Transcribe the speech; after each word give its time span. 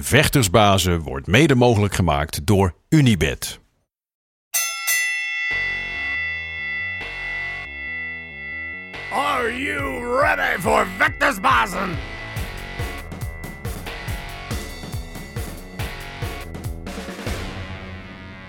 Vechtersbazen 0.00 1.00
wordt 1.00 1.26
mede 1.26 1.54
mogelijk 1.54 1.94
gemaakt 1.94 2.46
door 2.46 2.74
Unibed. 2.88 3.60
Are 9.12 9.62
you 9.62 10.18
ready 10.20 10.60
for 10.60 10.86
Vectorsbazen? 10.98 11.88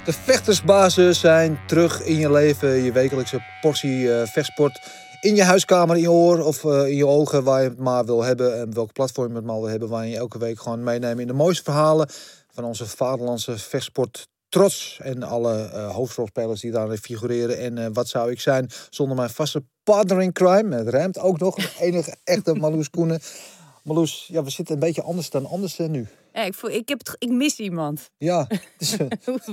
De 0.03 0.13
vechtersbazen 0.13 1.15
zijn 1.15 1.59
terug 1.67 2.03
in 2.03 2.17
je 2.17 2.31
leven. 2.31 2.83
Je 2.83 2.91
wekelijkse 2.91 3.39
portie 3.61 4.13
eh, 4.13 4.27
vechtsport. 4.27 5.04
In 5.25 5.35
je 5.35 5.43
huiskamer, 5.43 5.95
in 5.95 6.01
je 6.01 6.11
oor 6.11 6.43
of 6.43 6.65
eh, 6.65 6.87
in 6.87 6.95
je 6.95 7.07
ogen, 7.07 7.43
waar 7.43 7.63
je 7.63 7.69
het 7.69 7.79
maar 7.79 8.05
wil 8.05 8.23
hebben. 8.23 8.59
En 8.59 8.73
welk 8.73 8.93
platform 8.93 9.29
je 9.29 9.35
het 9.35 9.45
maar 9.45 9.59
wil 9.59 9.69
hebben. 9.69 9.89
Waar 9.89 10.07
je 10.07 10.17
elke 10.17 10.37
week 10.37 10.59
gewoon 10.59 10.83
meenemen 10.83 11.19
in 11.19 11.27
de 11.27 11.33
mooiste 11.33 11.63
verhalen 11.63 12.09
van 12.51 12.63
onze 12.63 12.85
vaderlandse 12.85 13.57
vechtsport. 13.57 14.27
Trots 14.49 14.99
en 15.01 15.23
alle 15.23 15.63
eh, 15.63 15.91
hoofdrolspelers 15.91 16.61
die 16.61 16.71
daarin 16.71 16.97
figureren. 16.97 17.57
En 17.57 17.77
eh, 17.77 17.85
wat 17.93 18.07
zou 18.07 18.31
ik 18.31 18.39
zijn 18.39 18.69
zonder 18.89 19.15
mijn 19.15 19.29
vaste 19.29 19.63
partner 19.83 20.21
in 20.21 20.31
crime? 20.31 20.75
Het 20.75 20.87
ruimt 20.87 21.19
ook 21.19 21.39
nog. 21.39 21.57
Enige 21.79 22.15
echte 22.23 22.53
Marloes 22.53 22.89
Koenen. 22.89 23.19
Ja, 24.27 24.43
we 24.43 24.49
zitten 24.49 24.73
een 24.73 24.79
beetje 24.79 25.01
anders 25.01 25.29
dan 25.29 25.45
anders 25.45 25.77
nu. 25.77 26.07
Ja, 26.35 26.43
ik, 26.43 26.53
voel, 26.53 26.69
ik, 26.69 26.89
heb 26.89 26.99
het, 26.99 27.15
ik 27.19 27.29
mis 27.29 27.59
iemand. 27.59 28.09
Ja, 28.17 28.47
dus, 28.77 28.97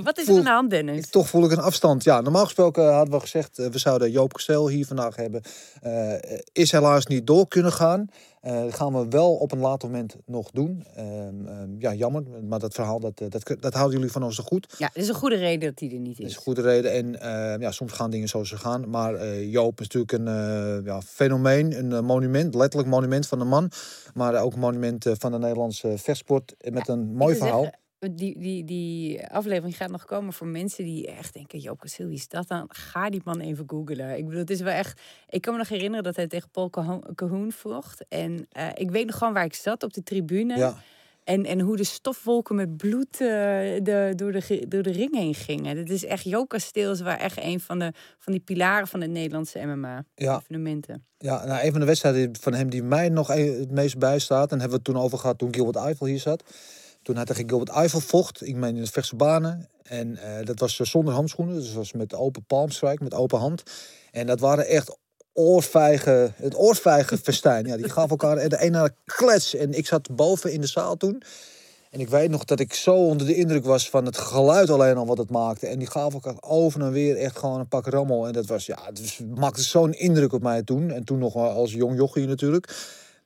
Wat 0.03 0.17
is 0.17 0.25
Voel- 0.25 0.33
er 0.35 0.39
aan 0.39 0.43
de 0.43 0.49
hand, 0.49 0.69
Dennis? 0.69 1.09
toch 1.09 1.27
voel 1.29 1.43
ik 1.45 1.51
een 1.51 1.59
afstand. 1.59 2.03
Ja, 2.03 2.21
normaal 2.21 2.43
gesproken 2.43 2.93
hadden 2.93 3.13
we 3.13 3.19
gezegd, 3.19 3.59
eh, 3.59 3.65
we 3.67 3.77
zouden 3.77 4.11
Joop 4.11 4.33
Kasteel 4.33 4.67
hier 4.69 4.85
vandaag 4.85 5.15
hebben. 5.15 5.41
Eh, 5.81 6.13
is 6.51 6.71
helaas 6.71 7.05
niet 7.05 7.27
door 7.27 7.47
kunnen 7.47 7.71
gaan. 7.71 8.07
Dat 8.41 8.73
gaan 8.73 8.93
we 8.93 9.05
wel 9.09 9.33
op 9.35 9.51
een 9.51 9.59
later 9.59 9.89
moment 9.89 10.15
nog 10.25 10.51
doen. 10.51 10.85
Ehm, 10.95 11.47
ehm, 11.47 11.69
ja, 11.79 11.93
jammer, 11.93 12.23
maar 12.47 12.59
dat 12.59 12.73
verhaal 12.73 12.99
dat, 12.99 13.17
dat, 13.29 13.55
dat 13.59 13.73
houden 13.73 13.95
jullie 13.97 14.11
van 14.11 14.23
ons 14.23 14.35
zo 14.35 14.43
goed. 14.43 14.75
Ja, 14.77 14.89
er 14.93 15.01
is 15.01 15.07
een 15.07 15.13
goede 15.15 15.35
reden 15.35 15.69
dat 15.69 15.79
hij 15.79 15.89
er 15.91 15.99
niet 15.99 16.17
Dat 16.17 16.25
is 16.25 16.31
is. 16.31 16.35
een 16.35 16.41
goede 16.41 16.61
reden. 16.61 16.91
En 16.93 17.21
eh, 17.21 17.61
ja, 17.61 17.71
soms 17.71 17.91
gaan 17.91 18.11
dingen 18.11 18.27
zoals 18.27 18.49
ze 18.49 18.57
gaan. 18.57 18.89
Maar 18.89 19.35
Joop 19.39 19.79
is 19.81 19.87
natuurlijk 19.89 20.11
een 20.11 20.83
ja, 20.83 21.01
fenomeen, 21.01 21.93
een 21.93 22.05
monument, 22.05 22.55
letterlijk 22.55 22.91
monument 22.91 23.27
van 23.27 23.39
de 23.39 23.45
man. 23.45 23.71
Maar 24.13 24.41
ook 24.41 24.53
een 24.53 24.59
monument 24.59 25.05
van 25.17 25.31
de 25.31 25.37
Nederlandse 25.39 25.93
vechtsport. 25.97 26.55
Eh, 26.73 26.79
Met 26.79 26.87
een 26.87 27.13
mooi 27.15 27.35
verhaal. 27.35 27.61
zeggen, 27.63 27.79
Die, 28.17 28.39
die, 28.39 28.63
die 28.63 29.27
aflevering 29.27 29.77
gaat 29.77 29.89
nog 29.91 30.05
komen 30.05 30.33
voor 30.33 30.47
mensen 30.47 30.83
die 30.83 31.07
echt 31.07 31.33
denken: 31.33 31.59
Joop 31.59 31.79
Kasteel, 31.79 32.07
wie 32.07 32.15
is 32.15 32.27
dat 32.27 32.47
dan? 32.47 32.65
Ga 32.67 33.09
die 33.09 33.21
man 33.23 33.39
even 33.39 33.63
googlen. 33.67 34.17
Ik 34.17 34.23
bedoel, 34.25 34.39
het 34.39 34.49
is 34.49 34.61
wel 34.61 34.73
echt. 34.73 35.01
Ik 35.29 35.41
kan 35.41 35.53
me 35.53 35.59
nog 35.59 35.69
herinneren 35.69 36.03
dat 36.03 36.15
hij 36.15 36.27
tegen 36.27 36.49
Paul 36.49 36.69
Caho- 36.69 37.01
Cahoon 37.15 37.51
vocht. 37.51 38.05
En 38.07 38.45
eh, 38.51 38.67
ik 38.73 38.91
weet 38.91 39.05
nog 39.05 39.17
gewoon 39.17 39.33
waar 39.33 39.45
ik 39.45 39.53
zat 39.53 39.83
op 39.83 39.93
de 39.93 40.03
tribune. 40.03 40.57
Ja, 40.57 40.77
En, 41.23 41.45
en 41.45 41.59
hoe 41.59 41.77
de 41.77 41.83
stofwolken 41.83 42.55
met 42.55 42.77
bloed 42.77 43.11
eh, 43.11 43.27
de, 43.81 44.13
door, 44.15 44.31
de, 44.31 44.65
door 44.67 44.83
de 44.83 44.91
ring 44.91 45.15
heen 45.15 45.33
gingen. 45.33 45.75
Dat 45.75 45.89
is 45.89 46.05
echt, 46.05 46.23
Joop 46.23 46.49
Kasteel 46.49 46.91
is 46.91 47.01
wel 47.01 47.13
echt 47.13 47.37
een 47.43 47.59
van, 47.59 47.79
de, 47.79 47.93
van 48.17 48.33
die 48.33 48.41
pilaren 48.41 48.87
van 48.87 48.99
de 48.99 49.07
Nederlandse 49.07 49.65
MMA. 49.65 50.05
ja. 50.15 50.37
Evenementen. 50.37 51.05
Ja, 51.17 51.45
nou, 51.45 51.65
een 51.65 51.71
van 51.71 51.79
de 51.79 51.85
wedstrijden 51.85 52.35
van 52.39 52.53
hem 52.53 52.69
die 52.69 52.83
mij 52.83 53.09
nog 53.09 53.29
e- 53.29 53.59
het 53.59 53.71
meest 53.71 53.97
bijstaat. 53.97 54.51
En 54.51 54.59
hebben 54.59 54.69
we 54.69 54.75
het 54.75 54.83
toen 54.83 55.03
over 55.03 55.17
gehad 55.17 55.37
toen 55.37 55.53
Gilbert 55.53 55.85
Eiffel 55.85 56.05
hier 56.05 56.19
zat. 56.19 56.43
Toen 57.01 57.15
hij 57.15 57.25
tegen 57.25 57.49
Gilbert 57.49 57.69
Eiffel 57.69 57.99
vocht. 57.99 58.47
Ik 58.47 58.55
meen 58.55 58.75
in 58.75 58.83
de 58.83 58.91
vechtse 58.91 59.15
banen. 59.15 59.69
En 59.83 60.17
eh, 60.17 60.45
dat 60.45 60.59
was 60.59 60.79
eh, 60.79 60.85
zonder 60.85 61.13
handschoenen. 61.13 61.55
Dus 61.55 61.65
dat 61.65 61.75
was 61.75 61.91
met 61.91 62.13
open 62.13 62.45
palmstrike, 62.45 63.03
met 63.03 63.13
open 63.13 63.39
hand. 63.39 63.63
En 64.11 64.27
dat 64.27 64.39
waren 64.39 64.67
echt 64.67 64.97
oorvijgen, 65.33 66.33
het 66.37 66.57
oorvijgen 66.57 67.17
festijn. 67.17 67.65
Ja, 67.65 67.77
die 67.77 67.89
gaven 67.89 68.09
elkaar 68.09 68.49
de 68.49 68.59
ene 68.59 68.93
klets. 69.05 69.55
En 69.55 69.73
ik 69.73 69.87
zat 69.87 70.15
boven 70.15 70.51
in 70.51 70.61
de 70.61 70.67
zaal 70.67 70.97
toen. 70.97 71.23
En 71.91 71.99
ik 71.99 72.09
weet 72.09 72.29
nog 72.29 72.45
dat 72.45 72.59
ik 72.59 72.73
zo 72.73 72.95
onder 72.95 73.27
de 73.27 73.35
indruk 73.35 73.65
was 73.65 73.89
van 73.89 74.05
het 74.05 74.17
geluid 74.17 74.69
alleen 74.69 74.97
al 74.97 75.05
wat 75.05 75.17
het 75.17 75.29
maakte. 75.29 75.67
En 75.67 75.79
die 75.79 75.89
gaven 75.89 76.13
elkaar 76.13 76.35
over 76.39 76.81
en 76.81 76.91
weer 76.91 77.17
echt 77.17 77.37
gewoon 77.37 77.59
een 77.59 77.67
pak 77.67 77.85
rammel. 77.87 78.27
En 78.27 78.33
dat 78.33 78.45
was, 78.45 78.65
ja, 78.65 78.79
het 78.85 78.99
was- 79.01 79.19
maakte 79.35 79.63
zo'n 79.63 79.93
indruk 79.93 80.33
op 80.33 80.41
mij 80.41 80.63
toen. 80.63 80.91
En 80.91 81.03
toen 81.03 81.19
nog 81.19 81.35
als 81.35 81.71
jong 81.71 81.95
jochie 81.97 82.27
natuurlijk. 82.27 82.75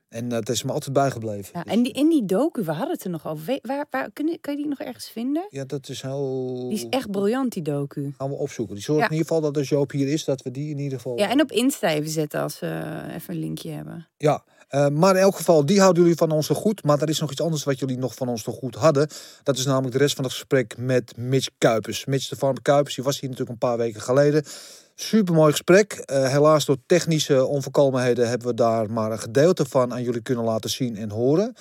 En 0.09 0.29
dat 0.29 0.49
is 0.49 0.63
me 0.63 0.71
altijd 0.71 0.93
bijgebleven. 0.93 1.49
Ja, 1.53 1.63
Dus, 1.63 1.73
en 1.73 1.83
die, 1.83 1.91
in 1.93 2.09
die 2.09 2.25
docu, 2.25 2.63
we 2.63 2.71
hadden 2.71 2.91
het 2.93 3.03
er 3.03 3.09
nog 3.09 3.27
over. 3.27 3.45
We- 3.45 3.59
waar, 3.61 3.85
waar, 3.89 4.09
kun, 4.13 4.27
je, 4.27 4.37
kun 4.41 4.51
je 4.51 4.57
die 4.57 4.67
nog 4.67 4.79
ergens 4.79 5.09
vinden? 5.09 5.45
ja, 5.49 5.63
dat 5.65 5.89
is 5.89 6.01
heel... 6.01 6.65
Die 6.69 6.77
is 6.77 6.85
echt 6.89 7.11
briljant, 7.11 7.53
die 7.53 7.61
docu. 7.63 8.13
Gaan 8.17 8.29
we 8.29 8.35
opzoeken. 8.35 8.75
Die 8.75 8.83
zorgt 8.83 9.01
Ja. 9.01 9.07
in 9.07 9.13
ieder 9.15 9.27
geval 9.27 9.41
dat 9.43 9.57
als 9.57 9.69
Joop 9.69 9.91
hier 9.91 10.07
is, 10.07 10.23
dat 10.25 10.41
we 10.41 10.51
die 10.51 10.69
in 10.69 10.77
ieder 10.79 10.97
geval... 10.97 11.17
Ja, 11.17 11.29
en 11.29 11.41
op 11.41 11.51
Insta 11.51 11.89
even 11.89 12.09
zetten 12.09 12.41
als 12.41 12.59
we 12.59 13.01
even 13.13 13.33
een 13.33 13.39
linkje 13.39 13.69
hebben. 13.71 14.07
Ja, 14.17 14.43
eh, 14.67 14.87
maar 14.87 15.15
in 15.15 15.21
elk 15.21 15.35
geval, 15.35 15.65
die 15.65 15.79
houden 15.79 16.01
jullie 16.01 16.17
van 16.17 16.31
ons 16.31 16.47
te 16.47 16.53
goed. 16.53 16.83
Maar 16.83 17.01
er 17.01 17.09
is 17.09 17.19
nog 17.19 17.31
iets 17.31 17.41
anders 17.41 17.63
wat 17.63 17.79
jullie 17.79 17.97
nog 17.97 18.15
van 18.15 18.27
ons 18.27 18.43
te 18.43 18.51
goed 18.51 18.75
hadden. 18.75 19.09
Dat 19.43 19.57
is 19.57 19.65
namelijk 19.65 19.91
de 19.93 19.97
rest 19.99 20.15
van 20.15 20.23
het 20.23 20.33
gesprek 20.33 20.77
met 20.77 21.17
Mitch 21.17 21.47
Kuipers. 21.57 22.05
Mitch 22.05 22.27
de 22.29 22.35
Farmer 22.35 22.61
Kuipers, 22.61 22.95
die 22.95 23.03
was 23.03 23.19
hier 23.19 23.29
natuurlijk 23.29 23.61
een 23.61 23.67
paar 23.69 23.77
weken 23.77 24.01
geleden. 24.01 24.43
Supermooi 24.99 25.51
gesprek. 25.51 25.93
Eh, 25.93 26.31
helaas 26.31 26.65
door 26.65 26.77
technische 26.85 27.45
onvolkomenheden 27.45 28.29
hebben 28.29 28.47
we 28.47 28.53
daar 28.53 28.91
maar 28.91 29.11
een 29.11 29.19
gedeelte 29.19 29.65
van 29.65 29.93
aan 29.93 30.03
jullie 30.03 30.21
kunnen 30.21 30.43
laten 30.43 30.69
zien 30.69 30.95
en 30.95 31.09
horen. 31.09 31.53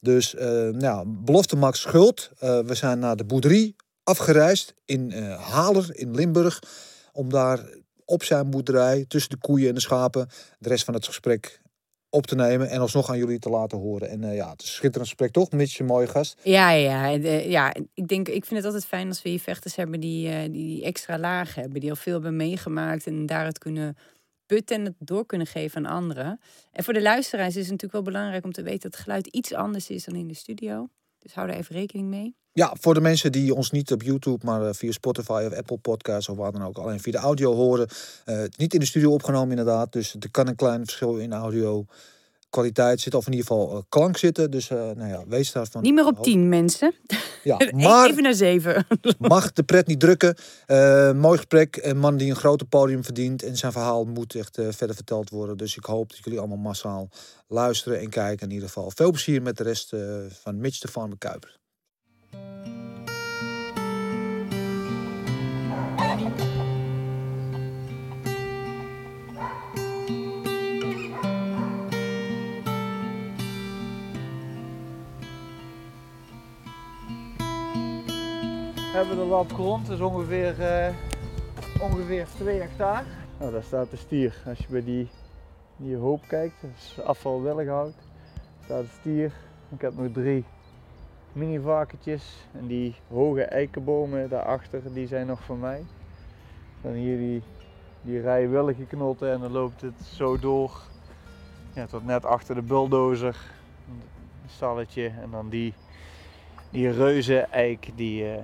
Dus 0.00 0.34
eh 0.34 0.68
nou, 0.68 1.04
belofte 1.06 1.56
Max 1.56 1.80
Schuld. 1.80 2.30
Eh, 2.38 2.58
we 2.58 2.74
zijn 2.74 2.98
naar 2.98 3.16
de 3.16 3.24
boerderie 3.24 3.76
afgereisd 4.02 4.74
in 4.84 5.12
Haler 5.38 5.88
in 5.92 6.14
Limburg. 6.14 6.62
Om 7.12 7.30
daar 7.30 7.64
op 8.04 8.22
zijn 8.22 8.50
boerderij, 8.50 9.04
tussen 9.08 9.30
de 9.30 9.36
koeien 9.36 9.68
en 9.68 9.74
de 9.74 9.80
schapen, 9.80 10.28
de 10.58 10.68
rest 10.68 10.84
van 10.84 10.94
het 10.94 11.06
gesprek 11.06 11.60
op 12.14 12.26
te 12.26 12.34
nemen 12.34 12.68
en 12.68 12.80
alsnog 12.80 13.10
aan 13.10 13.18
jullie 13.18 13.38
te 13.38 13.50
laten 13.50 13.78
horen. 13.78 14.08
En 14.08 14.24
eh, 14.24 14.36
ja, 14.36 14.50
het 14.50 14.62
is 14.62 14.66
een 14.68 14.74
schitterend 14.74 15.08
gesprek, 15.08 15.30
toch? 15.30 15.50
Mitch, 15.50 15.78
een 15.78 15.86
mooie 15.86 16.06
gast. 16.06 16.40
Ja, 16.42 16.70
ja, 16.70 17.12
eh, 17.12 17.50
ja 17.50 17.74
ik, 17.94 18.08
denk, 18.08 18.28
ik 18.28 18.44
vind 18.44 18.56
het 18.56 18.64
altijd 18.64 18.86
fijn 18.86 19.08
als 19.08 19.22
we 19.22 19.28
hier 19.28 19.40
vechters 19.40 19.76
hebben 19.76 20.00
die, 20.00 20.28
eh, 20.28 20.52
die 20.52 20.84
extra 20.84 21.18
laag 21.18 21.54
hebben. 21.54 21.80
Die 21.80 21.90
al 21.90 21.96
veel 21.96 22.12
hebben 22.12 22.36
meegemaakt 22.36 23.06
en 23.06 23.26
daaruit 23.26 23.58
kunnen 23.58 23.96
putten 24.46 24.76
en 24.76 24.84
het 24.84 24.94
door 24.98 25.26
kunnen 25.26 25.46
geven 25.46 25.86
aan 25.86 25.92
anderen. 25.92 26.40
En 26.72 26.84
voor 26.84 26.94
de 26.94 27.02
luisteraars 27.02 27.56
is 27.56 27.68
het 27.68 27.70
natuurlijk 27.70 27.92
wel 27.92 28.12
belangrijk 28.12 28.44
om 28.44 28.52
te 28.52 28.62
weten 28.62 28.80
dat 28.80 28.92
het 28.92 29.02
geluid 29.02 29.26
iets 29.26 29.54
anders 29.54 29.90
is 29.90 30.04
dan 30.04 30.14
in 30.14 30.28
de 30.28 30.34
studio. 30.34 30.88
Dus 31.18 31.34
hou 31.34 31.46
daar 31.46 31.56
even 31.56 31.74
rekening 31.74 32.08
mee. 32.08 32.36
Ja, 32.56 32.76
voor 32.80 32.94
de 32.94 33.00
mensen 33.00 33.32
die 33.32 33.54
ons 33.54 33.70
niet 33.70 33.92
op 33.92 34.02
YouTube, 34.02 34.44
maar 34.44 34.66
eh, 34.66 34.74
via 34.74 34.92
Spotify 34.92 35.44
of 35.46 35.56
Apple 35.56 35.78
Podcasts 35.78 36.28
of 36.28 36.36
waar 36.36 36.52
dan 36.52 36.64
ook, 36.64 36.78
alleen 36.78 37.00
via 37.00 37.12
de 37.12 37.18
audio 37.18 37.54
horen. 37.54 37.88
eh, 38.24 38.42
niet 38.56 38.74
in 38.74 38.80
de 38.80 38.86
studio 38.86 39.12
opgenomen 39.12 39.50
inderdaad, 39.50 39.92
dus 39.92 40.14
er 40.20 40.30
kan 40.30 40.48
een 40.48 40.56
klein 40.56 40.84
verschil 40.84 41.16
in 41.16 41.32
audio 41.32 41.86
kwaliteit 42.50 43.00
zitten, 43.00 43.20
of 43.20 43.26
in 43.26 43.32
ieder 43.32 43.46
geval 43.46 43.76
eh, 43.76 43.82
klank 43.88 44.16
zitten. 44.16 44.50
Dus 44.50 44.70
eh, 44.70 44.78
nou 44.78 45.08
ja, 45.08 45.24
wees 45.26 45.52
daarvan. 45.52 45.82
Niet 45.82 45.94
meer 45.94 46.06
op 46.06 46.22
tien 46.22 46.48
mensen. 46.48 46.94
Ja, 47.44 47.56
Maar... 47.58 47.74
maar 47.74 48.10
Even 48.10 48.22
naar 48.22 48.34
zeven. 48.34 48.86
mag 49.18 49.52
de 49.52 49.62
pret 49.62 49.86
niet 49.86 50.00
drukken. 50.00 50.36
Mooi 51.16 51.36
gesprek. 51.36 51.78
Een 51.82 51.98
man 51.98 52.16
die 52.16 52.30
een 52.30 52.36
groter 52.36 52.66
podium 52.66 53.04
verdient. 53.04 53.42
En 53.42 53.56
zijn 53.56 53.72
verhaal 53.72 54.04
moet 54.04 54.34
echt 54.34 54.58
verder 54.70 54.96
verteld 54.96 55.30
worden. 55.30 55.56
Dus 55.56 55.76
ik 55.76 55.84
hoop 55.84 56.10
dat 56.10 56.18
jullie 56.24 56.38
allemaal 56.38 56.56
massaal 56.56 57.08
luisteren 57.48 58.00
en 58.00 58.08
kijken 58.08 58.46
in 58.46 58.52
ieder 58.52 58.68
geval. 58.68 58.90
Veel 58.94 59.10
plezier 59.10 59.42
met 59.42 59.56
de 59.56 59.62
rest 59.62 59.92
van 60.42 60.58
Mitch 60.58 60.78
de 60.78 60.88
Farmer 60.88 61.18
Kuiper. 61.18 61.62
Hebben 78.94 79.24
de 79.24 79.30
lab 79.30 79.52
grond, 79.52 79.86
dat 79.86 79.96
is 79.96 80.04
ongeveer, 80.04 80.60
eh, 80.60 80.94
ongeveer 81.80 82.26
2 82.36 82.60
hectare. 82.60 83.04
Nou, 83.38 83.52
daar 83.52 83.62
staat 83.62 83.90
de 83.90 83.96
stier. 83.96 84.42
Als 84.46 84.58
je 84.58 84.66
bij 84.68 84.84
die, 84.84 85.08
die 85.76 85.96
hoop 85.96 86.20
kijkt, 86.28 86.54
dat 86.60 86.70
is 86.76 87.00
afval 87.00 87.42
staat 88.64 88.82
de 88.82 88.90
stier. 89.00 89.32
Ik 89.74 89.80
heb 89.80 89.96
nog 89.96 90.12
drie 90.12 90.44
mini 91.34 91.60
varkentjes 91.60 92.46
en 92.52 92.66
die 92.66 92.94
hoge 93.08 93.42
eikenbomen 93.42 94.28
daarachter, 94.28 94.80
die 94.92 95.06
zijn 95.06 95.26
nog 95.26 95.44
van 95.44 95.58
mij. 95.58 95.84
Dan 96.80 96.92
hier 96.92 97.18
die, 97.18 97.42
die 98.02 98.20
rij 98.20 98.48
willige 98.48 98.84
knotten 98.84 99.32
en 99.32 99.40
dan 99.40 99.52
loopt 99.52 99.80
het 99.80 99.94
zo 100.12 100.38
door 100.38 100.80
ja, 101.74 101.86
tot 101.86 102.06
net 102.06 102.24
achter 102.24 102.54
de 102.54 102.62
bulldozer, 102.62 103.36
een 103.88 104.50
stalletje 104.50 105.06
en 105.06 105.30
dan 105.30 105.48
die, 105.48 105.74
die 106.70 106.90
reuze 106.90 107.38
eik 107.38 107.90
die, 107.94 108.24
eh, 108.24 108.42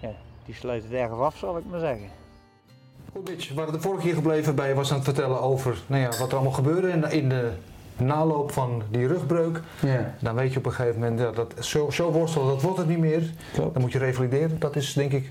ja, 0.00 0.10
die 0.44 0.54
sluit 0.54 0.82
het 0.82 0.92
erg 0.92 1.12
af, 1.12 1.36
zal 1.36 1.58
ik 1.58 1.64
maar 1.70 1.80
zeggen. 1.80 2.08
Goed 3.12 3.28
Mitch, 3.28 3.48
we 3.48 3.54
waren 3.54 3.72
de 3.72 3.80
vorige 3.80 4.06
keer 4.06 4.14
gebleven 4.14 4.54
bij 4.54 4.68
je 4.68 4.74
was 4.74 4.90
aan 4.90 4.96
het 4.96 5.04
vertellen 5.04 5.40
over 5.40 5.82
nou 5.86 6.02
ja, 6.02 6.08
wat 6.18 6.28
er 6.28 6.34
allemaal 6.34 6.52
gebeurde 6.52 7.10
in 7.10 7.28
de 7.28 7.52
naloop 7.96 8.52
van 8.52 8.82
die 8.90 9.06
rugbreuk. 9.06 9.60
Ja, 9.80 10.14
Dan 10.18 10.34
weet 10.34 10.52
je 10.52 10.58
op 10.58 10.66
een 10.66 10.72
gegeven 10.72 11.00
moment, 11.00 11.20
ja, 11.20 11.30
dat 11.30 11.54
zo, 11.60 11.90
zo 11.90 12.10
worstelen, 12.12 12.46
dat 12.48 12.62
wordt 12.62 12.78
het 12.78 12.88
niet 12.88 12.98
meer. 12.98 13.22
klopt. 13.52 13.72
Dan 13.72 13.82
moet 13.82 13.92
je 13.92 13.98
revalideren. 13.98 14.58
Dat 14.58 14.76
is 14.76 14.92
denk 14.92 15.12
ik, 15.12 15.30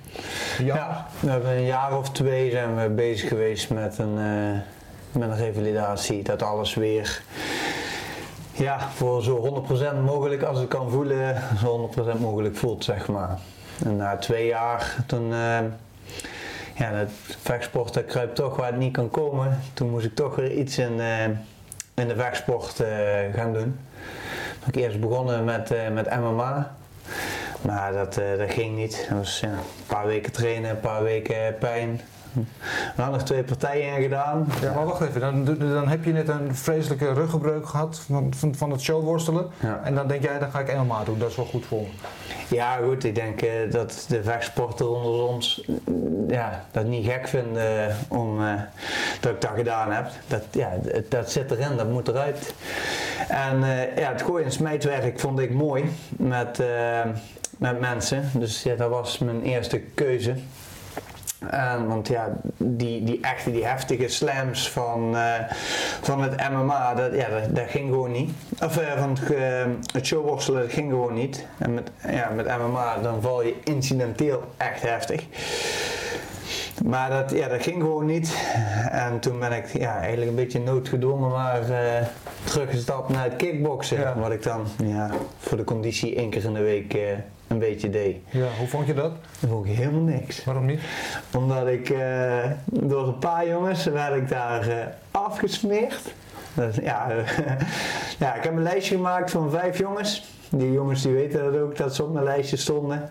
ja, 0.57 0.75
Ja, 0.75 1.07
we 1.19 1.29
hebben 1.29 1.51
een 1.51 1.65
jaar 1.65 1.97
of 1.97 2.09
twee 2.11 2.51
zijn 2.51 2.75
we 2.75 2.89
bezig 2.89 3.29
geweest 3.29 3.69
met 3.69 3.97
een, 3.97 4.17
eh, 4.17 5.19
met 5.19 5.29
een 5.29 5.37
revalidatie. 5.37 6.23
Dat 6.23 6.41
alles 6.43 6.73
weer 6.73 7.21
ja, 8.51 8.79
voor 8.79 9.23
zo 9.23 9.37
100% 9.37 10.03
mogelijk 10.05 10.43
als 10.43 10.61
ik 10.61 10.69
kan 10.69 10.89
voelen, 10.89 11.41
zo 11.61 11.71
100% 11.71 12.19
mogelijk 12.19 12.55
voelt, 12.55 12.83
zeg 12.83 13.07
maar. 13.07 13.37
En 13.85 13.95
na 13.95 14.17
twee 14.17 14.45
jaar, 14.47 14.95
toen, 15.07 15.33
eh, 15.33 15.59
ja, 16.75 16.91
het 16.91 17.11
vechtsport 17.41 17.93
dat 17.93 18.05
kruipt 18.05 18.35
toch 18.35 18.55
waar 18.55 18.67
het 18.67 18.77
niet 18.79 18.93
kan 18.93 19.09
komen. 19.09 19.59
Toen 19.73 19.89
moest 19.89 20.05
ik 20.05 20.15
toch 20.15 20.35
weer 20.35 20.51
iets 20.51 20.77
in, 20.77 20.99
eh, 20.99 21.25
in 21.95 22.07
de 22.07 22.15
vechtsport 22.15 22.79
eh, 22.79 22.89
gaan 23.33 23.53
doen. 23.53 23.79
Ik 24.67 24.75
eerst 24.75 24.99
begonnen 24.99 25.43
met, 25.43 25.71
eh, 25.71 25.89
met 25.89 26.09
MMA. 26.09 26.75
Maar 27.61 27.93
dat, 27.93 28.17
eh, 28.17 28.37
dat 28.37 28.51
ging 28.51 28.75
niet. 28.75 29.05
Dat 29.09 29.17
was 29.17 29.39
ja, 29.39 29.47
een 29.47 29.85
paar 29.87 30.05
weken 30.05 30.31
trainen, 30.31 30.69
een 30.69 30.79
paar 30.79 31.03
weken 31.03 31.57
pijn. 31.59 32.01
We 32.95 33.01
hadden 33.01 33.19
nog 33.19 33.23
twee 33.23 33.43
partijen 33.43 33.95
in 33.95 34.01
gedaan. 34.01 34.47
Ja, 34.61 34.73
maar 34.73 34.85
wacht 34.85 35.01
even, 35.01 35.21
dan, 35.21 35.45
dan 35.57 35.87
heb 35.87 36.03
je 36.03 36.11
net 36.11 36.27
een 36.27 36.55
vreselijke 36.55 37.13
ruggenbreuk 37.13 37.67
gehad 37.67 37.99
van, 37.99 38.33
van, 38.33 38.55
van 38.55 38.71
het 38.71 38.81
showworstelen. 38.81 39.47
Ja. 39.59 39.81
En 39.83 39.95
dan 39.95 40.07
denk 40.07 40.23
jij, 40.23 40.39
dan 40.39 40.51
ga 40.51 40.59
ik 40.59 40.77
MMA 40.77 41.03
doen, 41.03 41.19
dat 41.19 41.29
is 41.29 41.35
wel 41.35 41.45
goed 41.45 41.65
voor 41.65 41.81
me. 41.81 41.87
Ja, 42.47 42.75
goed, 42.75 43.03
ik 43.03 43.15
denk 43.15 43.41
eh, 43.41 43.71
dat 43.71 44.05
de 44.07 44.23
vechtsporter 44.23 44.89
onder 44.89 45.27
ons 45.27 45.63
mm, 45.85 46.31
ja, 46.31 46.65
dat 46.71 46.85
niet 46.85 47.05
gek 47.05 47.27
vinden 47.27 47.87
eh, 47.87 47.95
om, 48.07 48.41
eh, 48.41 48.53
dat 49.19 49.31
ik 49.31 49.41
dat 49.41 49.51
gedaan 49.55 49.91
heb. 49.91 50.07
Dat, 50.27 50.43
ja, 50.51 50.71
dat 51.09 51.31
zit 51.31 51.51
erin, 51.51 51.77
dat 51.77 51.89
moet 51.89 52.07
eruit. 52.07 52.53
En 53.27 53.59
ja, 53.95 54.11
het 54.11 54.21
gooien 54.21 54.45
en 54.45 54.51
smijtwerk 54.51 55.19
vond 55.19 55.39
ik 55.39 55.53
mooi 55.53 55.91
met, 56.09 56.63
met 57.57 57.79
mensen. 57.79 58.29
Dus 58.33 58.63
ja, 58.63 58.75
dat 58.75 58.89
was 58.89 59.17
mijn 59.17 59.41
eerste 59.41 59.79
keuze. 59.79 60.35
En, 61.49 61.87
want 61.87 62.07
ja, 62.07 62.37
die, 62.57 63.03
die 63.03 63.19
echte, 63.21 63.51
die 63.51 63.65
heftige 63.65 64.07
slams 64.07 64.71
van, 64.71 65.17
eh, 65.17 65.33
van 66.01 66.21
het 66.21 66.49
MMA, 66.49 66.93
dat, 66.93 67.15
ja, 67.15 67.29
dat, 67.29 67.55
dat 67.55 67.69
ging 67.69 67.89
gewoon 67.89 68.11
niet. 68.11 68.31
Of 68.63 68.77
eh, 68.77 68.99
van 68.99 69.09
het, 69.09 69.33
eh, 69.33 69.65
het 69.93 70.05
showworstelen, 70.05 70.61
dat 70.61 70.71
ging 70.71 70.89
gewoon 70.89 71.13
niet. 71.13 71.45
En 71.57 71.73
met, 71.73 71.91
ja, 72.09 72.29
met 72.35 72.45
MMA, 72.45 72.97
dan 73.01 73.21
val 73.21 73.43
je 73.43 73.55
incidenteel 73.63 74.43
echt 74.57 74.81
heftig. 74.81 75.25
Maar 76.85 77.09
dat, 77.09 77.31
ja, 77.31 77.47
dat 77.47 77.63
ging 77.63 77.81
gewoon 77.81 78.05
niet. 78.05 78.37
En 78.89 79.19
toen 79.19 79.39
ben 79.39 79.51
ik 79.51 79.67
ja, 79.67 79.99
eigenlijk 79.99 80.29
een 80.29 80.35
beetje 80.35 80.59
noodgedwongen 80.59 81.29
maar 81.29 81.61
teruggestapt 82.43 83.09
naar 83.09 83.23
het 83.23 83.35
kickboksen. 83.35 83.99
Ja. 83.99 84.19
Wat 84.19 84.31
ik 84.31 84.43
dan 84.43 84.65
ja, 84.83 85.09
voor 85.37 85.57
de 85.57 85.63
conditie 85.63 86.15
één 86.15 86.29
keer 86.29 86.43
in 86.43 86.53
de 86.53 86.61
week 86.61 86.97
een 87.47 87.59
beetje 87.59 87.89
deed. 87.89 88.17
Ja, 88.29 88.47
hoe 88.57 88.67
vond 88.67 88.87
je 88.87 88.93
dat? 88.93 89.11
Dat 89.39 89.49
vond 89.49 89.65
ik 89.65 89.75
helemaal 89.75 90.01
niks. 90.01 90.43
Waarom 90.43 90.65
niet? 90.65 90.81
Omdat 91.35 91.67
ik 91.67 91.89
eh, 91.89 92.51
door 92.65 93.07
een 93.07 93.19
paar 93.19 93.47
jongens 93.47 93.85
werd 93.85 94.15
ik 94.15 94.29
daar 94.29 94.67
eh, 94.67 94.85
afgesmeerd. 95.11 96.13
Dat, 96.53 96.75
ja, 96.75 97.07
ja, 98.19 98.35
ik 98.35 98.43
heb 98.43 98.55
een 98.55 98.63
lijstje 98.63 98.95
gemaakt 98.95 99.31
van 99.31 99.51
vijf 99.51 99.77
jongens. 99.77 100.33
Die 100.49 100.71
jongens 100.71 101.01
die 101.01 101.13
weten 101.13 101.43
dat 101.43 101.61
ook, 101.61 101.77
dat 101.77 101.95
ze 101.95 102.03
op 102.03 102.13
mijn 102.13 102.25
lijstje 102.25 102.57
stonden. 102.57 103.09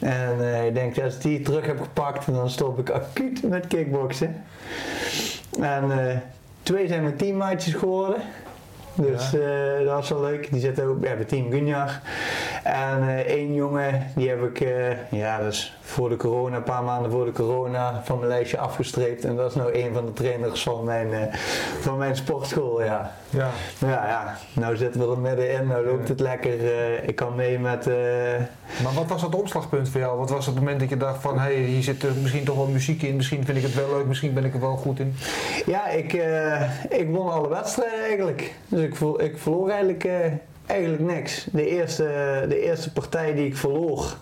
En 0.00 0.40
eh, 0.40 0.66
ik 0.66 0.74
denk 0.74 0.94
dat 0.94 1.04
als 1.04 1.14
ik 1.14 1.22
die 1.22 1.40
terug 1.40 1.66
heb 1.66 1.80
gepakt, 1.80 2.26
dan 2.26 2.50
stop 2.50 2.78
ik 2.78 2.90
acuut 2.90 3.42
met 3.42 3.66
kickboksen. 3.66 4.44
En 5.60 6.22
twee 6.62 6.88
zijn 6.88 7.02
mijn 7.02 7.16
teammaatjes 7.16 7.74
geworden. 7.74 8.22
Dus 8.94 9.30
dat 9.84 9.94
was 9.94 10.08
wel 10.08 10.20
leuk. 10.20 10.52
Die 10.52 10.60
zitten 10.60 10.84
ook 10.84 11.00
bij 11.00 11.24
Team 11.24 11.50
Gunjar. 11.50 12.00
En 12.62 13.08
eh, 13.08 13.18
één 13.18 13.54
jongen, 13.54 14.06
die 14.14 14.28
heb 14.28 14.42
ik, 14.42 14.60
eh, 14.60 15.10
ja, 15.10 15.38
dus 15.40 15.76
voor 15.80 16.08
de 16.08 16.16
corona, 16.16 16.56
een 16.56 16.62
paar 16.62 16.82
maanden 16.82 17.10
voor 17.10 17.24
de 17.24 17.32
corona, 17.32 18.00
van 18.04 18.18
mijn 18.18 18.30
lijstje 18.30 18.58
afgestreept. 18.58 19.24
En 19.24 19.36
dat 19.36 19.50
is 19.50 19.56
nou 19.56 19.74
een 19.74 19.92
van 19.92 20.06
de 20.06 20.12
trainers 20.12 20.62
van 20.62 20.84
mijn, 20.84 21.12
eh, 21.12 21.34
van 21.80 21.98
mijn 21.98 22.16
sportschool, 22.16 22.82
ja. 22.82 23.12
Ja. 23.30 23.48
Ja, 23.78 24.06
ja, 24.06 24.36
nou 24.52 24.76
zitten 24.76 25.00
we 25.00 25.14
er 25.14 25.18
middenin, 25.18 25.66
nou 25.66 25.86
loopt 25.86 26.08
het 26.08 26.20
lekker. 26.20 26.50
ik 27.08 27.16
kan 27.16 27.34
mee 27.34 27.58
met, 27.58 27.86
Maar 28.82 28.92
wat 28.94 29.06
was 29.06 29.20
dat 29.20 29.34
omslagpunt 29.34 29.88
voor 29.88 30.00
jou? 30.00 30.18
Wat 30.18 30.30
was 30.30 30.46
het 30.46 30.54
moment 30.54 30.80
dat 30.80 30.88
je 30.88 30.96
dacht 30.96 31.22
van, 31.22 31.38
hé, 31.38 31.54
hey, 31.54 31.62
hier 31.62 31.82
zit 31.82 32.02
er 32.02 32.14
misschien 32.22 32.44
toch 32.44 32.56
wel 32.56 32.66
muziek 32.66 33.02
in, 33.02 33.16
misschien 33.16 33.44
vind 33.44 33.56
ik 33.56 33.62
het 33.62 33.74
wel 33.74 33.88
leuk, 33.88 34.06
misschien 34.06 34.34
ben 34.34 34.44
ik 34.44 34.54
er 34.54 34.60
wel 34.60 34.76
goed 34.76 34.98
in? 34.98 35.14
Ja, 35.66 35.88
ik, 35.88 36.12
ik 36.88 37.08
won 37.10 37.32
alle 37.32 37.48
wedstrijden 37.48 38.00
eigenlijk. 38.00 38.54
Dus 38.68 38.80
ik, 38.80 38.94
ik 39.18 39.38
verloor 39.38 39.68
eigenlijk, 39.68 40.08
eigenlijk 40.72 41.02
niks. 41.02 41.46
De 41.52 41.68
eerste, 41.68 42.04
de 42.48 42.60
eerste 42.60 42.92
partij 42.92 43.34
die 43.34 43.46
ik 43.46 43.56
verloor, 43.56 44.16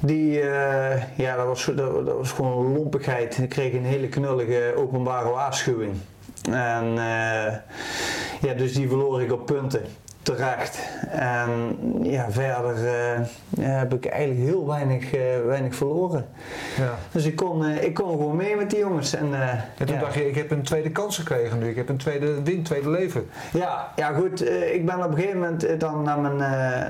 die, 0.00 0.40
eh, 0.40 1.02
ja, 1.16 1.36
dat, 1.36 1.46
was, 1.46 1.64
dat, 1.74 2.02
was 2.16 2.32
gewoon 2.32 2.66
een 2.66 2.72
lompigheid. 2.72 3.38
Ik 3.38 3.48
kreeg 3.48 3.72
een 3.72 3.84
hele 3.84 4.08
knullige 4.08 4.72
openbare 4.76 5.28
waarschuwing. 5.28 5.92
En 6.50 6.84
eh, 6.88 7.54
ja, 8.40 8.54
dus 8.56 8.72
die 8.72 8.88
verloor 8.88 9.22
ik 9.22 9.32
op 9.32 9.46
punten. 9.46 9.82
Terecht. 10.22 10.78
En 11.10 11.76
ja, 12.02 12.30
verder 12.30 12.86
eh, 12.86 13.20
heb 13.60 13.94
ik 13.94 14.06
eigenlijk 14.06 14.44
heel 14.44 14.66
weinig, 14.66 15.14
eh, 15.14 15.20
weinig 15.46 15.74
verloren. 15.74 16.26
Ja. 16.78 16.94
Dus 17.12 17.24
ik 17.24 17.36
kon, 17.36 17.64
eh, 17.64 17.82
ik 17.82 17.94
kon 17.94 18.10
gewoon 18.10 18.36
mee 18.36 18.56
met 18.56 18.70
die 18.70 18.78
jongens. 18.78 19.14
En, 19.14 19.34
En 19.78 19.86
toen 19.86 19.94
ja. 19.94 20.00
dacht 20.00 20.14
je, 20.14 20.28
ik 20.28 20.34
heb 20.34 20.50
een 20.50 20.62
tweede 20.62 20.90
kans 20.90 21.18
gekregen 21.18 21.58
nu, 21.58 21.68
ik 21.68 21.76
heb 21.76 21.88
een 21.88 21.96
tweede 21.96 22.42
win, 22.42 22.62
tweede 22.62 22.90
leven. 22.90 23.30
Ja, 23.52 23.92
ja 23.96 24.12
goed. 24.12 24.48
ik 24.72 24.86
ben 24.86 25.04
op 25.04 25.10
een 25.10 25.14
gegeven 25.14 25.38
moment 25.38 25.80
dan 25.80 26.02
naar 26.02 26.18
mijn, 26.18 26.36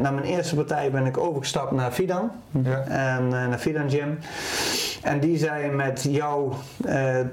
naar 0.03 0.13
mijn 0.15 0.27
eerste 0.27 0.55
partij 0.55 0.91
ben 0.91 1.07
ik 1.07 1.19
overgestapt 1.19 1.73
naar 1.73 1.93
Fidan. 1.93 2.31
Ja. 2.51 2.85
En 2.85 3.29
naar 3.29 3.59
Fidan 3.59 3.91
Gym. 3.91 4.19
En 5.03 5.21
die 5.21 5.39
zei 5.39 5.71
met 5.71 6.07
jouw 6.09 6.53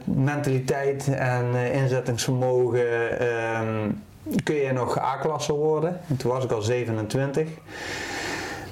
mentaliteit 0.03 1.07
en 1.07 1.45
inzettingsvermogen 1.71 3.19
ehm, 3.19 3.89
kun 4.43 4.55
je 4.55 4.71
nog 4.71 4.99
A-klasse 4.99 5.53
worden. 5.53 5.99
En 6.07 6.17
toen 6.17 6.31
was 6.31 6.43
ik 6.43 6.51
al 6.51 6.61
27. 6.61 7.47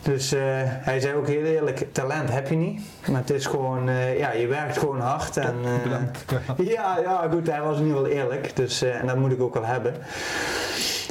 Dus 0.05 0.33
eh, 0.33 0.41
hij 0.61 0.99
zei 0.99 1.15
ook 1.15 1.27
heel 1.27 1.43
eerlijk, 1.43 1.87
talent 1.91 2.31
heb 2.31 2.47
je 2.47 2.55
niet. 2.55 2.81
Maar 3.07 3.19
het 3.19 3.29
is 3.29 3.45
gewoon, 3.45 3.89
eh, 3.89 4.17
ja, 4.17 4.31
je 4.31 4.47
werkt 4.47 4.77
gewoon 4.77 4.99
hard. 4.99 5.37
En, 5.37 5.55
eh, 5.63 6.67
ja, 6.73 6.99
ja, 6.99 7.27
goed, 7.31 7.47
hij 7.47 7.61
was 7.61 7.77
in 7.77 7.85
ieder 7.85 7.97
geval 7.97 8.13
eerlijk. 8.13 8.55
Dus, 8.55 8.81
en 8.81 9.07
dat 9.07 9.17
moet 9.17 9.31
ik 9.31 9.41
ook 9.41 9.53
wel 9.53 9.65
hebben. 9.65 9.93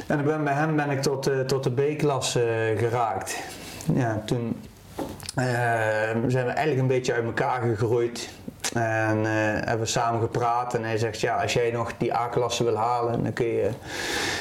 En 0.07 0.23
ben, 0.23 0.43
bij 0.43 0.53
hem 0.53 0.75
ben 0.75 0.89
ik 0.89 1.01
tot, 1.01 1.47
tot 1.47 1.63
de 1.63 1.71
B-klasse 1.71 2.73
geraakt. 2.77 3.39
Ja, 3.93 4.21
toen 4.25 4.61
zijn 6.27 6.45
we 6.45 6.51
eigenlijk 6.51 6.79
een 6.79 6.87
beetje 6.87 7.13
uit 7.13 7.25
elkaar 7.25 7.61
gegroeid. 7.61 8.29
En 8.73 9.17
eh, 9.17 9.31
hebben 9.53 9.79
we 9.79 9.85
samen 9.85 10.21
gepraat 10.21 10.73
en 10.73 10.83
hij 10.83 10.97
zegt, 10.97 11.19
ja, 11.19 11.41
als 11.41 11.53
jij 11.53 11.71
nog 11.71 11.91
die 11.97 12.15
A-klasse 12.15 12.63
wil 12.63 12.75
halen, 12.75 13.23
dan 13.23 13.33
kun 13.33 13.45
je 13.45 13.69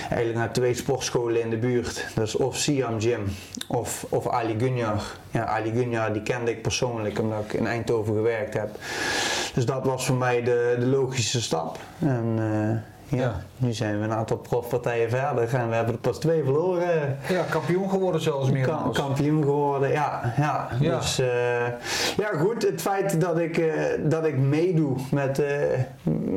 eigenlijk 0.00 0.34
naar 0.34 0.52
twee 0.52 0.74
sportscholen 0.74 1.40
in 1.40 1.50
de 1.50 1.56
buurt. 1.56 2.06
Dat 2.14 2.26
is 2.26 2.36
of 2.36 2.56
Siam 2.56 3.00
Gym 3.00 3.24
of, 3.68 4.06
of 4.08 4.28
Ali 4.28 4.58
Gunjar. 4.58 5.02
Ja, 5.30 5.44
Ali 5.44 5.72
Gunjar 5.72 6.12
die 6.12 6.22
kende 6.22 6.50
ik 6.50 6.62
persoonlijk 6.62 7.18
omdat 7.18 7.44
ik 7.44 7.52
in 7.52 7.66
Eindhoven 7.66 8.14
gewerkt 8.14 8.54
heb. 8.54 8.70
Dus 9.54 9.66
dat 9.66 9.84
was 9.84 10.06
voor 10.06 10.16
mij 10.16 10.42
de, 10.42 10.76
de 10.78 10.86
logische 10.86 11.42
stap. 11.42 11.78
En 11.98 12.34
eh, 12.38 12.93
ja, 13.08 13.18
Ja. 13.18 13.42
nu 13.56 13.72
zijn 13.72 13.98
we 13.98 14.04
een 14.04 14.12
aantal 14.12 14.36
profpartijen 14.36 15.10
verder 15.10 15.54
en 15.54 15.68
we 15.68 15.74
hebben 15.74 15.94
er 15.94 16.00
pas 16.00 16.18
twee 16.18 16.42
verloren. 16.42 17.18
Ja, 17.28 17.42
kampioen 17.50 17.90
geworden 17.90 18.20
zelfs 18.20 18.50
meer. 18.50 18.66
Kam- 18.66 18.92
kampioen 18.92 19.42
geworden, 19.42 19.90
ja. 19.90 20.34
ja. 20.36 20.68
Ja. 20.80 20.98
Dus 20.98 21.18
eh, 21.18 21.26
ja, 22.16 22.30
goed, 22.38 22.62
het 22.62 22.80
feit 22.80 23.20
dat 23.20 23.38
ik, 23.38 23.58
eh, 23.58 23.72
dat 24.02 24.26
ik 24.26 24.36
meedoe 24.38 24.96
met, 25.10 25.38
eh, 25.38 25.52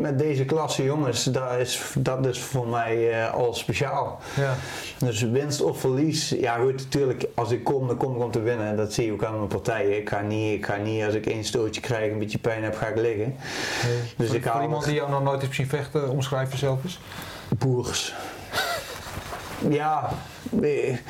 met 0.01 0.19
deze 0.19 0.45
klasse 0.45 0.83
jongens, 0.83 1.23
dat 1.23 1.51
is, 1.59 1.93
dat 1.97 2.25
is 2.25 2.39
voor 2.39 2.67
mij 2.67 3.25
al 3.29 3.53
speciaal. 3.53 4.19
Ja. 4.35 4.53
Dus 4.97 5.21
winst 5.21 5.61
of 5.61 5.79
verlies, 5.79 6.29
ja 6.29 6.55
goed, 6.57 6.73
natuurlijk, 6.83 7.25
als 7.35 7.51
ik 7.51 7.63
kom, 7.63 7.87
dan 7.87 7.97
kom 7.97 8.15
ik 8.15 8.21
om 8.23 8.31
te 8.31 8.41
winnen. 8.41 8.77
Dat 8.77 8.93
zie 8.93 9.05
je 9.05 9.11
ook 9.11 9.23
aan 9.23 9.35
mijn 9.35 9.47
partijen. 9.47 9.97
Ik 9.97 10.09
ga 10.09 10.21
niet, 10.21 10.53
ik 10.53 10.65
ga 10.65 10.75
niet 10.75 11.03
als 11.03 11.13
ik 11.13 11.25
één 11.25 11.43
stootje 11.43 11.81
krijg, 11.81 12.11
een 12.11 12.19
beetje 12.19 12.37
pijn 12.39 12.63
heb, 12.63 12.75
ga 12.75 12.87
ik 12.87 12.95
liggen. 12.95 13.35
Dus 14.17 14.27
voor, 14.27 14.35
ik 14.35 14.45
voor 14.45 14.61
iemand 14.61 14.85
die 14.85 14.93
jou 14.93 15.09
nog 15.09 15.23
nooit 15.23 15.41
heeft 15.41 15.55
zien 15.55 15.67
vechten, 15.67 16.09
omschrijf 16.09 16.49
eens. 16.61 16.99
boers. 17.57 18.13
Ja, 19.69 20.09
nee. 20.49 21.01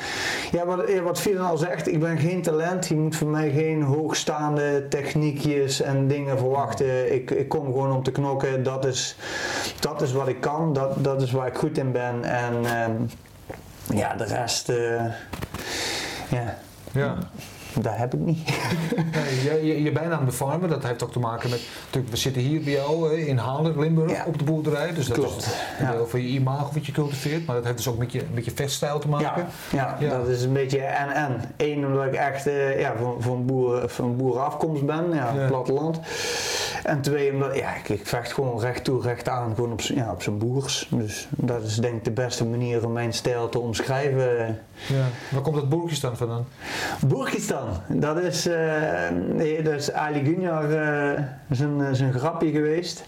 ja 0.50 0.66
wat, 0.66 0.88
ja, 0.88 1.02
wat 1.02 1.20
Fidan 1.20 1.46
al 1.46 1.56
zegt, 1.56 1.88
ik 1.88 2.00
ben 2.00 2.18
geen 2.18 2.42
talent. 2.42 2.88
Je 2.88 2.96
moet 2.96 3.16
van 3.16 3.30
mij 3.30 3.50
geen 3.50 3.82
hoogstaande 3.82 4.86
techniekjes 4.88 5.80
en 5.80 6.08
dingen 6.08 6.38
verwachten. 6.38 7.14
Ik, 7.14 7.30
ik 7.30 7.48
kom 7.48 7.64
gewoon 7.64 7.92
om 7.92 8.02
te 8.02 8.10
knokken. 8.10 8.62
Dat 8.62 8.84
is, 8.84 9.16
dat 9.80 10.02
is 10.02 10.12
wat 10.12 10.28
ik 10.28 10.40
kan. 10.40 10.72
Dat, 10.72 11.04
dat 11.04 11.22
is 11.22 11.30
waar 11.30 11.46
ik 11.46 11.56
goed 11.56 11.78
in 11.78 11.92
ben. 11.92 12.24
En 12.24 12.64
ehm, 12.64 12.92
ja, 13.98 14.14
de 14.14 14.24
rest, 14.24 14.68
eh, 14.68 15.04
Ja. 16.92 17.18
Dat 17.82 17.96
heb 17.96 18.14
ik 18.14 18.20
niet. 18.20 18.38
Nee, 19.12 19.60
je, 19.60 19.66
je, 19.66 19.82
je 19.82 19.92
bijnaam 19.92 20.24
de 20.24 20.32
farmer, 20.32 20.68
dat 20.68 20.82
heeft 20.82 21.02
ook 21.02 21.12
te 21.12 21.18
maken 21.18 21.50
met, 21.50 21.60
natuurlijk, 21.84 22.12
we 22.12 22.18
zitten 22.18 22.42
hier 22.42 22.60
bij 22.62 22.72
jou 22.72 23.16
in 23.20 23.36
Haarlem, 23.36 23.80
Limburg, 23.80 24.10
Ja. 24.10 24.24
op 24.26 24.38
de 24.38 24.44
boerderij. 24.44 24.92
Dus 24.94 25.06
dat 25.06 25.16
Klopt, 25.18 25.36
is 25.36 25.46
een 25.78 25.86
ja. 25.86 25.92
deel 25.92 26.06
van 26.06 26.22
je 26.22 26.28
imago 26.28 26.70
wat 26.72 26.86
je 26.86 26.92
cultiveert, 26.92 27.46
maar 27.46 27.54
dat 27.56 27.64
heeft 27.64 27.76
dus 27.76 27.88
ook 27.88 27.98
met 27.98 28.12
je, 28.12 28.22
met 28.32 28.44
je 28.44 28.50
veststijl 28.54 28.98
te 28.98 29.08
maken. 29.08 29.46
Ja, 29.72 29.96
ja, 30.00 30.06
Ja. 30.08 30.18
dat 30.18 30.28
is 30.28 30.42
een 30.42 30.52
beetje 30.52 30.78
en-en. 30.78 31.40
Eén, 31.56 31.86
omdat 31.86 32.04
ik 32.04 32.14
echt 32.14 32.46
eh, 32.46 32.80
ja, 32.80 32.94
van, 33.00 33.16
van, 33.18 33.46
boeren, 33.46 33.90
van 33.90 34.16
boerenafkomst 34.16 34.86
ben, 34.86 35.04
ja, 35.12 35.32
Ja. 35.36 35.46
platteland. 35.46 36.00
En 36.88 37.00
twee, 37.00 37.32
omdat 37.32 37.56
ja, 37.56 37.74
ik, 37.74 37.88
ik 37.88 38.06
vecht 38.06 38.32
gewoon 38.32 38.60
recht 38.60 38.84
toe, 38.84 39.02
recht 39.02 39.28
aan, 39.28 39.54
gewoon 39.54 39.72
op, 39.72 39.80
ja, 39.80 40.12
op 40.12 40.22
zijn 40.22 40.38
boers. 40.38 40.88
Dus 40.90 41.28
dat 41.30 41.62
is 41.62 41.76
denk 41.76 41.94
ik 41.94 42.04
de 42.04 42.10
beste 42.10 42.44
manier 42.44 42.84
om 42.84 42.92
mijn 42.92 43.12
stijl 43.12 43.48
te 43.48 43.58
omschrijven. 43.58 44.58
Ja. 44.86 45.04
Waar 45.30 45.42
komt 45.42 45.54
dat 45.56 45.68
boertjes 45.68 46.00
dan 46.00 46.16
vandaan? 46.16 46.46
Boerkistan, 47.06 47.68
dat 47.88 48.18
is, 48.18 48.46
eh, 48.46 49.08
nee, 49.32 49.62
dat 49.62 49.74
is 49.74 49.92
Ali 49.92 50.24
Gunjar 50.24 50.70
eh, 50.72 51.22
zijn, 51.50 51.96
zijn 51.96 52.12
grapje 52.12 52.50
geweest. 52.50 53.04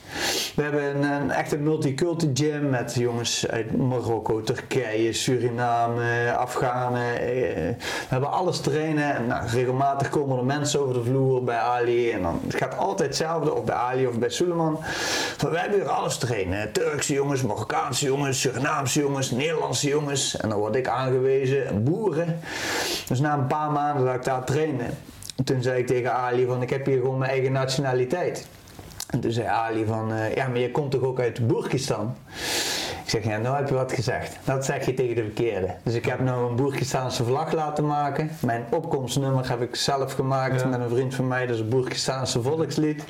We 0.56 0.62
hebben 0.62 0.96
een, 0.96 1.02
een 1.02 1.30
echte 1.30 1.58
multiculti 1.58 2.30
gym 2.34 2.70
met 2.70 2.94
jongens 2.94 3.48
uit 3.48 3.76
Marokko, 3.76 4.42
Turkije, 4.42 5.12
Suriname, 5.12 6.34
Afghanen. 6.36 7.20
eh, 7.20 7.28
we 7.80 8.08
hebben 8.08 8.32
alles 8.32 8.60
trainen 8.60 9.14
en 9.14 9.26
nou, 9.26 9.46
regelmatig 9.46 10.08
komen 10.08 10.38
er 10.38 10.44
mensen 10.44 10.80
over 10.80 10.94
de 10.94 11.04
vloer 11.04 11.44
bij 11.44 11.58
Ali. 11.58 12.10
En 12.10 12.22
dan 12.22 12.40
het 12.46 12.54
gaat 12.54 12.78
altijd 12.78 13.08
hetzelfde, 13.08 13.54
of 13.54 13.64
Ali 13.72 14.06
of 14.06 14.18
bij 14.18 14.28
Suleiman. 14.28 14.78
Van, 15.36 15.50
wij 15.50 15.60
hebben 15.60 15.80
hier 15.80 15.88
alles 15.88 16.18
trainen. 16.18 16.72
Turkse 16.72 17.12
jongens, 17.12 17.42
Marokkaanse 17.42 18.06
jongens, 18.06 18.40
Surinaamse 18.40 19.00
jongens, 19.00 19.30
Nederlandse 19.30 19.88
jongens. 19.88 20.36
En 20.36 20.48
dan 20.48 20.58
word 20.58 20.76
ik 20.76 20.88
aangewezen, 20.88 21.66
en 21.66 21.84
boeren. 21.84 22.40
Dus 23.06 23.20
na 23.20 23.34
een 23.34 23.46
paar 23.46 23.70
maanden 23.70 24.04
dat 24.04 24.14
ik 24.14 24.24
daar 24.24 24.44
trainde, 24.44 24.84
toen 25.44 25.62
zei 25.62 25.78
ik 25.78 25.86
tegen 25.86 26.12
Ali 26.12 26.46
van 26.46 26.62
ik 26.62 26.70
heb 26.70 26.86
hier 26.86 26.98
gewoon 26.98 27.18
mijn 27.18 27.30
eigen 27.30 27.52
nationaliteit. 27.52 28.46
En 29.10 29.20
toen 29.20 29.32
zei 29.32 29.46
Ali 29.46 29.84
van 29.84 30.12
eh, 30.12 30.34
ja 30.34 30.48
maar 30.48 30.58
je 30.58 30.70
komt 30.70 30.90
toch 30.90 31.02
ook 31.02 31.20
uit 31.20 31.46
Boerkistan? 31.46 32.16
Ik 33.10 33.16
zeg 33.22 33.24
ja 33.32 33.38
nou 33.38 33.56
heb 33.56 33.68
je 33.68 33.74
wat 33.74 33.92
gezegd. 33.92 34.36
Dat 34.44 34.64
zeg 34.64 34.86
je 34.86 34.94
tegen 34.94 35.14
de 35.14 35.22
verkeerde. 35.22 35.66
Dus 35.82 35.94
ik 35.94 36.04
heb 36.04 36.20
nou 36.20 36.50
een 36.50 36.56
Boerkistaanse 36.56 37.24
vlag 37.24 37.52
laten 37.52 37.86
maken. 37.86 38.30
Mijn 38.40 38.64
opkomstnummer 38.70 39.48
heb 39.48 39.62
ik 39.62 39.76
zelf 39.76 40.12
gemaakt 40.12 40.60
Ja. 40.60 40.66
met 40.66 40.80
een 40.80 40.88
vriend 40.88 41.14
van 41.14 41.28
mij. 41.28 41.40
Dat 41.46 41.54
is 41.54 41.60
het 41.60 41.68
Boerkistaanse 41.68 42.42
volkslied. 42.42 43.04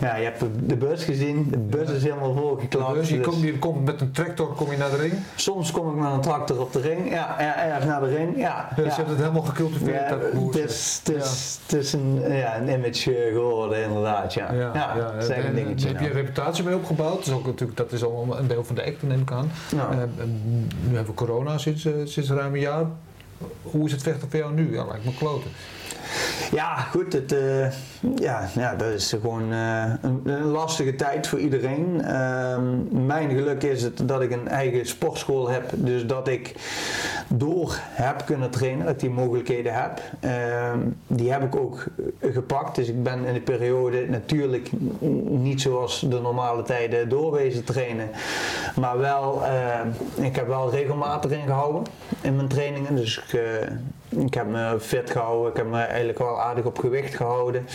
Ja 0.00 0.16
je 0.16 0.24
hebt 0.24 0.42
de 0.66 0.76
bus 0.76 1.04
gezien. 1.04 1.46
De 1.50 1.58
bus 1.58 1.90
is 1.90 2.02
helemaal 2.02 2.34
volgeklapt. 2.34 2.94
Dus 2.94 3.08
je 3.08 3.16
Dus- 3.16 3.26
komt, 3.26 3.40
je 3.42 3.58
komt 3.58 3.84
met 3.84 4.00
een 4.00 4.12
tractor 4.12 4.46
kom 4.54 4.70
je 4.70 4.76
naar 4.76 4.90
de 4.90 4.96
ring. 4.96 5.12
Soms 5.34 5.70
kom 5.70 5.88
ik 5.90 5.94
met 6.02 6.12
een 6.12 6.20
tractor 6.20 6.60
op 6.60 6.72
de 6.72 6.80
ring. 6.80 7.10
Ja, 7.10 7.36
ja, 7.38 7.64
ja 7.66 7.84
naar 7.84 8.00
de 8.00 8.08
ring. 8.08 8.38
Ja, 8.38 8.68
Dus 8.76 8.84
ja. 8.84 8.90
je 8.90 8.96
hebt 8.96 9.08
het 9.08 9.18
helemaal 9.18 9.42
gecultiveerd. 9.42 10.08
Ja, 10.08 10.18
het 10.46 10.56
is, 10.70 11.00
het 11.04 11.16
is, 11.16 11.58
het 11.66 11.78
is 11.80 11.92
een, 11.92 12.22
ja, 12.28 12.56
een 12.60 12.68
image 12.68 13.16
eh, 13.16 13.32
geworden 13.32 13.82
inderdaad, 13.82 14.34
ja. 14.34 14.52
Ja, 14.52 14.94
dat 14.94 15.22
is 15.22 15.28
echt 15.28 15.38
een 15.42 15.48
En 15.48 15.54
dingetje. 15.54 15.88
Heb 15.88 16.00
je 16.00 16.06
een 16.06 16.12
reputatie 16.12 16.64
mee 16.64 16.74
opgebouwd. 16.74 17.16
Dat 17.16 17.26
is, 17.26 17.32
ook 17.32 17.46
natuurlijk, 17.46 17.78
dat 17.78 17.92
is 17.92 18.04
allemaal 18.04 18.38
een 18.38 18.46
deel 18.46 18.64
van 18.64 18.74
de 18.74 18.84
act, 18.84 19.02
neem 19.02 19.20
ik 19.20 19.29
aan. 19.32 19.50
Eh, 19.72 19.98
nu 20.88 20.94
hebben 20.96 21.06
we 21.06 21.14
corona 21.14 21.58
sinds, 21.58 21.84
eh, 21.84 21.92
sinds 22.04 22.30
ruim 22.30 22.54
een 22.54 22.60
jaar. 22.60 22.86
Hoe 23.62 23.86
is 23.86 23.92
het 23.92 24.02
vechten 24.02 24.30
voor 24.30 24.38
jou 24.38 24.54
nu? 24.54 24.74
Ja, 24.74 24.84
lijkt 24.84 25.04
me 25.04 25.14
kloten. 25.14 25.50
Ja, 26.52 26.76
goed, 26.76 27.12
het, 27.12 27.32
eh, 27.32 27.70
ja, 28.16 28.48
ja, 28.54 28.74
dat 28.74 28.92
is 28.92 29.08
gewoon 29.08 29.52
eh, 29.52 29.92
een, 30.02 30.44
lastige 30.44 30.94
tijd 30.94 31.26
voor 31.26 31.38
iedereen. 31.38 32.02
Ehm, 32.04 33.06
mijn 33.06 33.30
geluk 33.30 33.62
is 33.62 33.82
het 33.82 34.08
dat 34.08 34.20
ik 34.20 34.30
een 34.30 34.48
eigen 34.48 34.86
sportschool 34.86 35.48
heb, 35.48 35.70
dus 35.74 36.06
dat 36.06 36.28
ik 36.28 36.54
door 37.28 37.78
heb 37.80 38.22
kunnen 38.26 38.50
trainen, 38.50 38.84
dat 38.84 38.94
ik 38.94 39.00
die 39.00 39.10
mogelijkheden 39.10 39.74
heb. 39.74 40.00
Ehm, 40.20 40.78
die 41.06 41.32
heb 41.32 41.42
ik 41.42 41.56
ook 41.56 41.84
gepakt, 42.20 42.74
dus 42.74 42.88
ik 42.88 43.02
ben 43.02 43.24
in 43.24 43.34
de 43.34 43.40
periode 43.40 44.06
natuurlijk 44.08 44.70
niet 45.28 45.60
zoals 45.60 46.00
de 46.00 46.20
normale 46.20 46.62
tijden 46.62 47.08
doorwezen 47.08 47.64
trainen, 47.64 48.10
maar 48.76 48.98
wel, 48.98 49.44
eh, 49.44 50.24
ik 50.24 50.36
heb 50.36 50.46
wel 50.46 50.70
regelmatig 50.70 51.30
ingehouden 51.30 51.82
in 52.20 52.36
mijn 52.36 52.48
trainingen, 52.48 52.96
dus 52.96 53.18
ik, 53.18 53.32
eh, 53.32 53.68
ik 54.10 54.34
heb 54.34 54.46
me 54.46 54.76
fit 54.80 55.10
gehouden, 55.10 55.50
ik 55.50 55.56
heb 55.56 55.66
me 55.66 55.80
eigenlijk 55.80 56.18
wel 56.18 56.40
aardig 56.40 56.64
op 56.64 56.78
gewicht 56.78 57.14
gehouden. 57.14 57.66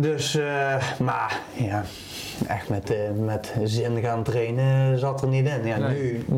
Dus, 0.00 0.34
eh, 0.34 0.98
maar 0.98 1.40
ja, 1.52 1.84
echt 2.46 2.68
met, 2.68 2.90
eh, 2.90 2.96
met 3.18 3.54
zin 3.64 4.00
gaan 4.02 4.22
trainen 4.22 4.98
zat 4.98 5.22
er 5.22 5.28
niet 5.28 5.46
in. 5.48 5.66
Ja, 5.66 5.76
Nee. 5.78 6.22
nu, 6.26 6.34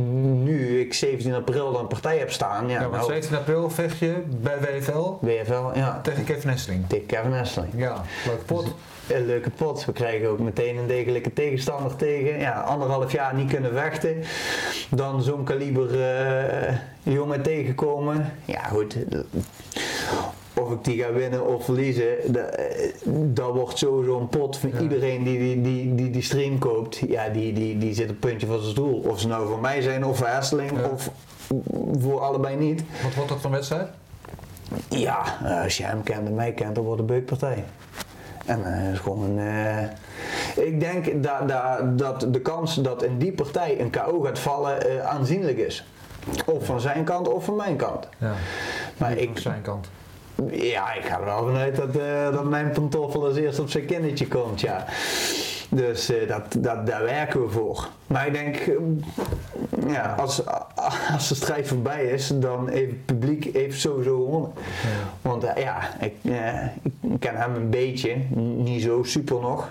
nu 0.51 0.81
ik 0.81 0.95
17 0.95 1.35
april 1.35 1.79
een 1.79 1.87
partij 1.87 2.19
heb 2.19 2.31
staan, 2.33 2.69
ja, 2.69 2.73
Ja, 2.75 2.81
want 2.81 2.93
nou, 2.93 3.05
17 3.13 3.37
april 3.37 3.71
vecht 3.71 3.99
je 3.99 4.23
bij 4.29 4.59
WFL 4.61 5.09
WFL, 5.21 5.79
ja, 5.79 6.01
tegen 6.03 6.25
Kevin 6.25 6.49
Nesteling. 6.51 6.89
tegen 6.89 7.07
Kevin 7.07 7.35
Esseling. 7.35 7.73
Ja, 7.77 8.03
leuke 8.27 8.45
pot. 8.45 8.75
Een 9.09 9.27
leuke 9.27 9.51
pot. 9.51 9.85
We 9.85 9.93
krijgen 9.93 10.29
ook 10.29 10.39
meteen 10.39 10.77
een 10.77 10.87
degelijke 10.87 11.33
tegenstander 11.33 11.97
tegen. 11.97 12.39
Ja, 12.39 12.61
anderhalf 12.61 13.13
jaar 13.13 13.35
niet 13.35 13.51
kunnen 13.53 13.73
vechten. 13.73 14.23
Dan 14.91 15.23
zo'n 15.23 15.45
kaliber 15.45 16.03
eh, 16.03 16.75
jongen 17.03 17.43
tegenkomen. 17.43 18.33
Ja, 18.45 18.61
goed. 18.63 18.97
Of 20.55 20.71
ik 20.73 20.85
die 20.85 21.03
ga 21.03 21.13
winnen 21.13 21.47
of 21.47 21.65
verliezen, 21.65 22.07
dat, 22.27 22.45
eh, 22.49 22.93
dat 23.13 23.55
wordt 23.55 23.79
sowieso 23.79 24.19
een 24.19 24.29
pot 24.29 24.57
van 24.59 24.71
Ja. 24.73 24.81
iedereen 24.81 25.23
die 25.25 25.39
die, 25.39 25.61
die, 25.63 25.95
die 25.95 26.11
die 26.11 26.23
stream 26.23 26.59
koopt. 26.59 26.97
Ja, 27.09 27.29
die, 27.29 27.53
die, 27.53 27.79
die 27.79 27.95
zit 27.95 28.05
op 28.05 28.11
het 28.11 28.21
puntje 28.21 28.47
van 28.47 28.59
zijn 28.59 28.71
stoel. 28.71 29.03
Of 29.07 29.21
ze 29.21 29.29
nou 29.29 29.47
voor 29.49 29.61
mij 29.61 29.81
zijn 29.81 30.05
of 30.07 30.17
voor 30.17 30.27
Hesseling 30.27 30.71
Ja. 30.71 30.89
of 30.93 31.11
voor 31.99 32.21
allebei 32.21 32.57
niet. 32.57 32.83
Wat 33.03 33.15
wordt 33.15 33.31
dat 33.31 33.41
voor 33.41 33.51
wedstrijd? 33.51 33.89
Ja, 34.89 35.23
eh, 35.45 35.63
als 35.63 35.77
je 35.77 35.85
hem 35.85 36.03
kent 36.03 36.27
en 36.27 36.35
mij 36.35 36.53
kent, 36.53 36.75
dan 36.75 36.85
wordt 36.85 37.01
het 37.01 37.11
een 37.11 37.17
beukpartij. 37.17 37.65
En 38.47 38.63
het 38.65 38.93
is 38.93 38.99
gewoon. 38.99 39.39
eh, 39.39 39.83
ik 40.65 40.81
denk 40.81 41.23
dat, 41.23 41.49
dat, 41.49 41.99
dat 41.99 42.27
de 42.35 42.41
kans 42.41 42.75
dat 42.75 43.03
in 43.03 43.19
die 43.19 43.33
partij 43.33 43.81
een 43.81 43.91
KO 43.91 44.21
gaat 44.21 44.39
vallen 44.39 45.09
aanzienlijk 45.09 45.59
is. 45.59 45.85
Of 46.47 46.65
van 46.67 46.81
zijn 46.81 47.05
kant 47.05 47.29
of 47.29 47.45
van 47.45 47.57
mijn 47.57 47.77
kant. 47.77 48.09
Ja, 48.19 48.33
Maar 48.97 49.17
ik, 49.17 49.39
zijn 49.39 49.63
kant. 49.63 49.89
Ja, 50.51 50.95
ik 50.95 51.05
ga 51.05 51.19
er 51.19 51.25
wel 51.25 51.45
vanuit 51.45 51.77
dat, 51.77 51.97
eh, 51.97 52.33
dat 52.33 52.45
mijn 52.45 52.71
pantoffel 52.71 53.25
als 53.25 53.37
eerst 53.37 53.59
op 53.59 53.71
zijn 53.71 53.87
kindertje 53.87 54.29
komt, 54.29 54.61
ja. 54.61 54.85
Dus 55.69 56.11
eh, 56.11 56.29
dat, 56.29 56.57
dat, 56.59 56.87
daar 56.87 57.03
werken 57.03 57.43
we 57.43 57.51
voor. 57.51 57.89
Maar 58.13 58.27
ik 58.27 58.33
denk, 58.33 58.57
eh, 58.57 58.75
ja, 59.93 60.15
als, 60.19 60.43
als 61.13 61.29
de 61.29 61.35
strijd 61.35 61.69
voorbij 61.69 62.05
is, 62.05 62.33
dan 62.35 62.69
heeft 62.69 62.91
het 62.91 63.07
publiek 63.07 63.49
heeft 63.53 63.81
sowieso 63.81 64.25
gewonnen. 64.25 64.53
Want 65.23 65.45
eh, 65.45 65.63
ja, 65.63 65.81
ik, 66.01 66.15
eh, 66.23 66.65
ik 66.83 67.21
ken 67.21 67.37
hem 67.37 67.55
een 67.55 67.71
beetje, 67.71 68.17
niet 68.57 68.83
zo 68.83 69.03
super 69.03 69.41
nog. 69.41 69.71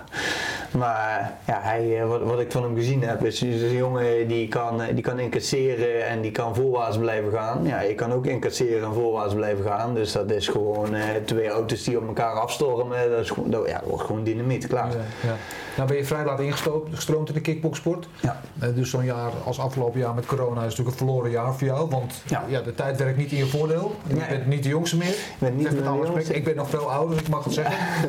Maar 0.72 1.32
ja, 1.46 1.58
hij, 1.62 2.00
eh, 2.00 2.08
wat, 2.08 2.22
wat 2.22 2.40
ik 2.40 2.52
van 2.52 2.62
hem 2.62 2.74
gezien 2.74 3.02
heb, 3.02 3.24
is, 3.24 3.42
is 3.42 3.62
een 3.62 3.76
jongen 3.76 4.28
die 4.28 4.48
kan, 4.48 4.80
die 4.94 5.02
kan 5.02 5.18
incasseren 5.18 6.06
en 6.06 6.20
die 6.20 6.30
kan 6.30 6.54
voorwaarts 6.54 6.98
blijven 6.98 7.32
gaan. 7.32 7.64
Ja, 7.64 7.80
je 7.80 7.94
kan 7.94 8.12
ook 8.12 8.26
incasseren 8.26 8.88
en 8.88 8.94
voorwaarts 8.94 9.34
blijven 9.34 9.64
gaan. 9.64 9.94
Dus 9.94 10.12
dat 10.12 10.30
is 10.30 10.48
gewoon 10.48 10.94
eh, 10.94 11.04
twee 11.24 11.48
auto's 11.48 11.82
die 11.82 11.98
op 11.98 12.06
elkaar 12.06 12.32
afstormen. 12.32 13.10
Dat, 13.10 13.20
is 13.20 13.30
gewoon, 13.30 13.50
dat, 13.50 13.68
ja, 13.68 13.78
dat 13.78 13.88
wordt 13.88 14.04
gewoon 14.04 14.24
dynamiet, 14.24 14.66
klaar. 14.66 14.90
Ja, 14.90 15.28
ja. 15.28 15.36
Nou 15.76 15.88
ben 15.88 15.96
je 15.96 16.04
vrij 16.04 16.24
laat 16.24 16.40
ingestroomd 16.40 17.28
in 17.28 17.34
de 17.34 17.40
kickboxsport. 17.40 18.08
Ja. 18.20 18.31
Dus 18.74 18.90
zo'n 18.90 19.04
jaar 19.04 19.30
als 19.44 19.58
afgelopen 19.58 20.00
jaar 20.00 20.14
met 20.14 20.26
corona 20.26 20.60
is 20.60 20.62
natuurlijk 20.68 20.88
een 20.90 21.06
verloren 21.06 21.30
jaar 21.30 21.54
voor 21.54 21.66
jou. 21.66 21.90
Want 21.90 22.12
ja. 22.26 22.44
Ja. 22.48 22.60
de 22.60 22.74
tijd 22.74 22.98
werkt 22.98 23.16
niet 23.18 23.30
in 23.32 23.38
je 23.38 23.46
voordeel. 23.46 23.96
Je 24.06 24.14
Nee. 24.14 24.28
bent 24.28 24.46
niet 24.46 24.62
de 24.62 24.68
jongste 24.68 24.96
meer. 24.96 25.14
ben 25.38 25.56
niet 25.56 25.66
Zeg 25.66 25.74
met 25.74 25.86
alle. 25.86 26.22
Ik 26.34 26.44
ben 26.44 26.56
nog 26.56 26.68
veel 26.70 26.90
ouder, 26.92 27.10
dus 27.16 27.24
ik 27.24 27.28
mag 27.28 27.44
het 27.44 27.52
zeggen. 27.52 27.76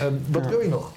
Ehm, 0.00 0.12
wat 0.30 0.46
wil 0.46 0.60
je 0.60 0.68
nog? 0.68 0.90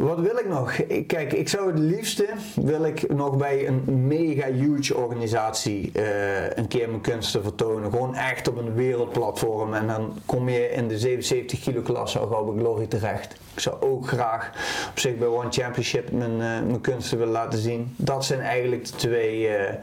Wat 0.00 0.20
wil 0.20 0.36
ik 0.38 0.48
nog? 0.48 0.72
Kijk, 1.06 1.32
ik 1.32 1.48
zou 1.48 1.66
het 1.70 1.78
liefste 1.78 2.26
wil 2.54 2.84
ik 2.84 3.12
nog 3.14 3.36
bij 3.36 3.66
een 3.66 4.06
mega 4.06 4.46
huge 4.46 4.96
organisatie 4.96 5.92
eh, 5.94 6.56
een 6.56 6.68
keer 6.68 6.88
mijn 6.88 7.00
kunsten 7.00 7.42
vertonen. 7.42 7.90
Gewoon 7.90 8.14
echt 8.14 8.48
op 8.48 8.56
een 8.56 8.74
wereldplatform. 8.74 9.74
En 9.74 9.86
dan 9.86 10.18
kom 10.26 10.48
je 10.48 10.70
in 10.70 10.88
de 10.88 10.98
77 10.98 11.60
kilo 11.60 11.80
klasse 11.82 12.18
al 12.18 12.26
gauw 12.26 12.44
bij 12.44 12.62
Glory 12.62 12.86
terecht. 12.86 13.32
Ik 13.54 13.60
zou 13.60 13.82
ook 13.82 14.08
graag 14.08 14.50
op 14.90 14.98
zich 14.98 15.16
bij 15.16 15.28
One 15.28 15.50
Championship 15.50 16.10
mijn, 16.12 16.30
eh, 16.32 16.38
mijn 16.38 16.80
kunsten 16.80 17.18
willen 17.18 17.32
laten 17.32 17.58
zien. 17.58 17.94
Dat 17.96 18.24
zijn 18.24 18.40
eigenlijk 18.40 18.84
de 18.84 18.96
twee, 18.96 19.48
eh, 19.48 19.74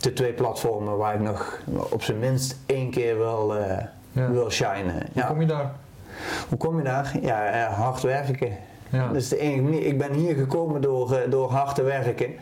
de 0.00 0.12
twee 0.12 0.32
platformen 0.32 0.96
waar 0.96 1.14
ik 1.14 1.20
nog 1.20 1.60
op 1.90 2.02
zijn 2.02 2.18
minst 2.18 2.56
één 2.66 2.90
keer 2.90 3.18
wil, 3.18 3.54
Ja. 4.12 4.30
wil 4.30 4.50
shinen. 4.50 4.92
Hoe 4.94 5.02
Ja. 5.12 5.26
kom 5.26 5.40
je 5.40 5.46
daar? 5.46 5.72
Hoe 6.48 6.58
kom 6.58 6.76
je 6.78 6.84
daar? 6.84 7.12
Ja, 7.20 7.68
hard 7.70 8.00
werken. 8.02 8.56
Ja. 8.92 9.10
Is 9.14 9.28
de 9.28 9.38
enige 9.38 9.62
manier. 9.62 9.86
Ik 9.86 9.98
ben 9.98 10.12
hier 10.12 10.34
gekomen 10.34 10.80
door, 10.80 11.12
eh, 11.12 11.30
door 11.30 11.50
hard 11.50 11.74
te 11.74 11.82
werken. 11.82 12.34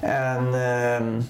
En 0.00 0.54
ehm, 0.54 1.20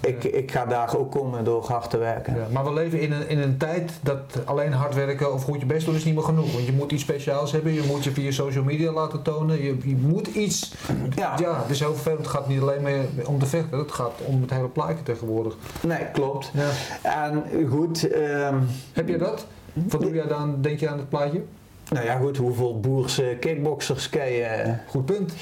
ik, 0.00 0.24
ik 0.24 0.50
ga 0.50 0.64
daar 0.64 0.96
ook 0.96 1.10
komen 1.10 1.44
door 1.44 1.64
hard 1.64 1.90
te 1.90 1.96
werken. 1.98 2.34
Ja, 2.34 2.46
maar 2.52 2.64
we 2.64 2.72
leven 2.72 3.00
in 3.00 3.12
een, 3.12 3.28
in 3.28 3.38
een 3.38 3.56
tijd 3.56 3.92
dat 4.02 4.18
alleen 4.44 4.72
hard 4.72 4.94
werken 4.94 5.32
of 5.32 5.42
goed 5.42 5.60
je 5.60 5.66
best 5.66 5.86
doen 5.86 5.94
is 5.94 6.04
niet 6.04 6.14
meer 6.14 6.22
genoeg. 6.22 6.52
Want 6.52 6.66
je 6.66 6.72
moet 6.72 6.92
iets 6.92 7.02
speciaals 7.02 7.52
hebben, 7.52 7.72
je 7.72 7.84
moet 7.86 8.04
je 8.04 8.10
via 8.10 8.30
social 8.30 8.64
media 8.64 8.92
laten 8.92 9.22
tonen, 9.22 9.62
je, 9.62 9.76
je 9.84 9.96
moet 9.96 10.26
iets. 10.26 10.74
Ja. 11.14 11.34
ja, 11.38 11.60
het 11.60 11.70
is 11.70 11.80
heel 11.80 11.94
vervelend. 11.94 12.18
Het 12.18 12.28
gaat 12.28 12.48
niet 12.48 12.60
alleen 12.60 12.82
meer 12.82 13.04
om 13.24 13.38
de 13.38 13.46
vechten, 13.46 13.78
het 13.78 13.92
gaat 13.92 14.20
om 14.24 14.40
het 14.40 14.50
hele 14.50 14.68
plaatje 14.68 15.02
tegenwoordig. 15.02 15.56
Nee, 15.80 16.06
klopt. 16.12 16.50
Ja. 16.54 16.70
En 17.02 17.44
goed, 17.70 18.10
ehm, 18.10 18.56
Heb 18.92 19.08
je 19.08 19.18
dat? 19.18 19.46
Wat 19.72 20.00
doe 20.00 20.14
jij 20.14 20.26
dan, 20.26 20.56
denk 20.60 20.80
je 20.80 20.88
aan 20.88 20.98
het 20.98 21.08
plaatje? 21.08 21.42
Nou 21.90 22.06
ja, 22.06 22.16
goed, 22.16 22.36
hoeveel 22.36 22.80
boerse 22.80 23.36
kickboxers 23.40 24.08
ken 24.08 24.32
je? 24.32 24.74
Goed 24.88 25.04
punt. 25.04 25.34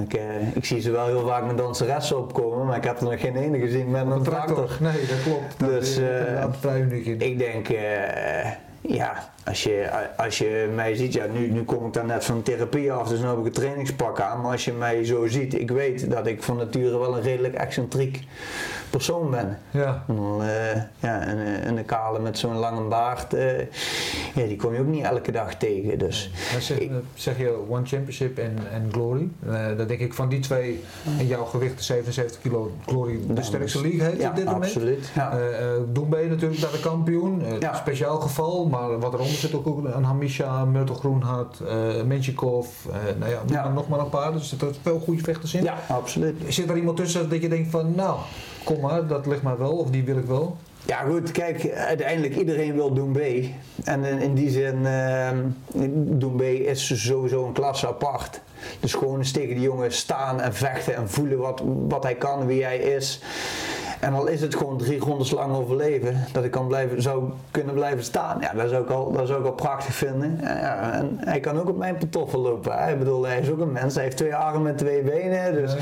Ik, 0.00 0.14
eh, 0.14 0.56
ik 0.56 0.64
zie 0.64 0.80
ze 0.80 0.90
wel 0.90 1.06
heel 1.06 1.26
vaak 1.26 1.46
met 1.46 1.58
danseressen 1.58 2.18
opkomen, 2.18 2.66
maar 2.66 2.76
ik 2.76 2.84
heb 2.84 2.98
er 2.98 3.04
nog 3.04 3.20
geen 3.20 3.36
ene 3.36 3.58
gezien 3.58 3.90
met 3.90 4.06
een 4.10 4.22
tractor. 4.22 4.76
Nee, 4.80 5.06
dat 5.06 5.22
klopt. 5.22 5.58
Dus, 5.58 5.90
is 5.90 5.98
eh, 5.98 6.46
vrij 6.60 6.80
uniek 6.80 7.06
in. 7.06 7.20
Ik 7.20 7.38
denk, 7.38 7.68
eh, 7.68 8.50
ja, 8.88 9.32
als 9.44 9.62
je, 9.62 9.90
als 10.16 10.38
je 10.38 10.70
mij 10.74 10.94
ziet, 10.94 11.12
ja, 11.12 11.26
nu, 11.26 11.50
nu 11.50 11.64
kom 11.64 11.86
ik 11.86 11.92
daar 11.92 12.04
net 12.06 12.24
van 12.24 12.42
therapie 12.42 12.92
af, 12.92 13.08
dus 13.08 13.18
nu 13.20 13.26
heb 13.26 13.38
ik 13.38 13.44
een 13.46 13.52
trainingspak 13.52 14.20
aan. 14.20 14.40
Maar 14.40 14.50
als 14.52 14.64
je 14.64 14.72
mij 14.72 15.04
zo 15.04 15.26
ziet, 15.26 15.54
ik 15.54 15.70
weet 15.70 16.10
dat 16.10 16.26
ik 16.26 16.42
van 16.42 16.56
nature 16.56 16.98
wel 16.98 17.16
een 17.16 17.22
redelijk 17.22 17.54
excentriek 17.54 18.20
persoon 18.90 19.30
ben. 19.30 19.58
Ja. 19.70 20.04
En 20.08 20.16
eh, 20.40 20.82
ja, 20.98 21.20
en, 21.20 21.38
eh, 21.38 21.66
en 21.66 21.76
een 21.76 21.84
kale 21.84 22.18
met 22.18 22.38
zo'n 22.38 22.56
lange 22.56 22.80
baard, 22.88 23.34
eh, 23.34 23.58
ja, 24.34 24.44
die 24.46 24.56
kom 24.56 24.74
je 24.74 24.80
ook 24.80 24.86
niet 24.86 25.04
elke 25.04 25.32
dag 25.32 25.54
tegen. 25.54 25.98
Dus 25.98 26.30
zeg, 26.58 26.78
Ik- 26.78 26.90
dan 26.90 27.02
zeg 27.14 27.38
je 27.38 27.58
One 27.68 27.86
Championship 27.86 28.38
en, 28.38 28.58
en 28.72 28.88
Glory. 28.92 29.28
Eh 29.48 29.66
dan 29.76 29.86
denk 29.86 30.00
ik 30.00 30.14
van 30.14 30.28
die 30.28 30.40
twee 30.40 30.84
en 31.18 31.26
jouw 31.26 31.44
gewicht 31.44 31.84
77 31.84 32.40
kilo 32.40 32.70
Glory 32.86 33.18
de 33.28 33.42
sterkste 33.42 33.80
league 33.80 34.02
heet 34.02 34.20
ja, 34.20 34.28
op 34.30 34.36
dit 34.36 34.44
moment. 34.44 34.64
absoluut. 34.64 35.10
Ja. 35.14 35.38
Eh 35.38 35.58
eh, 35.60 35.80
Doembe 35.88 36.24
natuurlijk 36.28 36.60
daar 36.60 36.72
de 36.72 36.80
kampioen. 36.80 37.42
Speciaal 37.74 38.20
geval, 38.20 38.66
maar 38.78 38.98
wat 38.98 39.12
eronder 39.14 39.34
zit 39.36 39.54
ook 39.54 39.66
een 39.84 40.04
Hamisha, 40.04 40.64
Myrtle 40.64 40.94
Groenhart, 40.94 41.60
eh 41.60 42.02
Menchikov. 42.06 42.66
eh 42.90 42.96
nou 43.18 43.30
ja, 43.30 43.40
Ja. 43.46 43.68
nog 43.68 43.88
maar 43.88 43.98
een 43.98 44.08
paar. 44.08 44.32
Dus 44.32 44.40
er 44.40 44.46
zitten 44.46 44.74
veel 44.82 44.98
goede 45.00 45.22
vechters 45.22 45.54
in. 45.54 45.62
ja, 45.62 45.74
absoluut. 45.88 46.42
Zit 46.48 46.70
er 46.70 46.76
iemand 46.76 46.96
tussen 46.96 47.28
dat 47.30 47.42
je 47.42 47.48
denkt 47.48 47.70
van 47.70 47.94
nou, 47.94 48.16
kom 48.64 48.80
maar, 48.80 49.06
dat 49.06 49.26
ligt 49.26 49.42
mij 49.42 49.56
wel 49.56 49.72
of 49.72 49.90
die 49.90 50.04
wil 50.04 50.16
ik 50.16 50.24
wel? 50.26 50.56
Ja 50.86 50.98
goed, 50.98 51.30
kijk, 51.30 51.72
uiteindelijk 51.72 52.36
iedereen 52.36 52.74
wil 52.74 52.92
Doembe. 52.92 53.48
En 53.84 54.04
in, 54.04 54.18
in 54.18 54.34
die 54.34 54.50
zin, 54.50 54.86
ehm 54.86 55.36
Doembe 56.18 56.64
is 56.64 57.06
sowieso 57.06 57.46
een 57.46 57.52
klasse 57.52 57.88
apart. 57.88 58.40
Dus 58.80 58.94
gewoon 58.94 59.18
eens 59.18 59.32
tegen 59.32 59.54
die 59.54 59.64
jongen 59.64 59.92
staan 59.92 60.40
en 60.40 60.54
vechten 60.54 60.96
en 60.96 61.08
voelen 61.08 61.38
wat, 61.38 61.62
wat 61.88 62.02
hij 62.02 62.14
kan, 62.14 62.46
wie 62.46 62.64
hij 62.64 62.78
is. 62.78 63.20
En 64.00 64.14
al 64.14 64.26
is 64.26 64.40
het 64.40 64.54
gewoon 64.54 64.78
drie 64.78 64.98
rondes 64.98 65.30
lang 65.30 65.54
overleven, 65.54 66.24
dat 66.32 66.44
ik 66.44 66.50
kan 66.50 66.66
blijven, 66.66 67.02
zou 67.02 67.30
kunnen 67.50 67.74
blijven 67.74 68.04
staan. 68.04 68.38
Ja, 68.40 68.52
dat 68.52 68.70
zou 68.70 68.82
ik 68.82 68.90
al, 68.90 69.12
dat 69.12 69.26
zou 69.26 69.40
ik 69.40 69.46
al 69.46 69.52
prachtig 69.52 69.94
vinden. 69.94 70.40
En, 70.42 70.58
ja, 70.58 70.92
en 70.92 71.16
hij 71.20 71.40
kan 71.40 71.60
ook 71.60 71.68
op 71.68 71.76
mijn 71.76 71.96
pantoffel 71.96 72.40
lopen. 72.40 72.78
Hè. 72.78 72.92
Ik 72.92 72.98
bedoel, 72.98 73.26
hij 73.26 73.40
is 73.40 73.50
ook 73.50 73.60
een 73.60 73.72
mens, 73.72 73.94
hij 73.94 74.04
heeft 74.04 74.16
twee 74.16 74.34
armen 74.34 74.70
en 74.70 74.76
twee 74.76 75.02
benen. 75.02 75.54
Dus 75.54 75.76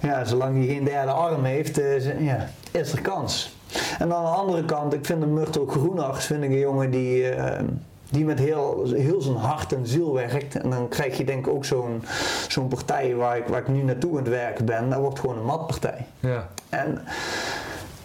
ja, 0.00 0.24
zolang 0.24 0.56
hij 0.56 0.66
geen 0.66 0.84
derde 0.84 1.10
arm 1.10 1.44
heeft, 1.44 1.78
eh, 1.78 2.24
ja, 2.24 2.48
is 2.70 2.92
er 2.92 3.00
kans. 3.00 3.58
En 3.98 4.14
aan 4.14 4.24
de 4.24 4.30
andere 4.30 4.64
kant, 4.64 4.94
ik 4.94 5.06
vind 5.06 5.20
de 5.20 5.26
Myrtle 5.26 5.68
Groenarts 5.68 6.26
vind 6.26 6.42
ik 6.42 6.50
een 6.50 6.58
jongen 6.58 6.90
die, 6.90 7.28
eh, 7.28 7.62
die 8.10 8.24
met 8.24 8.38
heel, 8.38 8.84
heel 8.94 9.20
zijn 9.20 9.36
hart 9.36 9.72
en 9.72 9.86
ziel 9.86 10.12
werkt. 10.12 10.60
En 10.60 10.70
dan 10.70 10.88
krijg 10.88 11.16
je 11.16 11.24
denk 11.24 11.46
ik 11.46 11.52
ook 11.52 11.64
zo'n 11.64 12.04
zo'n 12.48 12.68
partij 12.68 13.14
waar 13.14 13.36
ik, 13.36 13.46
waar 13.46 13.60
ik 13.60 13.68
nu 13.68 13.82
naartoe 13.82 14.10
aan 14.10 14.16
het 14.16 14.28
werken 14.28 14.64
ben. 14.64 14.90
Dat 14.90 14.98
wordt 15.00 15.18
gewoon 15.18 15.38
een 15.38 15.44
matpartij. 15.44 16.06
Ja. 16.20 16.48
En 16.68 17.00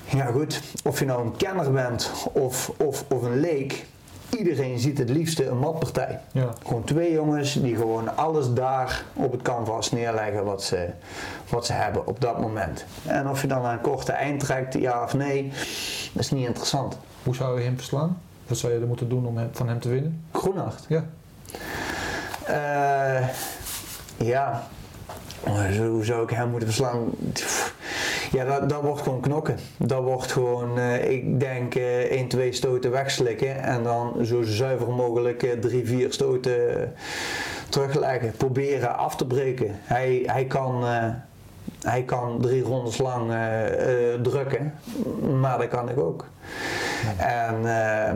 ja 0.09 0.25
goed, 0.25 0.61
of 0.83 0.99
je 0.99 1.05
nou 1.05 1.25
een 1.25 1.35
kenner 1.35 1.71
bent 1.71 2.11
of, 2.31 2.71
of, 2.77 3.05
of 3.07 3.21
een 3.21 3.39
leek, 3.39 3.85
iedereen 4.29 4.79
ziet 4.79 4.97
het 4.97 5.09
liefste 5.09 5.45
een 5.45 5.57
matpartij. 5.57 6.19
Ja. 6.31 6.53
Gewoon 6.65 6.83
twee 6.83 7.11
jongens 7.11 7.53
die 7.53 7.75
gewoon 7.75 8.17
alles 8.17 8.53
daar 8.53 9.03
op 9.13 9.31
het 9.31 9.41
canvas 9.41 9.91
neerleggen 9.91 10.45
wat 10.45 10.63
ze, 10.63 10.89
wat 11.49 11.65
ze 11.65 11.73
hebben 11.73 12.07
op 12.07 12.21
dat 12.21 12.39
moment. 12.41 12.85
En 13.05 13.29
of 13.29 13.41
je 13.41 13.47
dan 13.47 13.63
aan 13.63 13.73
een 13.73 13.81
korte 13.81 14.11
eind 14.11 14.39
trekt, 14.39 14.73
ja 14.73 15.03
of 15.03 15.13
nee, 15.13 15.51
dat 16.13 16.23
is 16.23 16.31
niet 16.31 16.47
interessant. 16.47 16.97
Hoe 17.23 17.35
zou 17.35 17.59
je 17.59 17.65
hem 17.65 17.77
verslaan? 17.77 18.21
Wat 18.47 18.57
zou 18.57 18.73
je 18.73 18.79
er 18.79 18.87
moeten 18.87 19.09
doen 19.09 19.25
om 19.25 19.37
hem, 19.37 19.49
van 19.51 19.67
hem 19.67 19.79
te 19.79 19.89
winnen? 19.89 20.23
Groenhart. 20.31 20.85
Ja. 20.87 21.05
Eh, 22.45 23.27
ja, 24.17 24.67
hoe 25.77 26.05
zou 26.05 26.23
ik 26.23 26.29
hem 26.29 26.49
moeten 26.49 26.67
verslaan? 26.67 27.09
Pff, 27.33 27.73
Ja, 28.31 28.45
dat, 28.45 28.69
dat 28.69 28.81
wordt 28.81 29.01
gewoon 29.01 29.19
knokken. 29.21 29.57
Dat 29.77 30.03
wordt 30.03 30.31
gewoon, 30.31 30.79
eh, 30.79 31.09
ik 31.11 31.39
denk, 31.39 31.75
eh 31.75 31.99
1, 32.11 32.27
2 32.27 32.51
stoten 32.53 32.91
wegslikken 32.91 33.63
en 33.63 33.83
dan 33.83 34.25
zo 34.25 34.41
zuiver 34.43 34.89
mogelijk 34.91 35.43
eh, 35.43 35.51
3, 35.59 35.85
4 35.87 36.13
stoten 36.13 36.81
eh, 36.81 36.87
terugleggen. 37.69 38.31
Proberen 38.37 38.97
af 38.97 39.15
te 39.15 39.25
breken. 39.25 39.67
Hij, 39.83 40.23
hij 40.25 40.45
kan. 40.45 40.85
eh, 40.85 41.05
hij 41.83 42.03
kan 42.03 42.37
drie 42.41 42.63
rondes 42.63 42.97
lang 42.97 43.31
eh, 43.31 44.13
eh, 44.13 44.21
drukken, 44.21 44.73
maar 45.39 45.57
dat 45.57 45.67
kan 45.67 45.89
ik 45.89 45.99
ook. 45.99 46.25
En 47.17 47.55
eh, 47.65 48.13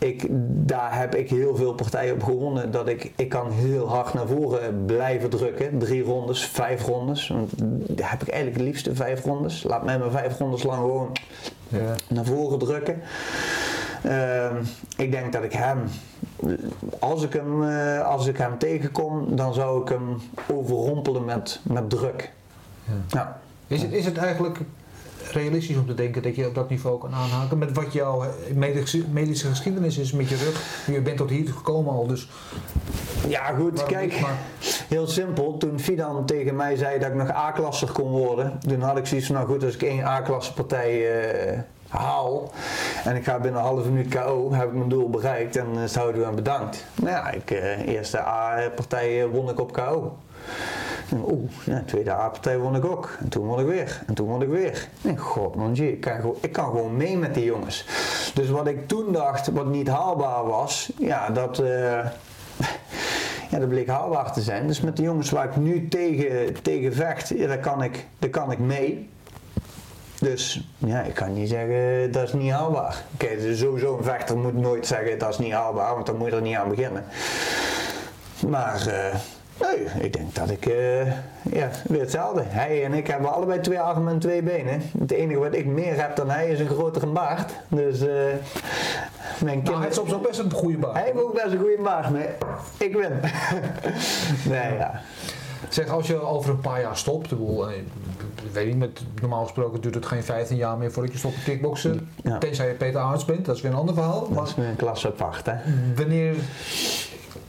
ik, 0.00 0.26
daar 0.66 0.98
heb 0.98 1.14
ik 1.14 1.30
heel 1.30 1.56
veel 1.56 1.74
partijen 1.74 2.14
op 2.14 2.22
gewonnen. 2.22 2.70
Dat 2.70 2.88
ik, 2.88 3.12
ik 3.16 3.28
kan 3.28 3.50
heel 3.50 3.88
hard 3.88 4.14
naar 4.14 4.26
voren 4.26 4.84
blijven 4.84 5.30
drukken. 5.30 5.78
Drie 5.78 6.02
rondes, 6.02 6.44
vijf 6.44 6.84
rondes. 6.86 7.28
Want 7.28 7.50
daar 7.98 8.10
heb 8.10 8.22
ik 8.22 8.28
eigenlijk 8.28 8.56
het 8.56 8.66
liefste 8.66 8.94
vijf 8.94 9.24
rondes. 9.24 9.62
Laat 9.62 9.84
mij 9.84 9.98
maar 9.98 10.10
vijf 10.10 10.38
rondes 10.38 10.62
lang 10.62 10.78
gewoon 10.78 11.12
Ja. 11.68 11.94
naar 12.08 12.24
voren 12.24 12.58
drukken. 12.58 13.00
Ehm, 14.02 14.56
ik 14.96 15.10
denk 15.10 15.32
dat 15.32 15.42
ik 15.42 15.52
hem, 15.52 15.78
als 16.98 17.22
ik 17.22 17.32
hem, 17.32 17.64
eh, 17.68 18.06
als 18.06 18.26
ik 18.26 18.36
hem 18.36 18.58
tegenkom, 18.58 19.36
dan 19.36 19.54
zou 19.54 19.82
ik 19.82 19.88
hem 19.88 20.16
overrompelen 20.50 21.24
met, 21.24 21.60
met 21.62 21.90
druk. 21.90 22.32
Ja. 22.84 22.92
Ja. 23.08 23.40
Is, 23.66 23.82
het, 23.82 23.92
is 23.92 24.04
het 24.04 24.16
eigenlijk 24.16 24.58
realistisch 25.32 25.76
om 25.76 25.86
te 25.86 25.94
denken 25.94 26.22
dat 26.22 26.36
je 26.36 26.46
op 26.46 26.54
dat 26.54 26.68
niveau 26.68 26.98
kan 27.00 27.14
aanhaken 27.14 27.58
met 27.58 27.72
wat 27.72 27.92
jouw 27.92 28.24
medische, 28.54 29.04
medische 29.10 29.48
geschiedenis 29.48 29.98
is 29.98 30.12
met 30.12 30.28
je 30.28 30.36
rug? 30.36 30.84
Je 30.86 31.00
bent 31.00 31.16
tot 31.16 31.30
hier 31.30 31.48
gekomen 31.48 31.92
al, 31.92 32.06
dus 32.06 32.28
Ja, 33.28 33.44
goed, 33.44 33.84
kijk. 33.84 34.12
niet? 34.12 34.20
Maar, 34.20 34.38
Heel 34.88 35.06
simpel, 35.06 35.56
toen 35.56 35.80
Fidan 35.80 36.26
tegen 36.26 36.56
mij 36.56 36.76
zei 36.76 36.98
dat 36.98 37.08
ik 37.08 37.14
nog 37.14 37.30
A-klasser 37.30 37.92
kon 37.92 38.10
worden, 38.10 38.58
toen 38.68 38.80
had 38.80 38.98
ik 38.98 39.06
zoiets 39.06 39.26
van, 39.26 39.36
nou 39.36 39.48
goed, 39.48 39.64
als 39.64 39.74
ik 39.74 39.82
één 39.82 40.04
A-klasse 40.04 40.52
partij 40.52 41.20
eh, 41.20 41.58
haal 41.88 42.52
en 43.04 43.16
ik 43.16 43.24
ga 43.24 43.38
binnen 43.38 43.60
een 43.60 43.66
halve 43.66 43.88
minuut 43.88 44.14
KO, 44.14 44.52
heb 44.52 44.68
ik 44.68 44.74
mijn 44.74 44.88
doel 44.88 45.10
bereikt 45.10 45.56
en 45.56 45.66
uh, 45.74 45.88
houden 45.88 46.20
we 46.20 46.26
aan 46.26 46.34
bedankt. 46.34 46.86
Nou 46.94 47.10
ja, 47.10 47.30
ik, 47.30 47.50
eh, 47.50 47.88
eerste 47.88 48.20
A-partij 48.20 49.28
won 49.28 49.48
ik 49.48 49.60
op 49.60 49.72
KO. 49.72 50.16
Oeh, 51.32 51.50
ja, 51.64 51.82
tweede 51.86 52.10
A-partij 52.10 52.58
won 52.58 52.76
ik 52.76 52.84
ook. 52.84 53.16
En 53.20 53.28
toen 53.28 53.46
won 53.46 53.60
ik 53.60 53.66
weer. 53.66 54.02
En 54.06 54.14
toen 54.14 54.26
won 54.26 54.42
ik 54.42 54.48
weer. 54.48 54.88
En 55.02 55.18
god 55.18 55.54
man, 55.54 55.72
jee, 55.72 55.92
ik, 55.92 56.00
kan 56.00 56.20
gewoon, 56.20 56.36
ik 56.40 56.52
kan 56.52 56.64
gewoon 56.64 56.96
mee 56.96 57.16
met 57.16 57.34
die 57.34 57.44
jongens. 57.44 57.86
Dus 58.34 58.48
wat 58.48 58.66
ik 58.66 58.88
toen 58.88 59.12
dacht, 59.12 59.50
wat 59.50 59.66
niet 59.66 59.88
haalbaar 59.88 60.46
was, 60.46 60.92
ja, 60.98 61.30
dat... 61.30 61.58
eh, 61.58 62.06
ja, 63.50 63.58
dat 63.58 63.68
bleek 63.68 63.88
haalbaar 63.88 64.32
te 64.32 64.40
zijn. 64.40 64.66
Dus 64.66 64.80
met 64.80 64.96
de 64.96 65.02
jongens 65.02 65.30
waar 65.30 65.44
ik 65.44 65.56
nu 65.56 65.88
tegen, 65.88 66.62
tegen 66.62 66.94
vecht, 66.94 67.38
daar, 67.38 67.58
kan 67.58 67.82
ik, 67.82 68.06
daar 68.18 68.30
kan 68.30 68.52
ik 68.52 68.58
mee. 68.58 69.08
Dus 70.20 70.68
ja, 70.78 71.02
ik 71.02 71.14
kan 71.14 71.32
niet 71.32 71.48
zeggen 71.48 72.12
dat 72.12 72.22
is 72.22 72.32
niet 72.32 72.52
haalbaar. 72.52 73.04
Oké, 73.14 73.36
dus 73.36 73.58
sowieso 73.58 73.96
een 73.96 74.04
vechter 74.04 74.38
moet 74.38 74.56
nooit 74.56 74.86
zeggen 74.86 75.18
dat 75.18 75.28
is 75.28 75.38
niet 75.38 75.52
haalbaar, 75.52 75.94
want 75.94 76.06
dan 76.06 76.16
moet 76.16 76.28
je 76.28 76.36
er 76.36 76.42
niet 76.42 76.56
aan 76.56 76.68
beginnen. 76.68 77.04
Maar 78.48 78.86
eh, 78.86 79.14
nee, 79.60 80.04
ik 80.04 80.12
denk 80.12 80.34
dat 80.34 80.50
ik 80.50 80.66
eh, 80.66 81.06
ja, 81.42 81.70
weer 81.88 82.00
hetzelfde. 82.00 82.42
Hij 82.46 82.84
en 82.84 82.92
ik 82.92 83.06
hebben 83.06 83.32
allebei 83.32 83.60
twee 83.60 83.80
armen 83.80 84.12
en 84.12 84.18
twee 84.18 84.42
benen. 84.42 84.82
Het 84.98 85.10
enige 85.10 85.38
wat 85.38 85.54
ik 85.54 85.66
meer 85.66 86.00
heb 86.00 86.16
dan 86.16 86.30
hij 86.30 86.50
is 86.50 86.60
een 86.60 86.68
grotere 86.68 87.06
baard. 87.06 87.52
Dus 87.68 88.00
eh 88.00 88.08
mijn 89.42 89.60
nou, 89.62 89.74
hij 89.74 89.84
heeft 89.84 89.96
soms 89.96 90.12
ook 90.12 90.26
best 90.26 90.38
een 90.38 90.52
goede 90.52 90.78
baan. 90.78 90.94
Hij 90.94 91.02
heeft 91.04 91.22
ook 91.22 91.34
best 91.34 91.52
een 91.52 91.58
goede 91.58 91.82
baard, 91.82 92.10
maar 92.10 92.26
ik 92.76 92.96
win. 92.96 93.12
nee, 94.54 94.74
ja. 94.74 95.00
Zeg, 95.68 95.88
als 95.88 96.06
je 96.06 96.20
over 96.20 96.50
een 96.50 96.60
paar 96.60 96.80
jaar 96.80 96.96
stopt, 96.96 97.32
ik 97.32 97.38
eh, 97.38 97.66
weet 98.52 98.66
niet, 98.66 98.78
met, 98.78 99.02
normaal 99.20 99.42
gesproken 99.42 99.80
duurt 99.80 99.94
het 99.94 100.06
geen 100.06 100.22
15 100.22 100.56
jaar 100.56 100.76
meer 100.76 100.92
voordat 100.92 101.12
je 101.12 101.18
stopt 101.18 101.34
met 101.34 101.44
kickboksen. 101.44 102.08
Ja. 102.22 102.38
Tenzij 102.38 102.68
je 102.68 102.74
Peter 102.74 103.00
Aarts 103.00 103.24
bent, 103.24 103.44
dat 103.44 103.56
is 103.56 103.62
weer 103.62 103.70
een 103.70 103.76
ander 103.76 103.94
verhaal. 103.94 104.28
Dat 104.32 104.46
is 104.46 104.54
een 104.56 104.76
klasse 104.76 105.08
apart, 105.08 105.46
hè. 105.46 105.54
wanneer 105.96 106.34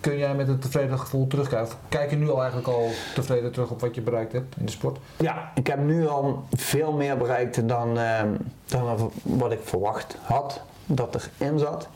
kun 0.02 0.18
jij 0.18 0.36
met 0.36 0.48
een 0.48 0.60
tevreden 0.60 1.00
gevoel 1.00 1.28
terugkijken? 1.28 1.76
Kijk 1.90 2.10
je 2.10 2.16
nu 2.16 2.30
al 2.30 2.38
eigenlijk 2.40 2.68
al 2.68 2.90
tevreden 3.14 3.52
terug 3.52 3.70
op 3.70 3.82
wat 3.82 3.96
je 3.96 4.02
bereikt 4.02 4.32
hebt 4.34 4.56
in 4.58 4.66
de 4.66 4.72
sport? 4.72 4.98
Ja, 5.18 5.52
ik 5.56 5.68
heb 5.68 5.80
nu 5.80 6.08
al 6.08 6.44
veel 6.56 6.92
meer 6.92 7.18
bereikt 7.18 7.68
dan, 7.68 7.98
ehm, 8.00 8.28
dan 8.66 9.12
wat 9.24 9.52
ik 9.52 9.60
verwacht 9.64 10.18
had 10.22 10.62
dat 10.86 11.30
erin 11.40 11.60
zat. 11.60 11.88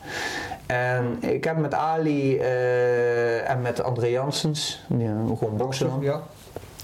En 0.66 1.16
ik 1.20 1.44
heb 1.44 1.56
met 1.56 1.74
Ali 1.74 2.38
eh, 2.38 3.50
en 3.50 3.62
met 3.62 3.82
André 3.82 4.06
Janssens, 4.06 4.84
die 4.88 5.08
gewoon 5.38 5.56
boksen 5.56 5.88
dan, 5.88 6.00
Ja. 6.00 6.20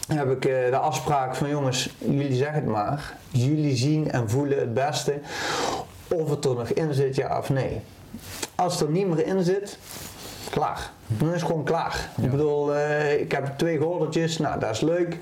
heb 0.06 0.30
ik 0.30 0.44
eh, 0.44 0.70
de 0.70 0.76
afspraak 0.76 1.34
van 1.34 1.48
jongens, 1.48 1.94
jullie 1.98 2.36
zeggen 2.36 2.54
het 2.56 2.66
maar. 2.66 3.16
Jullie 3.30 3.76
zien 3.76 4.10
en 4.10 4.30
voelen 4.30 4.58
het 4.58 4.74
beste 4.74 5.20
of 6.08 6.30
het 6.30 6.44
er 6.44 6.54
nog 6.54 6.68
in 6.68 6.94
zit, 6.94 7.16
ja 7.16 7.38
of 7.38 7.50
nee. 7.50 7.80
Als 8.54 8.72
het 8.72 8.82
er 8.82 8.90
niet 8.90 9.06
meer 9.08 9.26
in 9.26 9.42
zit, 9.42 9.78
klaar. 10.50 10.90
Dan 11.18 11.34
is 11.34 11.42
gewoon 11.42 11.64
klaar. 11.64 12.08
Ik 12.22 12.30
bedoel, 12.30 12.74
eh, 12.74 13.20
ik 13.20 13.32
heb 13.32 13.52
twee 13.56 13.78
gordeltjes, 13.78 14.38
nou 14.38 14.60
dat 14.60 14.70
is 14.70 14.80
leuk. 14.80 15.16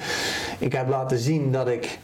Ik 0.58 0.72
heb 0.72 0.88
laten 0.88 1.18
zien 1.18 1.52
dat 1.52 1.68
ik 1.68 1.98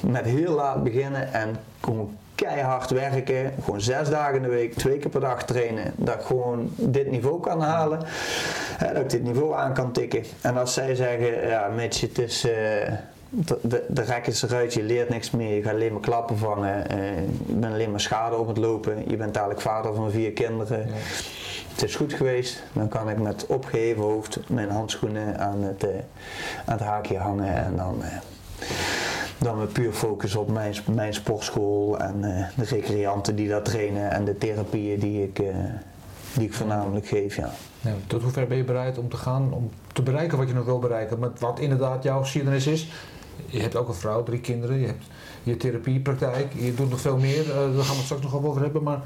met 0.00 0.24
heel 0.24 0.54
laat 0.54 0.82
beginnen 0.82 1.32
en 1.32 1.56
gewoon 1.80 2.16
keihard 2.34 2.90
werken, 2.90 3.52
gewoon 3.62 3.80
zes 3.80 4.08
dagen 4.08 4.36
in 4.36 4.42
de 4.42 4.48
week, 4.48 4.74
twee 4.74 4.98
keer 4.98 5.10
per 5.10 5.20
dag 5.20 5.44
trainen, 5.44 5.92
dat 5.96 6.14
ik 6.14 6.20
gewoon 6.20 6.70
dit 6.74 7.10
niveau 7.10 7.40
kan 7.40 7.60
halen, 7.60 8.00
hè, 8.76 8.92
dat 8.92 9.02
ik 9.02 9.10
dit 9.10 9.22
niveau 9.22 9.54
aan 9.54 9.74
kan 9.74 9.92
tikken. 9.92 10.24
En 10.40 10.56
als 10.56 10.74
zij 10.74 10.94
zeggen, 10.94 11.48
ja 11.48 11.68
Mitch, 11.68 12.00
het 12.00 12.18
is, 12.18 12.44
eh, 12.44 12.92
de, 13.28 13.58
de, 13.62 13.84
de 13.88 14.02
rek 14.02 14.26
is 14.26 14.42
eruit, 14.42 14.74
je 14.74 14.82
leert 14.82 15.08
niks 15.08 15.30
meer, 15.30 15.54
je 15.54 15.62
gaat 15.62 15.72
alleen 15.72 15.92
maar 15.92 16.00
klappen 16.00 16.38
vangen, 16.38 16.88
eh, 16.88 16.98
je 17.46 17.52
bent 17.52 17.72
alleen 17.72 17.90
maar 17.90 18.00
schade 18.00 18.36
op 18.36 18.48
het 18.48 18.56
lopen, 18.56 19.10
je 19.10 19.16
bent 19.16 19.34
dadelijk 19.34 19.60
vader 19.60 19.94
van 19.94 20.10
vier 20.10 20.32
kinderen. 20.32 20.88
Het 21.80 21.88
is 21.88 21.96
goed 21.96 22.12
geweest, 22.12 22.62
dan 22.72 22.88
kan 22.88 23.10
ik 23.10 23.18
met 23.18 23.46
opgeheven 23.46 24.02
hoofd 24.02 24.40
mijn 24.48 24.70
handschoenen 24.70 25.38
aan 25.38 25.62
het, 25.62 25.84
eh, 25.84 25.90
aan 26.64 26.76
het 26.76 26.80
haakje 26.80 27.18
hangen 27.18 27.54
en 27.54 27.76
dan, 27.76 28.02
eh, 28.02 28.16
dan 29.38 29.58
weer 29.58 29.66
puur 29.66 29.92
focus 29.92 30.34
op 30.34 30.50
mijn, 30.50 30.74
mijn 30.90 31.14
sportschool 31.14 31.98
en 31.98 32.24
eh, 32.24 32.46
de 32.56 32.64
recreanten 32.64 33.36
die 33.36 33.48
daar 33.48 33.62
trainen 33.62 34.10
en 34.10 34.24
de 34.24 34.38
therapieën 34.38 34.98
die 34.98 35.22
ik, 35.22 35.42
die 36.34 36.46
ik 36.46 36.54
voornamelijk 36.54 37.06
geef. 37.06 37.36
Ja. 37.36 37.50
Tot 38.06 38.22
hoever 38.22 38.46
ben 38.46 38.56
je 38.56 38.64
bereid 38.64 38.98
om 38.98 39.08
te 39.08 39.16
gaan, 39.16 39.52
om 39.52 39.70
te 39.92 40.02
bereiken 40.02 40.38
wat 40.38 40.48
je 40.48 40.54
nog 40.54 40.64
wil 40.64 40.78
bereiken? 40.78 41.18
Met 41.18 41.40
wat 41.40 41.58
inderdaad 41.58 42.02
jouw 42.02 42.20
geschiedenis 42.20 42.66
is. 42.66 42.92
Je 43.46 43.60
hebt 43.60 43.76
ook 43.76 43.88
een 43.88 43.94
vrouw, 43.94 44.22
drie 44.22 44.40
kinderen, 44.40 44.78
je 44.78 44.86
hebt 44.86 45.04
je 45.42 45.56
therapiepraktijk, 45.56 46.52
je 46.52 46.74
doet 46.74 46.90
nog 46.90 47.00
veel 47.00 47.18
meer. 47.18 47.44
daar 47.44 47.54
gaan 47.56 47.72
we 47.72 47.80
het 47.80 48.04
straks 48.04 48.22
nog 48.22 48.44
over 48.44 48.62
hebben. 48.62 48.82
Maar 48.82 49.00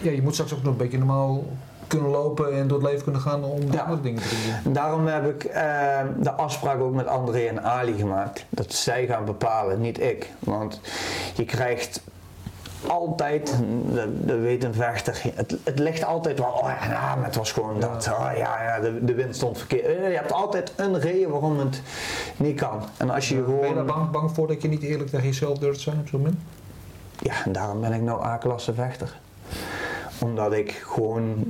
ja, 0.00 0.10
je 0.10 0.22
moet 0.22 0.32
straks 0.32 0.52
ook 0.54 0.62
nog 0.62 0.72
een 0.72 0.78
beetje 0.78 0.98
normaal 0.98 1.44
kunnen 1.86 2.10
lopen 2.10 2.52
en 2.58 2.68
door 2.68 2.78
het 2.78 2.86
leven 2.86 3.02
kunnen 3.02 3.20
gaan 3.20 3.44
om 3.44 3.60
Ja. 3.72 3.80
andere 3.82 4.00
dingen 4.00 4.22
te 4.22 4.28
doen. 4.28 4.54
En 4.64 4.72
Daarom 4.72 5.06
heb 5.06 5.26
ik 5.28 5.44
eh, 5.44 6.00
de 6.18 6.32
afspraak 6.32 6.80
ook 6.80 6.94
met 6.94 7.06
André 7.06 7.38
en 7.46 7.62
Ali 7.64 7.96
gemaakt. 7.98 8.44
Dat 8.48 8.72
zij 8.72 9.06
gaan 9.06 9.24
bepalen, 9.24 9.80
niet 9.80 10.00
ik. 10.00 10.30
Want 10.38 10.80
je 11.34 11.44
krijgt 11.44 12.00
altijd, 12.86 13.54
dat, 13.86 14.06
dat 14.28 14.38
weet 14.38 14.64
een 14.64 14.74
vechter, 14.74 15.20
het, 15.34 15.56
het 15.64 15.78
ligt 15.78 16.04
altijd 16.04 16.38
wel, 16.38 16.48
oh 16.48 16.70
ja, 16.80 16.88
nou, 16.88 17.16
maar 17.16 17.26
het 17.26 17.36
was 17.36 17.52
gewoon 17.52 17.80
dat, 17.80 18.08
oh 18.12 18.30
ja, 18.36 18.62
ja 18.62 18.80
de, 18.80 19.04
de 19.04 19.14
wind 19.14 19.36
stond 19.36 19.58
verkeerd. 19.58 19.84
Eh, 19.86 20.10
Je 20.10 20.16
hebt 20.16 20.32
altijd 20.32 20.72
een 20.76 21.00
reden 21.00 21.30
waarom 21.30 21.58
het 21.58 21.82
niet 22.36 22.60
kan. 22.60 22.82
En 22.96 23.10
als 23.10 23.28
je 23.28 23.34
Ben 23.34 23.44
je 23.54 23.60
daar 23.60 23.68
gewoon, 23.70 23.86
bang, 23.86 24.10
bang 24.10 24.30
voor 24.34 24.46
dat 24.46 24.62
je 24.62 24.68
niet 24.68 24.82
eerlijk 24.82 25.10
tegen 25.10 25.26
jezelf 25.26 25.58
durft 25.58 25.80
zijn 25.80 25.98
op 26.00 26.08
zo'n 26.08 26.20
moment? 26.20 26.38
ja, 27.18 27.44
en 27.44 27.52
daarom 27.52 27.80
ben 27.80 27.92
ik 27.92 28.02
nou 28.02 28.24
A-klasse 28.24 28.74
vechter. 28.74 29.18
Omdat 30.22 30.52
ik 30.52 30.70
gewoon, 30.72 31.44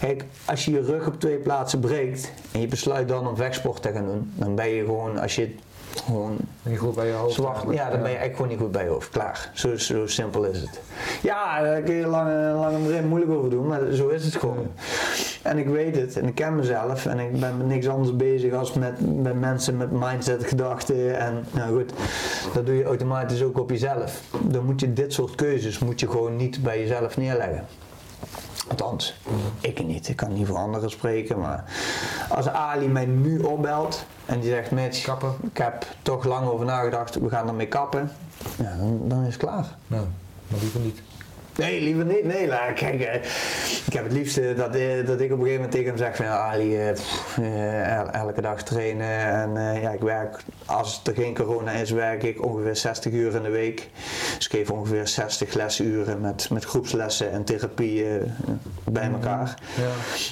kijk, 0.00 0.24
als 0.44 0.64
je 0.64 0.70
je 0.70 0.80
rug 0.80 1.06
op 1.06 1.20
twee 1.20 1.38
plaatsen 1.38 1.80
breekt 1.80 2.32
en 2.52 2.60
je 2.60 2.66
besluit 2.66 3.08
dan 3.08 3.28
om 3.28 3.36
vechtsport 3.36 3.82
te 3.82 3.92
gaan 3.92 4.06
doen, 4.06 4.32
dan 4.34 4.54
ben 4.54 4.68
je 4.68 4.84
gewoon, 4.84 5.18
als 5.18 5.34
je 5.34 5.54
gewoon 6.00 6.36
Niet 6.62 6.78
goed 6.78 6.94
bij 6.94 7.06
je 7.06 7.12
hoofd. 7.12 7.34
Zwart, 7.34 7.54
eigenlijk. 7.54 7.78
ja, 7.78 7.90
dan 7.90 8.02
ben 8.02 8.10
je 8.10 8.16
echt 8.16 8.34
gewoon 8.34 8.48
niet 8.48 8.58
goed 8.58 8.72
bij 8.72 8.84
je 8.84 8.90
hoofd. 8.90 9.08
Klaar. 9.08 9.50
Zo, 9.52 9.76
zo 9.76 10.06
simpel 10.06 10.44
is 10.44 10.60
het. 10.60 10.80
Ja, 11.22 11.62
daar 11.62 11.80
kun 11.80 11.94
je 11.94 12.06
lang, 12.06 12.30
lang 12.54 13.08
moeilijk 13.08 13.32
over 13.32 13.50
doen, 13.50 13.66
maar 13.66 13.80
zo 13.92 14.08
is 14.08 14.24
het 14.24 14.36
gewoon. 14.36 14.66
En 15.42 15.58
ik 15.58 15.68
weet 15.68 15.96
het 15.96 16.16
en 16.16 16.26
ik 16.26 16.34
ken 16.34 16.56
mezelf 16.56 17.06
en 17.06 17.18
ik 17.18 17.40
ben 17.40 17.56
met 17.56 17.66
niks 17.66 17.88
anders 17.88 18.16
bezig 18.16 18.52
als 18.52 18.72
met, 18.72 19.22
met 19.22 19.40
mensen 19.40 19.76
met 19.76 19.90
mindset, 19.90 20.44
gedachten 20.44 21.18
en 21.18 21.44
nou 21.50 21.76
goed, 21.76 21.92
dat 22.54 22.66
doe 22.66 22.74
je 22.74 22.84
automatisch 22.84 23.42
ook 23.42 23.58
op 23.58 23.70
jezelf. 23.70 24.22
Dan 24.42 24.64
moet 24.64 24.80
je 24.80 24.92
dit 24.92 25.12
soort 25.12 25.34
keuzes 25.34 25.78
moet 25.78 26.00
je 26.00 26.10
gewoon 26.10 26.36
niet 26.36 26.62
bij 26.62 26.80
jezelf 26.80 27.16
neerleggen. 27.16 27.64
Althans, 28.68 29.14
ik 29.60 29.84
niet. 29.84 30.08
Ik 30.08 30.16
kan 30.16 30.32
niet 30.32 30.46
voor 30.46 30.56
anderen 30.56 30.90
spreken, 30.90 31.38
maar 31.38 31.64
als 32.28 32.48
Ali 32.48 32.88
mij 32.88 33.06
nu 33.06 33.38
opbelt 33.40 34.04
en 34.26 34.40
die 34.40 34.50
zegt, 34.50 34.70
Mitch, 34.70 35.02
Kappen. 35.04 35.34
ik 35.42 35.56
heb 35.56 35.86
toch 36.02 36.24
lang 36.24 36.48
over 36.48 36.66
nagedacht, 36.66 37.14
we 37.14 37.28
gaan 37.28 37.48
ermee 37.48 37.66
kappen, 37.68 38.10
ja, 38.58 38.76
dan, 38.76 39.00
dan 39.08 39.20
is 39.20 39.34
het 39.34 39.36
klaar. 39.42 39.76
Nou, 39.86 40.06
maar 40.48 40.60
liever 40.60 40.80
niet. 40.80 41.02
Nee, 41.58 41.80
liever 41.80 42.04
niet. 42.04 42.24
Nee, 42.24 42.46
nou, 42.46 42.72
kijk, 42.72 43.00
eh, 43.00 43.14
ik 43.86 43.92
heb 43.92 44.04
het 44.04 44.12
liefste 44.12 44.54
dat, 44.56 44.74
eh, 44.74 45.06
dat 45.06 45.20
ik 45.20 45.32
op 45.32 45.38
een 45.38 45.44
gegeven 45.44 45.52
moment 45.54 45.70
tegen 45.70 45.86
hem 45.86 45.96
zeg 45.96 46.16
van 46.16 46.24
ja, 46.26 46.36
Ali, 46.38 46.76
eh, 46.78 46.92
pff, 46.92 47.38
el- 47.38 48.10
elke 48.10 48.40
dag 48.40 48.62
trainen 48.62 49.18
en 49.18 49.80
ja, 49.80 49.90
ik 49.90 50.00
werk, 50.00 50.38
als 50.66 51.00
er 51.04 51.14
geen 51.14 51.34
corona 51.34 51.70
is, 51.72 51.90
werk 51.90 52.22
ik 52.22 52.44
ongeveer 52.44 52.76
60 52.76 53.12
uur 53.12 53.34
in 53.34 53.42
de 53.42 53.48
week. 53.50 53.88
Dus 54.36 54.46
ik 54.46 54.50
geef 54.50 54.70
ongeveer 54.70 55.08
60 55.08 55.54
lesuren 55.54 56.20
met, 56.20 56.50
met 56.50 56.64
groepslessen 56.64 57.30
en 57.30 57.44
therapie 57.44 58.04
eh, 58.04 58.14
bij 58.84 59.10
elkaar. 59.12 59.54
Ja. 59.76 59.88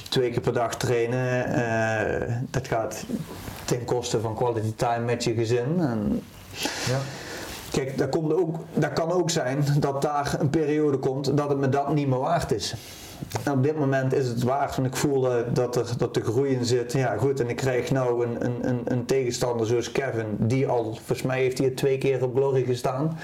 Twee 0.08 0.30
keer 0.30 0.40
per 0.40 0.52
dag 0.52 0.76
trainen, 0.76 2.46
dat 2.50 2.66
gaat 2.68 3.04
ten 3.64 3.84
koste 3.84 4.20
van 4.20 4.34
quality 4.34 4.72
time 4.76 5.04
met 5.04 5.24
je 5.24 5.34
gezin. 5.34 5.76
En 5.78 6.22
Ja. 6.88 6.98
Kijk, 7.72 7.98
dat, 7.98 8.08
komt 8.08 8.34
ook, 8.34 8.56
kan 8.94 9.12
ook 9.12 9.30
zijn 9.30 9.64
dat 9.78 10.02
daar 10.02 10.36
een 10.38 10.50
periode 10.50 10.98
komt 10.98 11.36
dat 11.36 11.48
het 11.48 11.58
me 11.58 11.68
dat 11.68 11.94
niet 11.94 12.08
meer 12.08 12.18
waard 12.18 12.52
is. 12.52 12.74
Op 13.50 13.62
dit 13.62 13.78
moment 13.78 14.14
is 14.14 14.28
het 14.28 14.42
waard, 14.42 14.76
want 14.76 14.88
ik 14.88 14.96
voel 14.96 15.20
dat 15.52 15.76
er, 15.76 15.86
dat 15.98 16.16
er 16.16 16.22
groei 16.22 16.50
in 16.50 16.64
zit. 16.64 16.92
Ja, 16.92 17.16
goed, 17.16 17.40
en 17.40 17.48
ik 17.48 17.56
krijg 17.56 17.90
nou 17.90 18.26
een, 18.26 18.66
een, 18.68 18.80
een, 18.84 19.04
tegenstander 19.04 19.66
zoals 19.66 19.92
Kevin, 19.92 20.36
die 20.38 20.66
al, 20.66 20.84
volgens 20.84 21.22
mij 21.22 21.40
heeft 21.40 21.58
hij 21.58 21.70
twee 21.70 21.98
keer 21.98 22.24
op 22.24 22.34
Glory 22.34 22.64
gestaan. 22.64 23.18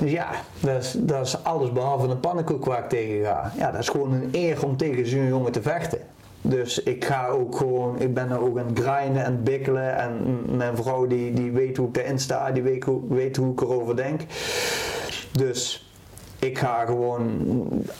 Dus 0.00 0.10
ja, 0.10 0.28
dat 0.60 0.82
is, 0.82 0.94
dat 0.98 1.26
is 1.26 1.44
alles 1.44 1.72
behalve 1.72 2.06
een 2.06 2.20
pannenkoek 2.20 2.64
waar 2.64 2.78
ik 2.78 2.88
tegen 2.88 3.24
ga. 3.24 3.52
Ja, 3.56 3.70
dat 3.70 3.80
is 3.80 3.88
gewoon 3.88 4.12
een 4.12 4.28
eer 4.32 4.64
om 4.64 4.76
tegen 4.76 5.06
zo'n 5.06 5.26
jongen 5.26 5.52
te 5.52 5.62
vechten. 5.62 5.98
Dus 6.42 6.82
ik 6.82 7.04
ga 7.04 7.26
ook 7.28 7.56
gewoon, 7.56 8.00
ik 8.00 8.14
ben 8.14 8.30
er 8.30 8.40
ook 8.40 8.58
aan 8.58 8.66
het 8.66 8.78
grinden 8.78 9.24
en 9.24 9.42
bikkelen. 9.42 9.96
En 9.96 10.44
mijn 10.56 10.76
vrouw 10.76 11.06
die, 11.06 11.32
die 11.32 11.50
weet 11.50 11.76
hoe 11.76 11.88
ik 11.88 11.96
erin 11.96 12.18
sta, 12.18 12.50
die 12.50 12.62
weet 12.62 12.84
hoe, 12.84 13.00
weet 13.08 13.36
hoe 13.36 13.52
ik 13.52 13.60
erover 13.60 13.96
denk. 13.96 14.20
Dus 15.32 15.90
ik 16.38 16.58
ga 16.58 16.84
gewoon 16.84 17.42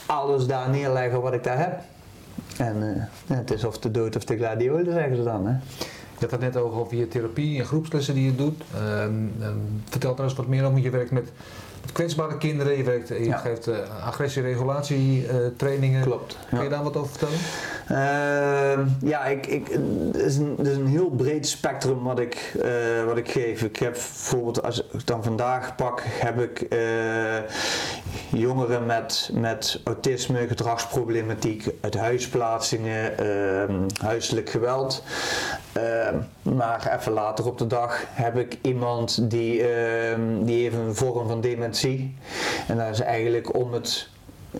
alles 0.06 0.46
daar 0.46 0.70
neerleggen 0.70 1.22
wat 1.22 1.32
ik 1.32 1.44
daar 1.44 1.58
heb. 1.58 1.80
En 2.56 3.08
eh, 3.26 3.36
het 3.36 3.50
is 3.50 3.64
of 3.64 3.78
de 3.78 3.90
dood 3.90 4.16
of 4.16 4.24
de 4.24 4.36
gladiolen, 4.36 4.92
zeggen 4.92 5.16
ze 5.16 5.22
dan. 5.22 5.46
Hè? 5.46 5.52
Je 6.18 6.26
had 6.26 6.30
het 6.30 6.40
net 6.40 6.56
over, 6.56 6.78
over 6.78 6.96
je 6.96 7.08
therapie 7.08 7.58
en 7.58 7.64
groepslessen 7.64 8.14
die 8.14 8.24
je 8.24 8.34
doet. 8.34 8.62
Ehm, 8.74 9.12
ehm, 9.40 9.56
vertel 9.84 10.14
daar 10.14 10.24
eens 10.24 10.34
wat 10.34 10.46
meer 10.46 10.64
over. 10.64 10.78
Je 10.78 10.90
werkt 10.90 11.10
met 11.10 11.32
kwetsbare 11.92 12.36
kinderen, 12.38 12.76
je, 12.76 12.82
werkt, 12.82 13.08
je 13.08 13.24
Ja. 13.24 13.36
geeft 13.36 13.68
uh, 13.68 13.76
agressie-regulatie 14.06 15.26
eh, 15.26 15.36
trainingen. 15.56 16.02
Klopt. 16.02 16.36
Kun 16.48 16.58
je 16.58 16.64
Ja. 16.64 16.70
daar 16.70 16.82
wat 16.82 16.96
over 16.96 17.10
vertellen? 17.10 17.38
Ehm, 17.88 18.86
ja, 19.08 19.24
ik, 19.24 19.46
ik, 19.46 19.68
het, 20.12 20.16
is 20.16 20.36
een, 20.36 20.54
het 20.58 20.66
is 20.66 20.76
een 20.76 20.86
heel 20.86 21.08
breed 21.10 21.48
spectrum 21.48 22.02
wat 22.02 22.18
ik, 22.18 22.52
eh, 22.62 22.70
wat 23.06 23.16
ik 23.16 23.30
geef. 23.30 23.62
Ik 23.62 23.76
heb 23.76 23.92
bijvoorbeeld, 23.92 24.62
als 24.62 24.84
ik 24.92 25.06
dan 25.06 25.22
vandaag 25.24 25.74
pak, 25.74 26.02
heb 26.04 26.40
ik 26.40 26.60
eh, 26.60 26.78
jongeren 28.32 28.86
met, 28.86 29.30
met 29.32 29.80
autisme, 29.84 30.46
gedragsproblematiek, 30.48 31.68
uit 31.80 31.94
huisplaatsingen, 31.96 33.18
ehm, 33.18 33.74
huiselijk 34.02 34.50
geweld. 34.50 35.02
Maar 36.56 36.96
even 36.98 37.12
later 37.12 37.46
op 37.46 37.58
de 37.58 37.66
dag 37.66 38.04
heb 38.08 38.36
ik 38.36 38.58
iemand 38.62 39.30
die, 39.30 39.62
ehm, 39.62 40.44
die 40.44 40.62
heeft 40.62 40.76
een 40.76 40.94
vorm 40.94 41.28
van 41.28 41.40
dementie. 41.40 42.14
En 42.68 42.76
dat 42.76 42.88
is 42.88 43.00
eigenlijk 43.00 43.56
om 43.56 43.72
het 43.72 44.08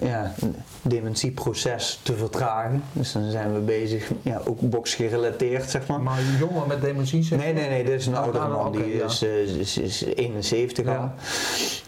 ja, 0.00 0.34
dementieproces 0.82 2.00
te 2.02 2.16
vertragen. 2.16 2.82
Dus 2.92 3.12
dan 3.12 3.30
zijn 3.30 3.54
we 3.54 3.60
bezig, 3.60 4.10
ja, 4.22 4.40
ook 4.44 4.60
boxgerelateerd 4.60 5.70
zeg 5.70 5.86
maar. 5.86 6.00
Maar 6.00 6.18
een 6.18 6.36
jongen 6.38 6.68
met 6.68 6.80
dementie 6.80 7.22
zeg 7.22 7.38
Nee, 7.38 7.52
nee, 7.52 7.68
nee, 7.68 7.84
dit 7.84 8.00
is 8.00 8.06
een 8.06 8.12
Oh, 8.12 8.22
oudere 8.22 8.48
nou, 8.48 8.62
man, 8.62 8.72
die 8.72 8.96
ja. 8.96 9.04
is, 9.04 9.22
eh, 9.22 9.42
is, 9.42 9.78
is 9.78 10.04
71 10.04 10.86
al. 10.86 10.92
Ja. 10.92 11.14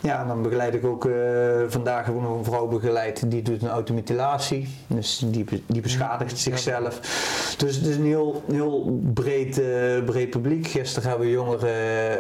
Ja, 0.02 0.24
dan 0.24 0.42
begeleid 0.42 0.74
ik 0.74 0.84
ook, 0.84 1.04
eh, 1.04 1.12
vandaag 1.68 2.06
heb 2.06 2.14
ik 2.14 2.20
nog 2.20 2.38
een 2.38 2.44
vrouw 2.44 2.66
begeleid, 2.66 3.30
die 3.30 3.42
doet 3.42 3.62
een 3.62 3.68
automutilatie. 3.68 4.68
Dus 4.86 5.22
die, 5.26 5.44
die 5.66 5.80
beschadigt 5.80 6.38
zichzelf. 6.38 7.00
Dus 7.56 7.76
het 7.76 7.86
is 7.86 7.96
een 7.96 8.04
heel, 8.04 8.42
heel 8.52 9.00
breed, 9.14 9.58
eh, 9.58 10.04
breed 10.04 10.30
publiek. 10.30 10.66
Gisteren 10.66 11.08
hebben 11.08 11.26
we 11.26 11.32
jongeren 11.32 11.68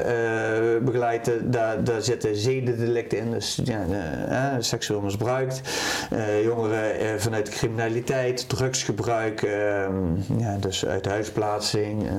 eh, 0.04 0.84
begeleid, 0.84 1.32
daar, 1.44 1.84
daar 1.84 2.02
zitten 2.02 2.36
zedendelicten 2.36 3.18
in. 3.18 3.30
Dus 3.30 3.60
ja, 3.64 4.60
seksueel 4.60 5.00
misbruikt. 5.00 5.60
Eh, 6.10 6.42
jongeren 6.44 6.98
eh, 6.98 7.08
vanuit 7.16 7.48
criminaliteit, 7.48 8.48
drugsgebruik, 8.48 9.42
ehm, 9.42 10.38
ja, 10.38 10.56
dus 10.60 10.86
uit 10.86 11.06
huisplaatsing. 11.06 12.06
eh, 12.08 12.14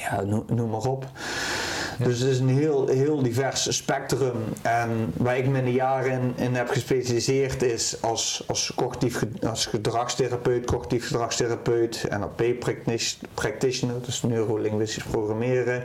ja, 0.00 0.20
noem, 0.22 0.44
noem 0.46 0.70
maar 0.70 0.84
op. 0.84 1.06
Dus 1.98 2.18
het 2.18 2.30
is 2.30 2.38
een 2.38 2.48
heel, 2.48 2.86
heel 2.86 3.22
divers 3.22 3.76
spectrum. 3.76 4.36
En 4.62 5.12
waar 5.16 5.38
ik 5.38 5.46
me 5.46 5.58
in 5.58 5.64
de 5.64 5.72
jaren 5.72 6.32
in, 6.36 6.54
heb 6.54 6.68
gespecialiseerd 6.68 7.62
is 7.62 8.02
als, 8.02 8.44
als, 8.46 8.72
cognitief, 8.74 9.24
als 9.46 9.66
gedragstherapeut, 9.66 10.66
cognitief 10.66 11.06
gedragstherapeut, 11.06 12.06
NLP 12.10 12.58
practitioner, 13.34 13.96
dus 14.04 14.22
neurolinguistisch 14.22 15.04
programmeren, 15.04 15.82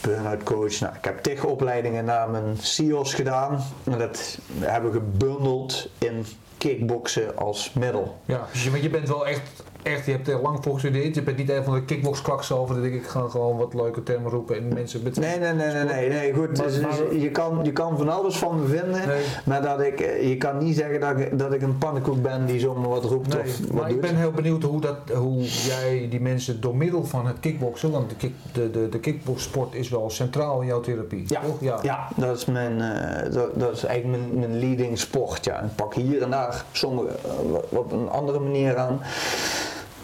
burn-out 0.00 0.42
coach. 0.42 0.80
Nou, 0.80 0.94
ik 0.94 1.04
heb 1.04 1.22
tig 1.22 1.44
opleidingen 1.44 2.04
naar 2.04 2.30
mijn 2.30 2.56
CIO's 2.60 3.14
gedaan. 3.14 3.64
En 3.84 3.98
dat 3.98 4.38
hebben 4.58 4.92
we 4.92 4.98
gebundeld 4.98 5.88
in 5.98 6.26
kickboksen 6.60 7.36
als 7.36 7.72
middel. 7.72 8.16
Ja, 8.24 8.46
dus 8.52 8.64
je, 8.64 8.82
je 8.82 8.90
bent 8.90 9.08
wel 9.08 9.26
echt, 9.26 9.40
echt, 9.82 10.06
je 10.06 10.12
hebt 10.12 10.28
er 10.28 10.40
lang 10.42 10.58
voor 10.62 10.72
gestudeerd. 10.72 11.14
Je 11.14 11.22
bent 11.22 11.36
niet 11.36 11.50
een 11.50 11.64
van 11.64 11.74
de 11.74 11.84
kickboxklaks 11.84 12.52
over. 12.52 12.74
Dat 12.74 12.82
denk 12.84 12.94
ik, 12.94 13.02
ik 13.02 13.08
ga 13.08 13.28
gewoon 13.28 13.56
wat 13.56 13.74
leuke 13.74 14.02
termen 14.02 14.30
roepen 14.30 14.56
en 14.56 14.68
mensen 14.74 15.02
met... 15.02 15.16
Nee, 15.16 15.38
nee, 15.38 15.52
nee, 15.52 15.72
nee, 15.72 15.84
nee, 15.84 16.08
nee 16.08 16.34
goed. 16.34 16.56
Maar- 16.58 16.66
dus- 16.66 16.80
maar- 16.80 17.14
je, 17.14 17.30
kan, 17.30 17.60
je 17.62 17.72
kan 17.72 17.96
van 17.96 18.08
alles 18.08 18.36
van 18.36 18.60
me 18.60 18.66
vinden, 18.66 19.06
Nee. 19.06 19.24
maar 19.44 19.62
dat 19.62 19.80
ik, 19.80 20.00
eh, 20.00 20.28
je 20.28 20.36
kan 20.36 20.58
niet 20.58 20.76
zeggen 20.76 21.00
dat 21.00 21.18
ik, 21.18 21.38
dat 21.38 21.52
ik 21.52 21.62
een 21.62 21.78
pannenkoek 21.78 22.22
ben 22.22 22.46
die 22.46 22.60
zomaar 22.60 22.88
wat 22.88 23.04
roept 23.04 23.28
Nee, 23.28 23.42
of 23.42 23.58
wat 23.58 23.72
maar 23.72 23.86
ik 23.88 23.92
doet. 23.92 24.00
ben 24.00 24.16
heel 24.16 24.30
benieuwd 24.30 24.62
hoe, 24.62 24.80
dat, 24.80 24.96
hoe 25.14 25.42
jij 25.42 26.06
die 26.10 26.20
mensen 26.20 26.60
door 26.60 26.76
middel 26.76 27.04
van 27.04 27.26
het 27.26 27.40
kickboksen, 27.40 27.90
want 27.90 28.08
de, 28.10 28.16
kick, 28.16 28.34
de, 28.52 28.70
de, 28.70 28.88
de 28.88 28.98
kickboxsport 29.00 29.74
is 29.74 29.88
wel 29.88 30.10
centraal 30.10 30.60
in 30.60 30.66
jouw 30.66 30.80
therapie. 30.80 31.24
Ja, 31.26 31.40
toch? 31.40 31.82
ja. 31.82 32.08
dat 32.16 32.36
is 32.36 32.44
mijn, 32.44 32.80
eh, 32.80 33.32
dat, 33.32 33.50
dat 33.60 33.72
is 33.72 33.84
eigenlijk 33.84 34.22
mijn, 34.22 34.38
mijn 34.38 34.58
leading 34.58 34.98
sport. 34.98 35.44
Ja. 35.44 35.60
Ik 35.62 35.74
pak 35.74 35.94
hier 35.94 36.22
en 36.22 36.30
daar 36.30 36.49
sommige 36.72 37.08
eh, 37.08 37.78
op 37.78 37.92
een 37.92 38.08
andere 38.08 38.38
manier 38.38 38.76
aan. 38.76 39.00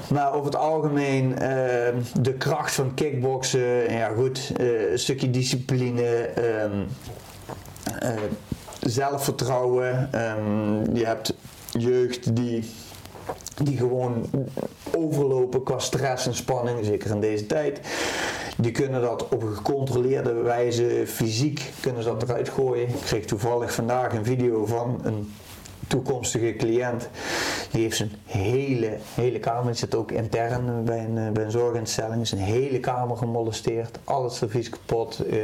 Maar 0.09 0.33
over 0.33 0.45
het 0.45 0.57
algemeen 0.57 1.39
eh, 1.39 1.95
de 2.21 2.33
kracht 2.33 2.75
van 2.75 2.95
kickboksen, 2.95 3.93
ja 3.93 4.09
goed, 4.09 4.53
eh, 4.57 4.91
een 4.91 4.99
stukje 4.99 5.31
discipline, 5.31 6.03
ehm, 6.03 6.83
eh, 7.99 8.15
zelfvertrouwen. 8.81 10.09
ehm, 10.13 10.97
je 10.97 11.05
hebt 11.05 11.35
jeugd 11.71 12.37
die, 12.37 12.71
die 13.63 13.77
gewoon 13.77 14.31
overlopen 14.97 15.63
qua 15.63 15.79
stress 15.79 16.27
en 16.27 16.35
spanning, 16.35 16.85
zeker 16.85 17.11
in 17.11 17.21
deze 17.21 17.47
tijd. 17.47 17.81
Die 18.57 18.73
kunnen 18.73 19.01
dat 19.01 19.29
op 19.29 19.43
een 19.43 19.55
gecontroleerde 19.55 20.33
wijze, 20.33 21.03
fysiek, 21.07 21.73
kunnen 21.81 22.03
ze 22.03 22.09
dat 22.09 22.23
eruit 22.23 22.49
gooien. 22.49 22.89
Ik 22.89 23.01
kreeg 23.05 23.25
toevallig 23.25 23.73
vandaag 23.73 24.13
een 24.13 24.25
video 24.25 24.67
van 24.67 25.01
een 25.03 25.33
toekomstige 25.87 26.55
cliënt. 26.57 27.09
Die 27.71 27.83
heeft 27.83 27.97
zijn 27.97 28.11
hele, 28.27 28.97
hele 29.15 29.39
kamer, 29.39 29.67
die 29.67 29.75
zit 29.75 29.95
ook 29.95 30.11
intern 30.11 30.85
bij 30.85 31.05
een, 31.05 31.19
eh, 31.19 31.31
bij 31.31 31.45
een 31.45 31.51
zorginstelling, 31.51 32.27
zijn 32.27 32.41
hele 32.41 32.81
kamer 32.81 33.17
gemolesteerd. 33.17 33.99
Al 34.05 34.25
het 34.25 34.33
servies 34.33 34.69
kapot. 34.69 35.19
eh, 35.19 35.39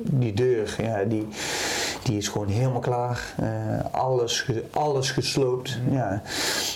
die 0.00 0.32
deur, 0.32 0.76
ja, 0.82 1.04
die, 1.04 1.26
die 2.02 2.16
is 2.16 2.28
gewoon 2.28 2.48
helemaal 2.48 2.80
klaar. 2.80 3.34
Eh, 3.36 3.48
alles, 3.90 4.50
alles 4.70 5.10
gesloopt. 5.10 5.78
Ja. 5.90 6.22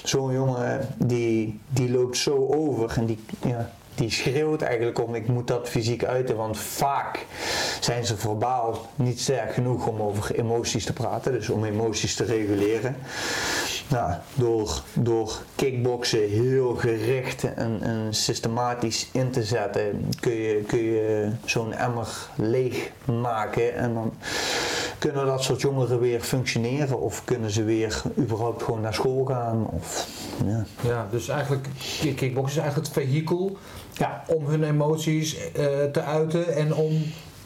Zo'n 0.04 0.32
jongen 0.32 0.88
die, 0.96 1.61
die 1.68 1.90
loopt 1.90 2.16
zo 2.16 2.46
over 2.46 2.92
en 2.96 3.06
die, 3.06 3.18
ja, 3.46 3.70
die 3.94 4.11
schreeuwt 4.11 4.62
eigenlijk 4.62 5.02
om 5.02 5.14
ik 5.14 5.28
moet 5.28 5.46
dat 5.46 5.68
fysiek 5.68 6.05
uiten, 6.05 6.37
want 6.37 6.59
vaak 6.59 7.26
zijn 7.81 8.07
ze 8.07 8.16
verbaal 8.16 8.87
niet 8.94 9.20
sterk 9.20 9.52
genoeg 9.55 9.87
om 9.87 10.00
over 10.00 10.35
emoties 10.35 10.85
te 10.85 10.92
praten, 10.92 11.33
dus 11.33 11.48
om 11.48 11.64
emoties 11.64 12.14
te 12.14 12.24
reguleren. 12.24 12.96
Nou, 13.88 14.12
door, 14.35 14.83
door 14.94 15.33
kickboksen 15.55 16.28
heel 16.28 16.74
gericht 16.74 17.55
en, 17.55 17.78
en 17.83 18.14
systematisch 18.14 19.09
in 19.12 19.31
te 19.31 19.44
zetten, 19.44 20.09
kun 20.20 20.33
je, 20.33 20.62
kun 20.66 20.83
je 20.83 21.31
zo'n 21.44 21.72
emmer 21.72 22.09
leeg 22.35 22.90
maken 23.05 23.74
en 23.76 23.94
dan 23.94 24.12
kunnen 24.98 25.26
dat 25.26 25.42
soort 25.42 25.61
jongeren 25.61 26.00
weer 26.00 26.20
functioneren 26.20 27.00
of 27.00 27.24
kunnen 27.24 27.50
ze 27.50 27.64
weer 27.64 28.02
überhaupt 28.18 28.62
gewoon 28.62 28.81
naar 28.81 28.94
school 28.94 29.24
gaan. 29.24 29.66
Of, 29.66 30.07
ja. 30.46 30.64
Ja, 30.81 31.07
dus 31.11 31.28
eigenlijk, 31.28 31.68
kick- 32.00 32.16
kickboksen 32.16 32.57
is 32.57 32.62
eigenlijk 32.62 32.94
het 32.94 33.05
vehikel 33.05 33.57
Ja. 33.92 34.24
om 34.26 34.46
hun 34.46 34.64
emoties 34.64 35.37
eh, 35.52 35.64
te 35.92 36.02
uiten 36.02 36.55
en 36.55 36.74
om 36.74 37.02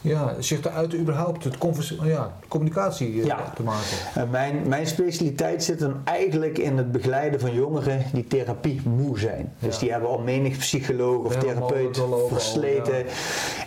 ja, 0.09 0.35
zich 0.39 0.61
te 0.61 0.71
uiten 0.71 0.99
überhaupt, 0.99 1.45
het 1.45 1.59
convers- 1.59 1.97
ja, 2.03 2.31
communicatie 2.49 3.21
eh, 3.21 3.27
Ja. 3.27 3.53
te 3.55 3.63
maken. 3.63 3.97
En 4.15 4.31
mijn, 4.31 4.63
mijn 4.69 4.87
specialiteit 4.87 5.65
zit 5.65 5.79
dan 5.79 5.95
eigenlijk 6.05 6.59
in 6.59 6.77
het 6.77 6.93
begeleiden 6.93 7.41
van 7.41 7.55
jongeren 7.55 8.03
die 8.13 8.27
therapie 8.27 8.81
moe 8.85 9.19
zijn. 9.19 9.53
Dus 9.59 9.75
Ja. 9.75 9.81
die 9.81 9.91
hebben 9.91 10.09
al 10.09 10.19
menig 10.19 10.57
psycholoog 10.59 11.25
of 11.25 11.35
Ja, 11.35 11.41
therapeut 11.41 12.01
versleten. 12.29 13.05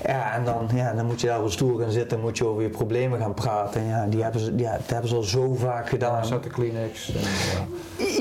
ja. 0.06 0.34
en 0.36 0.44
dan, 0.46 0.68
ja, 0.74 0.94
dan 0.94 1.06
moet 1.06 1.22
je 1.22 1.28
daar 1.28 1.44
op 1.44 1.52
stoel 1.52 1.78
gaan 1.78 1.92
zitten, 1.92 2.20
moet 2.20 2.38
je 2.38 2.46
over 2.48 2.62
je 2.64 2.70
problemen 2.70 3.20
gaan 3.20 3.34
praten. 3.34 3.86
Ja, 3.86 4.06
die 4.06 4.24
hebben 4.24 4.42
ze, 4.42 4.54
ja, 4.58 4.72
dat 4.72 4.90
hebben 4.90 5.10
ze 5.10 5.16
al 5.16 5.22
zo 5.24 5.54
vaak 5.54 5.90
gedaan. 5.90 6.26
Zat 6.26 6.44
de 6.44 6.50
Kleenex. 6.50 7.12
En, 7.14 7.20
ja. 7.22 7.68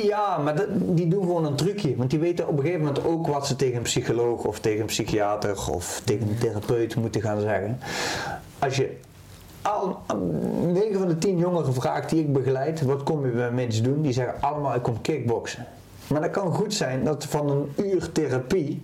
Ja, 0.03 0.39
maar 0.39 0.57
dat- 0.57 0.67
die 0.71 1.09
doen 1.09 1.21
gewoon 1.23 1.45
een 1.45 1.55
trucje. 1.55 1.97
Want 1.97 2.11
die 2.11 2.19
weten 2.19 2.49
op 2.49 2.57
een 2.57 2.61
gegeven 2.65 2.81
moment 2.85 3.05
ook 3.05 3.27
wat 3.27 3.47
ze 3.47 3.57
tegen 3.57 3.77
een 3.77 3.83
psycholoog 3.83 4.45
of 4.45 4.61
tegen 4.61 4.81
een 4.81 4.87
psychiater 4.87 5.57
of 5.71 6.03
tegen 6.05 6.29
een 6.29 6.39
therapeut 6.39 6.97
moeten 6.97 7.21
gaan 7.21 7.41
zeggen. 7.41 7.79
Als 8.59 8.77
je 8.77 8.97
al 9.63 10.03
9 10.67 10.99
van 10.99 11.09
de 11.09 11.19
10 11.19 11.39
jongeren 11.39 11.75
vraagt 11.75 12.11
die 12.11 12.21
ik 12.21 12.33
begeleid, 12.33 12.83
wat 12.83 13.03
kom 13.03 13.27
je 13.27 13.33
bij 13.33 13.51
mensen 13.51 13.83
doen? 13.83 14.03
Die 14.03 14.13
zeggen 14.13 14.35
allemaal 14.41 14.75
ik 14.75 14.83
kom 14.83 15.01
kickboksen. 15.01 15.67
Maar 16.07 16.21
dat 16.21 16.31
kan 16.31 16.55
goed 16.55 16.75
zijn 16.75 17.05
dat 17.05 17.25
van 17.25 17.51
een 17.51 17.73
uur 17.77 18.13
therapie, 18.13 18.83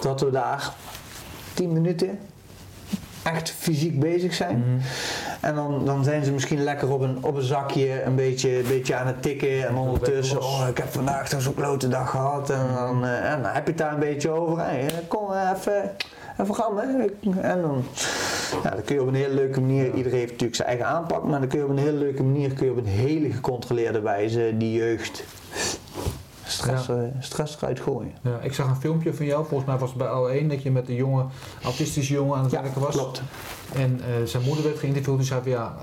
dat 0.00 0.20
we 0.20 0.30
daar 0.30 0.74
10 1.54 1.72
minuten 1.72 2.18
echt 3.26 3.50
fysiek 3.50 4.00
bezig 4.00 4.34
zijn. 4.34 4.82
En 5.40 5.54
dan, 5.54 5.84
dan 5.84 6.04
zijn 6.04 6.24
ze 6.24 6.32
misschien 6.32 6.64
lekker 6.64 6.92
op 6.92 7.00
een, 7.00 7.24
op 7.24 7.36
een 7.36 7.42
zakje 7.42 8.02
een 8.02 8.14
beetje, 8.14 8.58
een 8.58 8.68
beetje 8.68 8.94
aan 8.94 9.06
het 9.06 9.22
tikken. 9.22 9.68
En 9.68 9.76
ondertussen, 9.76 10.42
oh 10.42 10.66
ik 10.70 10.78
heb 10.78 10.92
vandaag 10.92 11.28
toch 11.28 11.42
zo'n 11.42 11.54
klote 11.54 11.88
dag 11.88 12.10
gehad. 12.10 12.50
En 12.50 12.66
dan, 12.74 13.04
eh, 13.04 13.32
en 13.32 13.42
dan 13.42 13.52
heb 13.52 13.64
je 13.64 13.70
het 13.70 13.78
daar 13.78 13.92
een 13.92 13.98
beetje 13.98 14.30
over. 14.30 14.58
Hey, 14.58 14.88
kom 15.08 15.32
eh, 15.32 15.50
even, 15.56 15.90
even 16.40 16.54
gaan. 16.54 16.78
Hè. 16.78 16.84
En 17.40 17.60
dan, 17.62 17.84
ja, 18.62 18.70
dan 18.70 18.82
kun 18.84 18.94
je 18.94 19.00
op 19.02 19.08
een 19.08 19.14
hele 19.14 19.34
leuke 19.34 19.60
manier, 19.60 19.94
iedereen 19.94 20.18
heeft 20.18 20.30
natuurlijk 20.30 20.56
zijn 20.56 20.68
eigen 20.68 20.86
aanpak. 20.86 21.24
Maar 21.24 21.38
dan 21.40 21.48
kun 21.48 21.58
je 21.58 21.64
op 21.64 21.70
een 21.70 21.78
hele 21.78 21.98
leuke 21.98 22.22
manier, 22.22 22.52
kun 22.52 22.64
je 22.66 22.70
op 22.72 22.78
een 22.78 22.86
hele 22.86 23.32
gecontroleerde 23.32 24.00
wijze 24.00 24.54
die 24.58 24.72
jeugd 24.72 25.24
stress, 26.46 26.86
Ja. 26.86 26.94
eh, 26.94 27.02
stress 27.20 27.56
eruit 27.56 27.80
gooien. 27.80 28.12
Ja, 28.22 28.38
ik 28.42 28.52
zag 28.54 28.68
een 28.68 28.76
filmpje 28.76 29.14
van 29.14 29.26
jou, 29.26 29.46
volgens 29.46 29.68
mij 29.70 29.78
was 29.78 29.88
het 29.88 29.98
bij 29.98 30.08
L1, 30.42 30.46
dat 30.48 30.62
je 30.62 30.70
met 30.70 30.88
een 30.88 30.94
jonge, 30.94 31.24
autistische 31.64 32.12
jongen 32.14 32.36
aan 32.36 32.42
het 32.42 32.52
Ja, 32.52 32.62
werken 32.62 32.80
was. 32.80 32.94
klopt. 32.94 33.22
En 33.74 34.00
eh, 34.00 34.24
zijn 34.26 34.42
moeder 34.42 34.64
werd 34.64 34.78
geïnterviewd 34.78 35.18
en 35.18 35.24
zei 35.24 35.40
van 35.42 35.50
ja, 35.50 35.74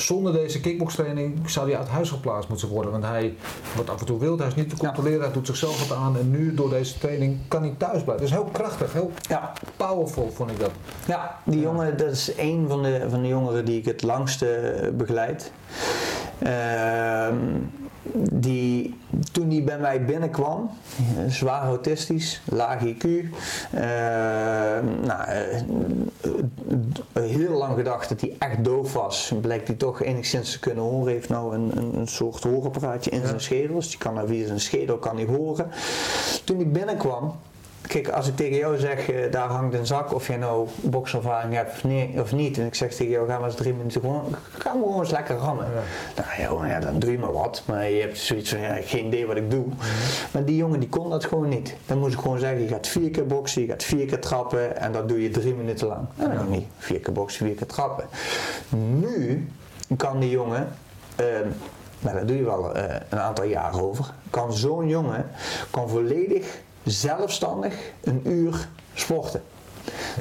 zonder 0.00 0.32
deze 0.32 0.60
kickbokstraining 0.60 1.50
zou 1.50 1.70
hij 1.70 1.78
uit 1.78 1.88
huis 1.88 2.10
geplaatst 2.10 2.48
moeten 2.48 2.68
worden. 2.68 2.90
Want 2.90 3.04
hij 3.04 3.34
wordt 3.74 3.90
af 3.90 4.00
en 4.00 4.06
toe 4.06 4.18
wild, 4.18 4.38
hij 4.38 4.48
is 4.48 4.54
niet 4.54 4.68
te 4.70 4.76
controleren, 4.76 5.20
hij 5.20 5.32
doet 5.32 5.46
zichzelf 5.46 5.88
wat 5.88 5.98
aan. 5.98 6.18
En 6.18 6.30
nu 6.30 6.54
door 6.54 6.70
deze 6.70 6.98
training 6.98 7.38
kan 7.48 7.62
hij 7.62 7.74
thuis 7.78 8.02
blijven. 8.02 8.24
Is 8.24 8.30
heel 8.30 8.48
krachtig, 8.52 8.92
heel 8.92 9.10
Ja, 9.28 9.52
powerful 9.76 10.30
vond 10.34 10.50
ik 10.50 10.60
dat. 10.60 10.70
Ja, 11.06 11.38
die 11.44 11.60
jongen, 11.60 11.96
dat 11.96 12.10
is 12.10 12.32
een 12.36 12.64
van 12.68 12.82
de, 12.82 13.06
van 13.08 13.22
de 13.22 13.28
jongeren 13.28 13.64
die 13.64 13.78
ik 13.78 13.84
het 13.84 14.02
langste 14.02 14.92
begeleid. 14.96 15.52
Ehm, 16.38 17.36
die, 18.32 18.94
toen 19.32 19.50
hij 19.50 19.64
bij 19.64 19.78
mij 19.78 20.04
binnenkwam, 20.04 20.70
eh, 21.18 21.24
zwaar 21.32 21.62
autistisch, 21.62 22.40
laag 22.44 22.80
IQ. 22.84 23.04
ehm, 23.72 24.84
nou, 25.06 25.22
eh, 25.26 25.56
eh, 25.56 25.62
heel 27.12 27.50
lang 27.58 27.74
gedacht 27.76 28.08
dat 28.08 28.20
hij 28.20 28.36
echt 28.38 28.64
doof 28.64 28.92
was. 28.92 29.32
Blijkt 29.40 29.66
hij 29.66 29.76
toch 29.76 30.02
enigszins 30.02 30.52
te 30.52 30.58
kunnen 30.60 30.84
horen. 30.84 31.12
Heeft 31.12 31.28
nou 31.28 31.54
een, 31.54 31.70
een, 31.76 31.94
een 31.98 32.08
soort 32.08 32.42
hoorapparaatje 32.42 33.10
in 33.10 33.20
Ja. 33.20 33.26
zijn 33.26 33.40
schedel. 33.40 33.74
Dus 33.76 33.88
die 33.88 33.98
kan 33.98 34.14
nou 34.14 34.28
via 34.28 34.46
zijn 34.46 34.60
schedel 34.60 34.96
kan 34.96 35.16
hij 35.16 35.26
horen. 35.26 35.70
Toen 36.44 36.56
hij 36.56 36.68
binnenkwam, 36.68 37.34
Kijk, 37.86 38.08
als 38.08 38.28
ik 38.28 38.36
tegen 38.36 38.56
jou 38.56 38.78
zeg, 38.78 39.10
eh, 39.10 39.32
daar 39.32 39.48
hangt 39.48 39.74
een 39.74 39.86
zak, 39.86 40.14
of 40.14 40.26
jij 40.26 40.36
nou 40.36 40.68
bokservaring 40.80 41.54
hebt 41.54 41.72
of, 41.72 41.84
nee, 41.84 42.20
of 42.20 42.32
niet, 42.32 42.58
en 42.58 42.66
ik 42.66 42.74
zeg 42.74 42.94
tegen 42.94 43.12
jou, 43.12 43.28
ga 43.28 43.38
maar 43.38 43.48
eens 43.48 43.56
drie 43.56 43.74
minuten 43.74 44.00
gewoon, 44.00 44.34
ga 44.58 44.72
maar 44.72 44.82
gewoon 44.82 45.00
eens 45.00 45.10
lekker 45.10 45.36
rammen. 45.36 45.66
Nou 46.38 46.66
ja, 46.68 46.80
dan 46.80 46.98
doe 46.98 47.10
je 47.10 47.18
maar 47.18 47.32
wat, 47.32 47.62
maar 47.66 47.90
je 47.90 48.00
hebt 48.00 48.18
zoiets 48.18 48.50
van, 48.50 48.60
ja, 48.60 48.76
geen 48.82 49.06
idee 49.06 49.26
wat 49.26 49.36
ik 49.36 49.50
doe. 49.50 49.64
Maar 50.32 50.44
die 50.44 50.56
jongen 50.56 50.80
die 50.80 50.88
kon 50.88 51.10
dat 51.10 51.24
gewoon 51.24 51.48
niet. 51.48 51.76
Dan 51.86 51.98
moest 51.98 52.14
ik 52.14 52.20
gewoon 52.20 52.38
zeggen, 52.38 52.62
je 52.62 52.68
gaat 52.68 52.86
vier 52.86 53.10
keer 53.10 53.26
boksen, 53.26 53.62
je 53.62 53.68
gaat 53.68 53.82
vier 53.82 54.06
keer 54.06 54.20
trappen, 54.20 54.76
en 54.76 54.92
dat 54.92 55.08
doe 55.08 55.22
je 55.22 55.30
drie 55.30 55.54
minuten 55.54 55.86
lang. 55.86 56.06
En 56.16 56.28
dat 56.28 56.38
ging 56.38 56.50
niet. 56.50 56.66
Vier 56.78 57.00
keer 57.00 57.12
boksen, 57.12 57.46
vier 57.46 57.54
keer 57.54 57.66
trappen. 57.66 58.04
Nu 58.98 59.48
kan 59.96 60.20
die 60.20 60.30
jongen, 60.30 60.68
ehm, 61.16 61.48
nou, 62.00 62.16
daar 62.16 62.26
doe 62.26 62.36
je 62.36 62.44
wel 62.44 62.74
eh, 62.74 62.96
een 63.08 63.20
aantal 63.20 63.44
jaar 63.44 63.80
over. 63.82 64.12
Kan 64.30 64.52
zo'n 64.52 64.88
jongen 64.88 65.26
kan 65.70 65.88
volledig 65.88 66.62
zelfstandig 66.84 67.74
een 68.00 68.20
uur 68.24 68.68
sporten. 68.94 69.42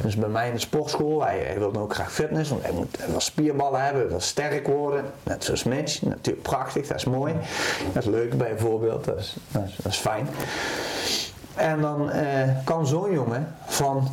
Dus 0.01 0.15
bij 0.15 0.29
mij 0.29 0.47
in 0.47 0.53
de 0.53 0.59
sportschool, 0.59 1.23
hij, 1.23 1.39
hij 1.39 1.59
wilde 1.59 1.79
ook 1.79 1.93
graag 1.93 2.13
fitness, 2.13 2.49
want 2.49 2.63
hij 2.63 2.71
moet 2.71 2.97
hij 2.97 3.09
wil 3.09 3.19
spierballen 3.19 3.83
hebben, 3.83 4.01
hij 4.01 4.09
wil 4.09 4.19
sterk 4.19 4.67
worden. 4.67 5.05
Net 5.23 5.43
zoals 5.43 5.63
Mitch, 5.63 6.01
natuurlijk 6.01 6.41
prachtig, 6.41 6.87
dat 6.87 6.97
is 6.97 7.03
mooi. 7.03 7.33
Dat 7.93 8.03
is 8.03 8.09
leuk 8.09 8.37
bijvoorbeeld, 8.37 9.05
dat 9.05 9.17
is, 9.17 9.35
dat 9.51 9.63
is, 9.67 9.75
dat 9.75 9.91
is 9.91 9.97
fijn. 9.97 10.27
En 11.55 11.81
dan 11.81 12.11
eh, 12.11 12.49
kan 12.63 12.87
zo'n 12.87 13.11
jongen 13.11 13.55
van 13.65 14.07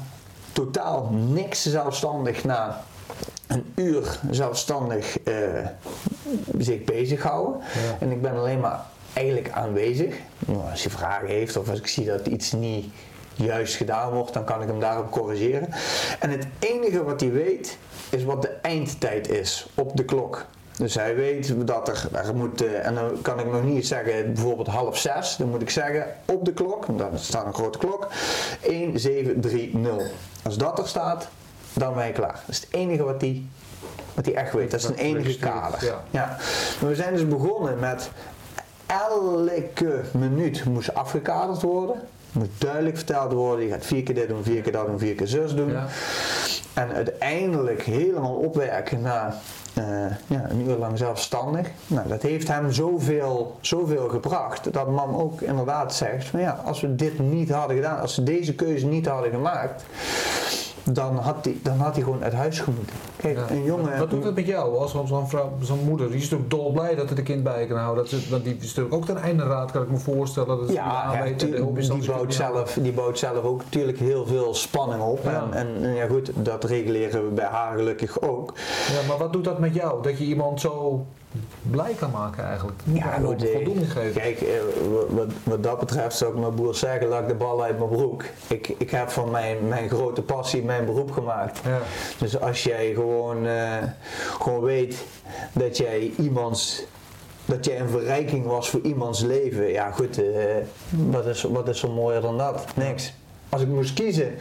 totaal 0.52 1.08
niks 1.12 1.62
zelfstandig 1.62 2.44
naar 2.44 2.76
een 3.46 3.72
uur 3.74 4.18
zelfstandig 4.30 5.20
eh, 5.20 5.34
zich 6.58 6.84
bezighouden. 6.84 7.60
En 7.98 8.10
ik 8.10 8.22
ben 8.22 8.36
alleen 8.36 8.60
maar 8.60 8.80
eigenlijk 9.12 9.50
aanwezig. 9.50 10.14
Nou, 10.38 10.70
als 10.70 10.82
hij 10.82 10.92
vragen 10.92 11.28
heeft 11.28 11.56
of 11.56 11.68
als 11.68 11.78
ik 11.78 11.86
zie 11.86 12.04
dat 12.04 12.26
iets 12.26 12.52
niet 12.52 12.92
juist 13.34 13.74
gedaan 13.74 14.12
wordt, 14.12 14.32
dan 14.32 14.44
kan 14.44 14.62
ik 14.62 14.68
hem 14.68 14.80
daarop 14.80 15.10
corrigeren. 15.10 15.68
En 16.20 16.30
het 16.30 16.46
enige 16.58 17.04
wat 17.04 17.20
hij 17.20 17.32
weet, 17.32 17.78
is 18.10 18.24
wat 18.24 18.42
de 18.42 18.48
eindtijd 18.62 19.28
is 19.28 19.66
op 19.74 19.96
de 19.96 20.04
klok. 20.04 20.46
Dus 20.76 20.94
hij 20.94 21.14
weet 21.14 21.66
dat 21.66 21.88
er, 21.88 22.08
er 22.12 22.34
moet, 22.34 22.62
eh, 22.62 22.86
en 22.86 22.94
dan 22.94 23.22
kan 23.22 23.40
ik 23.40 23.52
nog 23.52 23.64
niet 23.64 23.86
zeggen 23.86 24.32
bijvoorbeeld 24.32 24.68
half 24.68 24.98
zes, 24.98 25.36
dan 25.36 25.48
moet 25.48 25.62
ik 25.62 25.70
zeggen 25.70 26.06
op 26.24 26.44
de 26.44 26.52
klok, 26.52 26.86
want 26.86 26.98
daar 26.98 27.10
staat 27.14 27.46
een 27.46 27.54
grote 27.54 27.78
klok, 27.78 28.08
1730. 28.60 30.10
Als 30.42 30.56
dat 30.56 30.78
er 30.78 30.88
staat, 30.88 31.28
dan 31.72 31.94
ben 31.94 32.06
je 32.06 32.12
klaar. 32.12 32.32
Dat 32.46 32.48
is 32.48 32.60
het 32.60 32.68
enige 32.70 33.02
wat 33.02 33.20
hij, 33.20 33.42
wat 34.14 34.24
hij 34.24 34.34
echt 34.34 34.52
weet. 34.52 34.70
Dat 34.70 34.80
is 34.80 34.86
een 34.86 34.94
enige 34.94 35.38
kader. 35.38 35.84
ja. 35.84 36.04
Ja. 36.10 36.36
Maar 36.80 36.90
we 36.90 36.96
zijn 36.96 37.12
dus 37.12 37.28
begonnen 37.28 37.78
met 37.78 38.10
elke 38.90 40.00
minuut 40.12 40.64
moest 40.64 40.94
afgekaderd 40.94 41.62
worden. 41.62 41.96
Moet 42.32 42.48
duidelijk 42.58 42.96
verteld 42.96 43.32
worden, 43.32 43.64
je 43.64 43.70
gaat 43.70 43.86
vier 43.86 44.02
keer 44.02 44.14
dit 44.14 44.28
doen, 44.28 44.42
vier 44.42 44.62
keer 44.62 44.72
dat 44.72 44.86
doen, 44.86 44.98
vier 44.98 45.14
keer 45.14 45.26
zus 45.26 45.54
doen. 45.54 45.70
Ja. 45.70 45.86
En 46.74 46.92
uiteindelijk 46.92 47.82
helemaal 47.82 48.34
opwerken 48.34 49.00
naar 49.00 49.34
eh, 49.74 49.84
ja, 50.26 50.50
een 50.50 50.68
uur 50.68 50.76
lang 50.76 50.98
zelfstandig. 50.98 51.68
Nou, 51.86 52.08
dat 52.08 52.22
heeft 52.22 52.48
hem 52.48 52.72
zoveel, 52.72 53.56
zoveel 53.60 54.08
gebracht 54.08 54.72
dat 54.72 54.90
man 54.90 55.16
ook 55.16 55.40
inderdaad 55.40 55.94
zegt 55.94 56.26
van 56.26 56.40
ja, 56.40 56.60
als 56.64 56.80
we 56.80 56.94
dit 56.94 57.18
niet 57.18 57.50
hadden 57.50 57.76
gedaan, 57.76 58.00
als 58.00 58.16
we 58.16 58.22
deze 58.22 58.54
keuze 58.54 58.86
niet 58.86 59.06
hadden 59.06 59.30
gemaakt, 59.30 59.84
dan 60.84 61.16
had 61.16 61.44
hij, 61.44 61.56
dan 61.62 61.78
had 61.78 61.94
hij 61.94 62.04
gewoon 62.04 62.22
uit 62.22 62.32
huis 62.32 62.60
gemoeten. 62.60 62.94
Kijk, 63.16 63.36
Ja. 63.36 63.50
een 63.50 63.64
jongen... 63.64 63.98
Wat 63.98 64.10
doet 64.10 64.22
dat 64.22 64.34
met 64.34 64.46
jou 64.46 64.76
als 64.76 64.90
zo'n 64.90 65.28
vrouw, 65.28 65.52
zo'n 65.62 65.84
moeder? 65.84 66.06
Die 66.06 66.16
is 66.16 66.22
natuurlijk 66.22 66.50
dolblij 66.50 66.94
dat 66.94 67.08
het 67.08 67.18
een 67.18 67.24
kind 67.24 67.42
bij 67.42 67.66
kan 67.66 67.76
houden. 67.78 68.04
Dat 68.04 68.12
ze, 68.20 68.30
want 68.30 68.44
die 68.44 68.56
is 68.60 68.66
natuurlijk 68.66 68.94
ook 68.94 69.04
ten 69.04 69.16
einde 69.16 69.42
raad, 69.42 69.70
kan 69.70 69.82
ik 69.82 69.90
me 69.90 69.96
voorstellen. 69.96 70.48
Dat 70.58 70.66
die 70.66 70.76
Ja, 70.76 71.10
ja, 71.12 71.24
de 71.24 71.34
die, 71.36 71.58
bouwt 71.60 71.96
kunnen 71.96 72.32
zelf, 72.32 72.78
die 72.80 72.92
bouwt 72.92 73.18
zelf 73.18 73.42
ook 73.44 73.62
natuurlijk 73.64 73.98
heel 73.98 74.26
veel 74.26 74.54
spanning 74.54 75.02
op. 75.02 75.24
Ja. 75.24 75.46
En, 75.50 75.68
en 75.82 75.94
ja 75.94 76.06
goed, 76.06 76.30
dat 76.34 76.64
reguleren 76.64 77.24
we 77.24 77.30
bij 77.30 77.44
haar 77.44 77.76
gelukkig 77.76 78.20
ook. 78.20 78.52
Ja, 78.92 79.06
maar 79.08 79.18
wat 79.18 79.32
doet 79.32 79.44
dat 79.44 79.58
met 79.58 79.74
jou? 79.74 80.02
Dat 80.02 80.18
je 80.18 80.24
iemand 80.24 80.60
zo 80.60 81.04
blij 81.70 81.94
kan 81.94 82.10
maken 82.10 82.44
eigenlijk? 82.44 82.80
Moet 82.84 82.98
Ja, 82.98 83.18
goed, 83.24 83.42
geven. 83.42 84.20
Kijk, 84.20 84.40
eh, 84.40 84.48
wat, 85.08 85.26
wat 85.42 85.62
dat 85.62 85.78
betreft 85.78 86.16
zou 86.16 86.32
ik 86.32 86.40
mijn 86.40 86.54
boer 86.54 86.74
zeggen, 86.74 87.08
laat 87.08 87.22
ik 87.22 87.28
de 87.28 87.34
bal 87.34 87.62
uit 87.62 87.78
mijn 87.78 87.90
broek. 87.90 88.24
Ik, 88.46 88.68
ik 88.78 88.90
heb 88.90 89.10
van 89.10 89.30
mijn, 89.30 89.68
mijn 89.68 89.88
grote 89.88 90.22
passie 90.22 90.62
mijn 90.62 90.84
beroep 90.84 91.10
gemaakt. 91.10 91.60
Ja. 91.64 91.78
Dus 92.18 92.40
als 92.40 92.62
jij 92.62 92.92
gewoon, 92.94 93.46
eh, 93.46 93.76
gewoon 94.40 94.60
weet 94.62 95.04
dat 95.52 95.76
jij 95.76 96.12
iemands 96.16 96.84
dat 97.44 97.64
jij 97.64 97.80
een 97.80 97.88
verrijking 97.88 98.46
was 98.46 98.70
voor 98.70 98.80
iemands 98.80 99.20
leven. 99.20 99.68
Ja 99.70 99.90
goed, 99.90 100.18
eh, 100.18 100.34
wat, 100.90 101.26
is, 101.26 101.42
wat 101.42 101.68
is 101.68 101.78
zo 101.78 101.92
mooier 101.92 102.20
dan 102.20 102.38
dat? 102.38 102.64
Niks. 102.76 103.12
Als 103.48 103.62
ik 103.62 103.68
moest 103.68 103.94
kiezen, 103.94 104.34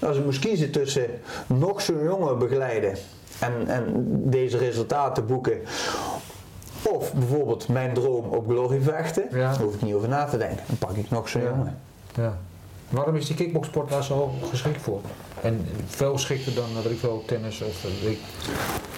als 0.00 0.16
ik 0.16 0.24
moest 0.24 0.38
kiezen 0.38 0.70
tussen 0.70 1.06
nog 1.46 1.82
zo'n 1.82 2.04
jongen 2.04 2.38
begeleiden 2.38 2.96
en, 3.38 3.66
en 3.66 3.92
deze 4.30 4.58
resultaten 4.58 5.26
boeken. 5.26 5.58
Of 6.82 7.12
bijvoorbeeld 7.12 7.68
mijn 7.68 7.94
droom 7.94 8.24
op 8.24 8.48
glory 8.48 8.80
vechten, 8.80 9.24
Ja. 9.30 9.36
daar 9.52 9.60
hoef 9.62 9.74
ik 9.74 9.82
niet 9.82 9.94
over 9.94 10.08
na 10.08 10.24
te 10.24 10.36
denken. 10.36 10.60
Dan 10.66 10.78
pak 10.78 10.96
ik 10.96 11.10
nog 11.10 11.28
zo'n 11.28 11.42
Ja. 11.42 11.48
jongen. 11.48 11.78
Ja. 12.14 12.36
Waarom 12.88 13.16
is 13.16 13.26
die 13.26 13.36
kickboxsport 13.36 13.88
daar 13.90 14.04
zo 14.04 14.30
geschikt 14.50 14.82
voor? 14.82 15.00
En 15.42 15.66
veel 15.86 16.12
geschikter 16.12 16.54
dan, 16.54 16.64
eh, 16.76 16.82
weet 16.82 16.92
ik 16.92 16.98
veel, 16.98 17.22
tennis 17.26 17.62
of 17.62 17.84
eh, 17.84 17.90
weet 18.02 18.12
ik. 18.12 18.18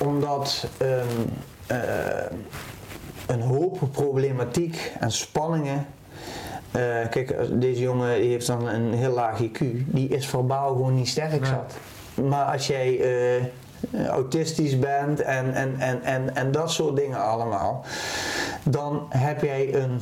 Omdat 0.07 0.67
een, 0.79 1.31
eh, 1.67 1.77
een 3.27 3.41
hoop 3.41 3.79
problematiek 3.93 4.93
en 5.01 5.13
spanningen. 5.13 5.87
eh, 6.71 6.81
kijk, 7.11 7.35
deze 7.61 7.81
jongen 7.81 8.21
die 8.21 8.31
heeft 8.31 8.47
dan 8.47 8.69
een 8.69 8.93
heel 8.93 9.13
laag 9.13 9.39
IQ. 9.43 9.59
Die 9.87 10.09
is 10.09 10.27
verbaal 10.29 10.69
gewoon 10.69 10.95
niet 10.95 11.09
sterk 11.09 11.47
zat. 11.47 11.75
Maar 12.29 12.45
als 12.45 12.67
jij 12.67 13.01
eh, 13.01 13.45
autistisch 14.09 14.79
bent 14.79 15.21
en, 15.21 15.55
en, 15.55 15.75
en, 15.79 16.03
en, 16.03 16.37
en 16.37 16.53
dat 16.53 16.71
soort 16.71 16.97
dingen 16.97 17.25
allemaal, 17.25 17.85
dan 18.63 19.07
heb 19.09 19.43
jij 19.43 19.75
een, 19.75 20.01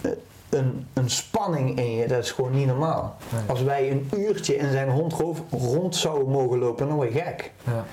eh, 0.00 0.10
een, 0.48 0.86
een 0.92 1.10
spanning 1.10 1.78
in 1.78 1.94
je, 1.96 2.06
dat 2.06 2.24
is 2.24 2.30
gewoon 2.30 2.54
niet 2.54 2.66
normaal. 2.66 3.16
Nee. 3.28 3.40
Als 3.46 3.62
wij 3.62 3.90
een 3.90 4.10
uurtje 4.16 4.56
in 4.56 4.70
zijn 4.70 4.90
hond 4.90 5.14
rond, 5.50 5.96
zouden 5.96 6.28
mogen 6.28 6.58
lopen, 6.58 6.86
dan 6.86 6.96
word 6.96 7.12
je 7.12 7.18
gek. 7.18 7.52
Ja. 7.64 7.84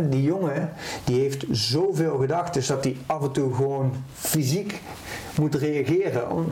Die 0.00 0.22
jongen 0.22 0.72
die 1.04 1.20
heeft 1.20 1.44
zoveel 1.50 2.16
gedachten 2.18 2.66
dat 2.66 2.84
hij 2.84 2.96
af 3.06 3.22
en 3.22 3.32
toe 3.32 3.54
gewoon 3.54 4.04
fysiek 4.14 4.80
moet 5.38 5.54
reageren. 5.54 6.30
Om, 6.30 6.46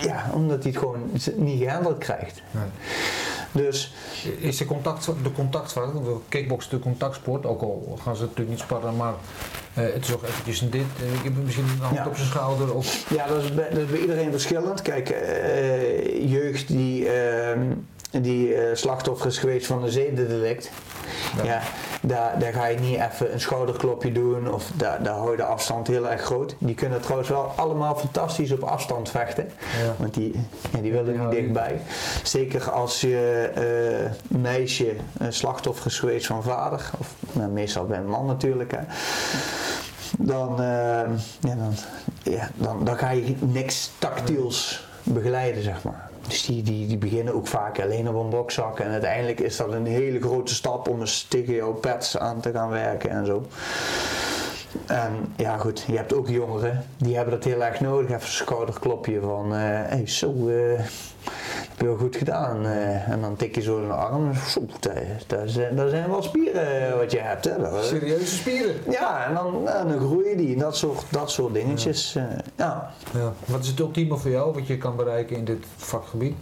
ja. 0.00 0.30
omdat 0.32 0.62
hij 0.62 0.72
het 0.72 0.80
gewoon 0.80 1.10
niet 1.36 1.62
gehandeld 1.62 1.98
krijgt. 1.98 2.42
Nee. 2.50 2.62
Dus 3.54 3.92
Is 4.38 4.56
de, 4.56 4.64
contact, 4.64 5.04
de 5.22 5.32
contactvaart, 5.32 5.90
kickbox 6.28 6.64
is 6.64 6.70
natuurlijk 6.70 6.98
contactsport, 6.98 7.46
ook 7.46 7.62
al 7.62 7.98
gaan 8.02 8.16
ze 8.16 8.22
natuurlijk 8.22 8.50
niet 8.50 8.58
sparren, 8.58 8.96
maar 8.96 9.14
eh, 9.74 9.84
het 9.84 10.04
is 10.04 10.10
toch 10.10 10.24
eventjes 10.24 10.60
een 10.60 10.70
dit, 10.70 10.84
eh, 11.00 11.12
ik 11.14 11.20
heb 11.24 11.32
misschien 11.44 11.64
een 11.64 11.78
hand 11.80 11.96
Ja. 11.96 12.06
op 12.06 12.16
zijn 12.16 12.28
schouder 12.28 12.74
of 12.74 13.10
ja, 13.10 13.26
dat 13.26 13.42
is 13.42 13.54
bij, 13.54 13.68
dat 13.70 13.78
is 13.78 13.90
bij 13.90 14.00
iedereen 14.00 14.30
verschillend. 14.30 14.82
Kijk, 14.82 15.08
eh, 15.08 16.30
jeugd 16.30 16.68
die, 16.68 17.08
ehm, 17.08 17.60
die 18.22 18.54
eh, 18.54 18.74
slachtoffer 18.76 19.26
is 19.26 19.38
geweest 19.38 19.66
van 19.66 19.82
een 19.82 19.90
zedendelict. 19.90 20.70
Ja. 21.36 21.44
Ja, 21.44 21.60
daar, 22.02 22.38
daar 22.38 22.52
ga 22.52 22.66
je 22.66 22.78
niet 22.78 22.98
even 23.00 23.32
een 23.32 23.40
schouderklopje 23.40 24.12
doen 24.12 24.52
of 24.52 24.70
daar, 24.74 25.02
daar 25.02 25.14
hou 25.14 25.30
je 25.30 25.36
de 25.36 25.44
afstand 25.44 25.86
heel 25.86 26.10
erg 26.10 26.22
groot. 26.22 26.56
Die 26.58 26.74
kunnen 26.74 27.00
trouwens 27.00 27.28
wel 27.28 27.52
allemaal 27.56 27.96
fantastisch 27.96 28.52
op 28.52 28.62
afstand 28.62 29.10
vechten, 29.10 29.50
Ja. 29.84 29.94
want 29.98 30.14
die, 30.14 30.40
ja, 30.72 30.80
die 30.80 30.92
willen 30.92 31.20
niet 31.20 31.30
dichtbij. 31.30 31.80
Zeker 32.22 32.70
als 32.70 33.00
je 33.00 33.50
eh, 33.54 34.38
meisje 34.40 34.94
een 35.18 35.32
slachtoffer 35.32 35.86
is 35.86 35.98
geweest 35.98 36.26
van 36.26 36.42
vader, 36.42 36.90
of 36.98 37.14
nou, 37.32 37.50
meestal 37.50 37.84
bij 37.84 37.98
een 37.98 38.06
man 38.08 38.26
natuurlijk. 38.26 38.70
Hè. 38.70 38.80
Dan, 40.18 40.50
eh, 40.62 40.66
ja, 41.40 41.54
dan, 41.54 41.74
ja, 42.22 42.50
dan, 42.54 42.84
dan 42.84 42.96
ga 42.98 43.10
je 43.10 43.34
niks 43.40 43.90
tactiels 43.98 44.86
begeleiden, 45.02 45.62
zeg 45.62 45.82
maar. 45.82 46.08
Dus 46.28 46.46
die, 46.46 46.62
die, 46.62 46.86
die 46.86 46.98
beginnen 46.98 47.34
ook 47.34 47.46
vaak 47.46 47.80
alleen 47.80 48.08
op 48.08 48.14
een 48.14 48.30
bokzak. 48.30 48.78
En 48.78 48.90
uiteindelijk 48.90 49.40
is 49.40 49.56
dat 49.56 49.72
een 49.72 49.86
hele 49.86 50.20
grote 50.20 50.54
stap 50.54 50.88
om 50.88 51.00
eens 51.00 51.26
tegen 51.28 51.54
jouw 51.54 51.72
pets 51.72 52.18
aan 52.18 52.40
te 52.40 52.52
gaan 52.52 52.68
werken 52.68 53.10
en 53.10 53.26
zo. 53.26 53.46
En 54.86 55.32
ja 55.36 55.56
goed, 55.56 55.84
je 55.86 55.96
hebt 55.96 56.14
ook 56.14 56.28
jongeren, 56.28 56.84
die 56.96 57.16
hebben 57.16 57.34
dat 57.34 57.44
heel 57.44 57.64
erg 57.64 57.80
nodig. 57.80 58.06
Even 58.10 58.20
een 58.20 58.26
schouderklopje 58.26 59.20
van, 59.20 59.54
eh 59.54 59.58
hey, 59.60 60.06
zo, 60.06 60.48
eh, 60.48 60.84
wel 61.76 61.96
goed 61.96 62.16
gedaan. 62.16 62.66
eh. 62.66 63.08
en 63.08 63.20
dan 63.20 63.36
tik 63.36 63.54
je 63.54 63.60
zo 63.62 63.80
in 63.80 63.86
de 63.88 63.92
arm. 63.94 64.30
Daar, 65.26 65.48
zijn, 65.48 65.76
daar 65.76 65.88
zijn 65.88 66.10
wel 66.10 66.22
spieren 66.22 66.98
wat 66.98 67.10
je 67.12 67.18
hebt. 67.20 67.44
Hè. 67.44 67.58
Dat- 67.58 67.84
serieuze 67.84 68.26
spieren. 68.36 68.74
ja, 68.90 69.26
en 69.26 69.34
dan, 69.34 69.68
en 69.68 69.88
dan 69.88 69.98
groeien 69.98 70.36
die. 70.36 70.56
Dat 70.56 70.76
soort, 70.76 71.02
dat 71.10 71.30
soort 71.30 71.54
dingetjes. 71.54 72.14
eh, 72.14 72.22
ja. 72.56 72.90
Ja. 73.12 73.32
Wat 73.44 73.62
is 73.62 73.68
het 73.68 73.78
ultieme 73.80 74.16
voor 74.16 74.30
jou 74.30 74.52
wat 74.54 74.66
je 74.66 74.78
kan 74.78 74.96
bereiken 74.96 75.36
in 75.36 75.44
dit 75.44 75.64
vakgebied? 75.76 76.34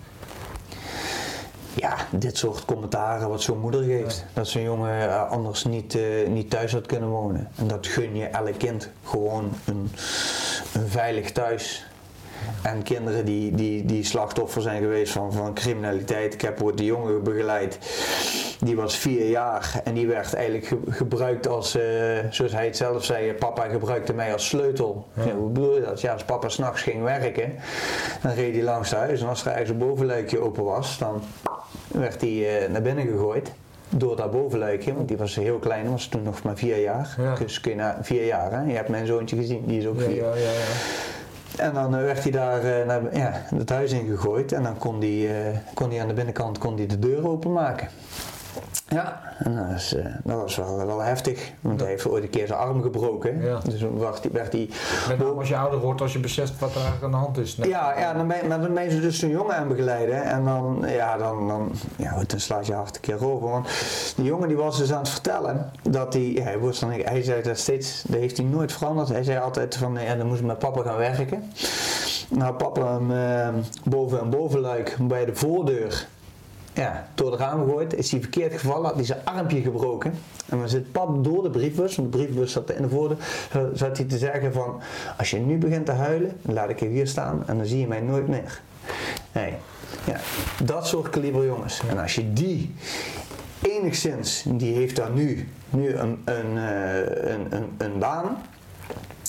ja, 1.74 1.96
dit 2.10 2.36
soort 2.38 2.64
commentaren 2.64 3.28
wat 3.28 3.42
zo'n 3.42 3.58
moeder 3.58 3.82
geeft. 3.82 4.24
Dat 4.32 4.48
zo'n 4.48 4.62
jongen 4.62 5.08
eh, 5.10 5.30
anders 5.30 5.64
niet, 5.64 5.94
eh, 5.94 6.28
niet 6.28 6.50
thuis 6.50 6.72
had 6.72 6.86
kunnen 6.86 7.08
wonen. 7.08 7.48
En 7.56 7.66
dat 7.66 7.86
gun 7.86 8.16
je 8.16 8.24
elk 8.26 8.58
kind 8.58 8.88
gewoon 9.04 9.52
een, 9.64 9.90
een 10.74 10.88
veilig 10.88 11.32
thuis. 11.32 11.86
En 12.62 12.82
kinderen 12.82 13.24
die, 13.24 13.54
die, 13.54 13.84
die 13.84 14.04
slachtoffer 14.04 14.62
zijn 14.62 14.82
geweest 14.82 15.12
van, 15.12 15.32
van 15.32 15.54
criminaliteit. 15.54 16.34
Ik 16.34 16.40
heb 16.40 16.62
ooit 16.62 16.78
de 16.78 16.84
jongen 16.84 17.22
begeleid. 17.22 17.78
Die 18.60 18.76
was 18.76 18.96
vier 18.96 19.28
jaar 19.28 19.80
en 19.84 19.94
die 19.94 20.06
werd 20.06 20.34
eigenlijk 20.34 20.66
ge- 20.66 20.78
gebruikt 20.88 21.48
als, 21.48 21.76
eh, 21.76 21.82
zoals 22.30 22.52
hij 22.52 22.64
het 22.64 22.76
zelf 22.76 23.04
zei, 23.04 23.32
papa 23.32 23.68
gebruikte 23.68 24.12
mij 24.12 24.32
als 24.32 24.46
sleutel. 24.48 25.06
Ja. 25.14 25.32
hoe 25.34 25.48
bedoel 25.50 25.74
je 25.74 25.80
dat? 25.80 26.00
Ja, 26.00 26.12
als 26.12 26.24
papa 26.24 26.48
s'nachts 26.48 26.82
ging 26.82 27.02
werken, 27.02 27.52
dan 28.22 28.32
reed 28.32 28.54
hij 28.54 28.62
langs 28.62 28.90
huis 28.92 29.20
en 29.20 29.28
als 29.28 29.44
er 29.44 29.50
ergens 29.52 29.70
een 29.70 29.78
bovenluikje 29.78 30.40
open 30.40 30.64
was, 30.64 30.98
dan 30.98 31.22
werd 31.88 32.20
hij 32.20 32.62
eh, 32.64 32.70
naar 32.70 32.82
binnen 32.82 33.06
gegooid. 33.06 33.52
Door 33.96 34.16
dat 34.16 34.30
bovenluikje, 34.30 34.94
want 34.94 35.08
die 35.08 35.16
was 35.16 35.34
heel 35.34 35.58
klein, 35.58 35.90
was 35.90 36.06
toen 36.06 36.22
nog 36.22 36.42
maar 36.42 36.56
vier 36.56 36.80
jaar. 36.80 37.14
Ja. 37.18 37.34
Dus 37.34 37.60
kun 37.60 37.70
je 37.70 37.76
na 37.76 37.98
vier 38.02 38.26
jaar, 38.26 38.52
hè? 38.52 38.62
je 38.70 38.72
hebt 38.76 38.88
mijn 38.88 39.06
zoontje 39.06 39.36
gezien, 39.36 39.62
die 39.66 39.78
is 39.80 39.86
ook 39.86 39.98
Ja, 39.98 40.04
vier. 40.06 40.16
ja, 40.16 40.34
ja, 40.34 40.40
ja. 40.52 40.74
En 41.56 41.74
dan 41.74 41.96
eh, 41.96 42.02
werd 42.02 42.22
hij 42.22 42.32
daar 42.32 42.64
eh, 42.64 42.86
naar, 42.86 43.16
ja, 43.16 43.32
het 43.54 43.70
huis 43.70 43.92
in 43.92 44.06
gegooid 44.06 44.52
en 44.52 44.62
dan 44.62 44.78
kon 44.78 45.00
hij, 45.00 45.52
eh, 45.90 46.00
aan 46.00 46.08
de 46.08 46.14
binnenkant 46.14 46.58
kon 46.58 46.76
hij 46.76 46.86
de 46.86 46.98
deur 46.98 47.28
openmaken. 47.28 47.88
Ja, 48.92 49.20
en 49.38 49.56
dat, 49.56 49.76
is, 49.76 49.94
eh, 49.94 50.04
dat 50.24 50.36
was 50.40 50.56
wel, 50.56 50.86
wel 50.86 51.00
heftig, 51.00 51.52
want 51.60 51.80
hij 51.80 51.88
heeft 51.88 52.08
ooit 52.08 52.22
een 52.22 52.30
keer 52.30 52.46
zijn 52.46 52.58
arm 52.58 52.82
gebroken. 52.82 53.40
Ja. 53.42 53.58
Dus 53.58 53.80
werd, 53.80 54.32
werd 54.32 54.52
hij 54.52 54.68
Met 55.08 55.18
name 55.18 55.30
als 55.38 55.48
je 55.48 55.56
ouder 55.56 55.80
wordt, 55.80 56.00
als 56.00 56.12
je 56.12 56.18
beseft 56.18 56.58
wat 56.58 56.74
er 56.74 56.80
aan 57.02 57.10
de 57.10 57.16
hand 57.16 57.38
is. 57.38 57.54
Ja, 57.54 57.98
ja 57.98 58.12
dan 58.12 58.26
ben, 58.28 58.36
je- 58.42 58.48
maar 58.48 58.60
dan 58.60 58.74
ben 58.74 58.94
je 58.94 59.00
dus 59.00 59.18
zo'n 59.18 59.30
jongen 59.30 59.56
aan 59.56 59.68
begeleiden. 59.68 60.22
En 60.22 60.44
dan, 60.44 60.84
ja, 60.86 61.16
dan, 61.16 61.48
dan, 61.48 61.72
ja, 61.96 62.22
dan 62.26 62.40
slaat 62.40 62.66
je 62.66 62.72
hart 62.72 62.94
een 62.94 63.00
keer 63.00 63.24
over. 63.26 63.48
Want 63.50 63.68
die 64.16 64.24
jongen 64.24 64.48
die 64.48 64.56
was 64.56 64.78
dus 64.78 64.92
aan 64.92 64.98
het 64.98 65.08
vertellen 65.08 65.70
dat 65.82 66.12
hij, 66.12 66.32
ja, 66.32 66.42
hij, 66.42 66.58
was 66.58 66.78
dan, 66.78 66.90
hij 66.90 67.22
zei 67.22 67.42
dat 67.42 67.58
steeds, 67.58 68.02
dat 68.06 68.20
heeft 68.20 68.36
hij 68.36 68.46
nooit 68.46 68.72
veranderd. 68.72 69.08
Hij 69.08 69.22
zei 69.22 69.38
altijd 69.38 69.76
van, 69.76 69.98
ja, 70.00 70.14
dan 70.14 70.26
moest 70.26 70.40
ik 70.40 70.46
met 70.46 70.58
papa 70.58 70.82
gaan 70.82 70.96
werken. 70.98 71.52
Nou, 72.28 72.54
papa 72.54 72.92
hem 72.98 73.10
eh, 73.12 73.48
boven 73.84 74.20
een 74.20 74.30
bovenluik 74.30 74.96
bij 75.00 75.24
de 75.24 75.34
voordeur 75.34 76.06
ja, 76.74 77.06
door 77.14 77.30
het 77.30 77.40
raam 77.40 77.64
gegooid. 77.64 77.94
Is 77.94 78.10
hij 78.10 78.20
verkeerd 78.20 78.52
gevallen, 78.52 78.84
had 78.84 78.94
hij 78.94 79.04
zijn 79.04 79.24
armpje 79.24 79.60
gebroken. 79.60 80.14
En 80.48 80.58
dan 80.58 80.68
zit 80.68 80.92
pap 80.92 81.24
door 81.24 81.42
de 81.42 81.50
briefbus, 81.50 81.96
want 81.96 82.12
de 82.12 82.18
briefbus 82.18 82.52
zat 82.52 82.70
in 82.70 82.82
de 82.82 82.88
voordeur, 82.88 83.18
zat 83.74 83.96
hij 83.96 84.06
te 84.06 84.18
zeggen 84.18 84.52
van, 84.52 84.80
als 85.18 85.30
je 85.30 85.38
nu 85.38 85.58
begint 85.58 85.86
te 85.86 85.92
huilen, 85.92 86.36
dan 86.42 86.54
laat 86.54 86.68
ik 86.68 86.80
je 86.80 86.86
hier 86.86 87.06
staan 87.06 87.42
en 87.46 87.56
dan 87.56 87.66
zie 87.66 87.80
je 87.80 87.86
mij 87.86 88.00
nooit 88.00 88.28
meer. 88.28 88.60
Nee, 89.32 89.54
ja, 90.04 90.16
dat 90.64 90.86
soort 90.86 91.10
kaliber 91.10 91.46
jongens. 91.46 91.80
En 91.88 91.98
als 91.98 92.14
je 92.14 92.32
die 92.32 92.74
enigszins, 93.62 94.44
die 94.48 94.74
heeft 94.74 94.96
dan 94.96 95.14
nu, 95.14 95.48
nu 95.70 95.94
een, 95.94 96.22
een, 96.24 96.58
eh, 96.58 97.32
een, 97.32 97.46
een, 97.50 97.74
een 97.78 97.98
baan, 97.98 98.36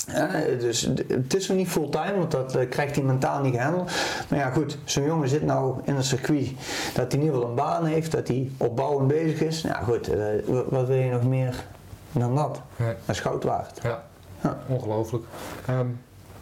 Ja, 0.07 0.29
dus 0.59 0.81
het 1.07 1.33
is 1.35 1.47
nog 1.47 1.57
niet 1.57 1.67
fulltime, 1.67 2.17
want 2.17 2.31
dat 2.31 2.55
eh, 2.55 2.69
krijgt 2.69 2.95
hij 2.95 3.03
mentaal 3.03 3.41
niet 3.41 3.55
gehandeld. 3.55 3.91
Maar 4.29 4.39
ja, 4.39 4.49
goed, 4.49 4.77
zo'n 4.83 5.03
jongen 5.05 5.29
zit 5.29 5.43
nou 5.43 5.79
in 5.83 5.95
een 5.95 6.03
circuit 6.03 6.51
dat 6.93 7.11
hij 7.11 7.21
in 7.21 7.25
ieder 7.25 7.33
geval 7.33 7.49
een 7.49 7.55
baan 7.55 7.85
heeft, 7.85 8.11
dat 8.11 8.27
hij 8.27 8.51
opbouwend 8.57 9.07
bezig 9.07 9.41
is. 9.41 9.61
Ja, 9.61 9.81
goed, 9.83 10.07
eh, 10.07 10.19
wa- 10.45 10.63
wat 10.69 10.87
wil 10.87 10.97
je 10.97 11.11
nog 11.11 11.23
meer 11.23 11.63
dan 12.11 12.35
dat? 12.35 12.61
Ja. 12.75 12.85
Dat 12.85 12.95
is 13.15 13.19
goud 13.19 13.43
waard. 13.43 13.79
Ja, 13.83 14.03
Ja. 14.41 14.57
ongelooflijk. 14.67 15.23
Ehm, 15.67 15.87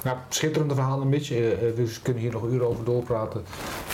ja, 0.03 0.25
schitterende 0.29 0.75
verhalen, 0.75 1.09
Mitch. 1.09 1.31
Eh, 1.31 1.51
eh, 1.51 1.75
we 1.75 1.95
kunnen 2.01 2.21
hier 2.21 2.31
nog 2.31 2.43
uren 2.43 2.67
over 2.67 2.85
doorpraten. 2.85 3.43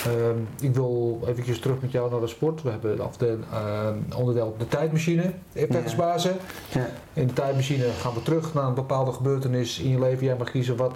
Ehm, 0.05 0.39
ik 0.59 0.75
wil 0.75 1.21
eventjes 1.27 1.59
terug 1.59 1.81
met 1.81 1.91
jou 1.91 2.11
naar 2.11 2.19
de 2.19 2.27
sport. 2.27 2.61
We 2.61 2.69
hebben 2.69 2.99
af 2.99 3.17
de 3.17 3.37
ehm, 3.51 3.97
onderdeel 4.17 4.55
de 4.57 4.67
tijdmachine, 4.67 5.33
effectsbazen. 5.53 6.35
Ja. 6.69 6.89
In 7.13 7.27
de 7.27 7.33
tijdmachine 7.33 7.85
gaan 7.99 8.13
we 8.13 8.21
terug 8.21 8.53
naar 8.53 8.65
een 8.65 8.73
bepaalde 8.73 9.11
gebeurtenis 9.11 9.79
in 9.79 9.89
je 9.89 9.99
leven. 9.99 10.25
Jij 10.25 10.35
mag 10.37 10.51
kiezen 10.51 10.75
wat 10.75 10.95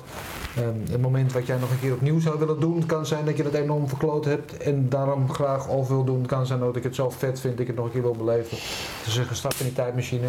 ehm, 0.55 0.93
een 0.93 1.01
moment 1.01 1.33
wat 1.33 1.47
jij 1.47 1.57
nog 1.57 1.71
een 1.71 1.79
keer 1.79 1.93
opnieuw 1.93 2.19
zou 2.19 2.39
willen 2.39 2.59
doen. 2.59 2.75
Het 2.75 2.85
kan 2.85 3.05
zijn 3.05 3.25
dat 3.25 3.37
je 3.37 3.43
het 3.43 3.53
enorm 3.53 3.87
verkloot 3.87 4.25
hebt 4.25 4.57
en 4.57 4.89
daarom 4.89 5.33
graag 5.33 5.69
over 5.69 5.95
wil 5.95 6.03
doen. 6.03 6.19
Het 6.19 6.27
kan 6.27 6.45
zijn 6.45 6.59
dat 6.59 6.75
ik 6.75 6.83
het 6.83 6.95
zo 6.95 7.09
vet 7.09 7.39
vind 7.39 7.53
dat 7.53 7.61
ik 7.61 7.67
het 7.67 7.75
nog 7.75 7.85
een 7.85 7.91
keer 7.91 8.01
wil 8.01 8.15
beleven. 8.15 8.57
Dus 9.03 9.13
zeggen, 9.13 9.35
stap 9.35 9.53
in 9.53 9.65
die 9.65 9.73
tijdmachine 9.73 10.27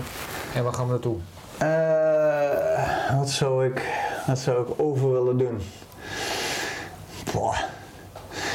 en 0.55 0.65
waar 0.65 0.73
gaan 0.73 0.87
we 0.87 0.91
naartoe? 0.91 1.17
Eh, 1.59 3.19
wat, 3.19 3.31
zou 3.31 3.67
ik, 3.67 3.83
wat 4.27 4.39
zou 4.39 4.63
ik 4.63 4.81
over 4.81 5.13
willen 5.13 5.39
doen? 5.39 5.59
Boah. 7.33 7.57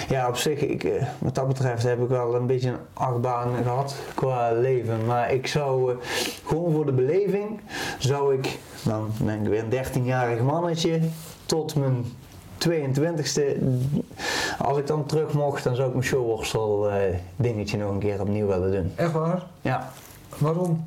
Ja, 0.09 0.27
op 0.27 0.37
zich, 0.37 0.59
ik, 0.59 0.83
eh, 0.83 1.07
wat 1.19 1.35
dat 1.35 1.47
betreft 1.47 1.83
heb 1.83 2.01
ik 2.01 2.07
wel 2.07 2.35
een 2.35 2.45
beetje 2.45 2.69
een 2.69 2.77
achtbaan 2.93 3.63
gehad 3.63 3.95
qua 4.15 4.51
leven. 4.51 5.05
Maar 5.05 5.33
ik 5.33 5.47
zou 5.47 5.91
eh, 5.91 5.97
gewoon 6.45 6.71
voor 6.71 6.85
de 6.85 6.91
beleving, 6.91 7.59
zou 7.97 8.37
ik, 8.37 8.59
dan 8.83 9.11
ben 9.21 9.41
ik 9.41 9.47
weer 9.47 9.63
een 9.63 9.85
13-jarig 9.85 10.41
mannetje, 10.41 10.99
tot 11.45 11.75
mijn 11.75 12.05
22e, 12.57 13.63
als 14.57 14.77
ik 14.77 14.87
dan 14.87 15.05
terug 15.05 15.33
mocht, 15.33 15.63
dan 15.63 15.75
zou 15.75 15.87
ik 15.87 15.93
mijn 15.93 16.05
showworstel 16.05 16.89
eh, 16.89 17.15
dingetje 17.35 17.77
nog 17.77 17.91
een 17.91 17.99
keer 17.99 18.21
opnieuw 18.21 18.47
willen 18.47 18.71
doen. 18.71 18.91
Echt 18.95 19.11
waar? 19.11 19.43
Ja. 19.61 19.91
Waarom? 20.37 20.85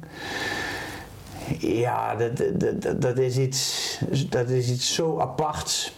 Ja, 1.58 2.14
dat, 2.14 2.42
dat, 2.82 3.02
dat, 3.02 3.18
is 3.18 3.36
iets, 3.38 3.98
dat 4.28 4.48
is 4.48 4.70
iets 4.70 4.94
zo 4.94 5.18
aparts. 5.20 5.96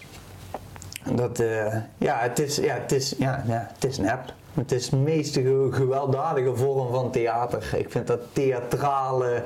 Dat, 1.14 1.40
eh, 1.40 1.76
ja, 1.98 2.18
het 2.18 2.38
is, 2.38 2.56
ja, 2.56 2.74
het 2.74 2.92
is, 2.92 3.14
ja, 3.18 3.44
ja, 3.46 3.70
het 3.74 3.84
is 3.90 3.98
een. 3.98 4.10
Het 4.54 4.72
is 4.72 4.88
de 4.88 4.96
meest 4.96 5.34
ge- 5.34 5.68
gewelddadige 5.70 6.56
vorm 6.56 6.90
van 6.92 7.10
theater. 7.10 7.74
Ik 7.76 7.90
vind 7.90 8.06
dat 8.06 8.20
theatrale, 8.32 9.42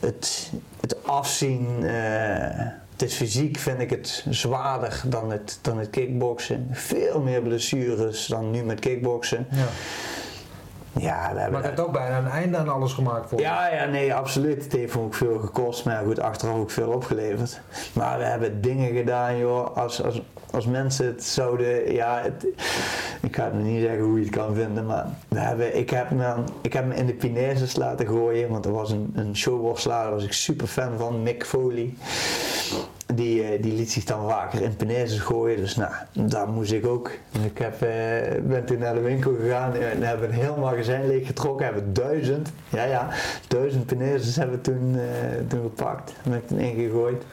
het, 0.00 0.50
het 0.80 1.06
afzien, 1.06 1.84
eh, 1.84 2.66
het 2.92 3.02
is 3.02 3.14
fysiek 3.14 3.58
vind 3.58 3.80
ik 3.80 3.90
het 3.90 4.24
zwaarder 4.28 5.02
dan 5.06 5.30
het, 5.30 5.58
dan 5.62 5.78
het 5.78 5.90
kickboksen. 5.90 6.68
Veel 6.70 7.20
meer 7.20 7.42
blessures 7.42 8.26
dan 8.26 8.50
nu 8.50 8.62
met 8.62 8.78
kickboksen. 8.80 9.46
Ja. 9.50 9.66
Ja, 10.92 11.30
we 11.32 11.40
hebben 11.40 11.52
Maar 11.52 11.60
het 11.60 11.70
heeft 11.70 11.88
ook 11.88 11.92
bijna 11.92 12.18
een 12.18 12.30
einde 12.30 12.56
aan 12.56 12.68
alles 12.68 12.92
gemaakt 12.92 13.28
voor 13.28 13.40
ja, 13.40 13.68
ja, 13.68 13.84
nee, 13.84 14.14
absoluut. 14.14 14.64
Het 14.64 14.72
heeft 14.72 14.96
ook 14.96 15.14
veel 15.14 15.38
gekost, 15.38 15.84
maar 15.84 16.04
goed, 16.04 16.20
achteraf 16.20 16.54
ook 16.54 16.70
veel 16.70 16.88
opgeleverd. 16.88 17.60
Maar 17.92 18.18
we 18.18 18.24
hebben 18.24 18.60
dingen 18.60 18.94
gedaan, 18.94 19.38
joh, 19.38 19.76
als, 19.76 20.02
als, 20.02 20.22
als 20.50 20.66
mensen 20.66 21.06
het 21.06 21.24
zouden, 21.24 21.92
ja, 21.92 22.20
het, 22.22 22.46
ik 23.20 23.36
ga 23.36 23.44
het 23.44 23.54
niet 23.54 23.82
zeggen 23.82 24.04
hoe 24.04 24.18
je 24.18 24.24
het 24.24 24.34
kan 24.34 24.54
vinden, 24.54 24.86
maar 24.86 25.06
we 25.28 25.38
hebben, 25.38 25.76
ik, 25.76 25.90
heb 25.90 26.10
me, 26.10 26.34
ik 26.60 26.72
heb 26.72 26.86
me 26.86 26.94
in 26.94 27.06
de 27.06 27.14
Pinezes 27.14 27.76
laten 27.76 28.06
gooien, 28.06 28.48
want 28.48 28.64
er 28.64 28.72
was 28.72 28.90
een, 28.90 29.12
een 29.14 29.36
showworstelaar, 29.36 30.02
daar 30.02 30.12
was 30.12 30.24
ik 30.24 30.32
super 30.32 30.66
fan 30.66 30.98
van, 30.98 31.22
Mick 31.22 31.44
Foley. 31.44 31.94
Die, 33.14 33.42
eh, 33.42 33.62
die 33.62 33.72
liet 33.72 33.90
zich 33.90 34.04
dan 34.04 34.28
vaker 34.28 34.62
in 34.62 34.76
Penezes 34.76 35.18
gooien, 35.18 35.56
dus 35.56 35.76
nou, 35.76 35.92
daar 36.12 36.48
moest 36.48 36.72
ik 36.72 36.86
ook. 36.86 37.10
Ik 37.44 37.58
heb, 37.58 37.82
eh, 37.82 38.42
ben 38.42 38.64
toen 38.64 38.78
naar 38.78 38.94
de 38.94 39.00
winkel 39.00 39.34
gegaan 39.40 39.74
en 39.74 40.02
hebben 40.02 40.28
een 40.28 40.34
heel 40.34 40.56
magazijn 40.56 41.06
leeggetrokken, 41.06 41.64
hebben 41.64 41.92
duizend, 41.92 42.52
ja 42.68 42.84
ja, 42.84 43.08
duizend 43.48 43.86
Penezes 43.86 44.36
hebben 44.36 44.60
toen, 44.60 44.98
eh, 44.98 45.38
toen 45.48 45.62
gepakt 45.62 46.12
en 46.22 46.42
toen 46.46 46.58
ingegooid. 46.58 47.24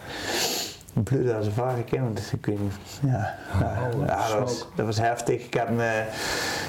Bloed 1.03 1.33
als 1.33 1.45
een 1.45 1.51
varken, 1.51 2.13
dus 2.13 2.33
ik 2.33 2.45
weet 2.45 2.59
niet, 2.59 2.73
ja, 3.01 3.35
Oh, 3.61 4.05
ja, 4.05 4.27
dat, 4.27 4.39
was, 4.39 4.67
dat 4.75 4.85
was 4.85 4.97
heftig. 4.97 5.45
Ik 5.45 5.53
heb 5.53 5.69
me, 5.69 6.03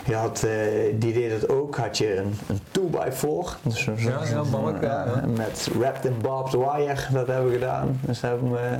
je 0.07 0.15
had, 0.15 0.43
eh, 0.43 0.53
die 0.95 1.13
deed 1.13 1.31
het 1.33 1.49
ook, 1.49 1.77
had 1.77 1.99
je 1.99 2.17
een, 2.17 2.35
een 2.47 2.61
2x4, 2.73 3.59
dus 3.63 3.83
zo'n 3.83 3.97
Ja, 3.97 4.25
ja, 4.25 4.43
balk, 4.51 4.83
ja, 4.83 5.05
ja. 5.05 5.27
met 5.37 5.69
wrapped 5.79 6.05
in 6.05 6.17
barbed 6.23 6.53
wire, 6.53 6.97
dat 7.13 7.27
hebben 7.27 7.47
we 7.47 7.53
gedaan. 7.53 8.01
Dus 8.01 8.21
hebben 8.21 8.53
we 8.53 8.79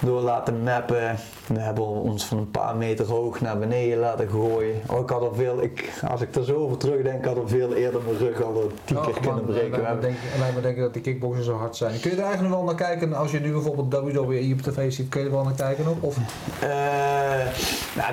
door 0.00 0.20
laten 0.20 0.62
mappen. 0.62 1.16
We 1.54 1.60
hebben 1.60 1.84
ons 1.84 2.24
van 2.26 2.38
een 2.38 2.50
paar 2.50 2.76
meter 2.76 3.06
hoog 3.06 3.40
naar 3.40 3.58
beneden 3.58 3.98
laten 3.98 4.28
gooien. 4.28 4.80
Oh, 4.86 5.00
ik 5.00 5.08
had 5.08 5.20
al 5.20 5.34
veel, 5.34 5.62
ik, 5.62 5.90
als 6.08 6.20
ik 6.20 6.34
er 6.34 6.44
zo 6.44 6.54
over 6.54 6.76
terugdenk, 6.76 7.24
had 7.24 7.36
ik 7.36 7.42
al 7.42 7.48
veel 7.48 7.74
eerder 7.74 8.00
mijn 8.04 8.16
rug 8.18 8.42
al 8.42 8.70
tien 8.84 8.96
Oh, 8.96 9.04
keer 9.04 9.12
man, 9.14 9.22
kunnen 9.22 9.44
breken. 9.44 9.84
Hebben- 9.84 10.00
denken, 10.00 10.54
me 10.54 10.60
denken 10.60 10.82
dat 10.82 10.92
die 10.92 11.02
kickboxers 11.02 11.46
zo 11.46 11.54
hard 11.56 11.76
zijn. 11.76 12.00
Kun 12.00 12.10
je 12.10 12.16
er 12.16 12.22
eigenlijk 12.22 12.54
nog 12.54 12.64
wel 12.64 12.74
naar 12.74 12.86
kijken 12.86 13.12
als 13.12 13.30
je 13.30 13.40
nu 13.40 13.52
bijvoorbeeld 13.52 13.92
WWE 13.92 14.52
op 14.52 14.60
tv 14.62 14.92
ziet? 14.92 15.08
Kun 15.08 15.20
je 15.20 15.26
er 15.26 15.32
wel 15.32 15.44
naar 15.44 15.54
kijken 15.54 15.84
nog? 15.84 15.96
Of 16.00 16.16
Eh, 16.60 16.68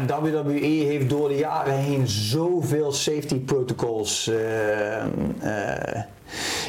nou, 0.07 0.21
WWE 0.23 0.59
heeft 0.85 1.09
door 1.09 1.27
de 1.29 1.35
jaren 1.37 1.73
heen 1.73 2.07
zoveel 2.07 2.91
safety 2.91 3.39
protocols 3.39 4.27
eh, 4.27 5.01
eh, 5.03 6.03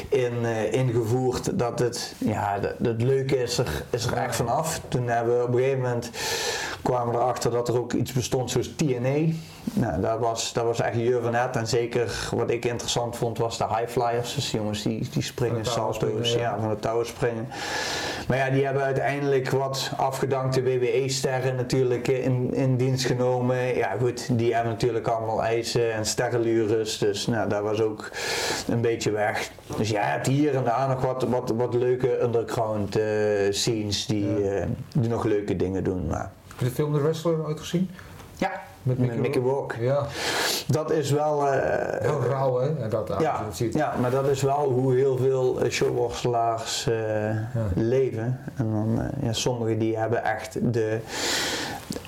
in, 0.09 0.45
ingevoerd 0.71 1.59
dat 1.59 1.79
het, 1.79 2.15
ja, 2.17 2.57
het, 2.61 2.73
het 2.87 3.01
leuke 3.01 3.41
is 3.41 3.57
er, 3.57 3.83
is 3.89 4.05
er 4.05 4.13
echt 4.17 4.35
vanaf. 4.35 4.81
Toen 4.87 5.07
hebben 5.07 5.37
we 5.37 5.43
op 5.43 5.53
een 5.53 5.59
gegeven 5.59 5.81
moment 5.81 6.09
kwamen 6.81 7.13
we 7.13 7.19
erachter 7.19 7.51
dat 7.51 7.67
er 7.67 7.79
ook 7.79 7.93
iets 7.93 8.13
bestond 8.13 8.51
zoals 8.51 8.73
TNA. 8.75 9.33
Nou, 9.73 10.01
dat 10.01 10.19
was, 10.19 10.53
dat 10.53 10.63
was 10.63 10.79
echt 10.81 10.95
het. 10.95 11.55
En 11.55 11.67
zeker 11.67 12.29
wat 12.35 12.49
ik 12.49 12.65
interessant 12.65 13.17
vond 13.17 13.37
was 13.37 13.57
de 13.57 13.67
high 13.67 13.87
flyers. 13.87 14.35
Dus 14.35 14.51
jongens 14.51 14.83
die, 14.83 15.09
die 15.11 15.23
springen 15.23 15.65
salto's, 15.65 16.33
ja. 16.33 16.39
ja, 16.39 16.59
van 16.59 16.69
de 16.69 16.79
touwen 16.79 17.05
springen. 17.05 17.47
Maar 18.27 18.37
ja, 18.37 18.49
die 18.49 18.65
hebben 18.65 18.83
uiteindelijk 18.83 19.49
wat 19.49 19.91
afgedankte 19.97 20.63
WWE-sterren 20.63 21.55
natuurlijk 21.55 22.07
in, 22.07 22.53
in 22.53 22.77
dienst 22.77 23.05
genomen. 23.05 23.75
Ja 23.75 23.95
goed, 23.99 24.37
die 24.37 24.53
hebben 24.53 24.71
natuurlijk 24.71 25.07
allemaal 25.07 25.43
eisen 25.43 25.93
en 25.93 26.05
sterrenlures. 26.05 26.97
Dus 26.97 27.27
nou, 27.27 27.49
dat 27.49 27.61
was 27.61 27.81
ook 27.81 28.11
een 28.67 28.81
beetje 28.81 29.11
weg. 29.11 29.51
Dus 29.77 29.89
ja, 29.89 30.01
je 30.01 30.11
hebt 30.11 30.27
hier 30.27 30.55
en 30.55 30.63
daar 30.63 30.87
nog 30.87 31.01
wat, 31.01 31.23
wat, 31.23 31.53
wat 31.55 31.73
leuke 31.73 32.21
underground 32.21 32.95
eh, 32.95 33.05
scenes 33.49 34.05
die, 34.05 34.49
eh, 34.49 34.65
die 34.95 35.09
nog 35.09 35.23
leuke 35.23 35.55
dingen 35.55 35.83
doen. 35.83 36.07
Maar 36.07 36.31
heb 36.59 36.67
je 36.67 36.75
de 36.75 36.81
film 36.81 36.93
The 36.93 37.01
Wrestler 37.01 37.45
ooit 37.45 37.59
gezien? 37.59 37.89
ja, 38.37 38.51
Met 38.83 38.97
met 38.97 39.07
Mickey 39.07 39.21
Mickey 39.21 39.41
Rourke. 39.41 39.83
Ja, 39.83 40.05
Dat 40.67 40.91
is 40.91 41.11
wel... 41.11 41.47
eh, 41.47 42.01
heel 42.01 42.21
rauw 42.23 42.59
hè? 42.59 42.83
En 42.83 42.89
dat, 42.89 43.15
ja, 43.19 43.43
dat 43.43 43.55
ziet. 43.57 43.73
ja, 43.73 43.95
maar 44.01 44.11
dat 44.11 44.27
is 44.27 44.41
wel 44.41 44.71
hoe 44.71 44.95
heel 44.95 45.17
veel 45.17 45.59
eh, 45.61 45.69
showworstelaars 45.71 46.87
eh, 46.87 47.35
leven. 47.75 48.39
En 48.55 48.71
dan, 48.71 49.09
ja, 49.21 49.33
sommigen 49.33 49.79
die 49.79 49.97
hebben 49.97 50.23
echt 50.23 50.73
de, 50.73 50.99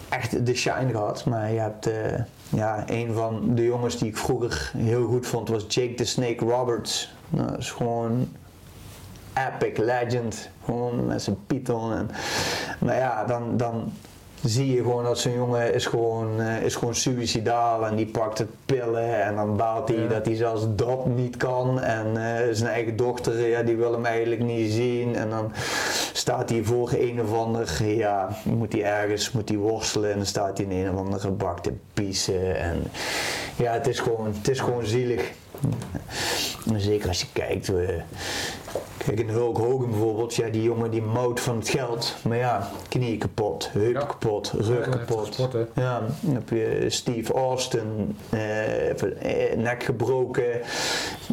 echt 0.09 0.45
de 0.45 0.53
shine 0.55 0.89
gehad. 0.91 1.25
Maar 1.25 1.51
je 1.51 1.59
hebt 1.59 1.87
eh, 1.87 2.19
ja, 2.49 2.83
een 2.85 3.13
van 3.13 3.55
de 3.55 3.63
jongens 3.63 3.97
die 3.97 4.07
ik 4.07 4.17
vroeger 4.17 4.71
heel 4.77 5.05
goed 5.07 5.27
vond 5.27 5.49
was 5.49 5.65
Jake 5.67 5.93
the 5.93 6.05
Snake 6.05 6.45
Roberts. 6.45 7.13
Nou, 7.29 7.49
dat 7.49 7.59
is 7.59 7.71
gewoon 7.71 8.29
epic 9.33 9.77
legend. 9.77 10.49
Gewoon 10.65 11.05
met 11.07 11.21
zijn 11.21 11.37
python. 11.47 11.93
En, 11.93 12.09
maar 12.79 12.95
ja, 12.95 13.25
dan, 13.25 13.57
dan 13.57 13.91
zie 14.43 14.73
je 14.73 14.77
gewoon 14.77 15.03
dat 15.03 15.19
zo'n 15.19 15.33
jongen 15.33 15.73
is 15.73 15.85
gewoon, 15.85 16.41
eh, 16.41 16.61
is 16.61 16.75
gewoon 16.75 16.95
suicidaal 16.95 17.85
en 17.85 17.95
die 17.95 18.05
pakt 18.05 18.37
het 18.37 18.49
pillen 18.65 19.23
en 19.23 19.35
dan 19.35 19.57
baalt 19.57 19.87
hij 19.87 19.97
Ja. 19.97 20.07
dat 20.07 20.25
hij 20.25 20.35
zelfs 20.35 20.65
dat 20.75 21.05
niet 21.05 21.37
kan 21.37 21.81
en 21.81 22.07
eh, 22.07 22.47
zijn 22.51 22.69
eigen 22.71 22.95
dochter 22.95 23.47
ja, 23.47 23.63
die 23.63 23.75
wil 23.75 23.91
hem 23.91 24.05
eigenlijk 24.05 24.41
niet 24.41 24.71
zien 24.71 25.15
en 25.15 25.29
dan 25.29 25.51
staat 26.13 26.49
hij 26.49 26.63
voor 26.63 26.91
een 26.93 27.21
of 27.21 27.33
ander, 27.33 27.83
ja, 27.83 28.29
moet 28.43 28.71
hij 28.73 28.83
ergens 28.83 29.31
moet 29.31 29.49
hij 29.49 29.57
worstelen 29.57 30.11
en 30.11 30.17
dan 30.17 30.25
staat 30.25 30.57
hij 30.57 30.65
in 30.67 30.85
een 30.85 30.93
of 30.93 30.99
andere 30.99 31.29
bak 31.31 31.59
te 31.59 31.73
piezen 31.93 32.59
en 32.59 32.83
ja, 33.55 33.73
het 33.73 33.87
is 33.87 33.99
gewoon, 33.99 34.33
het 34.37 34.49
is 34.49 34.59
gewoon 34.59 34.85
zielig. 34.85 35.31
Zeker 36.77 37.07
als 37.07 37.21
je 37.21 37.27
kijkt, 37.33 37.67
we, 37.67 37.99
kijk 39.05 39.19
in 39.19 39.29
Hulk 39.29 39.57
Hogan 39.57 39.89
bijvoorbeeld, 39.89 40.35
ja, 40.35 40.49
die 40.49 40.63
jongen 40.63 40.91
die 40.91 41.01
mouwt 41.01 41.39
van 41.39 41.55
het 41.57 41.69
geld, 41.69 42.15
maar 42.27 42.37
ja, 42.37 42.69
knieën 42.89 43.17
kapot, 43.17 43.69
heup 43.71 43.93
Ja. 43.93 43.99
kapot, 44.05 44.51
rug 44.57 44.85
heeft 44.85 44.89
kapot. 44.89 45.27
gesport, 45.27 45.53
hè? 45.53 45.81
Ja, 45.81 46.01
dan 46.21 46.33
heb 46.33 46.49
je 46.49 46.85
Steve 46.87 47.33
Austin, 47.33 48.17
eh, 48.29 48.89
eh, 48.89 49.57
nek 49.57 49.83
gebroken. 49.83 50.43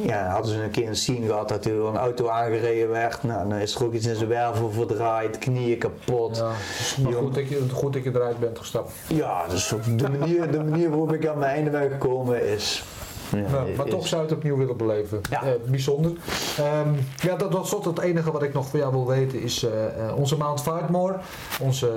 Ja, 0.03 0.27
hadden 0.29 0.53
ze 0.53 0.63
een 0.63 0.71
keer 0.71 0.89
een 0.89 0.97
scene 0.97 1.27
gehad 1.27 1.49
dat 1.49 1.65
hij 1.65 1.73
door 1.75 1.89
een 1.89 1.97
auto 1.97 2.29
aangereden 2.29 2.89
werd. 2.89 3.23
Nou, 3.23 3.49
dan 3.49 3.59
is 3.59 3.75
er 3.75 3.85
ook 3.85 3.93
iets 3.93 4.07
in 4.07 4.17
zijn 4.17 4.29
wervel 4.29 4.71
verdraaid, 4.71 5.39
knieën 5.39 5.79
kapot. 5.79 6.37
Ja, 6.37 6.51
maar 7.03 7.13
goed 7.13 7.35
dat, 7.35 7.49
je, 7.49 7.67
goed 7.73 7.93
dat 7.93 8.03
je 8.05 8.11
eruit 8.15 8.39
bent 8.39 8.59
gestapt. 8.59 8.93
Ja, 9.09 9.47
dus 9.49 9.75
de 9.97 10.09
manier, 10.19 10.51
de 10.51 10.65
manier 10.65 10.89
waarop 10.91 11.13
ik 11.13 11.27
aan 11.27 11.39
mijn 11.39 11.51
einde 11.55 11.71
ben 11.71 11.91
gekomen 11.91 12.47
is 12.49 12.85
Ja, 13.33 13.39
Nou, 13.51 13.75
maar 13.77 13.87
is- 13.87 13.93
toch 13.93 14.07
zou 14.07 14.23
je 14.23 14.29
het 14.29 14.37
opnieuw 14.37 14.57
willen 14.57 14.77
beleven. 14.77 15.21
Ja. 15.31 15.43
Eh, 15.43 15.51
bijzonder. 15.67 16.13
Ehm, 16.59 16.89
ja, 17.23 17.37
dat, 17.37 17.53
dat 17.53 17.65
is 17.65 17.71
tot 17.71 17.85
het 17.85 17.99
enige 17.99 18.31
wat 18.33 18.43
ik 18.43 18.53
nog 18.55 18.69
van 18.69 18.79
jou 18.81 18.93
wil 18.93 19.07
weten 19.07 19.43
is 19.43 19.63
eh, 19.65 20.07
eh, 20.09 20.17
onze 20.17 20.37
Mount 20.37 20.61
Fightmore. 20.63 21.17
Onze 21.61 21.91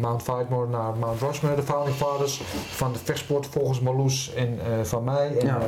Mount 0.00 0.22
Fightmore 0.22 0.68
naar 0.68 0.94
Mount 1.00 1.20
Rushmore, 1.20 1.54
de 1.56 1.62
founding 1.62 1.96
fathers 1.96 2.42
van 2.70 2.92
de 2.92 2.98
vechtsport 3.04 3.46
volgens 3.46 3.80
Marloes 3.80 4.32
en 4.34 4.58
eh, 4.60 4.84
van 4.84 5.04
mij. 5.04 5.36
En 5.38 5.46
Ja. 5.46 5.58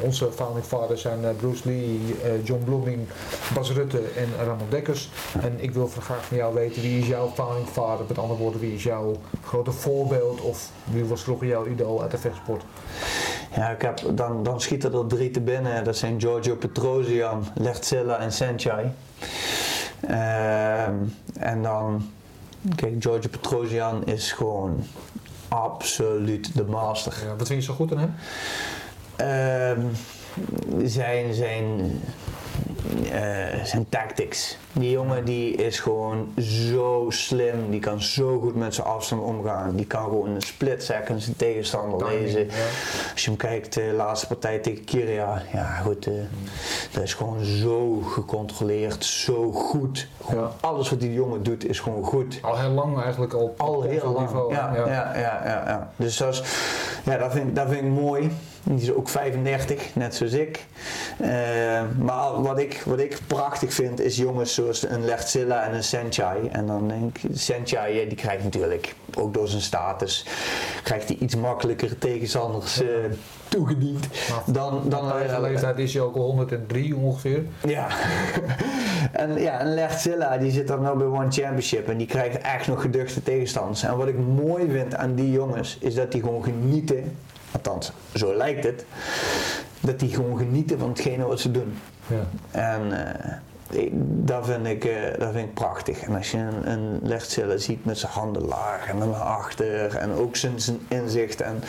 onze 0.00 0.28
founding 0.32 0.64
fathers 0.64 1.00
zijn 1.00 1.24
eh, 1.24 1.30
Bruce 1.36 1.62
Lee, 1.68 2.00
eh, 2.24 2.44
John 2.44 2.64
Blooming, 2.64 2.98
Bas 3.54 3.72
Rutte 3.72 3.98
en 3.98 4.46
Ramon 4.46 4.66
Dekkers. 4.68 5.10
En 5.40 5.56
ik 5.62 5.70
wil 5.72 5.90
graag 6.00 6.24
van 6.24 6.36
jou 6.36 6.54
weten 6.54 6.82
wie 6.82 6.98
is 7.00 7.06
jouw 7.06 7.28
founding 7.34 7.66
father? 7.68 8.04
Met 8.08 8.18
andere 8.18 8.38
woorden, 8.40 8.60
wie 8.60 8.74
is 8.74 8.82
jouw 8.82 9.16
grote 9.44 9.72
voorbeeld 9.72 10.40
of 10.40 10.68
wie 10.84 11.04
was 11.04 11.22
vroeger 11.22 11.46
jouw 11.46 11.66
idool 11.66 12.02
uit 12.02 12.10
de 12.10 12.18
vechtsport? 12.18 12.62
Ja, 13.54 13.68
ik 13.68 13.82
heb, 13.82 14.00
dan, 14.10 14.42
dan 14.42 14.60
schieten 14.60 14.92
er 14.92 15.06
drie 15.06 15.30
te 15.30 15.40
binnen. 15.40 15.84
Dat 15.84 15.96
zijn 15.96 16.20
Giorgio 16.20 16.56
Petrosian, 16.56 17.46
Lertzilla 17.54 18.18
en 18.18 18.32
Senchai. 18.32 18.90
Ehm, 20.00 20.94
en 21.38 21.62
dan, 21.62 22.10
kijk, 22.76 22.94
Giorgio 22.98 23.30
Petrosian 23.30 24.06
is 24.06 24.32
gewoon 24.32 24.84
absoluut 25.48 26.56
de 26.56 26.64
master. 26.64 27.14
Ja, 27.24 27.36
wat 27.36 27.46
vind 27.46 27.60
je 27.60 27.66
zo 27.66 27.74
goed 27.74 27.92
aan 27.92 27.98
hem? 27.98 28.14
Ehm, 29.16 29.80
zijn, 30.86 31.34
zijn, 31.34 32.00
eh, 33.12 33.64
zijn 33.64 33.86
tactics. 33.88 34.56
Die 34.72 34.90
jongen 34.90 35.24
die 35.24 35.54
is 35.54 35.80
gewoon 35.80 36.32
zo 36.40 37.06
slim. 37.08 37.70
Die 37.70 37.80
kan 37.80 38.02
zo 38.02 38.38
goed 38.40 38.54
met 38.54 38.74
zijn 38.74 38.86
afstand 38.86 39.22
omgaan. 39.22 39.76
Die 39.76 39.86
kan 39.86 40.02
gewoon 40.04 40.28
in 40.28 40.34
een 40.34 40.42
split 40.42 40.82
second 40.82 41.22
zijn 41.22 41.36
tegenstander 41.36 42.08
lezen. 42.08 42.40
Ja. 42.46 42.52
Als 43.12 43.24
je 43.24 43.28
hem 43.30 43.38
kijkt, 43.38 43.74
de 43.74 43.92
laatste 43.96 44.26
partij 44.26 44.58
tegen 44.58 44.84
Kiria, 44.84 45.42
ja 45.52 45.64
goed, 45.82 46.06
eh, 46.06 46.12
dat 46.92 47.02
is 47.02 47.14
gewoon 47.14 47.44
zo 47.44 48.00
gecontroleerd, 48.00 49.04
zo 49.04 49.52
goed. 49.52 50.08
Ja. 50.32 50.50
Alles 50.60 50.90
wat 50.90 51.00
die 51.00 51.12
jongen 51.12 51.42
doet 51.42 51.68
is 51.68 51.80
gewoon 51.80 52.04
goed. 52.04 52.38
Al 52.42 52.58
heel 52.58 52.70
lang 52.70 53.02
eigenlijk 53.02 53.32
al 53.32 53.54
Al 53.56 53.82
heel 53.82 54.12
lang. 54.12 54.18
niveau. 54.26 54.52
ja, 54.52 54.72
ja. 54.74 54.86
Ja, 54.86 55.18
ja, 55.18 55.42
ja, 55.44 55.92
Dus 55.96 56.16
dat, 56.16 56.34
is, 56.34 56.42
ja, 57.04 57.16
dat, 57.16 57.32
vind, 57.32 57.56
dat 57.56 57.68
vind 57.68 57.82
ik 57.82 57.90
mooi. 57.90 58.30
Die 58.64 58.82
is 58.82 58.92
ook 58.92 59.08
35, 59.08 59.94
net 59.94 60.14
zoals 60.14 60.32
ik. 60.32 60.64
Eh, 61.20 61.28
maar 61.98 62.42
wat 62.42 62.58
ik, 62.58 62.82
wat 62.84 62.98
ik 62.98 63.18
prachtig 63.26 63.74
vind 63.74 64.00
is 64.00 64.16
jongens 64.16 64.54
zoals 64.54 64.88
een 64.88 65.04
Lertzilla 65.04 65.64
en 65.64 65.74
een 65.74 65.84
Senchai. 65.84 66.48
En 66.48 66.66
dan 66.66 66.88
denk 66.88 67.18
ik, 67.18 67.30
Senchai 67.32 68.08
die 68.08 68.16
krijgt 68.16 68.44
natuurlijk, 68.44 68.94
ook 69.14 69.34
door 69.34 69.48
zijn 69.48 69.62
status, 69.62 70.26
krijgt 70.82 71.08
hij 71.08 71.16
iets 71.16 71.36
makkelijker 71.36 71.98
tegenstanders 71.98 72.82
eh, 72.82 72.88
toegediend. 73.48 74.06
Dan, 74.46 74.82
dan 74.88 75.18
eh, 75.18 75.40
leeftijd 75.40 75.78
is 75.78 75.94
hij 75.94 76.02
ook 76.02 76.16
al 76.16 76.22
103 76.22 76.96
ongeveer. 76.96 77.42
ja. 77.66 77.88
en 79.12 79.40
ja, 79.40 79.58
en 79.58 79.74
Lertzilla 79.74 80.38
die 80.38 80.50
zit 80.50 80.68
dan 80.68 80.82
nou 80.82 80.98
bij 80.98 81.06
One 81.06 81.30
Championship 81.30 81.88
en 81.88 81.96
die 81.96 82.06
krijgt 82.06 82.38
echt 82.38 82.66
nog 82.66 82.80
geduchte 82.80 83.22
tegenstanders. 83.22 83.82
En 83.82 83.96
wat 83.96 84.08
ik 84.08 84.18
mooi 84.18 84.70
vind 84.70 84.94
aan 84.94 85.14
die 85.14 85.30
jongens 85.30 85.78
is 85.80 85.94
dat 85.94 86.12
die 86.12 86.20
gewoon 86.22 86.44
genieten, 86.44 87.16
althans 87.54 87.92
zo 88.14 88.34
lijkt 88.34 88.64
het, 88.64 88.84
dat 89.80 89.98
die 90.00 90.14
gewoon 90.14 90.38
genieten 90.38 90.78
van 90.78 90.88
hetgene 90.88 91.24
wat 91.26 91.40
ze 91.40 91.50
doen. 91.50 91.78
Ja. 92.06 92.24
En 92.50 93.06
eh, 93.70 93.80
ik- 93.82 93.90
dat, 94.26 94.46
vind 94.46 94.66
ik, 94.66 94.84
eh, 94.84 95.18
dat 95.18 95.32
vind 95.32 95.48
ik 95.48 95.54
prachtig. 95.54 96.00
En 96.02 96.14
als 96.14 96.30
je 96.30 96.38
een, 96.38 96.70
een 96.70 97.60
ziet 97.60 97.84
met 97.84 97.98
zijn 97.98 98.12
handen 98.12 98.44
laag 98.44 98.86
en 98.88 98.98
dan 98.98 99.10
naar 99.10 99.20
achter 99.20 99.96
en 99.96 100.12
ook 100.12 100.36
zijn, 100.36 100.60
zijn 100.60 100.78
inzicht 100.88 101.40
en, 101.40 101.60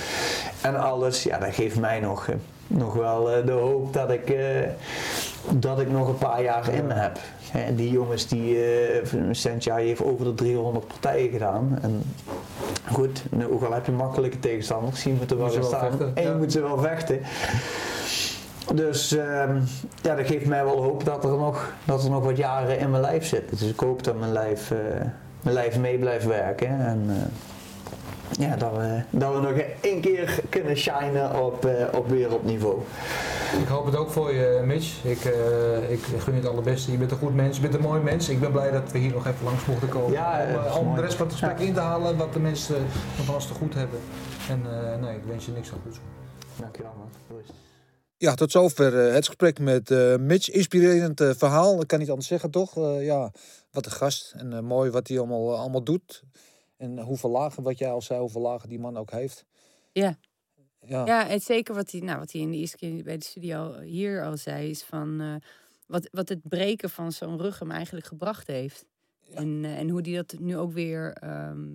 en 0.61 0.75
alles, 0.79 1.23
ja, 1.23 1.37
dat 1.37 1.53
geeft 1.55 1.75
mij 1.79 1.99
nog, 1.99 2.27
eh, 2.27 2.35
nog 2.67 2.93
wel 2.93 3.31
eh, 3.31 3.45
de 3.45 3.51
hoop 3.51 3.93
dat 3.93 4.11
ik, 4.11 4.29
eh, 4.29 4.69
dat 5.49 5.79
ik 5.79 5.91
nog 5.91 6.07
een 6.07 6.17
paar 6.17 6.43
jaar 6.43 6.73
in 6.73 6.87
me 6.87 6.93
heb. 6.93 7.19
Hè, 7.51 7.75
die 7.75 7.91
jongens 7.91 8.27
die, 8.27 8.55
uh, 8.55 9.75
heeft 9.75 10.03
over 10.03 10.25
de 10.25 10.33
300 10.33 10.87
partijen 10.87 11.29
gedaan. 11.29 11.79
En 11.81 12.01
goed, 12.91 13.23
nu, 13.31 13.47
ook 13.47 13.63
al 13.63 13.73
heb 13.73 13.85
je 13.85 13.91
makkelijke 13.91 14.39
tegenstanders, 14.39 15.03
wel 15.03 15.13
Moet 15.13 15.29
je 15.29 15.35
gaan 15.37 15.49
wel 15.49 15.63
staan. 15.63 15.89
vechten, 15.89 16.11
en 16.15 16.23
je 16.23 16.29
ja. 16.29 16.35
moet 16.35 16.51
ze 16.51 16.61
wel 16.61 16.77
vechten. 16.77 17.19
Dus 18.73 19.11
ehm, 19.17 19.59
ja, 20.01 20.15
dat 20.15 20.27
geeft 20.27 20.45
mij 20.45 20.63
wel 20.63 20.83
hoop 20.83 21.05
dat 21.05 21.23
er, 21.23 21.37
nog, 21.37 21.73
dat 21.83 22.03
er 22.03 22.09
nog 22.09 22.23
wat 22.23 22.37
jaren 22.37 22.79
in 22.79 22.89
mijn 22.89 23.01
lijf 23.01 23.25
zitten. 23.25 23.57
Dus 23.57 23.69
ik 23.69 23.79
hoop 23.79 24.03
dat 24.03 24.19
mijn 24.19 24.31
lijf, 24.31 24.73
mijn 25.41 25.55
lijf 25.55 25.77
mee 25.79 25.97
blijft 25.97 26.25
werken. 26.25 26.85
En 26.85 27.09
ja, 28.39 28.55
dat 28.55 28.71
we, 28.71 29.01
dat 29.09 29.33
we 29.33 29.39
nog 29.41 29.51
één 29.81 30.01
keer 30.01 30.39
kunnen 30.49 30.77
shinen 30.77 31.43
op, 31.43 31.65
eh, 31.65 31.97
op 31.97 32.07
wereldniveau. 32.07 32.79
Ik 33.61 33.67
hoop 33.67 33.85
het 33.85 33.95
ook 33.95 34.09
voor 34.09 34.33
je, 34.33 34.61
Mitch. 34.65 35.03
Ik, 35.03 35.25
eh, 35.25 35.91
ik 35.91 35.99
gun 36.17 36.33
je 36.33 36.39
het 36.39 36.49
allerbeste. 36.49 36.91
Je 36.91 36.97
bent 36.97 37.11
een 37.11 37.17
goed 37.17 37.35
mens, 37.35 37.55
je 37.55 37.61
bent 37.61 37.73
een 37.73 37.81
mooi 37.81 38.01
mens. 38.01 38.29
Ik 38.29 38.39
ben 38.39 38.51
blij 38.51 38.71
dat 38.71 38.91
we 38.91 38.97
hier 38.97 39.11
nog 39.11 39.27
even 39.27 39.45
langs 39.45 39.65
mochten 39.65 39.89
komen. 39.89 40.11
Ja, 40.11 40.45
om, 40.49 40.65
eh, 40.65 40.77
om 40.77 40.95
de 40.95 41.01
rest 41.01 41.15
van 41.15 41.25
het 41.27 41.35
gesprek 41.35 41.59
Ja. 41.59 41.65
in 41.65 41.73
te 41.73 41.79
halen, 41.79 42.17
wat 42.17 42.33
de 42.33 42.39
mensen 42.39 42.75
nog 43.17 43.25
van 43.25 43.35
ons 43.35 43.47
te 43.47 43.53
goed 43.53 43.73
hebben. 43.73 43.99
En 44.49 44.61
eh, 44.71 45.01
nee, 45.01 45.15
ik 45.15 45.23
wens 45.27 45.45
je 45.45 45.51
niks 45.51 45.71
aan 45.71 45.79
goeds. 45.83 45.99
Dankjewel 46.55 46.93
man. 46.97 47.09
Ja, 48.17 48.33
tot 48.33 48.51
zover 48.51 49.07
eh, 49.07 49.13
het 49.13 49.25
gesprek 49.25 49.59
met 49.59 49.91
eh, 49.91 50.15
Mitch. 50.15 50.49
Inspirerend 50.49 51.21
verhaal, 51.37 51.81
ik 51.81 51.87
kan 51.87 51.99
niet 51.99 52.09
anders 52.09 52.27
zeggen, 52.27 52.51
toch? 52.51 52.77
Eh, 52.77 53.05
ja, 53.05 53.31
wat 53.71 53.85
een 53.85 53.91
gast. 53.91 54.33
En 54.37 54.65
mooi 54.65 54.89
wat 54.91 55.07
hij 55.07 55.17
allemaal, 55.19 55.57
allemaal 55.57 55.83
doet. 55.83 56.23
En 56.77 56.99
hoeveel 56.99 57.29
lagen, 57.29 57.63
wat 57.63 57.77
jij 57.77 57.91
al 57.91 58.01
zei, 58.01 58.19
hoeveel 58.19 58.41
lagen 58.41 58.69
die 58.69 58.79
man 58.79 58.97
ook 58.97 59.11
heeft. 59.11 59.45
Ja. 59.91 60.17
Ja, 60.87 61.05
Ja, 61.05 61.29
en 61.29 61.39
zeker 61.39 61.75
wat 61.75 61.91
hij, 61.91 62.01
nou, 62.01 62.19
wat 62.19 62.31
hij 62.31 62.41
in 62.41 62.51
de 62.51 62.57
eerste 62.57 62.77
keer 62.77 63.03
bij 63.03 63.17
de 63.17 63.25
studio 63.25 63.79
hier 63.79 64.25
al 64.25 64.37
zei, 64.37 64.69
is 64.69 64.83
van 64.83 65.21
eh, 65.21 65.35
wat, 65.87 66.09
wat 66.11 66.29
het 66.29 66.39
breken 66.43 66.89
van 66.89 67.11
zo'n 67.11 67.37
rug 67.37 67.59
hem 67.59 67.71
eigenlijk 67.71 68.05
gebracht 68.05 68.47
heeft. 68.47 68.85
En, 69.33 69.65
eh, 69.65 69.79
en 69.79 69.89
hoe 69.89 70.01
hij 70.01 70.13
dat 70.15 70.39
nu 70.39 70.57
ook 70.57 70.71
weer 70.71 71.13
ehm, 71.13 71.67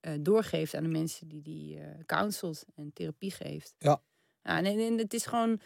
eh, 0.00 0.12
doorgeeft 0.20 0.74
aan 0.74 0.82
de 0.82 0.88
mensen 0.88 1.28
die 1.28 1.42
die 1.42 1.78
counselt 2.06 2.64
en 2.74 2.92
therapie 2.92 3.30
geeft. 3.30 3.74
Ja. 3.78 4.02
en, 4.42 4.64
en, 4.64 4.78
en 4.78 4.98
het 4.98 5.14
is 5.14 5.26
gewoon. 5.26 5.60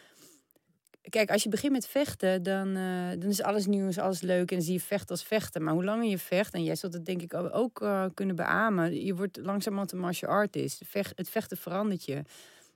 Kijk, 1.09 1.31
als 1.31 1.43
je 1.43 1.49
begint 1.49 1.71
met 1.71 1.87
vechten, 1.87 2.43
dan, 2.43 2.75
eh, 2.75 3.09
dan 3.19 3.29
is 3.29 3.41
alles 3.41 3.65
nieuw, 3.65 3.87
is 3.87 3.97
alles 3.97 4.21
leuk 4.21 4.49
en 4.49 4.55
dan 4.55 4.65
zie 4.65 4.73
je 4.73 4.79
vechten 4.79 5.09
als 5.09 5.23
vechten. 5.23 5.63
Maar 5.63 5.73
hoe 5.73 5.83
langer 5.83 6.09
je 6.09 6.17
vecht, 6.17 6.53
en 6.53 6.63
jij 6.63 6.75
zult 6.75 6.93
het 6.93 7.05
denk 7.05 7.21
ik 7.21 7.33
ook- 7.33 7.81
eh, 7.81 8.05
kunnen 8.13 8.35
beamen, 8.35 9.05
je 9.05 9.15
wordt 9.15 9.37
langzamerhand 9.37 9.91
een 9.91 9.99
martial 9.99 10.31
artist. 10.31 10.81
Het 11.15 11.29
vechten 11.29 11.57
verandert 11.57 12.05
je. 12.05 12.21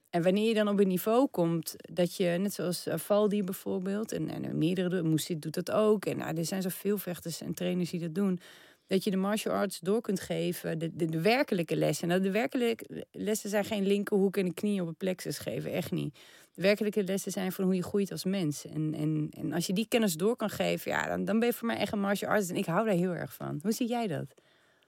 En 0.10 0.22
wanneer 0.22 0.48
je 0.48 0.54
dan 0.54 0.68
op 0.68 0.80
een 0.80 0.88
niveau 0.88 1.28
komt 1.28 1.76
dat 1.94 2.16
je, 2.16 2.26
net 2.40 2.54
zoals 2.54 2.86
eh, 2.86 2.98
Valdi 2.98 3.44
bijvoorbeeld, 3.44 4.12
en, 4.12 4.30
en 4.30 4.58
meerdere, 4.58 5.04
Moesit 5.04 5.42
doet 5.42 5.54
dat 5.54 5.72
ook, 5.72 6.06
en 6.06 6.18
nou, 6.18 6.38
er 6.38 6.46
zijn 6.46 6.62
zoveel 6.62 6.98
vechters 6.98 7.42
en 7.42 7.54
trainers 7.54 7.90
die 7.90 8.00
dat 8.00 8.16
doen, 8.16 8.40
dat 8.88 9.04
je 9.04 9.12
de 9.12 9.18
martial 9.18 9.54
arts 9.54 9.80
door 9.80 10.02
kunt 10.02 10.20
geven, 10.20 10.80
de, 10.80 10.96
de, 10.96 11.06
de 11.06 11.22
werkelijke 11.22 11.76
lessen. 11.76 12.08
Nou, 12.08 12.22
de 12.22 12.32
werkelijke 12.32 13.06
lessen 13.12 13.50
zijn 13.50 13.66
geen 13.66 13.88
linkerhoek 13.88 14.38
en 14.38 14.46
een 14.46 14.54
knie 14.54 14.82
op 14.82 14.88
een 14.88 14.96
plexus 14.96 15.38
geven, 15.38 15.72
echt 15.72 15.92
niet. 15.92 16.18
Werkelijke 16.56 17.04
lessen 17.04 17.32
zijn 17.32 17.52
van 17.52 17.64
hoe 17.64 17.76
je 17.76 17.84
groeit 17.84 18.12
als 18.12 18.24
mens. 18.24 18.66
En, 18.66 18.94
en, 18.94 19.28
en 19.32 19.54
als 19.54 19.66
je 19.68 19.74
die 19.74 19.88
kennis 19.88 20.14
door 20.14 20.36
kan 20.36 20.50
geven, 20.50 20.92
ja, 20.92 21.08
dan, 21.08 21.26
dan 21.26 21.40
ben 21.40 21.48
je 21.48 21.54
voor 21.54 21.68
mij 21.68 21.78
echt 21.78 21.92
een 21.92 22.00
martial 22.00 22.32
artist. 22.32 22.50
En 22.50 22.56
ik 22.56 22.66
hou 22.66 22.86
daar 22.86 22.96
heel 22.96 23.16
erg 23.16 23.34
van. 23.34 23.60
Hoe 23.62 23.72
zie 23.72 23.88
jij 23.88 24.08
dat? 24.08 24.34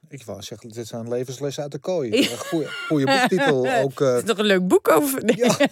ik 0.10 0.24
wou 0.24 0.42
zeggen, 0.42 0.70
dit 0.70 0.88
zijn 0.88 1.10
levenslessen 1.10 1.64
uit 1.64 1.72
de 1.72 1.80
kooi. 1.80 2.28
Goeie, 2.38 2.68
goeie 2.88 3.06
boektitel. 3.06 3.68
Ook, 3.84 4.02
eh, 4.02 4.08
Het 4.08 4.24
is 4.24 4.30
toch 4.30 4.38
een 4.38 4.46
leuk 4.46 4.68
boek 4.68 4.88
over? 4.88 5.24
Nee. 5.24 5.38
Ja. 5.38 5.58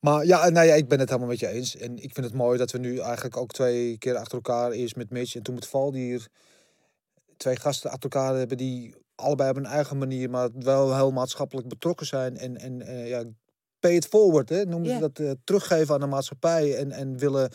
Maar 0.00 0.26
ja, 0.26 0.48
nou 0.48 0.66
ja, 0.66 0.74
ik 0.74 0.88
ben 0.88 0.98
het 0.98 1.08
helemaal 1.08 1.30
met 1.30 1.38
je 1.38 1.48
eens. 1.48 1.76
En 1.76 1.96
ik 1.96 2.14
vind 2.14 2.26
het 2.26 2.34
mooi 2.34 2.58
dat 2.58 2.70
we 2.70 2.78
nu 2.78 2.98
eigenlijk 2.98 3.36
ook 3.36 3.52
twee 3.52 3.98
keer 3.98 4.16
achter 4.16 4.34
elkaar, 4.34 4.70
eerst 4.70 4.96
met 4.96 5.10
Mitch 5.10 5.34
en 5.34 5.42
toen 5.42 5.54
met 5.54 5.66
Val, 5.66 5.90
die 5.90 6.04
hier 6.04 6.28
twee 7.36 7.56
gasten 7.56 7.90
achter 7.90 8.10
elkaar 8.10 8.36
hebben 8.36 8.56
die 8.56 8.94
allebei 9.14 9.50
op 9.50 9.56
een 9.56 9.66
eigen 9.66 9.98
manier, 9.98 10.30
maar 10.30 10.48
wel 10.54 10.96
heel 10.96 11.10
maatschappelijk 11.10 11.68
betrokken 11.68 12.06
zijn. 12.06 12.36
En, 12.36 12.56
en 12.56 12.82
eh, 12.82 13.08
ja, 13.08 13.24
pay 13.82 13.94
it 13.94 14.06
forward, 14.06 14.48
hè, 14.48 14.64
noemen 14.64 14.90
ze 14.90 14.98
dat, 14.98 15.18
eh, 15.18 15.30
teruggeven 15.44 15.94
aan 15.94 16.00
de 16.00 16.06
maatschappij. 16.06 16.76
En, 16.76 16.90
en 16.90 17.18
willen 17.18 17.50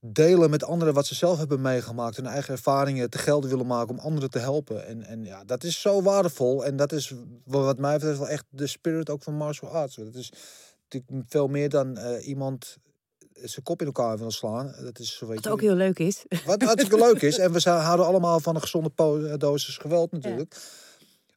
delen 0.00 0.50
met 0.50 0.64
anderen 0.64 0.94
wat 0.94 1.06
ze 1.06 1.14
zelf 1.14 1.38
hebben 1.38 1.60
meegemaakt. 1.60 2.16
Hun 2.16 2.26
eigen 2.26 2.52
ervaringen 2.52 3.10
te 3.10 3.18
gelden 3.18 3.50
willen 3.50 3.66
maken 3.66 3.90
om 3.90 3.98
anderen 3.98 4.30
te 4.30 4.38
helpen. 4.38 4.86
En, 4.86 5.02
en 5.02 5.24
ja, 5.24 5.44
dat 5.44 5.64
is 5.64 5.80
zo 5.80 6.02
waardevol. 6.02 6.64
En 6.64 6.76
dat 6.76 6.92
is 6.92 7.14
wat 7.44 7.78
mij 7.78 7.94
betreft 7.94 8.18
wel 8.18 8.28
echt 8.28 8.44
de 8.48 8.66
spirit 8.66 9.10
ook 9.10 9.22
van 9.22 9.34
martial 9.34 9.70
arts. 9.70 9.96
Dat 9.96 10.14
is 10.14 10.32
natuurlijk 10.88 11.28
veel 11.28 11.48
meer 11.48 11.68
dan 11.68 11.96
eh, 11.96 12.26
iemand 12.26 12.76
zijn 13.32 13.64
kop 13.64 13.80
in 13.80 13.86
elkaar 13.86 14.18
wil 14.18 14.30
slaan. 14.30 14.74
Dat 14.82 14.98
is 14.98 15.18
weet 15.20 15.34
Wat 15.34 15.44
je, 15.44 15.50
ook 15.50 15.60
heel 15.60 15.74
leuk 15.74 15.98
is. 15.98 16.24
wat 16.44 16.62
hartstikke 16.62 16.98
leuk 16.98 17.22
is. 17.22 17.38
En 17.44 17.52
we 17.52 17.70
houden 17.70 18.06
allemaal 18.06 18.40
van 18.40 18.54
een 18.54 18.60
gezonde 18.60 18.90
eh, 18.96 19.34
dosis 19.36 19.76
geweld 19.76 20.12
natuurlijk. 20.12 20.56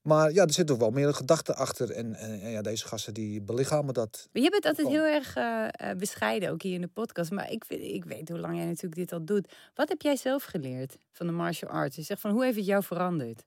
Maar 0.10 0.32
ja, 0.32 0.44
er 0.44 0.54
zit 0.54 0.72
ook 0.72 0.80
wel 0.80 0.92
meer 0.92 1.08
een 1.08 1.16
gedachte 1.16 1.54
achter. 1.54 1.92
En, 1.92 2.16
en, 2.16 2.42
en 2.42 2.50
ja, 2.50 2.62
deze 2.62 2.88
gasten 2.88 3.14
die 3.14 3.42
belichamen 3.42 3.94
dat. 3.94 4.28
Maar 4.34 4.44
je 4.44 4.50
bent 4.50 4.66
altijd 4.66 4.88
heel 4.88 5.04
erg 5.04 5.36
eh, 5.36 5.68
eh, 5.72 5.98
bescheiden, 5.98 6.50
ook 6.50 6.62
hier 6.62 6.74
in 6.74 6.82
de 6.82 6.88
podcast. 6.88 7.32
Maar 7.32 7.52
ik, 7.52 7.66
vind- 7.66 7.82
ik 7.82 8.06
weet 8.06 8.30
hoe 8.30 8.40
lang 8.40 8.56
jij 8.56 8.66
natuurlijk 8.66 8.96
dit 8.96 9.12
al 9.12 9.26
doet. 9.26 9.54
Wat 9.76 9.90
heb 9.90 10.02
jij 10.02 10.16
zelf 10.16 10.44
geleerd 10.44 10.98
van 11.12 11.26
de 11.28 11.32
martial 11.32 11.72
arts? 11.72 11.96
Je 11.96 12.02
zegt 12.02 12.22
van, 12.22 12.32
hoe 12.32 12.44
heeft 12.44 12.58
het 12.58 12.66
jou 12.66 12.84
veranderd? 12.84 13.46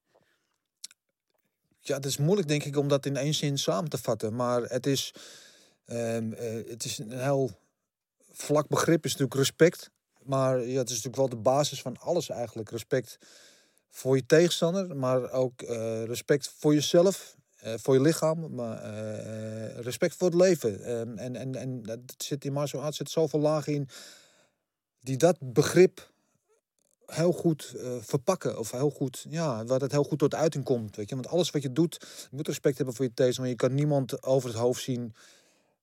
Ja, 1.81 1.97
het 1.97 2.05
is 2.05 2.17
moeilijk 2.17 2.49
denk 2.49 2.65
ik 2.65 2.77
om 2.77 2.89
dat 2.89 3.07
in 3.07 3.17
één 3.17 3.35
zin 3.35 3.59
samen 3.59 3.91
te 3.91 3.99
vatten. 3.99 4.35
Maar 4.35 4.63
het 4.63 4.87
is... 4.87 5.15
Ehm, 5.87 6.33
eh, 6.33 6.69
het 6.69 6.85
is 6.85 6.99
een 6.99 7.19
heel 7.21 7.51
vlak 8.33 8.69
begrip, 8.69 9.05
is 9.05 9.11
natuurlijk 9.11 9.39
respect. 9.39 9.91
Maar 10.23 10.59
ja, 10.59 10.79
het 10.79 10.91
is 10.91 11.03
natuurlijk 11.03 11.17
wel 11.17 11.29
de 11.29 11.37
basis 11.37 11.83
van 11.83 11.99
alles 11.99 12.29
eigenlijk. 12.29 12.71
Respect 12.71 13.19
voor 13.95 14.17
je 14.17 14.27
tegenstander, 14.27 14.97
maar 14.97 15.31
ook 15.31 15.63
eh, 15.63 16.05
respect 16.05 16.53
voor 16.59 16.75
jezelf, 16.75 17.37
eh, 17.57 17.75
voor 17.77 17.95
je 17.95 18.01
lichaam, 18.01 18.55
maar 18.55 18.83
eh, 18.83 19.79
respect 19.81 20.15
voor 20.17 20.27
het 20.27 20.37
leven. 20.37 20.85
En, 21.17 21.37
en, 21.37 21.55
en 21.55 21.83
dat 21.83 21.99
zit 22.17 22.45
in 22.45 22.53
martial 22.53 22.83
arts 22.83 22.97
zit 22.97 23.11
zoveel 23.11 23.41
lagen 23.41 23.73
in 23.73 23.89
die 25.01 25.17
dat 25.17 25.37
begrip 25.41 26.11
heel 27.07 27.33
goed 27.33 27.75
verpakken. 28.01 28.59
Of 28.59 28.71
heel 28.71 28.91
goed, 28.91 29.27
ja, 29.29 29.65
waar 29.65 29.79
dat 29.79 29.91
heel 29.91 30.05
goed 30.05 30.19
tot 30.19 30.35
uiting 30.35 30.65
komt. 30.65 30.97
Weet 30.97 31.09
je? 31.09 31.15
Want 31.15 31.29
alles 31.29 31.51
wat 31.51 31.63
je 31.63 31.73
doet, 31.73 31.97
je 32.01 32.37
moet 32.37 32.47
respect 32.47 32.77
hebben 32.77 32.95
voor 32.95 33.05
je 33.05 33.15
tegenstander. 33.15 33.53
Je 33.53 33.59
kan 33.59 33.75
niemand 33.75 34.23
over 34.23 34.49
het 34.49 34.59
hoofd 34.59 34.83
zien. 34.83 35.15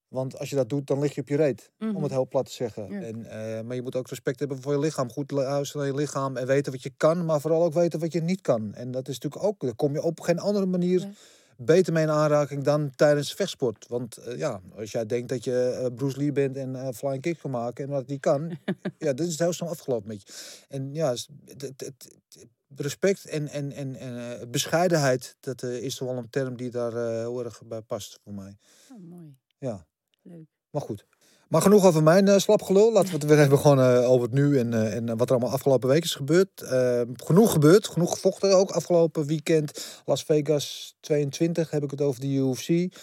Want 0.09 0.37
als 0.39 0.49
je 0.49 0.55
dat 0.55 0.69
doet, 0.69 0.87
dan 0.87 0.99
lig 0.99 1.15
je 1.15 1.21
op 1.21 1.27
je 1.27 1.35
reet. 1.35 1.71
Om 1.79 1.87
Mhm. 1.87 2.01
het 2.03 2.11
heel 2.11 2.27
plat 2.27 2.45
te 2.45 2.51
zeggen. 2.51 2.91
Ja. 2.91 3.01
En, 3.01 3.25
eh, 3.25 3.61
maar 3.63 3.75
je 3.75 3.81
moet 3.81 3.95
ook 3.95 4.07
respect 4.07 4.39
hebben 4.39 4.61
voor 4.61 4.73
je 4.73 4.79
lichaam. 4.79 5.11
Goed 5.11 5.31
luisteren 5.31 5.85
naar 5.85 5.95
je 5.95 5.99
lichaam. 6.01 6.37
En 6.37 6.47
weten 6.47 6.71
wat 6.71 6.83
je 6.83 6.91
kan. 6.97 7.25
Maar 7.25 7.41
vooral 7.41 7.63
ook 7.63 7.73
weten 7.73 7.99
wat 7.99 8.11
je 8.13 8.21
niet 8.21 8.41
kan. 8.41 8.73
En 8.73 8.91
dat 8.91 9.07
is 9.07 9.19
natuurlijk 9.19 9.43
ook... 9.43 9.59
Daar 9.61 9.75
kom 9.75 9.93
je 9.93 10.01
op 10.01 10.19
geen 10.19 10.39
andere 10.39 10.65
manier 10.65 10.99
Ja. 10.99 11.11
beter 11.57 11.93
mee 11.93 12.03
in 12.03 12.09
aanraking 12.09 12.63
dan 12.63 12.91
tijdens 12.95 13.33
vechtsport. 13.33 13.87
Want 13.87 14.17
eh, 14.17 14.37
ja, 14.37 14.61
als 14.75 14.91
jij 14.91 15.05
denkt 15.05 15.29
dat 15.29 15.43
je 15.43 15.61
eh, 15.69 15.93
Bruce 15.95 16.17
Lee 16.17 16.31
bent 16.31 16.55
en 16.57 16.93
flying 16.95 17.21
kick 17.21 17.39
kan 17.39 17.51
maken 17.51 17.83
en 17.85 17.89
dat 17.91 18.07
niet 18.07 18.21
kan, 18.21 18.49
ja, 18.97 19.13
dan 19.13 19.25
is 19.25 19.31
het 19.31 19.39
heel 19.39 19.53
snel 19.53 19.69
afgelopen 19.69 20.07
met 20.07 20.21
je. 20.21 20.33
En 20.67 20.93
ja, 20.93 21.09
het, 21.11 21.27
het, 21.45 21.61
het- 21.61 21.79
het- 21.79 22.47
respect 22.75 23.25
en, 23.25 23.47
en, 23.47 23.71
en, 23.71 23.95
en 23.95 24.37
bescheidenheid, 24.51 25.35
dat 25.39 25.63
is 25.63 25.95
toch 25.95 26.07
wel 26.07 26.17
een 26.17 26.29
term 26.29 26.57
die 26.57 26.69
daar 26.69 26.93
heel 27.19 27.43
erg 27.43 27.61
bij 27.65 27.81
past 27.81 28.19
voor 28.23 28.33
mij. 28.33 28.57
Oh, 28.91 29.09
mooi. 29.09 29.35
Ja, 29.59 29.85
Leuk. 30.21 30.47
maar 30.69 30.81
goed. 30.81 31.05
Maar 31.49 31.61
genoeg 31.61 31.85
over 31.85 32.03
mijn 32.03 32.27
eh 32.27 32.37
slapgelul. 32.37 32.91
Laten 32.91 33.09
we 33.09 33.15
het 33.15 33.25
weer 33.25 33.37
hebben 33.37 33.59
gewoon 33.59 33.79
eh, 33.79 34.09
over 34.09 34.21
het 34.21 34.33
nu 34.33 34.59
en, 34.59 34.73
eh, 34.73 34.95
en 34.95 35.17
wat 35.17 35.29
er 35.29 35.35
allemaal 35.35 35.53
afgelopen 35.53 35.89
week 35.89 36.03
is 36.03 36.15
gebeurd. 36.15 36.61
Eh, 36.61 37.01
genoeg 37.15 37.51
gebeurd, 37.51 37.87
genoeg 37.87 38.11
gevochten 38.13 38.57
ook 38.57 38.71
afgelopen 38.71 39.25
weekend. 39.25 40.01
Las 40.05 40.23
Vegas 40.23 40.95
22 40.99 41.69
heb 41.69 41.83
ik 41.83 41.91
het 41.91 42.01
over 42.01 42.21
de 42.21 42.27
UFC. 42.27 42.93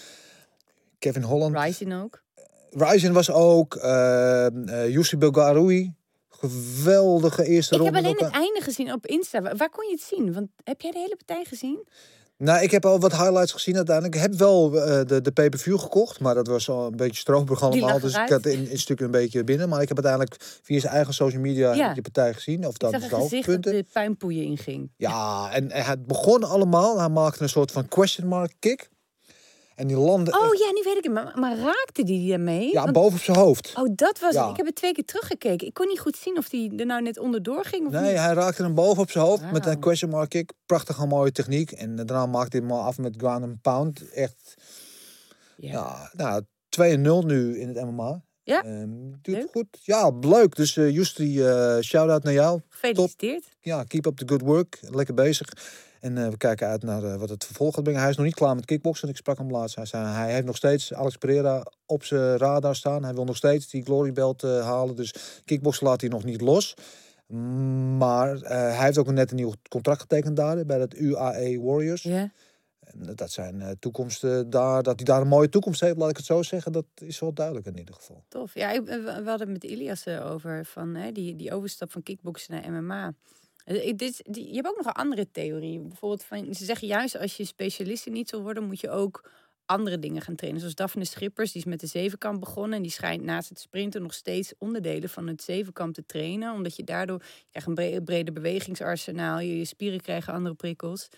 Kevin 0.98 1.22
Holland. 1.22 1.56
Rising 1.58 1.94
ook. 1.94 2.22
Ryzen 2.70 3.12
was 3.12 3.30
ook. 3.30 3.74
Uh, 3.74 4.46
Yussi 4.88 5.16
Belgaroui. 5.16 5.94
Geweldige 6.28 7.44
eerste 7.44 7.74
Ik 7.74 7.82
heb 7.82 7.94
ronde. 7.94 8.08
alleen 8.08 8.24
het 8.24 8.34
einde 8.34 8.60
gezien 8.60 8.92
op 8.92 9.06
Insta. 9.06 9.42
Waar, 9.42 9.56
waar 9.56 9.70
kon 9.70 9.86
je 9.86 9.92
het 9.92 10.02
zien? 10.02 10.32
Want 10.32 10.48
heb 10.64 10.80
jij 10.80 10.90
de 10.90 10.98
hele 10.98 11.16
partij 11.16 11.44
gezien? 11.44 11.86
Nou, 12.38 12.62
ik 12.62 12.70
heb 12.70 12.84
al 12.84 13.00
wat 13.00 13.12
highlights 13.12 13.52
gezien 13.52 13.76
uiteindelijk. 13.76 14.14
Ik 14.16 14.20
heb 14.22 14.34
wel 14.34 14.80
eh, 14.82 15.00
de, 15.06 15.20
de 15.20 15.32
pay-per-view 15.32 15.78
gekocht. 15.78 16.20
Maar 16.20 16.34
dat 16.34 16.46
was 16.46 16.68
al 16.68 16.86
een 16.86 16.96
beetje 16.96 17.20
stroperig 17.20 17.62
allemaal. 17.62 18.00
Dus 18.00 18.14
ik 18.14 18.28
had 18.28 18.46
in, 18.46 18.70
in 18.70 18.78
stukken 18.78 19.04
een 19.06 19.10
beetje 19.10 19.44
binnen. 19.44 19.68
Maar 19.68 19.82
ik 19.82 19.88
heb 19.88 20.04
uiteindelijk 20.04 20.60
via 20.62 20.80
zijn 20.80 20.92
eigen 20.92 21.14
social 21.14 21.40
media 21.42 21.74
Ja. 21.74 21.88
ik 21.88 21.94
die 21.94 22.02
partij 22.02 22.34
gezien. 22.34 22.66
Of 22.66 22.72
Ik 22.74 22.78
dat 22.80 22.90
zag 22.92 23.08
de 23.08 23.16
hoogtepunten. 23.16 23.72
de 23.72 23.84
puinpoeien 23.92 24.42
inging. 24.44 24.90
Ja, 24.96 25.50
en, 25.52 25.70
en 25.70 25.84
het 25.84 26.06
begon 26.06 26.44
allemaal. 26.44 26.98
Hij 26.98 27.08
maakte 27.08 27.42
een 27.42 27.48
soort 27.48 27.72
van 27.72 27.88
question 27.88 28.26
mark 28.28 28.52
kick. 28.58 28.88
En 29.76 29.86
die 29.86 29.96
landde 29.96 30.38
Oh 30.38 30.44
echt- 30.44 30.58
ja, 30.58 30.70
nu 30.72 30.80
weet 30.84 30.96
ik 30.96 31.04
het. 31.04 31.12
Maar, 31.12 31.32
maar 31.38 31.56
raakte 31.58 32.02
die 32.04 32.32
ermee? 32.32 32.72
ja, 32.72 32.80
Want- 32.82 32.92
boven 32.92 33.18
op 33.18 33.24
zijn 33.24 33.36
hoofd. 33.36 33.72
Oh, 33.76 33.88
dat 33.94 34.18
was 34.18 34.34
Ja. 34.34 34.40
het. 34.42 34.50
Ik 34.50 34.56
heb 34.56 34.66
het 34.66 34.74
twee 34.74 34.92
keer 34.92 35.04
teruggekeken. 35.04 35.66
Ik 35.66 35.74
kon 35.74 35.86
niet 35.88 36.00
goed 36.00 36.16
zien 36.16 36.38
of 36.38 36.48
die 36.48 36.76
er 36.76 36.86
nou 36.86 37.02
net 37.02 37.18
onderdoor 37.18 37.64
ging 37.64 37.86
of 37.86 37.92
Nee, 37.92 38.02
niet. 38.10 38.18
hij 38.20 38.32
raakte 38.34 38.62
hem 38.62 38.74
boven 38.74 39.02
op 39.02 39.10
zijn 39.10 39.24
hoofd 39.24 39.52
met 39.52 39.66
een 39.66 39.78
question 39.80 40.10
mark 40.10 40.28
kick. 40.28 40.52
Prachtige 40.66 41.06
mooie 41.06 41.32
techniek. 41.32 41.72
En 41.72 41.96
daarna 41.96 42.26
maakte 42.26 42.56
hij 42.58 42.66
hem 42.66 42.76
af 42.76 42.98
met 42.98 43.14
ground 43.16 43.42
and 43.44 43.60
pound. 43.62 44.10
Echt, 44.10 44.54
Ja. 45.56 45.70
ja, 45.72 46.10
nou, 46.12 46.42
2-0 46.68 47.22
nu 47.26 47.58
in 47.60 47.68
het 47.68 47.84
MMA. 47.84 48.22
Ja. 48.42 48.64
Ehm, 48.64 48.88
doet 49.22 49.34
Leuk. 49.34 49.48
goed. 49.52 49.66
Ja, 49.82 50.10
leuk. 50.20 50.56
Dus 50.56 50.76
eh 50.76 50.90
Justri, 50.90 51.42
eh 51.46 51.78
shout-out 51.80 52.22
naar 52.22 52.32
jou. 52.32 52.60
Gefeliciteerd. 52.68 53.44
Ja, 53.60 53.84
keep 53.84 54.06
up 54.06 54.16
the 54.16 54.28
good 54.28 54.40
work. 54.40 54.78
Lekker 54.80 55.14
bezig. 55.14 55.48
En 56.00 56.18
eh, 56.18 56.28
we 56.28 56.36
kijken 56.36 56.68
uit 56.68 56.82
naar 56.82 57.04
eh, 57.04 57.16
wat 57.16 57.28
het 57.28 57.44
vervolg 57.44 57.74
gaat 57.74 57.82
brengen. 57.82 58.00
Hij 58.00 58.10
is 58.10 58.16
nog 58.16 58.26
niet 58.26 58.34
klaar 58.34 58.54
met 58.54 58.64
kickboksen. 58.64 59.08
Ik 59.08 59.16
sprak 59.16 59.38
hem 59.38 59.50
laatst. 59.50 59.76
Hij, 59.76 59.86
zei, 59.86 60.06
hij 60.06 60.32
heeft 60.32 60.46
nog 60.46 60.56
steeds 60.56 60.94
Alex 60.94 61.16
Pereira 61.16 61.66
op 61.86 62.04
zijn 62.04 62.36
radar 62.36 62.76
staan. 62.76 63.04
Hij 63.04 63.14
wil 63.14 63.24
nog 63.24 63.36
steeds 63.36 63.68
die 63.68 63.84
glory 63.84 64.12
belt 64.12 64.42
eh, 64.42 64.62
halen. 64.62 64.96
Dus 64.96 65.14
kickboksen 65.44 65.86
laat 65.86 66.00
hij 66.00 66.10
nog 66.10 66.24
niet 66.24 66.40
los. 66.40 66.74
Maar 67.96 68.36
hij 68.36 68.84
heeft 68.84 68.98
ook 68.98 69.10
net 69.10 69.30
een 69.30 69.36
nieuw 69.36 69.52
contract 69.68 70.00
getekend 70.00 70.36
daar 70.36 70.66
bij 70.66 70.80
het 70.80 70.94
UAE 70.94 71.60
Warriors. 71.60 72.02
Ja. 72.02 72.30
Dat 72.94 73.30
zijn 73.30 73.76
toekomsten 73.78 74.50
daar. 74.50 74.82
Dat 74.82 74.96
hij 74.96 75.04
daar 75.04 75.20
een 75.20 75.28
mooie 75.28 75.48
toekomst 75.48 75.80
heeft, 75.80 75.96
laat 75.96 76.10
ik 76.10 76.16
het 76.16 76.26
zo 76.26 76.42
zeggen. 76.42 76.72
Dat 76.72 76.86
is 76.94 77.18
wel 77.18 77.32
duidelijk 77.32 77.66
in 77.66 77.78
ieder 77.78 77.94
geval. 77.94 78.24
Tof. 78.28 78.54
Ja, 78.54 78.82
we 78.82 79.22
hadden 79.24 79.38
het 79.38 79.48
met 79.48 79.64
Ilias 79.64 80.08
over 80.08 80.64
van 80.64 80.94
hè, 80.94 81.12
die, 81.12 81.36
die 81.36 81.52
overstap 81.52 81.92
van 81.92 82.02
kickboksen 82.02 82.54
naar 82.54 82.72
MMA. 82.72 83.14
Eh, 83.66 83.92
dit, 83.96 84.20
die, 84.24 84.48
je 84.48 84.54
hebt 84.54 84.68
ook 84.68 84.76
nog 84.76 84.86
een 84.86 84.92
andere 84.92 85.30
theorie. 85.30 85.78
Bijvoorbeeld 85.80 86.24
van, 86.24 86.54
ze 86.54 86.64
zeggen 86.64 86.86
juist 86.88 87.18
als 87.18 87.36
je 87.36 87.44
specialist 87.44 88.06
niet 88.06 88.30
wil 88.30 88.42
worden, 88.42 88.64
moet 88.64 88.80
je 88.80 88.90
ook 88.90 89.30
andere 89.64 89.98
dingen 89.98 90.22
gaan 90.22 90.34
trainen. 90.34 90.60
Zoals 90.60 90.76
Daphne 90.76 91.04
Schippers, 91.04 91.52
die 91.52 91.60
is 91.62 91.68
met 91.68 91.80
de 91.80 91.86
zevenkamp 91.86 92.40
begonnen. 92.40 92.76
En 92.76 92.82
die 92.82 92.90
schijnt 92.90 93.22
naast 93.22 93.48
het 93.48 93.60
sprinten 93.60 94.02
nog 94.02 94.14
steeds 94.14 94.52
onderdelen 94.58 95.08
van 95.08 95.26
het 95.26 95.42
zevenkamp 95.42 95.94
te 95.94 96.06
trainen. 96.06 96.52
Omdat 96.52 96.76
je 96.76 96.84
daardoor 96.84 97.22
je 97.22 97.44
krijgt 97.50 97.68
een 97.68 97.74
bre- 97.74 98.02
breder 98.02 98.32
bewegingsarsenaal. 98.34 99.40
Je, 99.40 99.58
je 99.58 99.64
spieren 99.64 100.00
krijgen 100.00 100.32
andere 100.32 100.54
prikkels. 100.54 101.08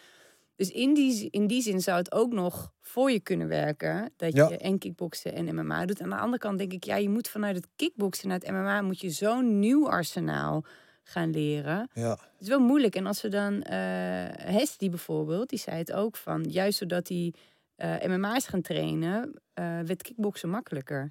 Dus 0.57 0.71
in 0.71 0.95
die, 0.95 1.29
in 1.31 1.47
die 1.47 1.63
zin 1.63 1.81
zou 1.81 1.99
het 1.99 2.13
ook 2.13 2.33
nog 2.33 2.73
voor 2.81 3.11
je 3.11 3.21
kunnen 3.21 3.49
werken. 3.49 4.13
Dat 4.17 4.33
Ja. 4.33 4.49
je 4.49 4.57
en 4.57 4.79
kickboksen 4.79 5.33
en 5.35 5.55
MMA 5.55 5.87
doet. 5.87 6.01
Aan 6.03 6.11
de 6.11 6.17
andere 6.17 6.39
kant 6.39 6.59
denk 6.59 6.73
ik, 6.73 6.85
ja, 6.85 6.97
je 6.97 7.09
moet 7.09 7.29
vanuit 7.29 7.57
het 7.57 7.67
kickboksen 7.77 8.29
naar 8.29 8.39
het 8.39 8.51
MMA... 8.51 8.83
moet 8.83 9.01
je 9.01 9.11
zo'n 9.11 9.59
nieuw 9.59 9.89
arsenaal 9.89 10.65
gaan 11.09 11.31
leren. 11.31 11.89
Ja, 11.93 12.11
Het 12.11 12.41
is 12.41 12.49
wel 12.49 12.61
moeilijk. 12.61 12.95
En 12.97 13.07
als 13.07 13.23
we 13.23 13.29
dan... 13.29 13.63
eh 13.63 14.55
Hesti 14.55 14.91
bijvoorbeeld, 14.91 15.49
die 15.49 15.59
zei 15.59 15.77
het 15.79 15.93
ook 15.93 16.17
van... 16.17 16.43
juist 16.49 16.79
doordat 16.79 17.09
hij 17.09 17.35
eh 17.77 18.09
MMA 18.09 18.37
is 18.37 18.47
gaan 18.47 18.63
trainen... 18.63 19.33
eh, 19.55 19.65
werd 19.65 20.03
kickboksen 20.03 20.49
makkelijker. 20.49 21.05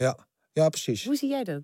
ja 0.53 0.69
precies. 0.69 1.05
Hoe 1.05 1.15
zie 1.15 1.29
jij 1.29 1.43
dat? 1.43 1.61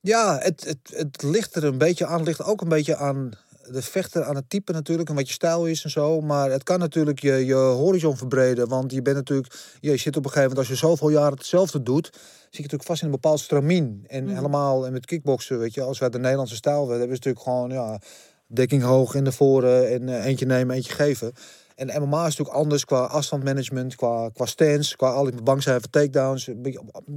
Ja, 0.00 0.38
het, 0.38 0.64
het, 0.64 0.78
het 0.96 1.22
ligt 1.22 1.54
er 1.54 1.64
een 1.64 1.78
beetje 1.78 2.06
aan. 2.06 2.18
Het 2.18 2.26
ligt 2.26 2.42
ook 2.42 2.60
een 2.60 2.68
beetje 2.68 2.96
aan 2.96 3.30
de 3.70 3.82
vechter, 3.82 4.24
aan 4.24 4.36
het 4.36 4.50
type 4.50 4.72
natuurlijk. 4.72 5.08
En 5.08 5.14
wat 5.14 5.26
je 5.26 5.32
stijl 5.32 5.66
is 5.66 5.84
en 5.84 5.90
zo. 5.90 6.20
Maar 6.20 6.50
het 6.50 6.62
kan 6.62 6.78
natuurlijk 6.78 7.20
je, 7.20 7.46
je 7.46 7.54
horizon 7.54 8.16
verbreden. 8.16 8.68
Want 8.68 8.92
je 8.92 9.02
bent 9.02 9.16
natuurlijk... 9.16 9.54
Je 9.80 9.96
zit 9.96 10.16
op 10.16 10.24
een 10.24 10.30
gegeven 10.30 10.48
moment, 10.48 10.58
als 10.58 10.68
je 10.68 10.86
zoveel 10.86 11.08
jaren 11.08 11.38
hetzelfde 11.38 11.82
doet... 11.82 12.06
zit 12.06 12.22
je 12.50 12.62
natuurlijk 12.62 12.88
vast 12.88 13.00
in 13.00 13.06
een 13.06 13.12
bepaald 13.12 13.40
stramien. 13.40 14.04
En 14.06 14.24
Mhm. 14.24 14.34
helemaal 14.34 14.86
en 14.86 14.92
met 14.92 15.06
kickboksen, 15.06 15.58
weet 15.58 15.74
je. 15.74 15.82
Als 15.82 15.98
wij 15.98 16.10
de 16.10 16.18
Nederlandse 16.18 16.56
stijl 16.56 16.86
willen, 16.86 16.98
hebben 16.98 17.18
we 17.18 17.24
natuurlijk 17.24 17.44
gewoon... 17.44 17.70
Ja, 17.70 18.00
dekking 18.48 18.82
hoog 18.82 19.14
in 19.14 19.24
de 19.24 19.32
voren 19.32 19.90
en 19.90 20.08
eh, 20.08 20.24
eentje 20.24 20.46
nemen, 20.46 20.76
eentje 20.76 20.92
geven. 20.92 21.32
En 21.76 22.02
MMA 22.02 22.26
is 22.26 22.36
natuurlijk 22.36 22.56
anders 22.56 22.84
qua 22.84 23.00
afstandmanagement, 23.04 23.94
qua, 23.94 24.28
qua 24.28 24.46
stance, 24.46 24.96
qua 24.96 25.10
al 25.10 25.24
die 25.24 25.42
bang 25.42 25.62
zijn 25.62 25.80
voor 25.80 25.90
takedowns. 25.90 26.46
Er 26.46 26.54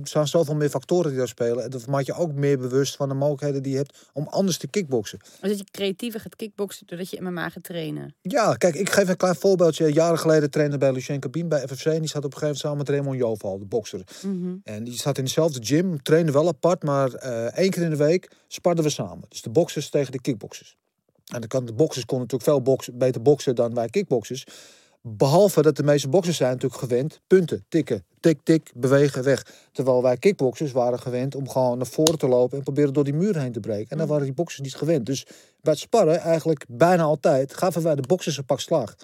zijn 0.03 0.27
zoveel 0.27 0.55
meer 0.55 0.69
factoren 0.69 1.09
die 1.09 1.17
daar 1.17 1.27
spelen. 1.27 1.63
En 1.63 1.69
dat 1.69 1.87
maakt 1.87 2.05
je 2.05 2.13
ook 2.13 2.33
meer 2.33 2.57
bewust 2.57 2.95
van 2.95 3.07
de 3.09 3.13
mogelijkheden 3.13 3.63
die 3.63 3.71
je 3.71 3.77
hebt 3.77 4.09
om 4.13 4.27
anders 4.27 4.57
te 4.57 4.67
kickboksen. 4.67 5.19
Dus 5.19 5.49
dat 5.49 5.57
je 5.57 5.63
creatiever 5.71 6.19
gaat 6.19 6.35
kickboksen 6.35 6.87
doordat 6.87 7.09
je 7.09 7.21
MMA 7.21 7.49
gaat 7.49 7.63
trainen. 7.63 8.15
Ja, 8.21 8.53
kijk, 8.53 8.75
ik 8.75 8.89
geef 8.89 9.09
een 9.09 9.17
klein 9.17 9.35
voorbeeldje. 9.35 9.93
Jaren 9.93 10.19
geleden 10.19 10.51
trainde 10.51 10.77
bij 10.77 10.91
Lucien 10.91 11.19
Cabine 11.19 11.47
bij 11.47 11.67
FFC. 11.67 11.85
En 11.85 11.99
die 11.99 12.09
zat 12.09 12.25
op 12.25 12.33
een 12.33 12.39
gegeven 12.39 12.41
moment 12.41 12.59
samen 12.59 12.77
met 12.77 12.89
Raymond 12.89 13.17
Joval, 13.17 13.59
de 13.59 13.65
bokser. 13.65 14.01
Mhm. 14.21 14.55
En 14.63 14.83
die 14.83 14.99
zat 14.99 15.17
in 15.17 15.23
dezelfde 15.23 15.65
gym, 15.65 16.01
trainde 16.01 16.31
wel 16.31 16.47
apart, 16.47 16.83
maar 16.83 17.13
eh 17.13 17.57
één 17.57 17.69
keer 17.69 17.83
in 17.83 17.89
de 17.89 17.95
week 17.95 18.31
sparden 18.47 18.83
we 18.83 18.89
samen. 18.89 19.25
Dus 19.29 19.41
de 19.41 19.49
boxers 19.49 19.89
tegen 19.89 20.11
de 20.11 20.21
kickboxers. 20.21 20.77
En 21.29 21.39
dan 21.39 21.47
kan 21.47 21.65
de 21.65 21.73
boxers 21.73 22.05
konden 22.05 22.27
natuurlijk 22.31 22.65
veel 22.67 22.93
beter 22.93 23.21
boksen 23.21 23.55
dan 23.55 23.73
wij 23.73 23.87
kickboxers. 23.87 24.45
Behalve 25.01 25.61
dat 25.61 25.75
de 25.75 25.83
meeste 25.83 26.07
boxers 26.09 26.37
zijn 26.37 26.51
natuurlijk 26.51 26.81
gewend 26.81 27.19
punten, 27.27 27.65
tikken, 27.69 28.05
tik, 28.19 28.39
tik, 28.43 28.71
bewegen, 28.75 29.23
weg. 29.23 29.45
Terwijl 29.71 30.01
wij 30.01 30.17
kickboxers 30.17 30.71
waren 30.71 30.99
gewend 30.99 31.35
om 31.35 31.49
gewoon 31.49 31.77
naar 31.77 31.87
voren 31.87 32.17
te 32.17 32.27
lopen 32.27 32.57
en 32.57 32.63
proberen 32.63 32.93
door 32.93 33.03
die 33.03 33.13
muur 33.13 33.39
heen 33.39 33.51
te 33.51 33.59
breken. 33.59 33.89
En 33.89 33.97
daar 33.97 34.07
waren 34.07 34.23
die 34.23 34.33
boxers 34.33 34.61
niet 34.61 34.75
gewend. 34.75 35.05
Dus 35.05 35.23
bij 35.61 35.73
het 35.73 35.81
sparren 35.81 36.19
eigenlijk 36.19 36.65
bijna 36.67 37.03
altijd 37.03 37.53
gaven 37.53 37.83
wij 37.83 37.95
de 37.95 38.01
boxers 38.07 38.37
een 38.37 38.45
pak 38.45 38.59
slag. 38.59 38.95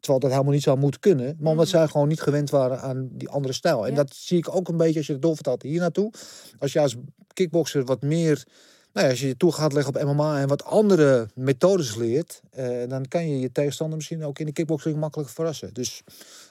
Terwijl 0.00 0.20
dat 0.20 0.30
helemaal 0.30 0.52
niet 0.52 0.62
zou 0.62 0.78
moeten 0.78 1.00
kunnen. 1.00 1.36
Maar 1.40 1.52
omdat 1.52 1.68
zij 1.68 1.88
gewoon 1.88 2.08
niet 2.08 2.20
gewend 2.20 2.50
waren 2.50 2.80
aan 2.80 3.08
die 3.12 3.28
andere 3.28 3.54
stijl. 3.54 3.84
En 3.84 3.90
Ja. 3.90 3.96
dat 3.96 4.14
zie 4.14 4.38
ik 4.38 4.54
ook 4.54 4.68
een 4.68 4.76
beetje 4.76 4.98
als 4.98 5.06
je 5.06 5.12
het 5.12 5.22
doorvertaalt 5.22 5.62
hier 5.62 5.80
naartoe. 5.80 6.12
Als 6.58 6.72
je 6.72 6.80
als 6.80 6.96
kickboxer 7.32 7.84
wat 7.84 8.02
meer... 8.02 8.46
Nou 8.92 9.06
ja, 9.06 9.12
als 9.12 9.20
je 9.20 9.26
je 9.26 9.36
toe 9.36 9.52
gaat 9.52 9.72
leggen 9.72 9.94
op 9.94 10.02
MMA 10.02 10.40
en 10.40 10.48
wat 10.48 10.64
andere 10.64 11.28
methodes 11.34 11.96
leert... 11.96 12.40
eh, 12.50 12.88
dan 12.88 13.08
kan 13.08 13.28
je 13.28 13.40
je 13.40 13.52
tegenstander 13.52 13.96
misschien 13.96 14.24
ook 14.24 14.38
in 14.38 14.46
de 14.46 14.52
kickboxing 14.52 14.96
makkelijk 14.96 15.30
verrassen. 15.30 15.74
Dus 15.74 16.02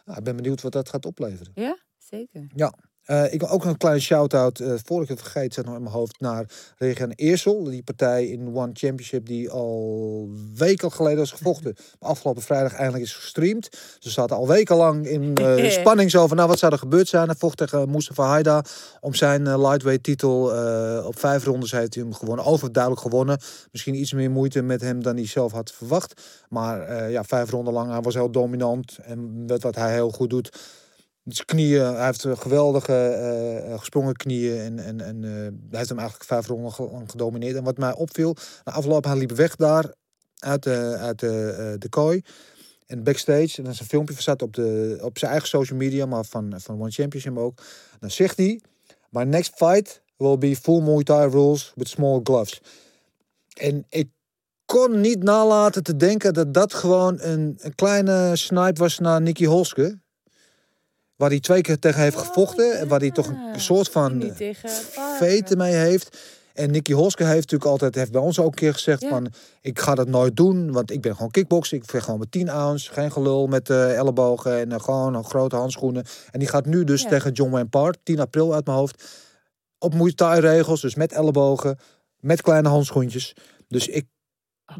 nou, 0.06 0.18
ik 0.18 0.24
ben 0.24 0.36
benieuwd 0.36 0.62
wat 0.62 0.72
dat 0.72 0.90
gaat 0.90 1.06
opleveren. 1.06 1.52
Ja, 1.56 1.78
zeker. 1.98 2.48
Eh, 3.10 3.34
ik 3.34 3.40
wil 3.40 3.50
ook 3.50 3.66
een 3.66 3.78
kleine 3.78 4.02
shout-out, 4.02 4.60
eh 4.60 4.74
voor 4.86 5.02
ik 5.02 5.08
het 5.08 5.22
vergeet, 5.22 5.54
zat 5.54 5.66
nog 5.66 5.76
in 5.76 5.82
mijn 5.82 5.94
hoofd, 5.94 6.20
naar 6.20 6.46
Regen 6.78 7.12
Eersel. 7.16 7.64
Die 7.64 7.84
partij 7.84 8.28
in 8.28 8.56
One 8.56 8.70
Championship 8.74 9.26
die 9.26 9.50
al 9.50 10.30
weken 10.56 10.92
geleden 10.92 11.18
was 11.18 11.32
gevochten. 11.32 11.76
Maar 12.00 12.10
afgelopen 12.10 12.42
vrijdag 12.42 12.74
eindelijk 12.74 13.04
is 13.04 13.14
gestreamd. 13.14 13.70
Ze 14.00 14.10
zaten 14.10 14.36
al 14.36 14.48
wekenlang 14.48 15.08
in 15.08 15.36
eh, 15.36 15.70
spanning 15.80 16.12
van, 16.12 16.36
nou 16.36 16.48
wat 16.48 16.60
zou 16.60 16.72
er 16.72 16.78
gebeurd 16.78 17.08
zijn. 17.08 17.26
Hij 17.26 17.36
vocht 17.38 17.58
tegen 17.58 17.92
Mustafa 17.92 18.24
Haida 18.24 18.64
om 19.00 19.14
zijn 19.14 19.62
lightweight 19.62 20.04
titel. 20.04 20.44
Op 21.06 21.20
vijf 21.20 21.44
rondes 21.44 21.72
heeft 21.72 21.94
hij 21.94 22.04
hem 22.04 22.14
gewonnen. 22.14 22.46
Overduidelijk 22.46 23.02
gewonnen. 23.02 23.40
Misschien 23.72 23.96
iets 23.96 24.14
meer 24.14 24.32
moeite 24.32 24.62
met 24.62 24.82
hem 24.82 25.04
dan 25.04 25.16
hij 25.16 25.28
zelf 25.28 25.52
had 25.52 25.72
verwacht. 25.72 26.22
Maar 26.50 27.10
ja, 27.12 27.24
vijf 27.24 27.50
ronden 27.50 27.74
lang, 27.74 27.92
hij 27.92 28.02
was 28.02 28.14
heel 28.14 28.32
dominant. 28.32 28.98
En 29.02 29.46
met 29.46 29.64
wat 29.64 29.76
hij 29.76 29.94
heel 29.94 30.12
goed 30.12 30.30
doet. 30.30 30.50
Zijn 31.30 31.46
knieën, 31.46 31.96
hij 31.96 32.06
heeft 32.06 32.26
eh, 32.26 32.38
geweldige 32.38 32.94
eh, 32.94 33.72
eh, 33.72 33.80
gesprongen 33.80 34.16
knieën. 34.16 34.60
En, 34.60 34.80
en, 34.80 35.02
en 35.02 35.22
hij 35.70 35.78
heeft 35.78 35.90
hem 35.90 36.00
eigenlijk 36.00 36.30
vijf 36.30 36.48
ronden 36.48 36.74
lang 36.92 37.12
gedomineerd. 37.12 37.56
En 37.56 37.64
wat 37.64 37.78
mij 37.78 37.94
opviel, 37.94 38.36
na 38.64 38.72
afloop, 38.72 39.04
hij 39.04 39.18
liep 39.18 39.32
weg 39.32 39.56
daar 39.56 39.94
uit 40.40 40.64
de, 40.64 40.96
uit 41.00 41.20
de, 41.20 41.76
de 41.80 41.90
kooi. 41.90 42.22
En 42.86 43.04
backstage, 43.04 43.58
en 43.58 43.64
dan 43.64 43.72
is 43.72 43.80
een 43.80 43.86
filmpje 43.86 44.22
staat 44.22 44.42
op, 44.42 44.54
de, 44.54 44.98
op 45.02 45.18
zijn 45.18 45.32
eigen 45.32 45.50
social 45.50 45.78
media, 45.78 46.06
maar 46.06 46.26
van, 46.26 46.54
van 46.58 46.82
One 46.82 46.92
Championship 46.92 47.38
ook. 47.38 47.62
Dan 48.00 48.12
zegt 48.12 48.38
hij, 48.38 48.62
my 49.10 49.24
next 49.24 49.52
fight 49.56 50.02
will 50.18 50.38
be 50.38 50.56
full 50.56 50.82
Muay 50.82 51.04
Thai 51.04 51.30
rules 51.30 51.72
with 51.76 51.88
small 51.88 52.20
gloves. 52.24 52.62
En 53.54 53.86
ik 53.90 54.10
kon 54.66 55.02
niet 55.02 55.24
nalaten 55.24 55.84
te 55.84 55.96
denken 55.96 56.34
dat 56.34 56.54
dat 56.54 56.74
gewoon 56.74 57.18
een, 57.22 57.58
een 57.58 57.76
kleine 57.76 58.36
snipe 58.36 58.80
was 58.80 59.00
naar 59.00 59.22
Nicky 59.22 59.46
Holske. 59.46 60.00
Waar 61.20 61.30
hij 61.30 61.40
twee 61.40 61.62
keer 61.62 61.80
tegen 61.80 62.02
heeft 62.02 62.18
gevochten. 62.18 62.80
En 62.80 62.88
waar 62.88 63.00
hij 63.00 63.12
toch 63.12 63.28
een 63.28 63.60
soort 63.62 63.90
van 63.90 64.20
tegen 64.38 64.70
veten 65.18 65.58
mee 65.58 65.74
heeft. 65.74 66.18
En 66.54 66.72
Nicky 66.72 66.94
Holske 66.94 67.24
heeft 67.24 67.36
natuurlijk 67.42 67.70
altijd, 67.70 67.96
heeft 67.96 68.12
bij 68.12 68.22
ons 68.22 68.40
ook 68.40 68.46
een 68.48 68.54
keer 68.54 68.74
gezegd 68.74 69.02
Ja. 69.02 69.10
van, 69.10 69.28
ik 69.62 69.80
ga 69.80 69.96
dat 69.96 70.08
nooit 70.08 70.36
doen, 70.36 70.72
want 70.72 70.92
ik 70.92 71.02
ben 71.02 71.16
gewoon 71.16 71.32
kickboksen. 71.32 71.78
Ik 71.78 71.84
vecht 71.86 72.04
gewoon 72.06 72.20
met 72.20 72.32
10 72.32 72.50
ounce, 72.50 72.94
geen 72.94 73.12
gelul 73.12 73.48
met 73.48 73.70
eh, 73.70 73.98
ellebogen 73.98 74.60
en 74.60 74.72
eh, 74.72 74.80
gewoon 74.80 75.14
een 75.14 75.24
grote 75.24 75.56
handschoenen. 75.56 76.04
En 76.32 76.40
die 76.40 76.48
gaat 76.48 76.66
nu 76.66 76.84
dus 76.84 77.02
Ja. 77.02 77.10
tegen 77.10 77.32
John 77.32 77.52
Wayne 77.52 77.68
Park, 77.70 77.96
10 78.04 78.20
april 78.20 78.54
uit 78.54 78.66
mijn 78.66 78.78
hoofd, 78.78 79.04
op 79.80 79.94
Muay 79.94 80.14
Thai 80.14 80.40
regels, 80.40 80.82
dus 80.82 80.96
met 80.96 81.12
ellebogen, 81.14 81.80
met 82.20 82.42
kleine 82.42 82.70
handschoentjes. 82.70 83.36
Dus 83.68 83.88
ik, 83.88 84.06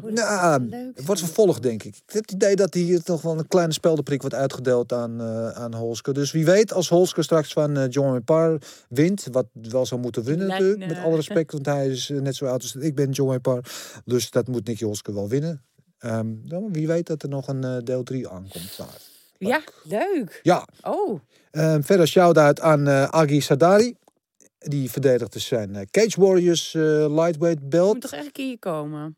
Oh, 0.02 0.10
nou, 0.12 0.62
leuk 0.66 0.96
het 0.96 1.06
wordt 1.06 1.20
vervolgd 1.20 1.62
denk 1.62 1.82
ik. 1.82 1.94
Ik 1.96 2.12
heb 2.12 2.22
het 2.22 2.32
idee 2.32 2.56
dat 2.56 2.74
hier 2.74 3.02
toch 3.02 3.22
wel 3.22 3.38
een 3.38 3.48
kleine 3.48 3.72
speldenprik 3.72 4.20
wordt 4.20 4.36
uitgedeeld 4.36 4.92
aan, 4.92 5.20
eh 5.20 5.50
aan 5.50 5.74
Holske. 5.74 6.12
Dus 6.12 6.32
wie 6.32 6.44
weet, 6.44 6.72
als 6.72 6.88
Holske 6.88 7.22
straks 7.22 7.52
van 7.52 7.76
eh, 7.76 7.84
John 7.90 8.22
Park 8.24 8.64
wint, 8.88 9.26
wat 9.32 9.46
wel 9.52 9.86
zou 9.86 10.00
moeten 10.00 10.24
winnen 10.24 10.46
natuurlijk, 10.46 10.78
me- 10.78 10.86
met 10.86 11.04
alle 11.04 11.16
respect, 11.16 11.52
want 11.52 11.66
hij 11.66 11.88
is 11.88 12.10
eh, 12.10 12.20
net 12.20 12.36
zo 12.36 12.46
oud 12.46 12.62
als 12.62 12.74
ik 12.74 12.94
ben, 12.94 13.10
John 13.10 13.40
Park. 13.40 13.66
Dus 14.04 14.30
dat 14.30 14.48
moet 14.48 14.66
Nicky 14.66 14.84
Holske 14.84 15.12
wel 15.12 15.28
winnen. 15.28 15.62
Ehm, 15.98 16.26
dan 16.44 16.72
wie 16.72 16.86
weet 16.86 17.06
dat 17.06 17.22
er 17.22 17.28
nog 17.28 17.48
een 17.48 17.84
deel 17.84 18.02
3 18.02 18.28
aankomt. 18.28 18.78
Ja, 19.38 19.60
leuk. 19.84 20.40
Ja, 20.42 20.66
Oh, 20.82 21.20
Ehm, 21.50 21.82
verder 21.82 22.08
shout-out 22.08 22.60
aan 22.60 22.88
Agi 22.88 23.40
Sadari. 23.40 23.94
Die 24.58 24.90
verdedigt 24.90 25.32
dus 25.32 25.46
zijn 25.46 25.88
Cage 25.90 26.20
Warriors 26.20 26.72
lightweight 27.08 27.68
belt. 27.68 27.92
moet 27.92 28.02
toch 28.02 28.12
echt 28.12 28.36
hier 28.36 28.58
komen? 28.58 29.16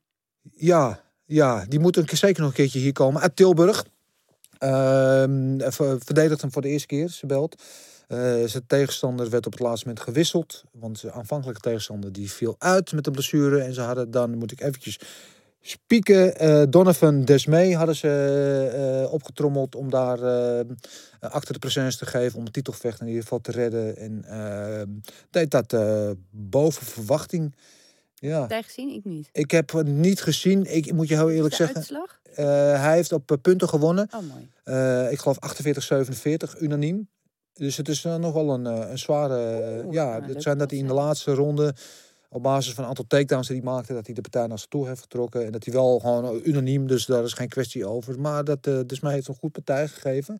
Ja, 0.50 1.00
ja, 1.24 1.64
die 1.68 1.78
moet 1.80 2.02
zeker 2.06 2.40
nog 2.40 2.50
een 2.50 2.56
keertje 2.56 2.78
hier 2.78 2.92
komen. 2.92 3.22
Uit 3.22 3.36
Tilburg. 3.36 3.84
Ehm, 4.58 5.58
ver- 5.70 6.00
verdedigt 6.04 6.40
hem 6.40 6.52
voor 6.52 6.62
de 6.62 6.68
eerste 6.68 6.86
keer, 6.86 7.08
zijn 7.08 7.30
belt. 7.30 7.62
Eh, 8.08 8.18
zijn 8.44 8.66
tegenstander 8.66 9.30
werd 9.30 9.46
op 9.46 9.52
het 9.52 9.60
laatste 9.60 9.86
moment 9.86 10.04
gewisseld. 10.04 10.64
Want 10.72 10.98
zijn 10.98 11.12
aanvankelijke 11.12 11.60
tegenstander 11.60 12.12
die 12.12 12.32
viel 12.32 12.54
uit 12.58 12.92
met 12.92 13.06
een 13.06 13.12
blessure. 13.12 13.60
En 13.62 13.74
ze 13.74 13.80
hadden 13.80 14.10
dan, 14.10 14.38
moet 14.38 14.52
ik 14.52 14.60
eventjes 14.60 14.98
spieken, 15.60 16.36
eh, 16.38 16.62
Donovan 16.68 17.24
Desmee 17.24 17.76
hadden 17.76 17.96
ze 17.96 19.02
eh, 19.04 19.12
opgetrommeld 19.12 19.74
om 19.74 19.90
daar 19.90 20.18
achter 21.20 21.52
de 21.52 21.58
presence 21.58 21.98
te 21.98 22.06
geven. 22.06 22.38
Om 22.38 22.44
het 22.44 22.52
titelgevecht 22.52 23.00
in 23.00 23.06
ieder 23.06 23.22
geval 23.22 23.40
te 23.40 23.50
redden. 23.50 23.96
En 23.96 24.24
eh, 24.24 24.82
deed 25.30 25.50
dat 25.50 25.76
boven 26.30 26.86
verwachting. 26.86 27.54
Ja. 28.28 28.40
Heb 28.40 28.50
jij 28.50 28.62
gezien? 28.62 28.88
Ik 28.94 29.04
niet. 29.04 29.28
Ik 29.32 29.50
heb 29.50 29.70
het 29.72 29.86
niet 29.86 30.20
gezien. 30.22 30.74
Ik 30.74 30.92
moet 30.92 31.08
je 31.08 31.14
heel 31.14 31.30
eerlijk 31.30 31.50
de 31.50 31.56
zeggen. 31.56 31.76
uitslag? 31.76 32.20
eh, 32.34 32.44
hij 32.82 32.94
heeft 32.94 33.12
op 33.12 33.30
eh, 33.30 33.36
punten 33.42 33.68
gewonnen. 33.68 34.08
Oh, 34.14 34.20
mooi. 34.28 34.50
Eh, 34.64 35.12
ik 35.12 35.18
geloof 35.18 35.38
48-47, 36.56 36.58
unaniem. 36.60 37.08
Dus 37.52 37.76
het 37.76 37.88
is 37.88 38.04
eh, 38.04 38.16
nog 38.16 38.32
wel 38.32 38.50
een, 38.50 38.66
eh, 38.66 38.90
een 38.90 38.98
zware... 38.98 39.60
eh, 39.60 39.84
Oeh, 39.84 39.94
ja, 39.94 40.18
nou, 40.18 40.32
het 40.32 40.42
zijn 40.42 40.58
dat 40.58 40.70
hij 40.70 40.78
in 40.78 40.86
de 40.86 40.92
laatste 40.92 41.34
ronde... 41.34 41.74
op 42.28 42.42
basis 42.42 42.72
van 42.74 42.82
een 42.82 42.88
aantal 42.88 43.04
takedowns 43.08 43.46
die 43.48 43.56
hij 43.56 43.64
maakte... 43.64 43.92
dat 43.92 44.06
hij 44.06 44.14
de 44.14 44.20
partij 44.20 44.46
naar 44.46 44.58
zich 44.58 44.68
toe 44.68 44.88
heeft 44.88 45.00
getrokken. 45.00 45.44
En 45.46 45.52
dat 45.52 45.64
hij 45.64 45.74
wel 45.74 45.98
gewoon 45.98 46.24
eh, 46.24 46.46
unaniem, 46.46 46.86
dus 46.86 47.06
daar 47.06 47.24
is 47.24 47.32
geen 47.32 47.48
kwestie 47.48 47.86
over. 47.86 48.20
Maar 48.20 48.44
dat, 48.44 48.66
eh 48.66 48.78
dus 48.86 49.00
mij 49.00 49.12
heeft 49.12 49.28
een 49.28 49.34
goed 49.34 49.52
partij 49.52 49.88
gegeven. 49.88 50.38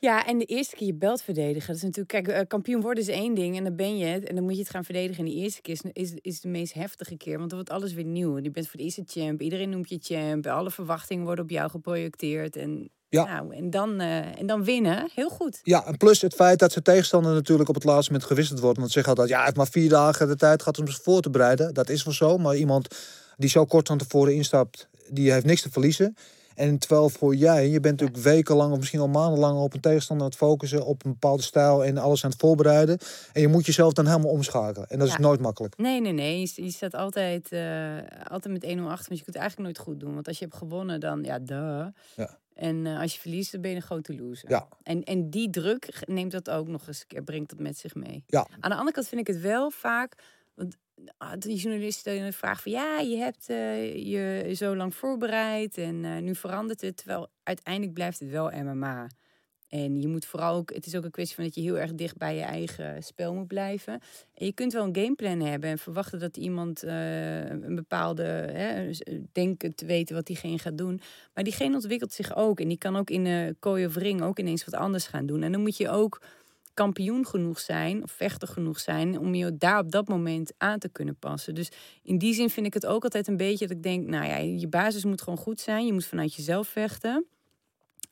Ja, 0.00 0.26
en 0.26 0.38
de 0.38 0.44
eerste 0.44 0.76
keer 0.76 0.86
je 0.86 0.94
belt 0.94 1.22
verdedigen. 1.22 1.66
Dat 1.66 1.76
is 1.76 1.82
natuurlijk, 1.82 2.08
kijk, 2.08 2.28
eh, 2.28 2.46
kampioen 2.48 2.80
worden 2.80 3.02
is 3.02 3.08
één 3.08 3.34
ding 3.34 3.56
en 3.56 3.64
dan 3.64 3.76
ben 3.76 3.98
je 3.98 4.04
het. 4.04 4.24
En 4.24 4.34
dan 4.34 4.44
moet 4.44 4.54
je 4.54 4.60
het 4.60 4.70
gaan 4.70 4.84
verdedigen. 4.84 5.24
En 5.24 5.30
de 5.30 5.36
eerste 5.36 5.60
keer 5.60 5.74
is, 5.74 5.82
is, 5.92 6.12
is 6.20 6.40
de 6.40 6.48
meest 6.48 6.72
heftige 6.72 7.16
keer, 7.16 7.38
want 7.38 7.50
dan 7.50 7.58
wordt 7.58 7.74
alles 7.74 7.92
weer 7.92 8.04
nieuw. 8.04 8.38
Je 8.38 8.50
bent 8.50 8.68
voor 8.68 8.76
de 8.78 8.84
eerste 8.84 9.02
champ, 9.06 9.40
iedereen 9.40 9.70
noemt 9.70 9.88
je 9.88 9.98
champ. 10.02 10.46
Alle 10.46 10.70
verwachtingen 10.70 11.24
worden 11.24 11.44
op 11.44 11.50
jou 11.50 11.70
geprojecteerd. 11.70 12.56
En, 12.56 12.90
Ja. 13.08 13.24
nou, 13.24 13.54
en, 13.54 13.70
dan, 13.70 14.00
eh, 14.00 14.38
en 14.38 14.46
dan 14.46 14.64
winnen, 14.64 15.10
heel 15.14 15.28
goed. 15.30 15.60
Ja, 15.62 15.86
en 15.86 15.96
plus 15.96 16.20
het 16.20 16.34
feit 16.34 16.58
dat 16.58 16.72
zijn 16.72 16.84
tegenstander 16.84 17.32
natuurlijk 17.32 17.68
op 17.68 17.74
het 17.74 17.84
laatste 17.84 18.12
moment 18.12 18.28
gewisseld 18.28 18.60
wordt. 18.60 18.78
Want 18.78 18.88
ze 18.90 18.94
zeggen 18.98 19.12
altijd, 19.12 19.38
ja, 19.38 19.44
heeft 19.44 19.56
maar 19.56 19.68
vier 19.68 19.88
dagen 19.88 20.28
de 20.28 20.36
tijd 20.36 20.58
gehad 20.62 20.78
om 20.78 20.86
zich 20.86 21.02
voor 21.02 21.20
te 21.20 21.30
bereiden. 21.30 21.74
Dat 21.74 21.88
is 21.88 22.04
wel 22.04 22.14
zo, 22.14 22.38
maar 22.38 22.56
iemand 22.56 22.88
die 23.36 23.48
zo 23.50 23.64
kort 23.64 23.86
van 23.88 23.98
tevoren 23.98 24.34
instapt, 24.34 24.88
die 25.08 25.32
heeft 25.32 25.44
niks 25.46 25.62
te 25.62 25.70
verliezen. 25.70 26.16
En 26.60 26.78
terwijl 26.78 27.08
voor 27.08 27.34
jij, 27.34 27.68
je 27.68 27.80
bent 27.80 28.00
natuurlijk 28.00 28.24
wekenlang 28.24 28.72
of 28.72 28.78
misschien 28.78 29.00
al 29.00 29.08
maandenlang 29.08 29.58
op 29.58 29.74
een 29.74 29.80
tegenstander 29.80 30.24
aan 30.24 30.30
het 30.32 30.40
focussen, 30.40 30.86
op 30.86 31.04
een 31.04 31.10
bepaalde 31.10 31.42
stijl 31.42 31.84
en 31.84 31.98
alles 31.98 32.24
aan 32.24 32.30
het 32.30 32.40
voorbereiden. 32.40 32.98
En 33.32 33.40
je 33.40 33.48
moet 33.48 33.66
jezelf 33.66 33.92
dan 33.92 34.06
helemaal 34.06 34.30
omschakelen. 34.30 34.88
En 34.88 34.98
dat 34.98 35.08
is 35.08 35.16
nooit 35.16 35.40
makkelijk. 35.40 35.76
Nee, 35.76 36.00
nee, 36.00 36.12
nee. 36.12 36.40
Je, 36.40 36.62
je 36.64 36.70
staat 36.70 36.94
altijd, 36.94 37.52
eh, 37.52 37.96
altijd 38.24 38.52
met 38.52 38.62
1-0 38.62 38.66
achter. 38.66 39.08
Want 39.08 39.18
je 39.18 39.24
kunt 39.24 39.26
het 39.26 39.36
eigenlijk 39.36 39.58
nooit 39.58 39.78
goed 39.78 40.00
doen. 40.00 40.14
Want 40.14 40.28
als 40.28 40.38
je 40.38 40.44
hebt 40.44 40.56
gewonnen, 40.56 41.00
dan 41.00 41.22
ja, 41.22 41.38
duh. 41.38 41.86
Ja. 42.16 42.38
En 42.54 42.86
eh, 42.86 43.00
als 43.00 43.14
je 43.14 43.20
verliest, 43.20 43.52
dan 43.52 43.60
ben 43.60 43.70
je 43.70 43.76
een 43.76 43.82
grote 43.82 44.16
loser. 44.16 44.50
Ja. 44.50 44.68
En, 44.82 45.04
en 45.04 45.30
die 45.30 45.50
druk 45.50 46.02
neemt 46.06 46.32
dat 46.32 46.50
ook 46.50 46.68
nog 46.68 46.88
eens 46.88 47.00
een 47.00 47.06
keer, 47.06 47.22
brengt 47.22 47.50
dat 47.50 47.58
met 47.58 47.78
zich 47.78 47.94
mee. 47.94 48.24
Ja. 48.26 48.46
Aan 48.60 48.70
de 48.70 48.76
andere 48.76 48.92
kant 48.92 49.08
vind 49.08 49.20
ik 49.20 49.34
het 49.34 49.42
wel 49.42 49.70
vaak. 49.70 50.14
Want 50.54 50.76
ah, 51.16 51.32
die 51.38 51.56
journalisten 51.56 52.32
vragen 52.32 52.62
van 52.62 52.72
ja, 52.72 52.98
je 52.98 53.16
hebt 53.16 53.48
eh, 53.48 54.06
je 54.06 54.54
zo 54.54 54.76
lang 54.76 54.94
voorbereid 54.94 55.78
en 55.78 56.04
eh, 56.04 56.18
nu 56.18 56.34
verandert 56.34 56.80
het. 56.80 56.96
Terwijl 56.96 57.28
uiteindelijk 57.42 57.94
blijft 57.94 58.18
het 58.20 58.30
wel 58.30 58.50
MMA. 58.50 59.08
En 59.70 60.00
je 60.00 60.08
moet 60.08 60.24
vooral 60.24 60.56
ook, 60.56 60.74
het 60.74 60.86
is 60.86 60.96
ook 60.96 61.04
een 61.04 61.10
kwestie 61.10 61.34
van 61.34 61.44
dat 61.44 61.54
je 61.54 61.60
heel 61.60 61.78
erg 61.78 61.94
dicht 61.94 62.16
bij 62.16 62.34
je 62.34 62.42
eigen 62.42 63.02
spel 63.02 63.34
moet 63.34 63.46
blijven. 63.46 64.00
En 64.34 64.46
je 64.46 64.52
kunt 64.52 64.72
wel 64.72 64.84
een 64.84 64.96
gameplan 64.96 65.40
hebben 65.40 65.70
en 65.70 65.78
verwachten 65.78 66.18
dat 66.18 66.36
iemand 66.36 66.82
eh, 66.82 67.48
een 67.48 67.74
bepaalde, 67.74 68.22
hè, 68.22 68.90
denken 69.32 69.74
te 69.74 69.86
weten 69.86 70.14
wat 70.14 70.26
diegene 70.26 70.58
gaat 70.58 70.78
doen. 70.78 71.00
Maar 71.34 71.44
diegene 71.44 71.74
ontwikkelt 71.74 72.12
zich 72.12 72.36
ook 72.36 72.60
en 72.60 72.68
die 72.68 72.78
kan 72.78 72.96
ook 72.96 73.10
in 73.10 73.24
de 73.24 73.56
kooi 73.58 73.86
of 73.86 73.96
ring 73.96 74.22
ook 74.22 74.38
ineens 74.38 74.64
wat 74.64 74.74
anders 74.74 75.06
gaan 75.06 75.26
doen. 75.26 75.42
En 75.42 75.52
dan 75.52 75.60
moet 75.60 75.76
je 75.76 75.88
ook 75.88 76.20
kampioen 76.80 77.26
genoeg 77.26 77.60
zijn 77.60 78.02
of 78.02 78.10
vechter 78.10 78.48
genoeg 78.48 78.80
zijn 78.80 79.18
om 79.18 79.34
je 79.34 79.56
daar 79.56 79.78
op 79.78 79.90
dat 79.90 80.08
moment 80.08 80.52
aan 80.56 80.78
te 80.78 80.88
kunnen 80.88 81.16
passen. 81.16 81.54
Dus 81.54 81.68
in 82.02 82.18
die 82.18 82.34
zin 82.34 82.50
vind 82.50 82.66
ik 82.66 82.74
het 82.74 82.86
ook 82.86 83.02
altijd 83.04 83.28
een 83.28 83.36
beetje 83.36 83.66
dat 83.66 83.76
ik 83.76 83.82
denk, 83.82 84.06
nou 84.06 84.26
ja, 84.26 84.36
je 84.36 84.68
basis 84.68 85.04
moet 85.04 85.22
gewoon 85.22 85.38
goed 85.38 85.60
zijn. 85.60 85.86
Je 85.86 85.92
moet 85.92 86.06
vanuit 86.06 86.34
jezelf 86.34 86.68
vechten. 86.68 87.26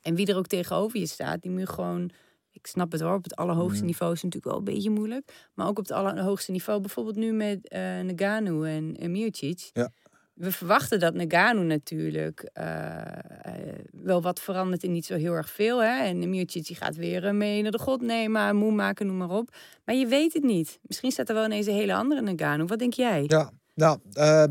En 0.01 0.15
wie 0.15 0.25
er 0.27 0.37
ook 0.37 0.47
tegenover 0.47 0.99
je 0.99 1.05
staat, 1.05 1.41
die 1.41 1.51
moet 1.51 1.59
je 1.59 1.67
gewoon. 1.67 2.09
Ik 2.51 2.67
snap 2.67 2.91
het 2.91 3.01
wel, 3.01 3.13
op 3.13 3.23
het 3.23 3.35
allerhoogste 3.35 3.77
Mhm. 3.77 3.85
niveau 3.85 4.13
is 4.13 4.21
het 4.21 4.33
natuurlijk 4.33 4.53
wel 4.55 4.67
een 4.67 4.73
beetje 4.75 4.89
moeilijk. 4.89 5.49
Maar 5.53 5.67
ook 5.67 5.77
op 5.79 5.83
het 5.87 5.91
allerhoogste 5.91 6.51
niveau, 6.51 6.79
bijvoorbeeld 6.81 7.15
nu 7.15 7.31
met 7.31 7.67
eh 7.67 7.79
Nagano 7.99 8.63
en, 8.63 8.95
en 8.99 9.11
Miocic. 9.11 9.69
Ja. 9.73 9.91
We 10.39 10.51
verwachten 10.51 10.99
dat 10.99 11.13
Nagano 11.13 11.61
natuurlijk 11.61 12.49
eh, 12.53 12.97
eh, 12.97 13.53
wel 13.91 14.21
wat 14.21 14.39
verandert 14.39 14.83
en 14.83 14.91
niet 14.91 15.05
zo 15.05 15.15
heel 15.15 15.33
erg 15.33 15.49
veel. 15.49 15.83
Hè? 15.83 16.03
En 16.03 16.29
Miocic 16.29 16.77
gaat 16.77 16.95
weer 16.95 17.25
eh, 17.25 17.33
mee 17.33 17.61
naar 17.61 17.71
de 17.71 17.79
god 17.79 18.01
nemen, 18.01 18.55
moe 18.55 18.71
maken, 18.71 19.07
noem 19.07 19.17
maar 19.17 19.29
op. 19.29 19.55
Maar 19.85 19.95
je 19.95 20.07
weet 20.07 20.33
het 20.33 20.43
niet. 20.43 20.79
Misschien 20.81 21.11
staat 21.11 21.29
er 21.29 21.35
wel 21.35 21.45
ineens 21.45 21.67
een 21.67 21.73
hele 21.73 21.93
andere 21.93 22.21
Nagano. 22.21 22.65
Wat 22.65 22.79
denk 22.79 22.93
jij? 22.93 23.23
Ja, 23.27 23.51
nou, 23.73 23.99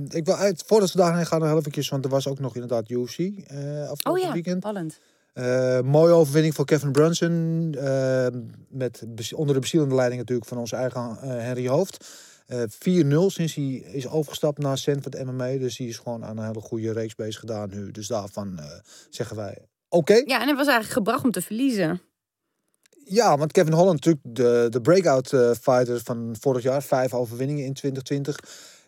ik 0.08 0.24
wil 0.24 0.34
uit, 0.34 0.62
voordat 0.66 0.92
we 0.92 0.98
daarheen 0.98 1.26
gaan 1.26 1.38
nog 1.38 1.48
heel 1.48 1.58
eventjes, 1.58 1.88
want 1.88 2.04
er 2.04 2.10
was 2.10 2.28
ook 2.28 2.38
nog 2.38 2.54
inderdaad 2.54 2.90
UFC 2.90 3.18
afgelopen 3.90 4.10
oh 4.10 4.18
ja, 4.18 4.32
weekend. 4.32 5.00
Eh, 5.32 5.80
mooie 5.80 6.12
overwinning 6.12 6.54
voor 6.54 6.64
Kevin 6.64 6.92
Brunson. 6.92 7.70
met, 8.68 9.04
onder 9.34 9.54
de 9.54 9.60
bezielende 9.60 9.94
leiding 9.94 10.20
natuurlijk 10.20 10.48
van 10.48 10.58
onze 10.58 10.76
eigen 10.76 11.16
Henry 11.20 11.68
Hoofd. 11.68 12.06
Eh 12.48 12.62
4-0 12.62 13.26
sinds 13.26 13.54
hij 13.54 13.64
is 13.92 14.08
overgestapt 14.08 14.58
naar 14.58 14.78
Sanford 14.78 15.24
MMA. 15.24 15.56
Dus 15.56 15.76
die 15.76 15.88
is 15.88 15.98
gewoon 15.98 16.24
aan 16.24 16.38
een 16.38 16.46
hele 16.46 16.60
goede 16.60 16.92
reeks 16.92 17.14
bezig 17.14 17.40
gedaan 17.40 17.70
nu. 17.70 17.90
Dus 17.90 18.06
daarvan 18.06 18.58
eh, 18.58 18.64
zeggen 19.10 19.36
wij 19.36 19.58
oké. 19.88 20.14
Ja, 20.14 20.40
en 20.40 20.46
hij 20.46 20.56
was 20.56 20.66
eigenlijk 20.66 20.88
gebracht 20.88 21.24
om 21.24 21.30
te 21.30 21.42
verliezen. 21.42 22.00
Ja, 23.04 23.36
want 23.36 23.52
Kevin 23.52 23.72
Holland 23.72 24.04
natuurlijk 24.04 24.24
de, 24.36 24.66
de 24.70 24.80
breakout 24.80 25.32
eh, 25.32 25.50
fighter 25.50 26.00
van 26.00 26.36
vorig 26.40 26.62
jaar. 26.62 26.82
Vijf 26.82 27.14
overwinningen 27.14 27.64
in 27.64 27.74
2020. 27.74 28.36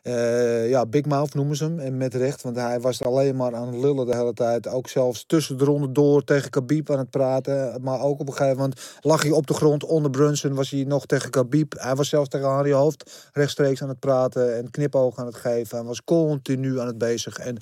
Eh, 0.02 0.68
ja, 0.68 0.86
Big 0.86 1.04
Mouth 1.04 1.34
noemen 1.34 1.56
ze 1.56 1.64
hem. 1.64 1.78
En 1.78 1.96
met 1.96 2.14
recht, 2.14 2.42
want 2.42 2.56
hij 2.56 2.80
was 2.80 3.02
alleen 3.02 3.36
maar 3.36 3.54
aan 3.54 3.66
het 3.66 3.76
lullen 3.76 4.06
de 4.06 4.16
hele 4.16 4.32
tijd. 4.32 4.68
Ook 4.68 4.88
zelfs 4.88 5.24
tussen 5.26 5.58
de 5.58 5.64
ronde 5.64 5.92
door 5.92 6.24
tegen 6.24 6.50
Khabib 6.50 6.90
aan 6.90 6.98
het 6.98 7.10
praten. 7.10 7.82
Maar 7.82 8.00
ook 8.00 8.20
op 8.20 8.28
een 8.28 8.34
gegeven 8.34 8.58
moment 8.58 8.80
lag 9.00 9.22
hij 9.22 9.30
op 9.30 9.46
de 9.46 9.54
grond 9.54 9.84
onder 9.84 10.10
Brunson. 10.10 10.54
Was 10.54 10.70
hij 10.70 10.84
nog 10.84 11.06
tegen 11.06 11.30
Khabib. 11.30 11.74
Hij 11.76 11.94
was 11.94 12.08
zelfs 12.08 12.28
tegen 12.28 12.48
Harry 12.48 12.72
Hoofd 12.72 13.30
rechtstreeks 13.32 13.82
aan 13.82 13.88
het 13.88 13.98
praten. 13.98 14.56
En 14.56 14.70
knipoog 14.70 15.18
aan 15.18 15.26
het 15.26 15.34
geven. 15.34 15.78
Hij 15.78 15.86
was 15.86 16.04
continu 16.04 16.80
aan 16.80 16.86
het 16.86 16.98
bezig. 16.98 17.38
En 17.38 17.56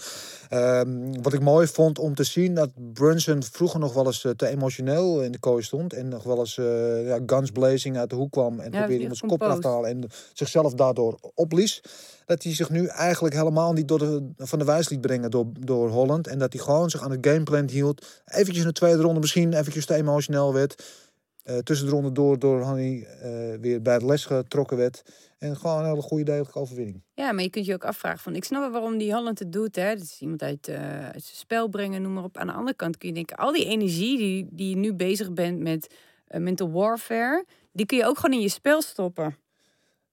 ehm, 0.48 1.22
wat 1.22 1.32
ik 1.32 1.40
mooi 1.40 1.66
vond 1.66 1.98
om 1.98 2.14
te 2.14 2.24
zien... 2.24 2.54
dat 2.54 2.70
Brunson 2.92 3.42
vroeger 3.42 3.80
nog 3.80 3.94
wel 3.94 4.06
eens 4.06 4.24
eh, 4.24 4.32
te 4.32 4.48
emotioneel 4.48 5.22
in 5.22 5.32
de 5.32 5.38
kooi 5.38 5.62
stond. 5.62 5.92
En 5.92 6.08
nog 6.08 6.22
wel 6.22 6.38
eens 6.38 6.58
eh, 6.58 7.06
ja, 7.06 7.18
guns 7.26 7.50
blazing 7.50 7.96
uit 7.98 8.10
de 8.10 8.16
hoek 8.16 8.32
kwam. 8.32 8.60
En 8.60 8.70
probeerde 8.70 8.98
iemands 8.98 9.20
kop 9.20 9.40
eraf 9.40 9.58
te 9.58 9.68
halen. 9.68 9.90
En 9.90 10.08
zichzelf 10.32 10.74
daardoor 10.74 11.18
opblies 11.34 11.82
dat 12.28 12.42
hij 12.42 12.54
zich 12.54 12.70
nu 12.70 12.86
eigenlijk 12.86 13.34
helemaal 13.34 13.72
niet 13.72 13.88
door 13.88 13.98
de, 13.98 14.30
van 14.36 14.58
de 14.58 14.64
wijs 14.64 14.88
liet 14.88 15.00
brengen 15.00 15.30
door, 15.30 15.46
door 15.60 15.88
Holland. 15.88 16.26
En 16.26 16.38
dat 16.38 16.52
hij 16.52 16.62
gewoon 16.62 16.90
zich 16.90 17.02
aan 17.02 17.10
het 17.10 17.26
gameplan 17.26 17.68
hield. 17.68 18.22
Eventjes 18.24 18.58
in 18.58 18.66
de 18.66 18.72
tweede 18.72 19.02
ronde 19.02 19.20
misschien 19.20 19.52
eventjes 19.52 19.86
te 19.86 19.94
emotioneel 19.94 20.52
werd. 20.52 20.96
Uh, 21.44 21.58
tussen 21.58 21.86
de 21.86 21.92
ronde 21.92 22.12
door, 22.12 22.38
door 22.38 22.60
Hanny 22.62 23.06
uh, 23.24 23.54
weer 23.60 23.82
bij 23.82 23.98
de 23.98 24.04
les 24.04 24.24
getrokken 24.24 24.76
werd. 24.76 25.02
En 25.38 25.56
gewoon 25.56 25.78
een 25.78 25.88
hele 25.88 26.02
goede 26.02 26.24
degelijke 26.24 26.58
overwinning. 26.58 27.02
Ja, 27.14 27.32
maar 27.32 27.42
je 27.42 27.50
kunt 27.50 27.66
je 27.66 27.74
ook 27.74 27.84
afvragen 27.84 28.18
van... 28.18 28.34
Ik 28.34 28.44
snap 28.44 28.60
wel 28.60 28.70
waarom 28.70 28.98
die 28.98 29.14
Holland 29.14 29.38
het 29.38 29.52
doet. 29.52 29.76
Hè. 29.76 29.94
Dat 29.94 30.04
is 30.04 30.20
iemand 30.20 30.42
uit, 30.42 30.68
uh, 30.68 30.76
uit 31.04 31.24
zijn 31.24 31.36
spel 31.36 31.68
brengen, 31.68 32.02
noem 32.02 32.12
maar 32.12 32.24
op. 32.24 32.36
Aan 32.36 32.46
de 32.46 32.52
andere 32.52 32.76
kant 32.76 32.96
kun 32.98 33.08
je 33.08 33.14
denken... 33.14 33.36
Al 33.36 33.52
die 33.52 33.64
energie 33.64 34.18
die, 34.18 34.48
die 34.50 34.68
je 34.68 34.76
nu 34.76 34.94
bezig 34.94 35.32
bent 35.32 35.58
met 35.58 35.94
mental 36.26 36.70
warfare... 36.70 37.44
Die 37.72 37.86
kun 37.86 37.96
je 37.98 38.04
ook 38.06 38.18
gewoon 38.18 38.36
in 38.36 38.42
je 38.42 38.48
spel 38.48 38.82
stoppen. 38.82 39.36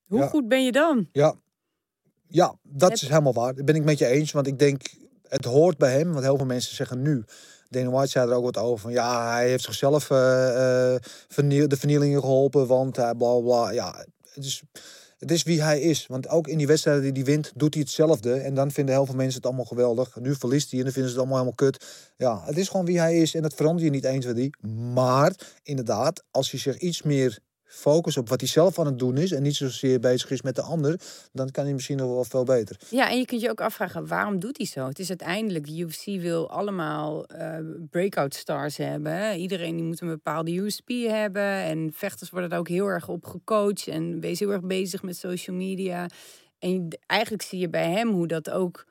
Hoe 0.06 0.20
Ja. 0.20 0.28
goed 0.28 0.48
ben 0.48 0.66
je 0.66 0.72
dan? 0.72 1.10
Ja, 1.12 1.36
ja 2.28 2.56
dat 2.64 2.94
is 2.94 3.02
helemaal 3.02 3.34
waar. 3.34 3.56
Dat 3.56 3.66
ben 3.66 3.76
ik 3.76 3.84
met 3.84 3.98
je 3.98 4.08
eens. 4.08 4.32
Want 4.32 4.48
ik 4.48 4.60
denk, 4.60 4.82
het 5.28 5.46
hoort 5.46 5.78
bij 5.78 5.92
hem. 5.92 6.12
Want 6.12 6.26
heel 6.26 6.38
veel 6.38 6.46
mensen 6.46 6.76
zeggen 6.76 7.02
nu... 7.02 7.24
Dana 7.70 7.90
White 7.90 8.10
zei 8.10 8.30
er 8.30 8.36
ook 8.36 8.44
wat 8.44 8.58
over 8.58 8.80
van 8.80 8.92
ja, 8.92 9.32
hij 9.32 9.50
heeft 9.50 9.64
zichzelf 9.64 10.10
eh, 10.10 10.94
eh, 10.94 11.02
verniel, 11.28 11.68
de 11.68 11.78
vernielingen 11.78 12.20
geholpen, 12.20 12.68
want 12.68 12.96
hij 12.96 13.14
bla 13.14 13.34
bla. 13.34 13.42
bla. 13.42 13.72
Ja, 13.72 14.06
het 14.34 14.46
is, 14.46 14.64
het 15.18 15.32
is 15.32 15.44
wie 15.44 15.62
hij 15.62 15.82
is. 15.82 16.08
Want 16.08 16.28
ook 16.28 16.48
in 16.48 16.58
die 16.58 16.68
wedstrijden 16.68 17.04
die 17.04 17.24
hij 17.24 17.24
wint, 17.24 17.52
doet 17.56 17.74
hij 17.74 17.84
hetzelfde. 17.84 18.34
En 18.34 18.54
dan 18.54 18.72
vinden 18.72 18.96
heel 18.96 19.06
veel 19.06 19.16
mensen 19.16 19.36
het 19.36 19.46
allemaal 19.46 19.66
geweldig. 19.66 20.16
Nu 20.16 20.36
verliest 20.36 20.70
hij 20.70 20.80
en 20.80 20.86
dan 20.86 20.94
vinden 20.94 21.12
ze 21.12 21.18
het 21.18 21.28
allemaal 21.28 21.46
helemaal 21.46 21.72
kut. 21.72 21.86
Ja, 22.18 22.42
het 22.46 22.58
is 22.58 22.70
gewoon 22.70 22.86
wie 22.86 23.00
hij 23.00 23.18
is 23.22 23.36
en 23.36 23.42
dat 23.42 23.54
verander 23.54 23.84
je 23.84 23.90
niet 23.90 24.04
eens 24.04 24.26
met 24.26 24.36
die. 24.36 24.56
Maar 24.94 25.34
inderdaad, 25.64 26.24
als 26.32 26.52
hij 26.52 26.60
zich 26.60 26.78
iets 26.78 27.02
meer 27.02 27.40
focust 27.66 28.18
op 28.18 28.30
wat 28.30 28.40
hij 28.40 28.50
zelf 28.50 28.80
aan 28.80 28.86
het 28.86 29.00
doen 29.00 29.18
is 29.18 29.32
en 29.32 29.44
niet 29.44 29.56
zozeer 29.56 30.00
bezig 30.00 30.32
is 30.32 30.42
met 30.42 30.56
de 30.56 30.62
ander, 30.62 31.00
dan 31.32 31.52
kan 31.52 31.64
hij 31.64 31.74
misschien 31.74 31.98
nog 31.98 32.10
wel 32.10 32.24
veel 32.24 32.44
beter. 32.44 32.80
Ja, 32.90 33.10
en 33.10 33.18
je 33.18 33.26
kunt 33.26 33.42
je 33.42 33.50
ook 33.50 33.62
afvragen, 33.62 34.08
waarom 34.08 34.40
doet 34.40 34.58
hij 34.58 34.66
zo? 34.66 34.88
Het 34.88 35.00
is 35.00 35.10
uiteindelijk, 35.10 35.66
de 35.66 35.78
UFC 35.78 36.06
wil 36.06 36.50
allemaal 36.50 37.26
eh, 37.26 37.58
breakout 37.90 38.34
stars 38.34 38.78
hebben. 38.78 39.38
Iedereen 39.38 39.76
die 39.76 39.86
moet 39.86 40.02
een 40.02 40.08
bepaalde 40.08 40.60
USP 40.60 40.90
hebben. 40.90 41.44
En 41.44 41.92
vechters 41.94 42.30
worden 42.30 42.50
daar 42.50 42.60
ook 42.60 42.68
heel 42.68 42.88
erg 42.88 43.08
op 43.08 43.26
gecoacht. 43.26 43.88
En 43.88 44.20
wees 44.20 44.40
heel 44.40 44.52
erg 44.52 44.62
bezig 44.62 45.04
met 45.04 45.18
social 45.18 45.56
media. 45.56 46.08
En 46.60 47.00
eigenlijk 47.06 47.44
zie 47.44 47.60
je 47.60 47.70
bij 47.70 47.92
hem 47.92 48.12
hoe 48.12 48.28
dat 48.28 48.50
ook 48.50 48.86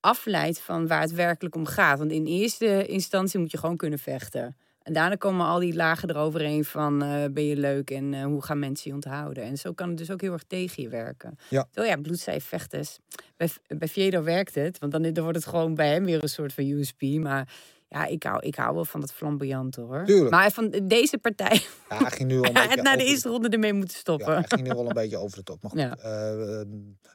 afleidt 0.00 0.60
van 0.60 0.86
waar 0.86 1.00
het 1.00 1.12
werkelijk 1.12 1.54
om 1.54 1.66
gaat. 1.66 1.98
Want 1.98 2.10
in 2.10 2.26
eerste 2.26 2.86
instantie 2.86 3.38
moet 3.38 3.50
je 3.50 3.58
gewoon 3.58 3.76
kunnen 3.76 3.98
vechten. 3.98 4.56
En 4.82 4.92
daarna 4.92 5.14
komen 5.14 5.46
al 5.46 5.58
die 5.58 5.74
lagen 5.74 6.10
eroverheen 6.10 6.64
van 6.64 7.02
eh, 7.02 7.24
ben 7.30 7.44
je 7.46 7.56
leuk 7.56 7.90
en 7.90 8.14
eh, 8.14 8.24
hoe 8.24 8.42
gaan 8.42 8.58
mensen 8.58 8.88
je 8.90 8.94
onthouden. 8.94 9.42
En 9.44 9.56
zo 9.56 9.72
kan 9.72 9.88
het 9.88 9.98
dus 9.98 10.10
ook 10.10 10.20
heel 10.20 10.32
erg 10.32 10.44
tegen 10.46 10.82
je 10.82 10.88
werken. 10.88 11.38
Ja. 11.48 11.66
Zo 11.70 11.82
ja, 11.82 11.96
bloedcijf 11.96 12.44
vechters. 12.44 12.98
Bij, 13.36 13.48
bij 13.78 13.88
Fjedor 13.88 14.24
werkt 14.24 14.54
het, 14.54 14.78
want 14.78 14.92
dan, 14.92 15.02
dan 15.02 15.22
wordt 15.22 15.38
het 15.38 15.46
gewoon 15.46 15.74
bij 15.74 15.92
hem 15.92 16.04
weer 16.04 16.22
een 16.22 16.28
soort 16.28 16.52
van 16.52 16.64
USP. 16.66 17.02
Maar 17.02 17.52
ja, 17.88 18.06
ik 18.06 18.22
hou, 18.22 18.40
ik 18.46 18.54
hou 18.54 18.74
wel 18.74 18.84
van 18.84 19.00
dat 19.00 19.12
flamboyante 19.12 19.80
hoor. 19.80 20.04
Tuurlijk. 20.04 20.30
Maar 20.30 20.50
van 20.50 20.70
deze 20.82 21.18
partij, 21.18 21.62
Ja, 21.88 21.96
hij 21.98 22.10
ging 22.10 22.28
nu 22.28 22.34
een 22.36 22.42
beetje 22.52 22.68
had 22.68 22.82
na 22.82 22.96
de 22.96 23.04
eerste 23.04 23.28
ronde 23.28 23.48
ermee 23.48 23.72
moeten 23.72 23.94
Ja, 23.94 24.00
stoppen. 24.00 24.34
hij 24.34 24.44
ging 24.46 24.62
nu 24.62 24.68
wel 24.74 24.86
een 24.86 24.94
beetje 24.94 25.16
over 25.18 25.36
de 25.36 25.42
top. 25.42 25.62
Maar 25.62 25.70
goed, 25.70 25.80
Ja. 25.80 25.96
eh, 25.96 26.60
eh, 26.60 26.66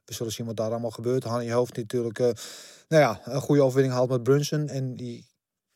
we 0.05 0.13
zullen 0.13 0.32
zien 0.32 0.45
wat 0.45 0.55
daar 0.55 0.70
allemaal 0.70 0.91
gebeurt. 0.91 1.24
Hanny 1.24 1.51
Hoofd 1.51 1.76
natuurlijk 1.78 2.20
eh, 2.20 2.26
nou 2.88 3.01
ja, 3.03 3.22
een 3.24 3.41
goede 3.41 3.61
overwinning 3.61 3.93
haalt 3.95 4.09
met 4.09 4.24
Brunson. 4.24 4.68
En 4.68 4.95
die 4.95 5.28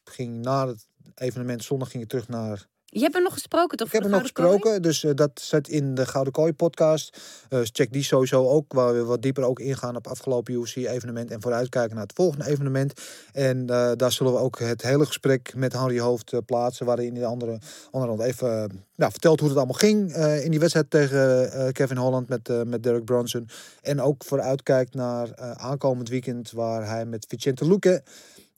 ging 0.04 0.38
na 0.42 0.68
het 0.68 0.88
evenement 1.16 1.64
zondag 1.64 1.90
ging 1.90 2.00
hij 2.00 2.10
terug 2.10 2.28
naar... 2.28 2.68
Je 2.92 3.00
hebt 3.00 3.14
hem 3.14 3.24
nog 3.24 3.34
gesproken 3.34 3.78
toch? 3.78 3.88
Ik 3.88 3.94
heb 3.94 4.02
hem 4.02 4.12
nog 4.12 4.32
Kooi? 4.32 4.50
gesproken, 4.50 4.82
dus 4.82 5.04
eh, 5.04 5.12
dat 5.16 5.32
zit 5.34 5.68
in 5.68 5.96
de 5.96 6.06
Gouden 6.06 6.34
Kooi 6.34 6.54
podcast. 6.54 7.18
Dus 7.50 7.70
check 7.74 7.94
die 7.94 8.04
sowieso 8.04 8.48
ook, 8.48 8.74
waar 8.74 8.94
we 8.94 9.04
wat 9.04 9.22
dieper 9.22 9.44
ook 9.44 9.60
ingaan 9.60 9.96
op 9.96 10.08
afgelopen 10.08 10.54
UFC-evenement. 10.54 11.32
En 11.32 11.42
vooruitkijken 11.42 11.96
naar 11.96 12.04
het 12.04 12.16
volgende 12.16 12.48
evenement. 12.48 12.94
En 13.32 13.70
eh, 13.70 13.92
daar 13.96 14.12
zullen 14.12 14.34
we 14.34 14.40
ook 14.40 14.60
het 14.60 14.82
hele 14.82 15.06
gesprek 15.06 15.54
met 15.56 15.74
Harry 15.74 16.00
Hoofd 16.00 16.46
plaatsen. 16.46 16.86
Waarin 16.86 17.14
de 17.14 17.26
andere, 17.26 17.60
andere 17.92 18.24
even 18.24 18.72
ja, 18.96 19.12
vertelt 19.12 19.40
hoe 19.40 19.50
het 19.50 19.58
allemaal 19.58 19.76
ging 19.76 20.16
in 20.16 20.52
die 20.52 20.60
wedstrijd 20.60 20.90
tegen 20.90 21.74
Kevin 21.74 21.98
Holland 21.98 22.30
met, 22.30 22.66
met 22.66 22.84
Derek 22.84 23.06
Bronson. 23.06 23.50
En 23.82 24.02
ook 24.02 24.24
vooruitkijkt 24.24 24.94
naar 24.94 25.36
aankomend 25.56 26.10
weekend 26.10 26.52
waar 26.52 26.88
hij 26.88 27.06
met 27.06 27.26
Vicente 27.30 27.68
Luque 27.68 28.04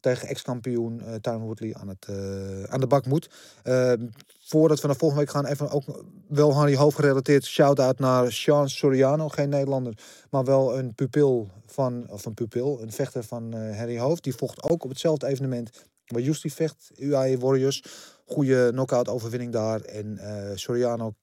tegen 0.02 0.28
ex-kampioen 0.28 1.02
Tyron 1.22 1.41
Woodley 1.41 1.76
aan, 1.76 1.88
het, 1.88 2.06
eh, 2.10 2.64
aan 2.64 2.80
de 2.80 2.88
bak 2.88 3.06
moet. 3.06 3.30
Eh, 3.64 3.93
voordat 4.39 4.82
we 4.82 4.88
naar 4.88 4.95
volgende 4.95 5.24
week 5.24 5.34
gaan, 5.34 5.45
even 5.45 5.70
ook 5.70 6.04
wel 6.28 6.54
Harry 6.54 6.76
Hoofd 6.76 6.95
gerelateerd. 6.95 7.45
Shout-out 7.45 7.99
naar 7.99 8.32
Sean 8.32 8.70
Soriano, 8.70 9.30
geen 9.30 9.49
Nederlander, 9.49 9.93
maar 10.30 10.43
wel 10.43 10.78
een 10.78 10.95
pupil 10.95 11.49
van, 11.66 12.10
of 12.10 12.26
een 12.26 12.34
pupil, 12.34 12.82
een 12.82 12.91
vechter 12.91 13.24
van 13.24 13.54
eh 13.54 13.78
Harry 13.78 13.99
Hoofd. 13.99 14.24
Die 14.24 14.36
vocht 14.36 14.64
ook 14.64 14.84
op 14.84 14.89
hetzelfde 14.89 15.28
evenement 15.28 15.70
waar 16.06 16.22
Justy 16.22 16.49
vecht, 16.49 16.91
UAE 16.95 17.38
Warriors. 17.38 17.84
Goede 18.26 18.70
knockout 18.72 19.08
overwinning 19.08 19.52
daar. 19.52 19.82
En 19.82 20.20
Soriano 20.56 21.14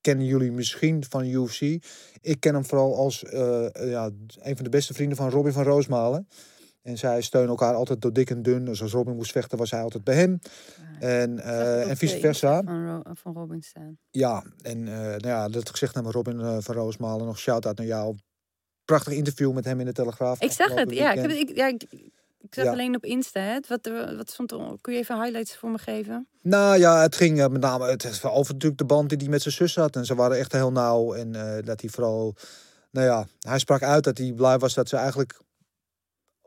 kennen 0.00 0.26
jullie 0.26 0.52
misschien 0.52 1.04
van 1.08 1.24
UFC. 1.24 1.60
Ik 2.20 2.40
ken 2.40 2.54
hem 2.54 2.64
vooral 2.64 2.96
als 2.96 3.24
ja, 3.72 4.10
een 4.40 4.56
van 4.56 4.64
de 4.64 4.70
beste 4.70 4.94
vrienden 4.94 5.16
van 5.16 5.30
Robin 5.30 5.52
van 5.52 5.64
Roosmalen. 5.64 6.28
En 6.86 6.98
zij 6.98 7.20
steunen 7.22 7.50
elkaar 7.50 7.74
altijd 7.74 8.00
door 8.00 8.12
dik 8.12 8.30
en 8.30 8.42
dun. 8.42 8.64
Dus 8.64 8.82
als 8.82 8.92
Robin 8.92 9.14
moest 9.16 9.32
vechten, 9.32 9.58
was 9.58 9.70
hij 9.70 9.82
altijd 9.82 10.04
bij 10.04 10.14
hem. 10.14 10.38
En, 11.00 11.32
Ik 11.36 11.42
zag 11.42 11.52
eh, 11.52 11.90
en 11.90 11.96
vice 11.96 12.18
versa. 12.18 12.62
Van, 12.62 12.86
Ro- 12.86 13.02
van 13.14 13.32
Robin 13.34 13.62
staan. 13.62 13.98
Ja, 14.10 14.42
en 14.62 14.88
eh, 14.88 14.94
nou 14.98 15.26
ja, 15.28 15.48
dat 15.48 15.70
gezegd 15.70 15.94
hebben 15.94 16.12
Robin 16.12 16.40
eh, 16.40 16.56
van 16.60 16.74
Roosmalen. 16.74 17.26
Nog 17.26 17.38
shout-out 17.38 17.76
naar 17.78 17.86
jou. 17.86 18.16
Prachtig 18.84 19.12
interview 19.12 19.52
met 19.52 19.64
hem 19.64 19.80
in 19.80 19.86
de 19.86 19.92
Telegraaf. 19.92 20.40
Ik 20.40 20.50
zag 20.52 20.74
het, 20.74 20.92
ja. 20.92 21.12
Ik, 21.12 21.20
heb, 21.20 21.30
ik, 21.30 21.56
ja, 21.56 21.66
ik, 21.66 21.82
ik 22.40 22.54
zag 22.54 22.64
Ja. 22.64 22.70
alleen 22.70 22.96
op 22.96 23.04
Insta. 23.04 23.40
Hè. 23.40 23.58
Wat, 23.68 23.90
wat 24.16 24.30
stond 24.30 24.52
er? 24.52 24.76
Kun 24.80 24.92
je 24.92 24.98
even 24.98 25.22
highlights 25.22 25.56
voor 25.56 25.70
me 25.70 25.78
geven? 25.78 26.28
Nou 26.42 26.78
ja, 26.78 27.00
het 27.02 27.16
ging 27.16 27.36
met 27.48 27.60
name 27.60 27.86
het 27.90 28.24
over 28.24 28.52
natuurlijk 28.52 28.80
de 28.80 28.86
band 28.86 29.08
die 29.08 29.18
hij 29.18 29.28
met 29.28 29.42
zijn 29.42 29.54
zus 29.54 29.76
had. 29.76 29.96
En 29.96 30.04
ze 30.04 30.14
waren 30.14 30.38
echt 30.38 30.52
heel 30.52 30.72
nauw. 30.72 31.14
En 31.14 31.32
dat 31.64 31.80
hij 31.80 31.90
vooral, 31.90 32.34
nou 32.90 33.06
ja, 33.06 33.26
hij 33.40 33.58
sprak 33.58 33.82
uit 33.82 34.04
dat 34.04 34.18
hij 34.18 34.32
blij 34.32 34.58
was 34.58 34.74
dat 34.74 34.88
ze 34.88 34.96
eigenlijk 34.96 35.40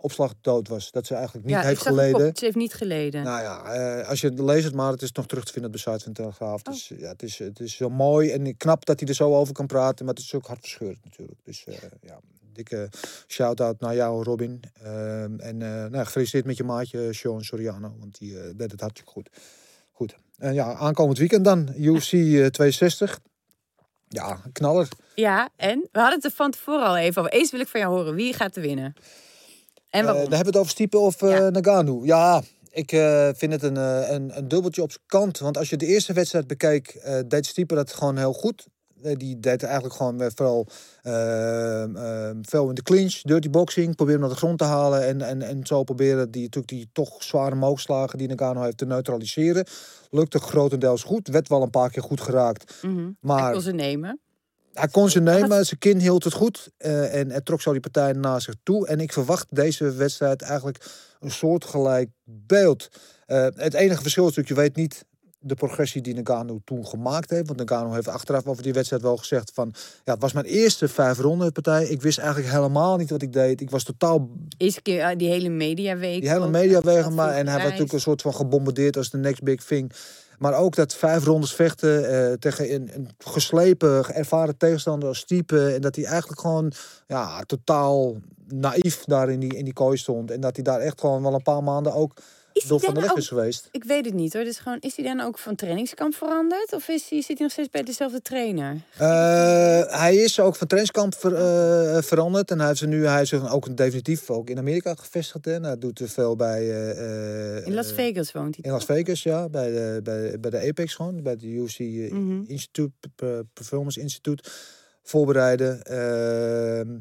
opslagdood 0.01 0.67
was. 0.67 0.91
Dat 0.91 1.05
ze 1.05 1.13
eigenlijk 1.13 1.45
niet 1.45 1.55
ja, 1.55 1.61
heeft 1.61 1.81
geleden. 1.81 2.35
Ze 2.35 2.45
heeft 2.45 2.57
niet 2.57 2.73
geleden. 2.73 3.23
Nou 3.23 3.41
ja, 3.41 3.63
eh, 3.63 4.07
als 4.09 4.21
je 4.21 4.27
het 4.27 4.39
leest 4.39 4.63
het 4.63 4.73
maar, 4.73 4.91
het 4.91 5.01
is 5.01 5.11
nog 5.11 5.27
terug 5.27 5.45
te 5.45 5.51
vinden 5.51 5.71
op 5.71 5.75
de 5.75 5.81
site 5.81 6.03
van 6.03 6.13
de 6.13 6.21
Telegraaf. 6.21 6.61
Oh. 6.63 6.73
Dus 6.73 6.91
ja, 6.97 7.07
het 7.07 7.23
is, 7.23 7.37
het 7.37 7.59
is 7.59 7.75
zo 7.75 7.89
mooi 7.89 8.31
en 8.31 8.57
knap 8.57 8.85
dat 8.85 8.99
hij 8.99 9.09
er 9.09 9.15
zo 9.15 9.35
over 9.35 9.53
kan 9.53 9.67
praten, 9.67 10.05
maar 10.05 10.13
het 10.13 10.23
is 10.23 10.33
ook 10.33 10.47
hartverscheurend 10.47 11.03
natuurlijk. 11.03 11.39
Dus 11.43 11.65
eh, 11.65 11.75
ja, 12.01 12.19
dikke 12.53 12.89
shout-out 13.27 13.79
naar 13.79 13.95
jou, 13.95 14.23
Robin. 14.23 14.61
Ehm, 14.83 15.39
en 15.39 15.61
eh 15.61 15.85
nou, 15.85 16.05
gefeliciteerd 16.05 16.45
met 16.45 16.57
je 16.57 16.63
maatje, 16.63 17.13
Sean 17.13 17.43
Soriano, 17.43 17.95
want 17.99 18.17
die 18.19 18.55
deed 18.55 18.71
het 18.71 18.79
hartstikke 18.79 19.11
goed. 19.11 19.29
Goed. 19.91 20.15
En 20.37 20.53
ja, 20.53 20.73
aankomend 20.73 21.17
weekend 21.17 21.45
dan, 21.45 21.73
UFC 21.77 22.11
eh, 22.13 22.45
62. 22.45 23.19
Ja, 24.07 24.41
knaller. 24.51 24.87
Ja, 25.15 25.49
en? 25.55 25.87
We 25.91 25.99
hadden 25.99 26.15
het 26.15 26.25
er 26.25 26.31
van 26.31 26.51
tevoren 26.51 26.85
al 26.85 26.97
even 26.97 27.21
over. 27.21 27.33
Eens 27.33 27.51
wil 27.51 27.59
ik 27.59 27.67
van 27.67 27.79
jou 27.79 27.95
horen. 27.95 28.15
Wie 28.15 28.33
gaat 28.33 28.55
er 28.55 28.61
winnen? 28.61 28.93
En 29.89 29.99
Eh, 29.99 30.05
waarom? 30.05 30.23
dan 30.23 30.33
hebben 30.33 30.39
we 30.39 30.45
het 30.45 30.57
over 30.57 30.71
Stipe 30.71 30.97
of 30.97 31.21
eh 31.21 31.29
Ja. 31.29 31.49
Nagano. 31.49 32.05
Ja, 32.05 32.41
ik 32.71 32.91
eh, 32.91 33.29
vind 33.35 33.51
het 33.51 33.63
een, 33.63 33.75
een, 34.13 34.37
een 34.37 34.47
dubbeltje 34.47 34.81
op 34.81 34.91
zijn 34.91 35.03
kant. 35.05 35.37
Want 35.39 35.57
als 35.57 35.69
je 35.69 35.77
de 35.77 35.85
eerste 35.85 36.13
wedstrijd 36.13 36.47
bekeek, 36.47 36.87
eh, 36.87 37.19
deed 37.27 37.45
Stipe 37.45 37.75
dat 37.75 37.93
gewoon 37.93 38.17
heel 38.17 38.33
goed. 38.33 38.67
Die 39.13 39.39
deed 39.39 39.63
eigenlijk 39.63 39.95
gewoon 39.95 40.31
vooral 40.35 40.67
veel 42.41 42.69
in 42.69 42.75
de 42.75 42.81
clinch, 42.83 43.21
dirty 43.21 43.49
boxing. 43.49 43.95
Proberen 43.95 44.19
hem 44.21 44.29
naar 44.29 44.39
de 44.39 44.45
grond 44.45 44.57
te 44.57 44.63
halen. 44.63 45.05
En, 45.07 45.21
en, 45.21 45.41
en 45.41 45.65
zo 45.65 45.83
proberen 45.83 46.31
die, 46.31 46.41
natuurlijk 46.41 46.73
die 46.73 46.89
toch 46.93 47.23
zware 47.23 47.55
moogslagen 47.55 48.17
die 48.17 48.27
Nagano 48.27 48.61
heeft 48.61 48.77
te 48.77 48.85
neutraliseren. 48.85 49.65
Lukte 50.09 50.39
grotendeels 50.39 51.03
goed. 51.03 51.27
Werd 51.27 51.47
wel 51.47 51.61
een 51.61 51.69
paar 51.69 51.89
keer 51.91 52.03
goed 52.03 52.21
geraakt. 52.21 52.73
Mhm. 52.81 53.09
maar- 53.19 53.45
Ik 53.47 53.51
wil 53.51 53.61
ze 53.61 53.71
nemen. 53.71 54.19
Hij 54.73 54.87
kon 54.87 55.09
ze 55.09 55.19
nemen, 55.19 55.65
zijn 55.65 55.79
kin 55.79 55.99
hield 55.99 56.23
het 56.23 56.33
goed. 56.33 56.69
eh, 56.77 57.19
en 57.19 57.31
het 57.31 57.45
trok 57.45 57.61
zo 57.61 57.71
die 57.71 57.79
partij 57.79 58.11
naar 58.13 58.41
zich 58.41 58.55
toe. 58.63 58.87
En 58.87 58.99
ik 58.99 59.13
verwacht 59.13 59.45
deze 59.49 59.91
wedstrijd 59.91 60.41
eigenlijk 60.41 60.85
een 61.19 61.31
soortgelijk 61.31 62.09
beeld. 62.23 62.89
Eh, 63.25 63.47
het 63.55 63.73
enige 63.73 64.01
verschil 64.01 64.27
is 64.27 64.35
natuurlijk, 64.35 64.57
je 64.57 64.67
weet 64.67 64.75
niet 64.75 65.05
de 65.41 65.55
progressie 65.55 66.01
die 66.01 66.13
Nagano 66.13 66.59
toen 66.63 66.87
gemaakt 66.87 67.29
heeft. 67.29 67.47
Want 67.47 67.59
Nagano 67.59 67.93
heeft 67.93 68.07
achteraf 68.07 68.45
over 68.45 68.63
die 68.63 68.73
wedstrijd 68.73 69.01
wel 69.01 69.17
gezegd 69.17 69.51
van... 69.53 69.73
Ja, 70.03 70.13
het 70.13 70.21
was 70.21 70.33
mijn 70.33 70.45
eerste 70.45 70.87
vijf 70.87 71.17
ronden 71.17 71.51
partij. 71.51 71.85
Ik 71.85 72.01
wist 72.01 72.17
eigenlijk 72.17 72.53
helemaal 72.53 72.97
niet 72.97 73.09
wat 73.09 73.21
ik 73.21 73.33
deed. 73.33 73.61
Ik 73.61 73.69
was 73.69 73.83
totaal 73.83 74.29
Eerste 74.57 74.81
keer 74.81 75.01
eh, 75.01 75.17
die 75.17 75.29
hele 75.29 75.49
mediaweek. 75.49 76.21
die 76.21 76.29
hele 76.29 76.81
dat 76.81 77.09
maar 77.09 77.33
en 77.33 77.47
hij 77.47 77.55
werd 77.55 77.63
natuurlijk 77.63 77.93
een 77.93 77.99
soort 77.99 78.21
van 78.21 78.33
gebombardeerd 78.33 78.97
als 78.97 79.09
de 79.09 79.17
next 79.17 79.43
big 79.43 79.63
thing. 79.63 79.91
Maar 80.39 80.53
ook 80.53 80.75
dat 80.75 80.95
vijf 80.95 81.25
rondes 81.25 81.53
vechten 81.53 82.09
eh, 82.09 82.33
tegen 82.33 82.73
een, 82.73 82.89
een 82.93 83.09
geslepen, 83.17 84.15
ervaren 84.15 84.57
tegenstander 84.57 85.07
als 85.07 85.23
type. 85.25 85.73
En 85.73 85.81
dat 85.81 85.95
hij 85.95 86.05
eigenlijk 86.05 86.41
gewoon 86.41 86.71
ja, 87.07 87.43
totaal 87.43 88.15
naïef 88.47 89.03
daar 89.03 89.29
in 89.29 89.39
die, 89.39 89.55
in 89.55 89.65
die 89.65 89.73
kooi 89.73 89.97
stond. 89.97 90.31
En 90.31 90.39
dat 90.39 90.55
hij 90.55 90.63
daar 90.63 90.79
echt 90.79 90.99
gewoon 90.99 91.23
wel 91.23 91.33
een 91.33 91.41
paar 91.41 91.63
maanden 91.63 91.93
ook 91.93 92.13
Door 92.67 92.79
van 92.79 92.93
de 92.93 93.11
is 93.15 93.27
geweest. 93.27 93.67
Ik 93.71 93.83
weet 93.83 94.05
het 94.05 94.13
niet 94.13 94.33
hoor. 94.33 94.43
Dus 94.43 94.57
gewoon, 94.59 94.77
is 94.79 94.95
hij 94.95 95.05
dan 95.05 95.19
ook 95.19 95.37
van 95.37 95.55
trainingskamp 95.55 96.13
veranderd? 96.15 96.73
Of 96.73 96.87
is 96.87 97.09
hij, 97.09 97.17
zit 97.21 97.27
hij 97.27 97.37
nog 97.39 97.51
steeds 97.51 97.69
bij 97.69 97.83
dezelfde 97.83 98.21
trainer? 98.21 98.81
Eh, 98.97 99.99
hij 99.99 100.15
is 100.15 100.39
ook 100.39 100.55
van 100.55 100.67
trainingskamp 100.67 101.15
ver- 101.15 101.35
eh, 101.95 102.01
veranderd. 102.01 102.51
En 102.51 102.59
hij 102.59 102.67
heeft, 102.67 102.85
nu, 102.85 103.05
hij 103.05 103.21
is 103.21 103.31
er 103.31 103.51
ook 103.51 103.77
definitief 103.77 104.29
ook 104.29 104.49
in 104.49 104.57
Amerika 104.57 104.95
gevestigd. 104.95 105.47
En 105.47 105.63
hij 105.63 105.77
doet 105.77 106.01
veel 106.05 106.35
bij... 106.35 106.59
eh, 106.97 107.65
In 107.67 107.73
Las 107.73 107.91
Vegas 107.91 108.31
woont 108.31 108.55
hij. 108.55 108.65
In 108.65 108.71
Las 108.71 108.85
Vegas, 108.85 109.23
ja. 109.23 109.49
Bij 109.49 109.71
de, 109.71 109.99
bij, 110.03 110.39
bij 110.39 110.49
de 110.49 110.67
Apex 110.67 110.93
gewoon. 110.95 111.23
Bij 111.23 111.35
de 111.35 111.67
eh, 111.77 112.11
Mhm. 112.11 112.41
Institute, 112.47 112.91
Performance 113.53 113.99
Institute. 113.99 114.43
Voorbereiden. 115.03 115.81
Ehm, 115.83 116.97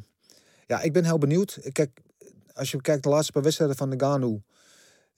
ja, 0.66 0.80
ik 0.80 0.92
ben 0.92 1.04
heel 1.04 1.18
benieuwd. 1.18 1.58
Kijk, 1.72 1.90
als 2.54 2.70
je 2.70 2.80
kijkt 2.80 3.02
de 3.02 3.08
laatste 3.08 3.32
paar 3.32 3.42
wedstrijden 3.42 3.76
van 3.76 3.88
Nagano... 3.88 4.42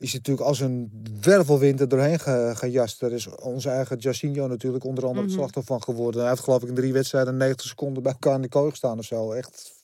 is 0.00 0.12
natuurlijk 0.12 0.46
als 0.46 0.60
een 0.60 1.02
wervelwind 1.20 1.80
er 1.80 1.88
doorheen 1.88 2.18
ge- 2.20 2.52
gejast. 2.56 3.02
Er 3.02 3.12
is 3.12 3.26
onze 3.26 3.68
eigen 3.70 3.96
Jacinho 3.98 4.46
natuurlijk 4.46 4.84
onder 4.84 5.04
andere 5.04 5.20
het 5.22 5.30
Mhm. 5.30 5.38
slachtoffer 5.40 5.74
van 5.74 5.82
geworden. 5.82 6.20
Hij 6.20 6.30
heeft 6.30 6.42
geloof 6.42 6.62
ik 6.62 6.68
in 6.68 6.74
drie 6.74 6.92
wedstrijden 6.92 7.36
90 7.36 7.66
seconden 7.66 8.02
bij 8.02 8.12
elkaar 8.12 8.34
in 8.34 8.42
de 8.42 8.48
kooi 8.48 8.70
gestaan 8.70 8.98
of 8.98 9.04
zo. 9.04 9.32
Echt. 9.32 9.78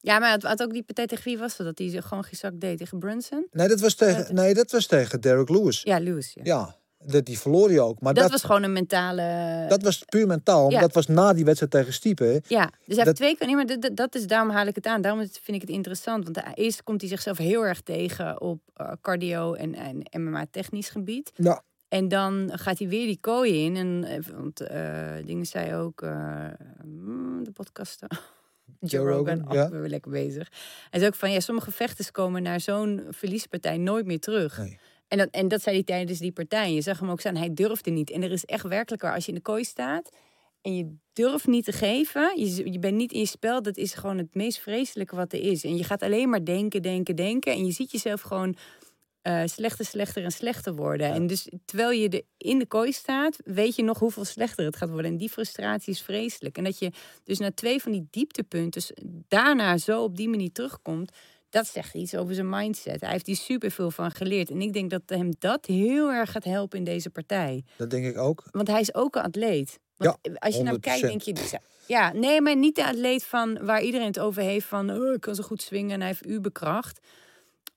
Ja, 0.00 0.18
maar 0.18 0.32
het 0.32 0.42
had 0.42 0.62
ook 0.62 0.72
die 0.72 0.82
partij 0.82 1.06
tegen 1.06 1.24
wie 1.24 1.38
was 1.38 1.56
dat? 1.56 1.66
Dat 1.66 1.78
hij 1.78 2.02
gewoon 2.02 2.24
gezakt 2.24 2.60
deed 2.60 2.78
tegen 2.78 2.98
Brunson? 2.98 3.46
Nee, 3.50 3.68
dat 3.68 3.80
was 3.80 3.94
tegen, 3.94 4.34
nee, 4.34 4.54
dat 4.54 4.70
was 4.70 4.86
tegen 4.86 5.20
Derek 5.20 5.48
Lewis. 5.48 5.82
Ja, 5.82 5.98
Lewis. 5.98 6.32
Ja. 6.34 6.42
Ja, 6.44 6.76
dat, 7.06 7.24
die 7.24 7.38
verloor 7.38 7.68
hij 7.68 7.80
ook. 7.80 8.00
Maar 8.00 8.14
dat, 8.14 8.22
dat, 8.22 8.32
was 8.32 8.42
gewoon 8.42 8.62
een 8.62 8.72
mentale... 8.72 9.64
dat 9.68 9.82
was 9.82 10.02
puur 10.08 10.26
mentaal. 10.26 10.70
Ja. 10.70 10.80
dat 10.80 10.94
was 10.94 11.06
na 11.06 11.32
die 11.32 11.44
wedstrijd 11.44 11.72
tegen 11.72 11.92
Stiepe. 11.92 12.24
hè. 12.24 12.30
Ja, 12.30 12.40
dus 12.40 12.46
hij 12.48 12.64
heeft 12.86 13.04
Dat- 13.04 13.16
twee 13.16 13.36
keer. 13.36 13.46
Nee, 13.46 13.56
maar 13.56 13.94
dat, 13.94 14.14
is, 14.14 14.26
daarom 14.26 14.50
haal 14.50 14.66
ik 14.66 14.74
het 14.74 14.86
aan. 14.86 15.00
Daarom 15.00 15.20
is- 15.20 15.38
vind 15.42 15.56
ik 15.56 15.60
het 15.62 15.70
interessant. 15.70 16.24
Want 16.24 16.42
eerst 16.54 16.82
komt 16.82 17.00
hij 17.00 17.10
zichzelf 17.10 17.38
heel 17.38 17.66
erg 17.66 17.80
tegen 17.80 18.40
op 18.40 18.60
eh, 18.74 18.92
cardio 19.00 19.54
en, 19.54 19.74
en 19.74 20.22
MMA-technisch 20.22 20.88
gebied. 20.88 21.32
Ja. 21.34 21.62
En 21.88 22.08
dan 22.08 22.50
gaat 22.54 22.78
hij 22.78 22.88
weer 22.88 23.06
die 23.06 23.18
kooi 23.20 23.64
in. 23.64 23.76
En, 23.76 24.04
eh, 24.04 24.18
want 24.36 24.60
eh 24.60 25.12
dingen 25.24 25.46
zei 25.46 25.74
ook, 25.74 26.00
mm, 26.84 27.44
de 27.44 27.50
podcasten. 27.50 28.08
Joe 28.80 29.08
Rogan, 29.08 29.38
Rogan, 29.38 29.56
ja. 29.56 29.64
ook 29.64 29.70
weer 29.70 29.88
lekker 29.88 30.10
bezig. 30.10 30.48
Hij 30.90 31.00
zei 31.00 31.06
ook 31.06 31.14
van, 31.18 31.30
ja, 31.32 31.40
sommige 31.40 31.70
vechters 31.70 32.10
komen 32.10 32.42
naar 32.42 32.60
zo'n 32.60 33.02
verliespartij 33.10 33.76
nooit 33.78 34.06
meer 34.06 34.20
terug. 34.20 34.58
Nee. 34.58 34.78
En 35.12 35.18
dat, 35.18 35.28
en 35.30 35.48
dat 35.48 35.62
zei 35.62 35.76
hij 35.76 35.84
tijdens 35.84 36.18
die 36.18 36.32
partij. 36.32 36.72
Je 36.72 36.80
zag 36.80 36.98
hem 36.98 37.10
ook 37.10 37.20
staan, 37.20 37.36
hij 37.36 37.54
durfde 37.54 37.90
niet. 37.90 38.10
En 38.10 38.22
er 38.22 38.32
is 38.32 38.44
echt 38.44 38.68
werkelijk 38.68 39.02
waar, 39.02 39.14
als 39.14 39.24
je 39.24 39.30
in 39.30 39.36
de 39.36 39.42
kooi 39.42 39.64
staat 39.64 40.10
en 40.62 40.76
je 40.76 40.94
durft 41.12 41.46
niet 41.46 41.64
te 41.64 41.72
geven, 41.72 42.40
je, 42.40 42.72
je 42.72 42.78
bent 42.78 42.96
niet 42.96 43.12
in 43.12 43.18
je 43.18 43.26
spel, 43.26 43.62
dat 43.62 43.76
is 43.76 43.94
gewoon 43.94 44.18
het 44.18 44.34
meest 44.34 44.58
vreselijke 44.58 45.16
wat 45.16 45.32
er 45.32 45.40
is. 45.40 45.64
En 45.64 45.76
je 45.76 45.84
gaat 45.84 46.02
alleen 46.02 46.28
maar 46.28 46.44
denken, 46.44 46.82
denken, 46.82 47.16
denken. 47.16 47.52
En 47.52 47.64
je 47.64 47.72
ziet 47.72 47.90
jezelf 47.92 48.20
gewoon 48.20 48.56
eh, 49.22 49.42
slechter, 49.44 49.84
slechter 49.84 50.24
en 50.24 50.30
slechter 50.30 50.74
worden. 50.74 51.12
En 51.12 51.26
dus 51.26 51.48
terwijl 51.64 51.90
je 51.90 52.24
in 52.36 52.58
de 52.58 52.66
kooi 52.66 52.92
staat, 52.92 53.38
weet 53.44 53.76
je 53.76 53.82
nog 53.82 53.98
hoeveel 53.98 54.24
slechter 54.24 54.64
het 54.64 54.76
gaat 54.76 54.90
worden. 54.90 55.10
En 55.10 55.16
die 55.16 55.30
frustratie 55.30 55.92
is 55.92 56.02
vreselijk. 56.02 56.58
En 56.58 56.64
dat 56.64 56.78
je 56.78 56.90
dus 57.24 57.38
na 57.38 57.52
twee 57.52 57.82
van 57.82 57.92
die 57.92 58.06
dieptepunten 58.10 58.82
daarna 59.28 59.78
zo 59.78 60.02
op 60.02 60.16
die 60.16 60.28
manier 60.28 60.52
terugkomt. 60.52 61.12
Dat 61.52 61.66
zegt 61.66 61.94
iets 61.94 62.14
over 62.14 62.34
zijn 62.34 62.48
mindset. 62.48 63.00
Hij 63.00 63.10
heeft 63.10 63.26
hier 63.26 63.36
superveel 63.36 63.90
van 63.90 64.10
geleerd. 64.10 64.50
En 64.50 64.60
ik 64.60 64.72
denk 64.72 64.90
dat 64.90 65.02
hem 65.06 65.32
dat 65.38 65.66
heel 65.66 66.10
erg 66.10 66.30
gaat 66.30 66.44
helpen 66.44 66.78
in 66.78 66.84
deze 66.84 67.10
partij. 67.10 67.64
Dat 67.76 67.90
denk 67.90 68.06
ik 68.06 68.18
ook. 68.18 68.42
Want 68.50 68.68
hij 68.68 68.80
is 68.80 68.94
ook 68.94 69.16
een 69.16 69.22
atleet. 69.22 69.78
Want 69.96 70.18
als 70.34 70.56
je 70.56 70.62
naar 70.62 70.72
hem 70.72 70.80
kijkt, 70.80 71.04
100%. 71.04 71.06
denk 71.06 71.22
je... 71.22 71.32
dus, 71.32 71.54
Ja, 71.86 72.12
nee, 72.12 72.40
maar 72.40 72.56
niet 72.56 72.74
de 72.74 72.86
atleet 72.86 73.24
van 73.24 73.64
waar 73.64 73.82
iedereen 73.82 74.06
het 74.06 74.18
over 74.18 74.42
heeft 74.42 74.66
van... 74.66 74.90
Oh, 74.90 75.12
ik 75.12 75.20
kan 75.20 75.34
zo 75.34 75.42
goed 75.42 75.62
swingen 75.62 75.90
en 75.90 75.98
hij 76.00 76.08
heeft 76.08 76.26
uberkracht. 76.26 77.00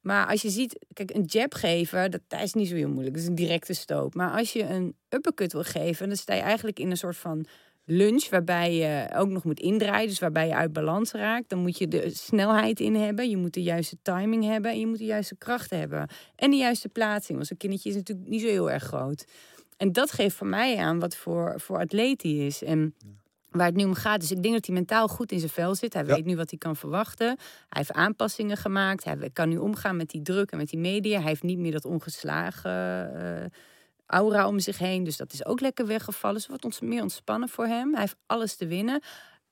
Maar 0.02 0.28
als 0.28 0.42
je 0.42 0.50
ziet, 0.50 0.86
kijk, 0.94 1.14
een 1.14 1.24
jab 1.24 1.54
geven, 1.54 2.12
dat, 2.12 2.22
dat 2.28 2.42
is 2.42 2.54
niet 2.54 2.68
zo 2.68 2.76
heel 2.76 2.90
moeilijk. 2.90 3.14
Dat 3.16 3.24
is 3.24 3.30
een 3.30 3.36
directe 3.36 3.74
stoot. 3.74 4.14
Maar 4.14 4.32
als 4.32 4.54
je 4.54 4.64
een 4.64 4.96
uppercut 5.10 5.54
wil 5.54 5.64
geven, 5.64 6.08
dan 6.08 6.18
sta 6.18 6.34
je 6.34 6.42
eigenlijk 6.42 6.80
in 6.80 6.90
een 6.90 6.98
soort 6.98 7.18
van 7.18 7.46
lunge, 7.86 8.28
waarbij 8.30 8.76
je 8.76 9.10
ook 9.16 9.30
nog 9.30 9.44
moet 9.44 9.60
indraaien, 9.60 10.08
dus 10.08 10.20
waarbij 10.20 10.48
je 10.48 10.56
uit 10.56 10.74
balans 10.74 11.12
raakt. 11.12 11.50
Dan 11.50 11.60
moet 11.60 11.78
je 11.78 11.88
de 11.88 12.10
snelheid 12.14 12.80
in 12.80 12.96
hebben, 12.96 13.30
je 13.30 13.38
moet 13.38 13.54
de 13.54 13.64
juiste 13.64 13.98
timing 14.02 14.44
hebben 14.44 14.72
en 14.72 14.80
je 14.80 14.88
moet 14.88 14.98
de 14.98 15.06
juiste 15.06 15.36
kracht 15.36 15.70
hebben. 15.70 16.08
En 16.36 16.50
de 16.50 16.58
juiste 16.58 16.90
plaatsing, 16.90 17.36
want 17.38 17.48
zo'n 17.48 17.58
kindertje 17.58 17.90
is 17.90 17.96
natuurlijk 17.96 18.28
niet 18.28 18.42
zo 18.42 18.48
heel 18.48 18.72
erg 18.72 18.84
groot. 18.84 19.26
En 19.78 19.92
dat 19.92 20.12
geeft 20.12 20.36
voor 20.36 20.48
mij 20.48 20.78
aan 20.78 21.00
wat 21.00 21.16
voor, 21.16 21.54
voor 21.60 21.78
atleet 21.80 22.22
hij 22.22 22.32
is. 22.32 22.64
En 22.64 22.96
waar 23.50 23.66
het 23.68 23.76
nu 23.76 23.84
om 23.84 23.94
gaat. 23.94 24.20
Dus 24.20 24.32
ik 24.32 24.42
denk 24.44 24.54
dat 24.54 24.66
hij 24.66 24.76
mentaal 24.76 25.08
goed 25.08 25.32
in 25.32 25.40
zijn 25.40 25.52
vel 25.52 25.76
zit. 25.76 25.94
Hij 25.94 26.04
Ja. 26.06 26.16
weet 26.16 26.26
nu 26.26 26.36
wat 26.36 26.50
hij 26.50 26.60
kan 26.60 26.76
verwachten. 26.76 27.28
Hij 27.28 27.38
heeft 27.70 27.92
aanpassingen 27.92 28.58
gemaakt. 28.58 29.04
Hij 29.04 29.30
kan 29.34 29.50
nu 29.50 29.58
omgaan 29.58 29.98
met 29.98 30.10
die 30.10 30.22
druk 30.22 30.52
en 30.52 30.58
met 30.58 30.70
die 30.70 30.80
media. 30.80 31.20
Hij 31.20 31.28
heeft 31.30 31.44
niet 31.44 31.58
meer 31.58 31.72
dat 31.72 31.86
ongeslagen 31.86 32.72
eh, 33.16 33.46
aura 34.06 34.48
om 34.48 34.60
zich 34.60 34.78
heen. 34.78 35.04
Dus 35.04 35.18
dat 35.18 35.34
is 35.34 35.46
ook 35.46 35.60
lekker 35.60 35.88
weggevallen. 35.88 36.38
Het 36.38 36.48
wordt 36.48 36.66
ons 36.66 36.80
meer 36.80 37.02
ontspannen 37.02 37.50
voor 37.50 37.66
hem. 37.66 37.92
Hij 37.92 38.02
heeft 38.02 38.16
alles 38.26 38.56
te 38.56 38.68
winnen. 38.68 39.02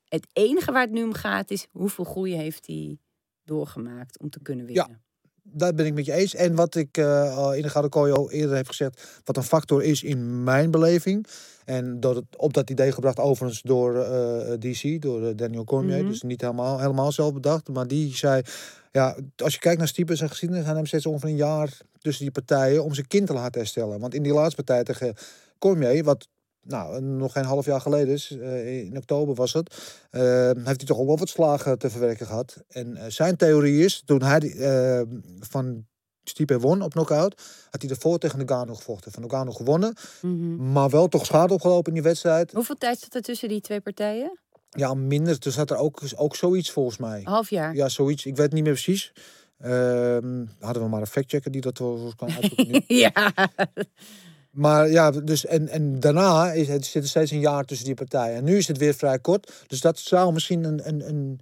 Het 0.08 0.28
enige 0.34 0.72
waar 0.72 0.82
het 0.82 0.92
nu 0.92 1.04
om 1.04 1.14
gaat 1.14 1.52
is 1.52 1.68
hoeveel 1.72 2.04
groei 2.04 2.36
heeft 2.36 2.68
hij 2.68 2.98
doorgemaakt 3.44 4.20
om 4.20 4.30
te 4.30 4.40
kunnen 4.42 4.66
winnen. 4.66 5.02
Daar 5.46 5.74
ben 5.74 5.86
ik 5.86 5.94
met 5.94 6.06
je 6.06 6.14
eens. 6.14 6.36
En 6.36 6.56
wat 6.56 6.76
ik 6.76 6.98
eh, 6.98 7.38
al 7.38 7.54
in 7.54 7.62
de 7.62 7.70
Gouden 7.70 7.92
Kooi 7.92 8.12
al 8.12 8.32
eerder 8.32 8.56
heb 8.56 8.68
gezegd, 8.68 9.22
wat 9.24 9.38
een 9.38 9.44
factor 9.44 9.84
is 9.84 10.04
in 10.04 10.44
mijn 10.44 10.72
beleving. 10.72 11.28
En 11.66 12.00
door 12.00 12.16
het, 12.16 12.26
op 12.38 12.54
dat 12.54 12.70
idee 12.70 12.92
gebracht 12.92 13.20
overigens 13.20 13.62
door 13.62 13.96
eh, 13.96 14.54
DC, 14.60 15.02
door 15.02 15.28
eh, 15.28 15.36
Daniel 15.36 15.64
Cormier. 15.64 15.98
Mhm. 15.98 16.08
Dus 16.08 16.22
niet 16.22 16.42
helemaal, 16.42 16.80
helemaal 16.80 17.12
zelf 17.12 17.34
bedacht. 17.34 17.70
Maar 17.70 17.88
die 17.88 18.16
zei, 18.16 18.42
ja, 18.94 19.16
als 19.36 19.54
je 19.54 19.60
kijkt 19.60 19.78
naar 19.80 19.88
Stiepers 19.88 20.22
en 20.22 20.30
geschiedenis, 20.30 20.66
gaan 20.66 20.76
hem 20.76 20.86
steeds 20.86 21.06
ongeveer 21.06 21.30
een 21.30 21.36
jaar 21.36 21.78
tussen 22.00 22.24
die 22.24 22.34
partijen 22.34 22.84
om 22.84 22.94
zijn 22.94 23.08
kind 23.08 23.28
te 23.28 23.34
laten 23.34 23.60
herstellen. 23.60 24.00
Want 24.00 24.14
in 24.14 24.24
die 24.24 24.34
laatste 24.34 24.64
partij 24.64 24.84
tegen 24.84 25.16
Cormier, 25.60 26.04
wat 26.04 26.28
nou, 26.62 27.02
nog 27.02 27.32
geen 27.32 27.44
half 27.46 27.66
jaar 27.66 27.82
geleden 27.82 28.14
is, 28.14 28.32
eh, 28.32 28.80
in 28.86 28.98
oktober 28.98 29.36
was 29.36 29.54
het, 29.54 29.98
eh, 30.10 30.22
heeft 30.54 30.66
hij 30.66 30.76
toch 30.76 30.98
ook 30.98 31.08
wel 31.08 31.18
wat 31.18 31.30
slagen 31.30 31.80
te 31.80 31.90
verwerken 31.90 32.26
gehad. 32.26 32.58
En 32.68 32.98
eh, 32.98 33.06
zijn 33.10 33.36
theorie 33.36 33.84
is, 33.84 34.02
toen 34.06 34.22
hij 34.22 34.56
van 35.40 35.86
Stipe 36.24 36.60
won 36.60 36.82
op 36.82 36.92
knockout, 36.92 37.42
had 37.70 37.82
hij 37.82 37.92
ervoor 37.92 38.18
tegen 38.18 38.40
Nagano 38.40 38.76
gevochten. 38.76 39.12
Van 39.12 39.22
Nagano 39.22 39.52
gewonnen, 39.52 39.96
Mhm. 40.22 40.72
maar 40.72 40.90
wel 40.90 41.08
toch 41.08 41.26
schade 41.26 41.54
opgelopen 41.54 41.88
in 41.88 41.94
die 41.94 42.04
wedstrijd. 42.04 42.52
Hoeveel 42.52 42.76
tijd 42.76 43.00
zat 43.00 43.16
er 43.16 43.22
tussen 43.22 43.50
die 43.50 43.62
twee 43.62 43.82
partijen? 43.82 44.40
Ja, 44.74 44.94
minder. 44.94 45.40
Dus 45.40 45.56
had 45.56 45.72
er 45.72 45.78
ook, 45.78 46.02
ook 46.16 46.36
zoiets 46.36 46.72
volgens 46.72 46.98
mij. 46.98 47.22
Half 47.24 47.50
jaar. 47.50 47.76
Ja, 47.76 47.90
zoiets. 47.90 48.26
Ik 48.26 48.36
weet 48.36 48.54
niet 48.54 48.64
meer 48.64 48.74
precies. 48.74 49.12
Ehm, 49.60 50.46
hadden 50.60 50.84
we 50.84 50.90
maar 50.90 51.02
een 51.02 51.08
factchecker 51.08 51.52
die 51.52 51.62
dat 51.62 51.78
wel 51.78 52.14
kan 52.16 52.32
uitzoeken 52.32 52.84
ja. 53.06 53.34
Maar 54.52 54.90
ja, 54.90 55.12
dus 55.12 55.46
en, 55.46 55.68
en 55.68 56.00
daarna 56.00 56.52
is 56.52 56.68
het, 56.68 56.86
zit 56.86 57.04
er 57.04 57.10
steeds 57.10 57.32
een 57.32 57.40
jaar 57.40 57.64
tussen 57.64 57.86
die 57.86 57.96
partijen. 57.96 58.36
En 58.36 58.44
nu 58.44 58.58
is 58.58 58.68
het 58.68 58.78
weer 58.78 58.94
vrij 58.94 59.20
kort. 59.20 59.64
Dus 59.68 59.82
dat 59.82 60.00
zou 60.00 60.34
misschien 60.34 60.64
een, 60.64 60.88
een, 60.88 61.08
een 61.08 61.40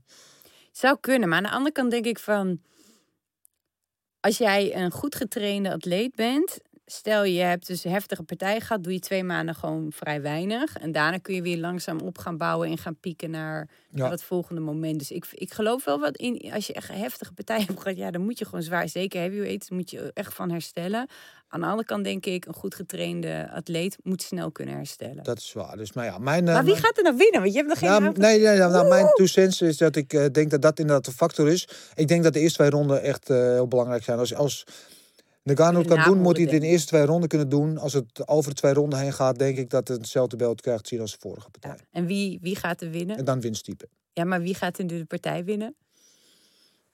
Zou 0.71 0.97
kunnen, 0.99 1.29
maar 1.29 1.37
aan 1.37 1.43
de 1.43 1.51
andere 1.51 1.71
kant 1.71 1.91
denk 1.91 2.05
ik 2.05 2.19
van... 2.19 2.61
Als 4.19 4.37
jij 4.37 4.75
een 4.75 4.91
goed 4.91 5.15
getrainde 5.15 5.71
atleet 5.71 6.15
bent... 6.15 6.57
Stel 6.85 7.23
je 7.23 7.39
hebt 7.41 7.67
dus 7.67 7.83
een 7.83 7.91
heftige 7.91 8.23
partij 8.23 8.59
gehad... 8.59 8.83
doe 8.83 8.93
je 8.93 8.99
twee 8.99 9.23
maanden 9.23 9.55
gewoon 9.55 9.91
vrij 9.95 10.21
weinig. 10.21 10.77
En 10.77 10.91
daarna 10.91 11.17
kun 11.17 11.35
je 11.35 11.41
weer 11.41 11.57
langzaam 11.57 11.99
op 11.99 12.17
gaan 12.17 12.37
bouwen... 12.37 12.69
en 12.69 12.77
gaan 12.77 12.95
pieken 12.99 13.29
naar, 13.31 13.69
Ja. 13.89 13.99
naar 13.99 14.09
dat 14.09 14.23
volgende 14.23 14.61
moment. 14.61 14.99
Dus 14.99 15.11
ik, 15.11 15.25
ik 15.31 15.53
geloof 15.53 15.83
wel 15.85 15.99
wat 15.99 16.17
in... 16.17 16.51
Als 16.53 16.67
je 16.67 16.73
echt 16.73 16.89
een 16.89 16.95
heftige 16.95 17.33
partij 17.33 17.63
hebt 17.67 17.81
gehad... 17.81 17.97
ja, 17.97 18.11
dan 18.11 18.21
moet 18.21 18.39
je 18.39 18.45
gewoon 18.45 18.63
zwaar... 18.63 18.89
Zeker 18.89 19.19
heavyweight, 19.21 19.69
moet 19.69 19.91
je 19.91 20.11
echt 20.13 20.33
van 20.33 20.49
herstellen. 20.51 21.07
Aan 21.47 21.59
de 21.59 21.65
andere 21.65 21.87
kant 21.87 22.03
denk 22.03 22.25
ik... 22.25 22.45
een 22.45 22.53
goed 22.53 22.75
getrainde 22.75 23.49
atleet 23.53 23.97
moet 24.03 24.21
snel 24.21 24.51
kunnen 24.51 24.75
herstellen. 24.75 25.23
dat 25.23 25.37
is 25.37 25.53
waar. 25.53 25.77
Dus 25.77 25.93
maar 25.93 26.05
ja, 26.05 26.17
mijn. 26.17 26.47
eh, 26.47 26.53
maar 26.53 26.63
wie 26.63 26.71
mijn- 26.71 26.85
gaat 26.85 26.97
er 26.97 27.03
nou 27.03 27.17
winnen? 27.17 27.39
Want 27.41 27.51
je 27.51 27.57
hebt 27.57 27.69
nog 27.69 27.79
geen... 27.79 27.89
Ja, 27.89 27.95
avond- 27.95 28.17
nee, 28.17 28.39
nee, 28.39 28.57
nou, 28.57 28.71
nou, 28.71 28.87
mijn 28.87 29.07
two 29.13 29.25
cents 29.25 29.61
is 29.61 29.77
dat 29.77 29.95
ik 29.95 30.13
eh, 30.13 30.25
denk 30.31 30.51
dat 30.51 30.61
dat 30.61 30.79
inderdaad 30.79 31.07
een 31.07 31.13
factor 31.13 31.49
is. 31.49 31.67
Ik 31.95 32.07
denk 32.07 32.23
dat 32.23 32.33
de 32.33 32.39
eerste 32.39 32.57
twee 32.57 32.69
ronden 32.69 33.01
echt 33.01 33.29
eh, 33.29 33.37
heel 33.37 33.67
belangrijk 33.67 34.03
zijn. 34.03 34.17
Als, 34.19 34.35
als 34.35 34.63
Nagano 35.43 35.79
het 35.79 35.87
kan 35.87 36.03
doen, 36.03 36.21
moet 36.21 36.35
hij 36.35 36.45
het 36.45 36.53
in 36.53 36.59
de 36.59 36.67
eerste 36.67 36.87
twee 36.87 37.05
ronden 37.05 37.29
kunnen 37.29 37.49
doen. 37.49 37.77
Als 37.77 37.93
het 37.93 38.27
over 38.27 38.49
de 38.49 38.55
twee 38.55 38.73
ronden 38.73 38.99
heen 38.99 39.13
gaat, 39.13 39.39
denk 39.39 39.57
ik 39.57 39.69
dat 39.69 39.87
het 39.87 39.97
hetzelfde 39.97 40.35
beeld 40.35 40.61
krijgt 40.61 40.87
zien 40.87 40.99
als 40.99 41.11
de 41.11 41.17
vorige 41.19 41.49
partij. 41.49 41.77
Ja. 41.77 41.85
En 41.91 42.05
wie, 42.05 42.39
wie 42.41 42.55
gaat 42.55 42.81
er 42.81 42.89
winnen? 42.89 43.17
En 43.17 43.25
dan 43.25 43.41
winst 43.41 43.63
type. 43.63 43.87
Ja, 44.13 44.23
maar 44.23 44.41
wie 44.41 44.55
gaat 44.55 44.79
in 44.79 44.87
de 44.87 45.05
partij 45.05 45.43
winnen? 45.43 45.75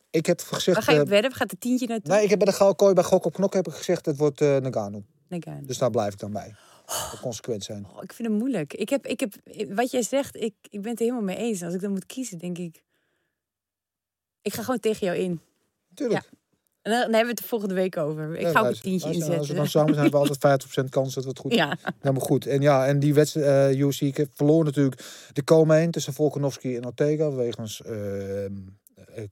Ik 0.10 0.26
heb 0.26 0.42
gezegd. 0.42 0.78
Waar 0.78 0.86
ga 0.86 0.92
je 0.92 1.02
op 1.02 1.08
wedden? 1.08 1.34
Gaat 1.34 1.50
de 1.50 1.58
tientje 1.58 1.88
naartoe? 1.88 2.14
nee, 2.14 2.24
ik 2.24 2.30
heb 2.30 2.40
bij 2.40 2.48
de 2.48 2.54
Gouden 2.54 2.78
Kooi 2.78 2.94
bij 2.94 3.04
Gok 3.04 3.26
op 3.26 3.34
Knok 3.34 3.54
heb 3.54 3.68
ik 3.68 3.74
gezegd, 3.74 4.06
het 4.06 4.18
wordt 4.18 4.42
eh 4.42 4.58
Nagano. 4.58 5.04
Nagano. 5.28 5.66
Dus 5.66 5.78
daar 5.78 5.90
blijf 5.90 6.14
ik 6.14 6.20
dan 6.20 6.32
bij. 6.32 6.56
consequent 7.22 7.64
zijn. 7.64 7.86
Oh, 7.86 8.04
ik 8.04 8.14
vind 8.14 8.28
het 8.28 8.38
moeilijk. 8.38 8.74
Ik 8.74 8.90
heb, 8.90 9.08
ik 9.08 9.20
heb, 9.20 9.34
wat 9.70 9.92
jij 9.92 10.02
zegt, 10.02 10.36
ik, 10.36 10.54
ik 10.70 10.82
ben 10.82 10.92
het 10.92 11.00
er 11.00 11.06
helemaal 11.06 11.26
mee 11.26 11.38
eens. 11.38 11.64
Als 11.64 11.74
ik 11.74 11.82
dan 11.82 11.92
moet 11.92 12.06
kiezen, 12.06 12.38
denk 12.38 12.58
ik... 12.58 12.84
Ik 14.42 14.54
ga 14.54 14.62
gewoon 14.62 14.80
tegen 14.80 15.08
jou 15.08 15.20
in. 15.20 15.42
Tuurlijk. 15.94 16.30
En 16.88 16.94
dan, 16.94 17.00
hebben 17.02 17.22
we 17.22 17.28
het 17.28 17.38
de 17.38 17.44
volgende 17.44 17.74
week 17.74 17.98
over. 17.98 18.36
Ik 18.36 18.42
Ja, 18.42 18.52
ga 18.52 18.60
ook 18.60 18.66
een 18.66 18.80
tientje 18.80 19.00
zijn- 19.00 19.14
Als 19.14 19.26
we 19.28 19.32
inzetten. 19.34 19.56
dan 19.56 19.68
samen 19.68 19.94
zijn, 19.94 20.02
hebben 20.04 20.22
we 20.22 20.28
altijd 20.30 20.40
50% 20.86 20.90
kans 20.90 21.14
dat 21.14 21.24
we 21.24 21.30
het 21.30 21.40
goed 21.40 21.54
Ja, 21.54 21.78
Helemaal 22.00 22.26
goed. 22.26 22.46
En 22.46 22.62
ja, 22.62 22.86
en 22.88 23.00
die 23.00 23.14
wedstrijd, 23.14 23.76
eh 23.76 23.80
UFC, 23.82 24.02
ik 24.02 24.18
heb 24.18 24.30
verloren 24.34 24.66
natuurlijk 24.66 25.02
de 25.34 25.42
Komen 25.44 25.92
tussen 25.92 26.14
Volkanovski 26.14 26.76
en 26.76 26.86
Ortega 26.86 27.32
wegens 27.32 27.82
eh, 27.82 28.46
eh, 28.46 28.52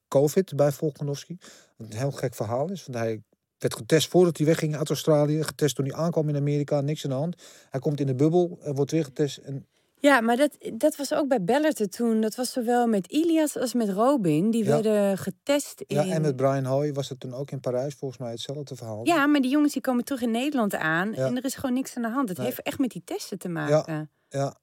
COVID 0.08 0.56
bij 0.56 0.72
Volkanovski. 0.72 1.38
Wat 1.78 1.88
een 1.92 1.98
heel 1.98 2.12
gek 2.12 2.36
verhaal 2.36 2.72
is, 2.72 2.86
want 2.86 2.98
hij 2.98 3.22
werd 3.58 3.76
getest 3.76 4.08
voordat 4.10 4.38
hij 4.38 4.46
wegging 4.46 4.76
uit 4.78 4.90
Australië. 4.90 5.44
Getest 5.44 5.76
toen 5.76 5.86
hij 5.86 5.96
aankwam 5.96 6.30
in 6.30 6.36
Amerika, 6.36 6.82
niks 6.82 7.04
aan 7.04 7.10
de 7.10 7.16
hand. 7.16 7.36
Hij 7.70 7.80
komt 7.80 8.00
in 8.00 8.08
de 8.08 8.16
bubbel, 8.16 8.60
eh, 8.62 8.72
wordt 8.76 8.92
weer 8.92 9.04
getest. 9.04 9.38
En 9.38 9.66
ja 10.00 10.22
maar 10.22 10.38
dat, 10.38 10.58
dat 10.74 10.96
was 10.96 11.14
ook 11.14 11.28
bij 11.28 11.44
Bellator 11.44 11.88
toen. 11.88 12.22
Dat 12.22 12.36
was 12.36 12.52
zowel 12.52 12.88
met 12.88 13.08
Ilias 13.08 13.58
als 13.58 13.74
met 13.74 13.90
Robin. 13.90 14.52
Die 14.52 14.64
Ja. 14.64 14.70
werden 14.70 15.18
getest 15.18 15.82
in... 15.82 15.96
Ja, 15.96 16.06
en 16.14 16.22
met 16.22 16.36
Brian 16.36 16.66
Hoy 16.66 16.94
was 16.94 17.10
het 17.10 17.20
toen 17.20 17.34
ook 17.34 17.52
in 17.52 17.60
Parijs 17.60 17.96
volgens 17.96 18.20
mij 18.20 18.32
hetzelfde 18.32 18.76
verhaal. 18.76 19.06
Ja, 19.06 19.26
maar 19.28 19.42
die 19.42 19.52
jongens 19.52 19.74
die 19.74 19.82
komen 19.82 20.04
terug 20.04 20.22
in 20.22 20.32
Nederland 20.32 20.76
aan. 20.76 21.12
Ja. 21.12 21.26
En 21.26 21.38
er 21.38 21.46
is 21.46 21.56
gewoon 21.56 21.74
niks 21.76 21.96
aan 21.96 22.02
de 22.04 22.10
hand. 22.10 22.30
Het 22.30 22.38
Nee. 22.38 22.48
heeft 22.48 22.62
echt 22.62 22.80
met 22.80 22.90
die 22.92 23.02
testen 23.06 23.38
te 23.40 23.50
maken. 23.50 23.84
ja, 23.88 24.08
ja 24.40 24.56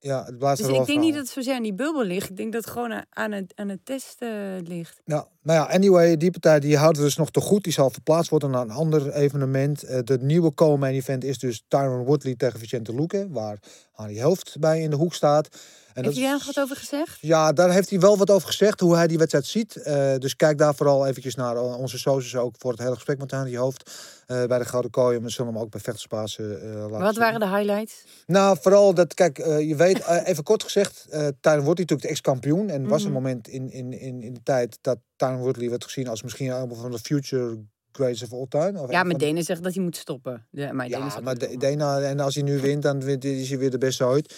het 0.00 0.38
blijft 0.38 0.58
Dus 0.58 0.66
er 0.66 0.72
wel 0.72 0.80
ik 0.80 0.86
denk 0.86 1.00
niet 1.00 1.14
dat 1.14 1.22
het 1.22 1.32
zozeer 1.32 1.54
aan 1.54 1.62
die 1.62 1.74
bubbel 1.74 2.04
ligt. 2.04 2.30
Ik 2.30 2.36
denk 2.36 2.52
dat 2.52 2.64
het 2.64 2.72
gewoon 2.72 3.04
aan 3.10 3.32
het, 3.32 3.52
aan 3.54 3.68
het 3.68 3.84
testen 3.84 4.62
ligt. 4.66 5.00
Ja, 5.04 5.28
nou 5.42 5.58
ja, 5.58 5.74
anyway, 5.74 6.16
die 6.16 6.30
partij 6.30 6.60
die 6.60 6.76
houden 6.76 7.02
dus 7.02 7.16
nog 7.16 7.30
te 7.30 7.40
goed. 7.40 7.64
Die 7.64 7.72
zal 7.72 7.90
verplaatst 7.90 8.30
worden 8.30 8.50
naar 8.50 8.62
een 8.62 8.70
ander 8.70 9.12
evenement. 9.12 9.82
Eh, 9.82 9.98
de 10.04 10.18
nieuwe 10.20 10.54
co-main 10.54 10.94
event 10.94 11.24
is 11.24 11.38
dus 11.38 11.64
Tyron 11.68 12.04
Woodley 12.04 12.34
tegen 12.34 12.58
Vicente 12.58 12.94
Luque, 12.94 13.28
waar 13.30 13.58
Harry 13.92 14.22
Hoofd 14.22 14.56
bij 14.60 14.80
in 14.80 14.90
de 14.90 14.96
hoek 14.96 15.14
staat. 15.14 15.48
En 15.94 16.04
Heeft 16.04 16.16
hij 16.16 16.24
daar 16.24 16.32
nog 16.34 16.44
wat 16.46 16.58
over 16.60 16.76
gezegd? 16.76 17.18
Ja, 17.20 17.52
daar 17.52 17.70
heeft 17.72 17.90
hij 17.90 18.00
wel 18.00 18.16
wat 18.16 18.30
over 18.30 18.48
gezegd, 18.48 18.80
hoe 18.80 18.96
hij 18.96 19.06
die 19.06 19.18
wedstrijd 19.18 19.46
ziet. 19.46 19.76
Eh, 19.76 20.14
dus 20.18 20.36
kijk 20.36 20.58
daar 20.58 20.74
vooral 20.74 21.06
eventjes 21.06 21.34
naar 21.34 21.56
eh, 21.56 21.78
onze 21.78 21.98
socials 21.98 22.36
ook 22.36 22.54
voor 22.58 22.70
het 22.70 22.80
hele 22.80 22.94
gesprek 22.94 23.18
met 23.18 23.30
Harry 23.30 23.56
Hoofd 23.56 23.90
eh, 24.26 24.44
bij 24.44 24.58
de 24.58 24.64
Gouden 24.64 24.90
Kooi. 24.90 25.16
En 25.16 25.22
we 25.22 25.28
zullen 25.30 25.52
hem 25.52 25.62
ook 25.62 25.70
bij 25.70 25.80
Vechterspaas 25.80 26.38
eh 26.38 26.46
laten 26.46 26.90
Wat 26.90 27.14
zien. 27.14 27.22
waren 27.22 27.40
de 27.40 27.48
highlights? 27.48 28.04
Nou, 28.26 28.56
vooral 28.60 28.94
dat, 28.94 29.14
kijk, 29.14 29.38
eh, 29.38 29.68
je 29.68 29.76
weet, 29.76 30.00
eh, 30.00 30.28
even 30.28 30.42
kort 30.44 30.62
gezegd, 30.62 31.06
eh 31.10 31.20
Tyron 31.40 31.64
Woodley 31.64 31.64
natuurlijk 31.66 32.02
de 32.02 32.08
ex-kampioen. 32.08 32.68
En 32.70 32.88
was 32.88 33.00
een 33.02 33.10
Mhm. 33.10 33.16
moment 33.22 33.48
in, 33.48 33.70
in, 33.72 33.92
in, 34.00 34.22
in 34.22 34.34
de 34.34 34.42
tijd 34.42 34.78
dat 34.80 34.98
Tyron 35.16 35.38
Woodley 35.40 35.70
werd 35.70 35.84
gezien 35.84 36.08
als 36.08 36.22
misschien 36.22 36.50
een 36.50 36.74
van 36.74 36.90
de 36.90 36.98
future 36.98 37.58
greats 37.92 38.22
of 38.22 38.32
all 38.32 38.46
time. 38.48 38.80
Of 38.80 38.90
Ja, 38.90 38.96
maar 38.96 39.10
van 39.10 39.18
de- 39.18 39.24
Denen 39.24 39.42
zegt 39.44 39.62
dat 39.62 39.74
hij 39.74 39.82
moet 39.82 39.96
stoppen. 39.96 40.46
Ja, 40.50 40.72
maar 40.72 40.88
Denen 40.88 41.06
Ja, 41.06 41.20
maar 41.20 41.34
dat 41.34 41.48
hij 41.48 41.56
De- 41.58 41.66
moet. 41.68 41.78
Dana, 41.78 42.00
en 42.00 42.20
als 42.20 42.34
hij 42.34 42.42
nu 42.44 42.60
wint, 42.60 42.82
dan 42.82 43.00
wint, 43.00 43.24
is 43.24 43.48
hij 43.48 43.58
weer 43.58 43.70
de 43.70 43.78
beste 43.78 44.04
ooit. 44.04 44.34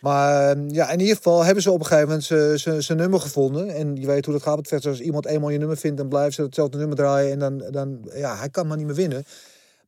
Maar 0.00 0.56
eh, 0.56 0.62
ja, 0.68 0.90
in 0.90 1.00
ieder 1.00 1.16
geval 1.16 1.44
hebben 1.44 1.62
ze 1.62 1.70
op 1.70 1.80
een 1.80 1.86
gegeven 1.86 2.08
moment 2.08 2.84
zijn 2.84 2.98
nummer 2.98 3.20
gevonden. 3.20 3.68
En 3.68 3.96
je 3.96 4.06
weet 4.06 4.24
hoe 4.24 4.34
dat 4.34 4.42
gaat 4.42 4.56
met 4.56 4.68
vechten. 4.68 4.90
Als 4.90 5.00
iemand 5.00 5.26
eenmaal 5.26 5.50
je 5.50 5.58
nummer 5.58 5.76
vindt, 5.76 5.96
dan 5.96 6.08
blijven 6.08 6.32
ze 6.32 6.42
hetzelfde 6.42 6.78
nummer 6.78 6.96
draaien. 6.96 7.32
En 7.32 7.38
dan, 7.38 7.70
dan 7.70 8.10
ja, 8.14 8.36
hij 8.36 8.48
kan 8.48 8.66
maar 8.66 8.76
niet 8.76 8.86
meer 8.86 8.94
winnen. 8.94 9.24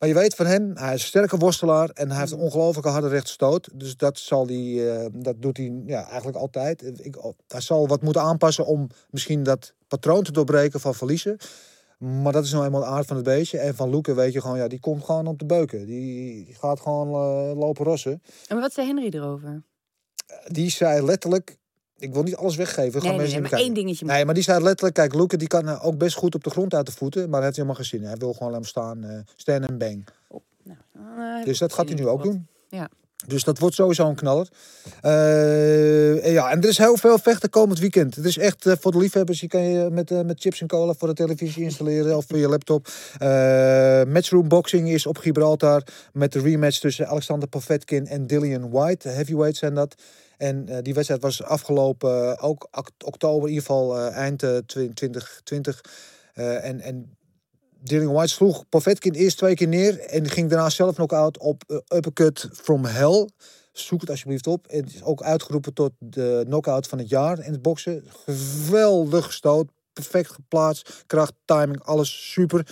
Maar 0.00 0.08
je 0.08 0.14
weet 0.14 0.34
van 0.34 0.46
hem, 0.46 0.70
hij 0.74 0.94
is 0.94 1.00
een 1.00 1.06
sterke 1.06 1.36
worstelaar 1.36 1.90
en 1.90 2.10
hij 2.10 2.18
heeft 2.18 2.32
een 2.32 2.38
ongelooflijke 2.38 2.90
harde 2.90 3.08
rechtstoot. 3.08 3.68
Dus 3.74 3.96
dat, 3.96 4.18
zal 4.18 4.46
die, 4.46 4.90
eh, 4.90 5.06
dat 5.12 5.34
doet 5.38 5.56
hij 5.56 5.82
ja, 5.86 6.06
eigenlijk 6.06 6.36
altijd. 6.36 7.04
Ik, 7.04 7.16
hij 7.48 7.60
zal 7.60 7.88
wat 7.88 8.02
moeten 8.02 8.22
aanpassen 8.22 8.66
om 8.66 8.88
misschien 9.10 9.42
dat 9.42 9.72
patroon 9.88 10.22
te 10.22 10.32
doorbreken 10.32 10.80
van 10.80 10.94
verliezen. 10.94 11.36
Maar 11.98 12.32
dat 12.32 12.44
is 12.44 12.52
nou 12.52 12.64
eenmaal 12.64 12.80
de 12.80 12.86
aard 12.86 13.06
van 13.06 13.16
het 13.16 13.24
beestje. 13.24 13.58
En 13.58 13.74
van 13.74 13.90
Loeken 13.90 14.16
weet 14.16 14.32
je 14.32 14.40
gewoon, 14.40 14.56
ja, 14.58 14.68
die 14.68 14.80
komt 14.80 15.04
gewoon 15.04 15.26
op 15.26 15.38
de 15.38 15.46
beuken. 15.46 15.86
Die, 15.86 16.44
die 16.44 16.54
gaat 16.54 16.80
gewoon 16.80 17.08
eh, 17.08 17.58
lopen 17.58 17.84
rossen. 17.84 18.22
En 18.48 18.60
wat 18.60 18.72
zei 18.72 18.86
Henry 18.86 19.08
erover? 19.10 19.62
Die 20.46 20.70
zei 20.70 21.04
letterlijk, 21.04 21.56
ik 21.98 22.12
wil 22.12 22.22
niet 22.22 22.36
alles 22.36 22.56
weggeven. 22.56 23.00
Nee, 23.00 23.08
nee, 23.10 23.18
mensen 23.18 23.42
nee, 23.42 23.50
maar 23.50 23.60
één 23.60 23.74
dingetje. 23.74 24.04
Nee, 24.04 24.24
maar 24.24 24.34
die 24.34 24.42
zei 24.42 24.62
letterlijk, 24.62 24.94
kijk, 24.94 25.14
Loeken 25.14 25.38
die 25.38 25.48
kan 25.48 25.68
eh, 25.68 25.86
ook 25.86 25.98
best 25.98 26.16
goed 26.16 26.34
op 26.34 26.44
de 26.44 26.50
grond 26.50 26.74
uit 26.74 26.86
de 26.86 26.92
voeten. 26.92 27.22
Maar 27.22 27.34
hij 27.36 27.44
heeft 27.44 27.56
helemaal 27.56 27.76
geen 27.76 27.84
zin. 27.84 28.00
in. 28.00 28.06
Hij 28.06 28.16
wil 28.16 28.32
gewoon 28.32 28.48
alleen 28.48 28.60
maar 28.60 28.68
staan, 28.68 29.04
eh 29.04 29.18
stand 29.36 29.68
en 29.68 29.78
bang. 29.78 30.08
Nou, 30.62 30.78
dan, 30.92 31.18
eh, 31.18 31.44
Dus 31.44 31.58
dat 31.58 31.72
gaat 31.72 31.88
hij 31.88 31.98
nu 31.98 32.08
ook 32.08 32.22
doen. 32.22 32.46
Ja. 32.68 32.88
Dus 33.26 33.44
dat 33.44 33.58
wordt 33.58 33.74
sowieso 33.74 34.08
een 34.08 34.14
knaller. 34.14 34.48
Eh, 35.00 36.26
en 36.26 36.32
ja, 36.32 36.50
en 36.50 36.62
er 36.62 36.68
is 36.68 36.78
heel 36.78 36.96
veel 36.96 37.18
vechten 37.18 37.50
komend 37.50 37.78
weekend. 37.78 38.14
Het 38.14 38.24
is 38.24 38.38
echt 38.38 38.66
eh, 38.66 38.72
voor 38.80 38.92
de 38.92 38.98
liefhebbers. 38.98 39.40
Je 39.40 39.46
kan 39.46 39.62
je 39.62 39.88
met, 39.90 40.10
eh, 40.10 40.20
met 40.20 40.40
chips 40.40 40.60
en 40.60 40.66
cola 40.66 40.94
voor 40.94 41.08
de 41.08 41.14
televisie 41.14 41.62
installeren 41.62 42.16
of 42.16 42.24
voor 42.28 42.38
je 42.38 42.48
laptop. 42.48 42.88
Matchroom 44.08 44.48
boxing 44.48 44.90
is 44.90 45.06
op 45.06 45.18
Gibraltar 45.18 45.82
met 46.12 46.32
de 46.32 46.40
rematch 46.40 46.78
tussen 46.78 47.08
Alexander 47.08 47.48
Povetkin 47.48 48.06
en 48.06 48.26
Dillian 48.26 48.70
White. 48.70 49.08
Heavyweights 49.08 49.58
zijn 49.58 49.74
dat. 49.74 49.94
En 50.40 50.82
die 50.82 50.94
wedstrijd 50.94 51.22
was 51.22 51.42
afgelopen 51.42 52.38
ook 52.38 52.68
oktober, 53.04 53.48
in 53.48 53.54
ieder 53.54 53.66
geval 53.66 53.98
eh, 53.98 54.16
eind 54.16 54.42
eh, 54.42 54.56
2020. 54.94 55.84
Eh, 56.34 56.64
en, 56.64 56.80
en 56.80 57.16
Dillian 57.82 58.12
White 58.12 58.32
sloeg 58.32 58.68
Povetkin 58.68 59.12
eerst 59.12 59.36
twee 59.36 59.54
keer 59.54 59.68
neer 59.68 60.00
en 60.00 60.28
ging 60.28 60.48
daarna 60.48 60.70
zelf 60.70 60.96
nog 60.96 61.10
out 61.10 61.38
op 61.38 61.62
eh, 61.66 61.96
uppercut 61.96 62.48
from 62.52 62.84
hell. 62.84 63.28
Zoek 63.72 64.00
het 64.00 64.10
alsjeblieft 64.10 64.46
op. 64.46 64.66
Het 64.68 64.94
is 64.94 65.02
ook 65.02 65.22
uitgeroepen 65.22 65.74
tot 65.74 65.92
de 65.98 66.42
knockout 66.46 66.86
van 66.86 66.98
het 66.98 67.08
jaar 67.08 67.44
in 67.44 67.52
het 67.52 67.62
boksen. 67.62 68.04
Geweldig 68.08 69.24
gestoot, 69.24 69.68
perfect 69.92 70.30
geplaatst, 70.30 71.04
kracht, 71.06 71.32
timing, 71.44 71.82
alles 71.82 72.30
super. 72.32 72.66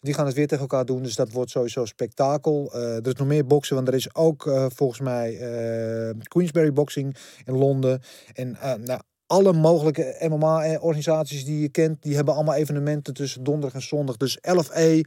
Die 0.00 0.14
gaan 0.14 0.26
het 0.26 0.34
weer 0.34 0.46
tegen 0.46 0.62
elkaar 0.62 0.84
doen, 0.84 1.02
dus 1.02 1.14
dat 1.14 1.32
wordt 1.32 1.50
sowieso 1.50 1.84
spektakel. 1.84 2.70
Eh, 2.72 2.96
er 2.96 3.06
is 3.06 3.14
nog 3.14 3.26
meer 3.26 3.46
boksen, 3.46 3.74
want 3.74 3.88
er 3.88 3.94
is 3.94 4.14
ook 4.14 4.46
eh, 4.46 4.66
volgens 4.74 5.00
mij 5.00 5.36
Queensberry 6.22 6.72
Boxing 6.72 7.16
in 7.44 7.56
Londen. 7.56 8.02
En 8.34 8.56
nou, 8.84 9.00
alle 9.30 9.52
mogelijke 9.52 10.16
MMA-organisaties 10.28 11.44
die 11.44 11.60
je 11.60 11.68
kent, 11.68 12.02
die 12.02 12.14
hebben 12.14 12.34
allemaal 12.34 12.54
evenementen 12.54 13.14
tussen 13.14 13.44
donderdag 13.44 13.74
en 13.74 13.86
zondag. 13.86 14.16
Dus 14.16 14.38
11E, 14.40 15.00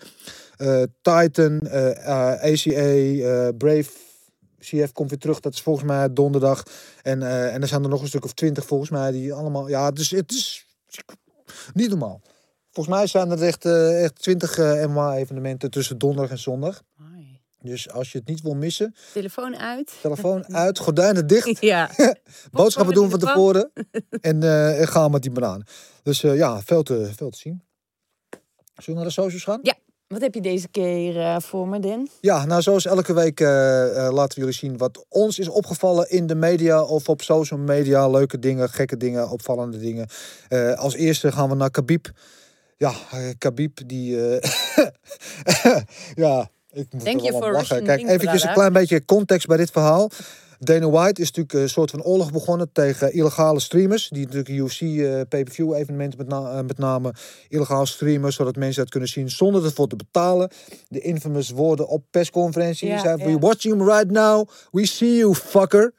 eh, 0.56 0.84
Titan, 1.02 1.60
eh, 1.60 1.92
eh, 1.92 2.42
ACA, 2.42 2.72
eh, 2.72 3.50
Brave, 3.58 3.90
CF 4.60 4.92
komt 4.92 5.10
weer 5.10 5.20
terug. 5.20 5.40
Dat 5.40 5.54
is 5.54 5.62
volgens 5.62 5.86
mij 5.86 6.14
donderdag. 6.14 6.64
En, 7.02 7.22
eh, 7.22 7.54
en 7.54 7.62
er 7.62 7.68
zijn 7.68 7.84
er 7.84 7.90
nog 7.90 8.02
een 8.02 8.08
stuk 8.08 8.26
of 8.26 8.34
twintig 8.34 8.66
volgens 8.66 8.90
mij 8.90 9.12
die 9.12 9.34
allemaal... 9.34 9.68
Ja, 9.68 9.92
dus 9.92 10.10
het 10.10 10.32
is 10.32 10.66
niet 11.74 11.90
normaal. 11.90 12.22
Volgens 12.72 12.96
mij 12.96 13.08
zijn 13.08 13.32
er 13.32 13.44
echt, 13.44 13.66
eh, 13.66 14.04
echt 14.04 14.22
20 14.22 14.58
MMA-evenementen 14.88 15.72
tussen 15.72 15.98
donderdag 15.98 16.32
en 16.32 16.40
zondag. 16.40 16.84
Dus 17.64 17.90
als 17.90 18.12
je 18.12 18.18
het 18.18 18.28
niet 18.28 18.42
wil 18.42 18.54
missen, 18.56 18.96
Telefoon 19.14 19.58
uit. 19.58 19.94
telefoon 20.02 20.56
uit, 20.56 20.80
gordijnen 20.80 21.28
dicht. 21.28 21.62
Ja. 21.74 21.90
Boodschappen 22.52 22.94
doen 22.94 23.10
van 23.10 23.20
tevoren. 23.20 23.72
en, 24.22 24.44
eh, 24.44 24.80
en 24.82 24.88
gaan 24.88 25.12
met 25.12 25.22
die 25.22 25.32
bananen. 25.32 25.66
Dus 26.04 26.24
eh, 26.24 26.36
ja, 26.36 26.62
veel 26.62 26.84
te, 26.84 27.10
veel 27.16 27.30
te 27.30 27.38
zien. 27.38 27.62
Zullen 28.76 28.86
we 28.86 28.94
naar 28.94 29.04
de 29.04 29.22
socials 29.22 29.44
gaan? 29.44 29.60
Ja. 29.64 29.74
Wat 30.08 30.22
heb 30.22 30.34
je 30.34 30.42
deze 30.42 30.68
keer 30.68 31.20
eh, 31.20 31.40
voor 31.40 31.68
me, 31.68 31.80
Den? 31.80 32.10
Ja, 32.22 32.46
nou 32.46 32.62
zoals 32.62 32.86
elke 32.86 33.14
week 33.14 33.40
eh, 33.40 34.06
eh, 34.08 34.14
laten 34.14 34.34
we 34.36 34.40
jullie 34.40 34.58
zien 34.60 34.78
wat 34.78 35.06
ons 35.10 35.40
is 35.40 35.48
opgevallen 35.48 36.10
in 36.10 36.28
de 36.28 36.36
media 36.36 36.84
of 36.84 37.10
op 37.10 37.22
social 37.22 37.60
media. 37.60 38.08
Leuke 38.10 38.40
dingen, 38.40 38.70
gekke 38.70 38.98
dingen, 38.98 39.30
opvallende 39.30 39.80
dingen. 39.80 40.08
Eh, 40.48 40.74
als 40.74 40.94
eerste 40.96 41.32
gaan 41.32 41.50
we 41.50 41.56
naar 41.56 41.72
Khabib. 41.72 42.12
Ja, 42.78 42.94
eh, 43.12 43.30
Khabib 43.38 43.80
die... 43.86 44.38
eh, 44.40 44.50
ja, 46.24 46.50
ik 46.74 46.88
moet 46.94 47.04
Thank 47.04 47.20
you 47.20 47.32
wel 47.32 47.40
om 47.40 47.42
for 47.42 47.52
lachen. 47.52 47.84
Kijk, 47.84 48.08
eventjes 48.08 48.44
een 48.44 48.54
klein 48.54 48.74
beetje 48.74 49.06
context 49.06 49.48
bij 49.48 49.58
dit 49.58 49.72
verhaal. 49.72 50.10
Dana 50.60 50.90
White 50.90 51.22
is 51.22 51.28
natuurlijk 51.32 51.54
een 51.54 51.70
soort 51.70 51.92
van 51.92 52.04
oorlog 52.04 52.32
begonnen 52.32 52.70
tegen 52.72 53.14
illegale 53.14 53.60
streamers. 53.60 54.10
Die 54.10 54.26
natuurlijk 54.26 54.50
UFC 54.50 54.82
eh, 54.82 55.22
pay-per-view 55.30 55.74
evenementen 55.74 56.18
met, 56.20 56.28
na- 56.28 56.52
eh, 56.58 56.64
met 56.66 56.78
name 56.78 57.14
illegaal 57.50 57.86
streamen. 57.86 58.34
Zodat 58.34 58.56
mensen 58.56 58.82
dat 58.82 58.92
kunnen 58.92 59.10
zien 59.10 59.30
zonder 59.30 59.66
ervoor 59.66 59.88
te 59.88 59.96
betalen. 59.96 60.50
De 60.88 61.00
infamous 61.00 61.50
woorden 61.50 61.88
op 61.88 62.04
persconferentie. 62.12 62.88
Ja, 62.88 63.00
zei, 63.00 63.18
ja. 63.18 63.26
we 63.26 63.40
watching 63.40 63.74
him 63.76 63.90
right 63.90 64.12
now. 64.12 64.50
We 64.72 64.86
see 64.86 65.16
you 65.18 65.36
fucker. 65.36 65.94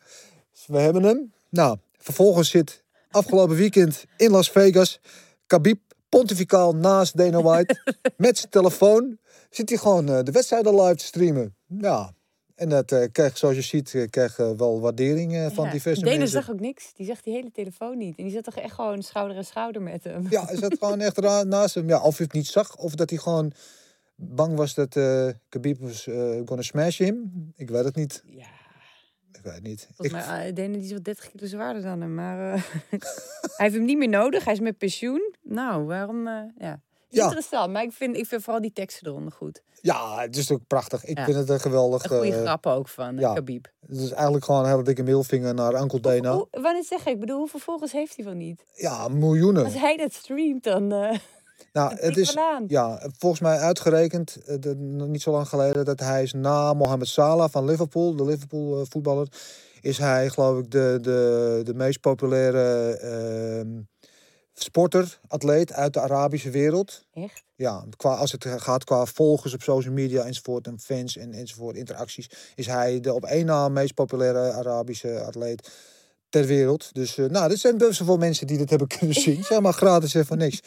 Dus 0.53 0.65
we 0.67 0.79
hebben 0.79 1.03
hem. 1.03 1.33
Nou, 1.51 1.77
vervolgens 1.99 2.51
zit 2.51 2.83
afgelopen 3.11 3.57
weekend 3.57 4.05
in 4.17 4.31
Las 4.31 4.51
Vegas. 4.51 5.01
Khabib 5.47 5.79
pontificaal 6.09 6.73
naast 6.73 7.17
Dana 7.17 7.43
White. 7.43 7.95
met 8.17 8.39
zijn 8.39 8.51
telefoon. 8.51 9.19
Zit 9.55 9.69
hij 9.69 9.79
gewoon 9.79 10.09
eh, 10.09 10.23
de 10.23 10.33
wedstrijden 10.33 10.81
live 10.83 10.95
te 10.95 11.05
streamen. 11.05 11.57
Ja, 11.67 12.13
en 12.55 12.69
dat 12.69 12.93
eh 12.93 13.05
krijgt, 13.13 13.39
zoals 13.39 13.55
je 13.57 13.63
ziet, 13.63 13.95
eh, 13.95 14.09
krijgt 14.11 14.37
wel 14.37 14.81
waardering 14.81 15.53
van 15.53 15.65
Ja. 15.65 15.71
diverse 15.71 16.03
Denen 16.03 16.19
mensen. 16.19 16.43
zag 16.43 16.51
ook 16.55 16.61
niks. 16.61 16.93
Die 16.95 17.07
zag 17.07 17.21
die 17.23 17.35
hele 17.35 17.51
telefoon 17.51 17.99
niet. 17.99 18.19
En 18.19 18.25
die 18.25 18.33
zat 18.33 18.45
toch 18.45 18.57
echt 18.57 18.75
gewoon 18.75 19.03
schouder 19.03 19.37
aan 19.37 19.45
schouder 19.45 19.83
met 19.83 20.05
hem. 20.05 20.27
Ja, 20.31 20.45
hij 20.45 20.57
zat 20.57 20.77
gewoon 20.79 21.01
echt 21.01 21.21
naast 21.45 21.75
hem. 21.75 21.89
Ja, 21.89 22.01
of 22.03 22.17
hij 22.17 22.27
het 22.27 22.35
niet 22.35 22.47
zag, 22.47 22.77
of 22.77 22.95
dat 22.95 23.11
hij 23.11 23.19
gewoon 23.19 23.53
bang 24.17 24.57
was 24.57 24.75
dat 24.75 24.93
Khabib 25.49 25.79
was 25.81 26.03
gonna 26.45 26.63
smash 26.63 26.99
him. 26.99 27.33
Ik 27.57 27.71
weet 27.71 27.85
het 27.85 27.95
niet. 27.95 28.23
Ja. 28.27 28.47
Ik 29.33 29.41
weet 29.43 29.55
het 29.55 29.63
niet. 29.63 29.83
Ik, 29.83 29.95
Volgens 29.97 30.27
mij, 30.27 30.53
Denen 30.53 30.73
die 30.73 30.83
is 30.83 30.91
wel 30.91 31.03
30 31.03 31.31
kilo 31.31 31.47
zwaarder 31.47 31.83
dan 31.83 32.01
hem. 32.01 32.15
Maar 32.15 32.39
hij 32.91 33.01
heeft 33.57 33.75
hem 33.75 33.85
niet 33.85 33.99
meer 33.99 34.09
nodig. 34.09 34.45
Hij 34.45 34.53
is 34.53 34.61
met 34.61 34.79
pensioen. 34.79 35.35
Nou, 35.43 35.85
waarom? 35.85 36.27
ja. 36.59 36.81
Ja. 37.15 37.23
Interessant, 37.25 37.73
maar 37.73 37.83
ik 37.83 37.93
vind, 37.93 38.17
ik 38.17 38.27
vind 38.27 38.43
vooral 38.43 38.61
die 38.63 38.73
teksten 38.73 39.07
eronder 39.07 39.33
goed. 39.33 39.63
Ja, 39.81 40.21
het 40.21 40.37
is 40.37 40.51
ook 40.53 40.67
prachtig. 40.67 41.05
Ik 41.05 41.19
Ja. 41.19 41.25
vind 41.25 41.37
het 41.37 41.49
een 41.49 41.61
geweldig. 41.61 42.03
Een 42.05 42.11
goede 42.11 42.35
eh, 42.35 42.41
grappen 42.43 42.73
ook 42.73 42.89
van 42.89 43.15
ja. 43.15 43.21
ja. 43.21 43.33
Khabib. 43.33 43.67
Het 43.87 43.97
is 43.99 44.11
eigenlijk 44.11 44.45
gewoon 44.45 44.65
een 44.65 44.71
hele 44.71 44.83
dikke 44.83 45.03
middelvinger 45.03 45.55
naar 45.55 45.75
Uncle 45.81 46.01
Dana. 46.01 46.33
Hoe, 46.35 46.47
wanneer 46.51 46.85
zeg 46.85 47.01
ik? 47.01 47.07
Ik 47.07 47.21
bedoel, 47.21 47.39
hoeveel 47.39 47.61
volgers 47.61 47.93
heeft 47.93 48.17
hij 48.17 48.25
wel 48.25 48.35
niet? 48.35 48.65
Ja, 48.75 49.09
miljoenen. 49.09 49.65
Als 49.65 49.75
hij 49.75 49.97
dat 49.97 50.13
streamt, 50.13 50.65
dan... 50.65 50.93
eh 50.93 51.19
Nou, 51.73 51.95
het 51.97 52.17
is 52.17 52.37
ja, 52.67 53.09
volgens 53.19 53.41
mij 53.41 53.59
uitgerekend, 53.59 54.37
eh, 54.47 54.57
de- 54.61 54.75
niet 55.09 55.23
zo 55.23 55.31
lang 55.31 55.49
geleden, 55.49 55.85
dat 55.85 56.01
hij 56.01 56.23
is 56.23 56.33
na 56.33 56.73
Mohamed 56.73 57.09
Salah 57.09 57.51
van 57.51 57.65
Liverpool, 57.65 58.17
de 58.17 58.25
Liverpool 58.25 58.81
eh, 58.81 58.87
voetballer, 58.89 59.29
is 59.81 59.99
hij 59.99 60.29
geloof 60.31 60.59
ik 60.59 60.71
de, 60.71 60.99
de, 61.01 61.61
de 61.65 61.75
meest 61.75 62.01
populaire 62.01 62.97
ehm, 62.97 63.69
sporter, 64.55 65.21
atleet 65.29 65.73
uit 65.73 65.93
de 65.93 66.01
Arabische 66.01 66.51
wereld. 66.51 67.07
Echt? 67.13 67.43
Ja, 67.57 67.85
qua, 67.97 68.15
als 68.15 68.33
het 68.33 68.47
gaat 68.47 68.85
qua 68.85 69.07
volgers 69.07 69.55
op 69.55 69.63
social 69.63 69.95
media 69.95 70.23
enzovoort 70.23 70.67
en 70.67 70.79
fans 70.81 71.17
en 71.17 71.33
enzovoort, 71.33 71.77
interacties, 71.77 72.31
is 72.55 72.67
hij 72.67 73.01
de 73.01 73.13
op 73.13 73.25
één 73.25 73.47
na 73.47 73.69
meest 73.69 73.95
populaire 73.95 74.53
Arabische 74.53 75.21
atleet 75.21 75.71
ter 76.29 76.47
wereld. 76.47 76.95
Dus 76.95 77.17
uh, 77.17 77.27
nou, 77.27 77.49
dit 77.49 77.59
zijn 77.59 77.79
best 77.79 77.99
wel 77.99 78.09
veel 78.09 78.17
mensen 78.17 78.47
die 78.47 78.59
dit 78.59 78.71
hebben 78.71 78.89
kunnen 78.89 79.15
zien. 79.15 79.45
Zeg 79.49 79.61
maar 79.61 79.73
gratis 79.73 80.15
en 80.15 80.39
niks. 80.39 80.61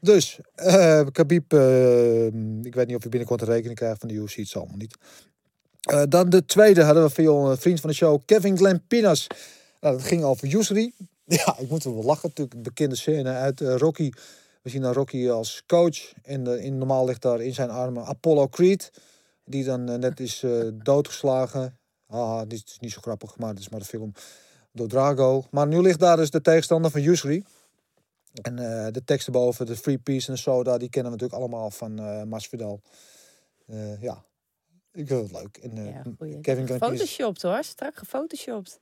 Dus, 0.00 0.38
uh, 0.56 1.00
Khabib, 1.12 1.52
uh, 1.52 2.26
ik 2.62 2.74
weet 2.74 2.86
niet 2.86 2.96
of 2.96 3.02
je 3.02 3.08
binnenkort 3.08 3.40
een 3.40 3.46
rekening 3.46 3.78
krijgt 3.78 3.98
van 4.00 4.08
de 4.08 4.14
UFC, 4.14 4.36
het 4.36 4.48
zal 4.48 4.60
allemaal 4.60 4.78
niet. 4.78 4.96
Uh, 5.92 6.02
dan 6.08 6.30
de 6.30 6.44
tweede 6.44 6.82
hadden 6.82 7.02
we 7.02 7.10
veel 7.10 7.50
een 7.50 7.56
vriend 7.56 7.80
van 7.80 7.90
de 7.90 7.96
show, 7.96 8.20
Kevin 8.24 8.56
Glenn 8.56 8.84
Pinas. 8.88 9.26
Nou, 9.80 9.96
dat 9.96 10.06
ging 10.06 10.22
over 10.22 10.48
Yusri. 10.48 10.94
Ja, 11.44 11.58
ik 11.58 11.68
moet 11.68 11.84
wel 11.84 12.02
lachen. 12.02 12.28
Natuurlijk 12.28 12.56
een 12.56 12.62
bekende 12.62 12.96
scène 12.96 13.30
uit 13.30 13.60
uh, 13.60 13.76
Rocky. 13.76 14.10
We 14.62 14.70
zien 14.70 14.82
dan 14.82 14.92
Rocky 14.92 15.28
als 15.28 15.62
coach. 15.66 16.12
En 16.22 16.48
uh, 16.48 16.64
in, 16.64 16.78
normaal 16.78 17.04
ligt 17.04 17.22
daar 17.22 17.40
in 17.40 17.54
zijn 17.54 17.70
armen 17.70 18.04
Apollo 18.04 18.48
Creed. 18.48 18.90
Die 19.44 19.64
dan 19.64 19.90
uh, 19.90 19.96
net 19.96 20.20
is 20.20 20.44
doodgeslagen. 20.74 21.78
Ah, 22.06 22.42
dit 22.48 22.62
is 22.66 22.78
niet 22.80 22.92
zo 22.92 23.00
grappig, 23.00 23.38
maar 23.38 23.48
het 23.48 23.58
is 23.58 23.68
maar 23.68 23.80
de 23.80 23.86
film. 23.86 24.12
Door 24.72 24.88
Drago. 24.88 25.44
Maar 25.50 25.66
nu 25.66 25.80
ligt 25.80 25.98
daar 25.98 26.16
dus 26.16 26.30
de 26.30 26.40
tegenstander 26.40 26.90
van 26.90 27.00
Yusri. 27.00 27.44
En 28.42 28.56
de 28.92 29.02
teksten 29.04 29.32
boven, 29.32 29.66
de 29.66 29.76
Free 29.76 29.98
Peace 29.98 30.28
en 30.28 30.34
de 30.34 30.40
Soda, 30.40 30.78
die 30.78 30.88
kennen 30.88 31.12
we 31.12 31.18
natuurlijk 31.18 31.40
allemaal 31.40 31.70
van 31.70 32.00
uh, 32.00 32.22
Masvidal. 32.22 32.80
Ja, 34.00 34.24
ik 34.92 35.06
vind 35.06 35.30
het 35.30 35.32
leuk. 35.32 35.56
En, 35.56 35.84
ja, 35.84 36.02
Kevin 36.40 36.66
Glenn 36.66 36.82
Gefotoshopt 36.82 37.42
hoor, 37.42 37.64
strak 37.64 37.96
gefotoshopt. 37.96 38.80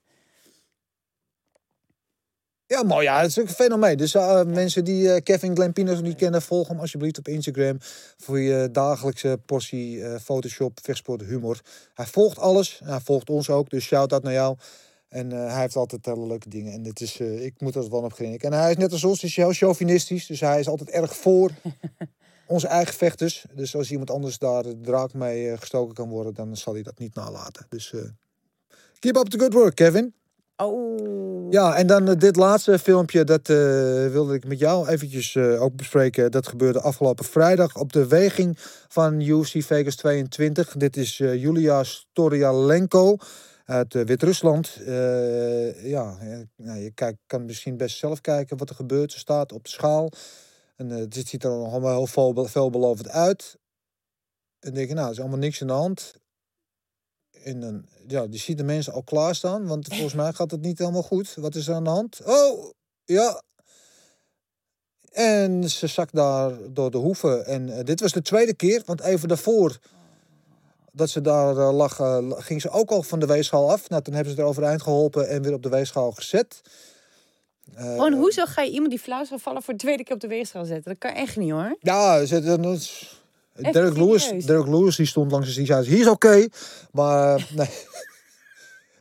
Ja, 2.71 2.83
mooi. 2.83 3.03
Ja, 3.03 3.21
het 3.21 3.29
is 3.29 3.39
ook 3.39 3.47
een 3.47 3.53
fenomeen. 3.53 3.97
Dus 3.97 4.15
uh, 4.15 4.43
mensen 4.43 4.83
die 4.83 5.03
uh, 5.03 5.15
Kevin 5.23 5.55
Glampinos 5.55 5.95
nog 5.95 6.03
niet 6.03 6.17
kennen, 6.17 6.41
volg 6.41 6.67
hem 6.67 6.79
alsjeblieft 6.79 7.17
op 7.17 7.27
Instagram 7.27 7.77
voor 8.17 8.39
je 8.39 8.69
dagelijkse 8.71 9.39
portie 9.45 9.97
uh, 9.97 10.15
Photoshop, 10.15 10.79
vechtsport, 10.83 11.21
humor. 11.21 11.61
Hij 11.93 12.05
volgt 12.05 12.39
alles. 12.39 12.81
Hij 12.83 12.99
volgt 12.99 13.29
ons 13.29 13.49
ook, 13.49 13.69
dus 13.69 13.83
shout-out 13.83 14.23
naar 14.23 14.33
jou. 14.33 14.57
En 15.07 15.31
hij 15.31 15.61
heeft 15.61 15.75
altijd 15.75 16.05
hele 16.05 16.27
leuke 16.27 16.49
dingen. 16.49 16.73
En 16.73 16.83
dit 16.83 17.01
is, 17.01 17.19
ik 17.19 17.53
moet 17.61 17.75
er 17.75 17.89
wel 17.89 18.01
op 18.01 18.13
grinniken. 18.13 18.51
En 18.51 18.59
hij 18.59 18.71
is 18.71 18.77
net 18.77 18.91
als 18.91 19.03
ons, 19.03 19.23
is 19.23 19.35
heel 19.35 19.53
chauvinistisch. 19.53 20.25
Dus 20.25 20.39
hij 20.39 20.59
is 20.59 20.67
altijd 20.67 20.89
erg 20.89 21.15
voor 21.15 21.51
onze 22.47 22.67
eigen 22.67 22.93
vechters. 22.93 23.45
Dus 23.53 23.75
als 23.75 23.91
iemand 23.91 24.11
anders 24.11 24.37
daar 24.37 24.63
de 24.63 24.79
draak 24.81 25.13
mee 25.13 25.57
gestoken 25.57 25.93
kan 25.93 26.09
worden, 26.09 26.33
dan 26.33 26.57
zal 26.57 26.73
hij 26.73 26.83
dat 26.83 26.99
niet 26.99 27.15
nalaten. 27.15 27.65
Dus 27.69 27.93
keep 28.99 29.15
up 29.15 29.27
the 29.27 29.39
good 29.39 29.53
work, 29.53 29.75
Kevin. 29.75 30.13
Oh. 30.61 31.51
Ja, 31.51 31.75
en 31.75 31.87
dan 31.87 32.09
uh, 32.09 32.15
dit 32.17 32.35
laatste 32.35 32.79
filmpje, 32.79 33.23
dat 33.23 33.49
uh, 33.49 33.57
wilde 34.07 34.33
ik 34.33 34.47
met 34.47 34.59
jou 34.59 34.87
eventjes 34.87 35.35
uh, 35.35 35.61
ook 35.61 35.75
bespreken. 35.75 36.31
Dat 36.31 36.47
gebeurde 36.47 36.81
afgelopen 36.81 37.25
vrijdag 37.25 37.75
op 37.75 37.93
de 37.93 38.07
weging 38.07 38.57
van 38.87 39.21
UFC 39.21 39.63
Vegas 39.63 39.95
22. 39.95 40.73
Dit 40.77 40.97
is 40.97 41.17
Julia 41.17 41.83
Storialenko 41.83 43.17
uit 43.65 43.93
Wit-Rusland. 43.93 44.79
ja, 45.83 46.17
nou, 46.55 46.79
je 46.79 46.91
kijk, 46.93 47.17
kan 47.25 47.45
misschien 47.45 47.77
best 47.77 47.97
zelf 47.97 48.21
kijken 48.21 48.57
wat 48.57 48.69
er 48.69 48.75
gebeurt. 48.75 49.11
Ze 49.11 49.19
staat 49.19 49.51
op 49.51 49.63
de 49.63 49.69
schaal. 49.69 50.09
En 50.75 51.09
dit 51.09 51.27
ziet 51.27 51.43
er 51.43 51.51
allemaal 51.51 51.97
heel 51.97 52.07
veel, 52.07 52.45
veelbelovend 52.45 53.09
uit. 53.09 53.57
En 54.59 54.73
denk 54.73 54.87
je, 54.87 54.93
nou, 54.93 55.11
is 55.11 55.19
allemaal 55.19 55.37
niks 55.37 55.61
aan 55.61 55.67
de 55.67 55.73
hand. 55.73 56.13
En 57.43 57.59
dan, 57.59 57.85
ja, 58.07 58.27
die 58.27 58.39
ziet 58.39 58.57
de 58.57 58.63
mensen 58.63 58.93
al 58.93 59.03
klaarstaan. 59.03 59.67
Want 59.67 59.87
volgens 59.93 60.13
mij 60.13 60.33
gaat 60.33 60.51
het 60.51 60.61
niet 60.61 60.79
helemaal 60.79 61.03
goed. 61.03 61.35
Wat 61.35 61.55
is 61.55 61.67
er 61.67 61.75
aan 61.75 61.83
de 61.83 61.89
hand? 61.89 62.21
Oh, 62.25 62.71
ja. 63.05 63.41
En 65.11 65.69
ze 65.69 65.87
zakt 65.87 66.15
daar 66.15 66.73
door 66.73 66.91
de 66.91 66.97
hoeven. 66.97 67.45
En 67.45 67.67
uh, 67.67 67.79
dit 67.83 67.99
was 67.99 68.11
de 68.11 68.21
tweede 68.21 68.53
keer. 68.53 68.81
Want 68.85 69.01
even 69.01 69.27
daarvoor 69.27 69.79
dat 70.91 71.09
ze 71.09 71.21
daar 71.21 71.55
uh, 71.55 71.73
lag, 71.73 71.99
uh, 71.99 72.31
ging 72.31 72.61
ze 72.61 72.69
ook 72.69 72.89
al 72.89 73.03
van 73.03 73.19
de 73.19 73.25
weegschaal 73.25 73.71
af. 73.71 73.89
Nou, 73.89 74.01
toen 74.01 74.13
hebben 74.13 74.33
ze 74.33 74.41
er 74.41 74.47
overeind 74.47 74.81
geholpen 74.81 75.29
en 75.29 75.41
weer 75.41 75.53
op 75.53 75.63
de 75.63 75.69
weegschaal 75.69 76.11
gezet. 76.11 76.61
Gewoon, 77.75 78.13
hoezo 78.13 78.45
ga 78.45 78.61
je 78.61 78.71
iemand 78.71 78.89
die 78.89 78.99
flauw 78.99 79.21
is 79.21 79.27
gevallen 79.27 79.61
voor 79.61 79.73
de 79.73 79.79
tweede 79.79 80.03
keer 80.03 80.13
op 80.13 80.21
de 80.21 80.27
weegschaal 80.27 80.65
zetten? 80.65 80.91
Dat 80.91 80.97
kan 80.97 81.11
echt 81.11 81.37
niet 81.37 81.51
hoor. 81.51 81.75
Ja, 81.79 82.25
ze, 82.25 82.57
Derek 83.61 83.97
Lewis, 83.97 84.45
Derek 84.45 84.67
Lewis 84.67 84.95
die 84.95 85.05
stond 85.05 85.31
langs 85.31 85.47
de 85.47 85.53
die 85.53 85.65
zei, 85.65 85.85
hier 85.85 85.99
is 85.99 86.07
oké, 86.07 86.27
okay, 86.27 86.49
maar 86.91 87.47
nee. 87.55 87.69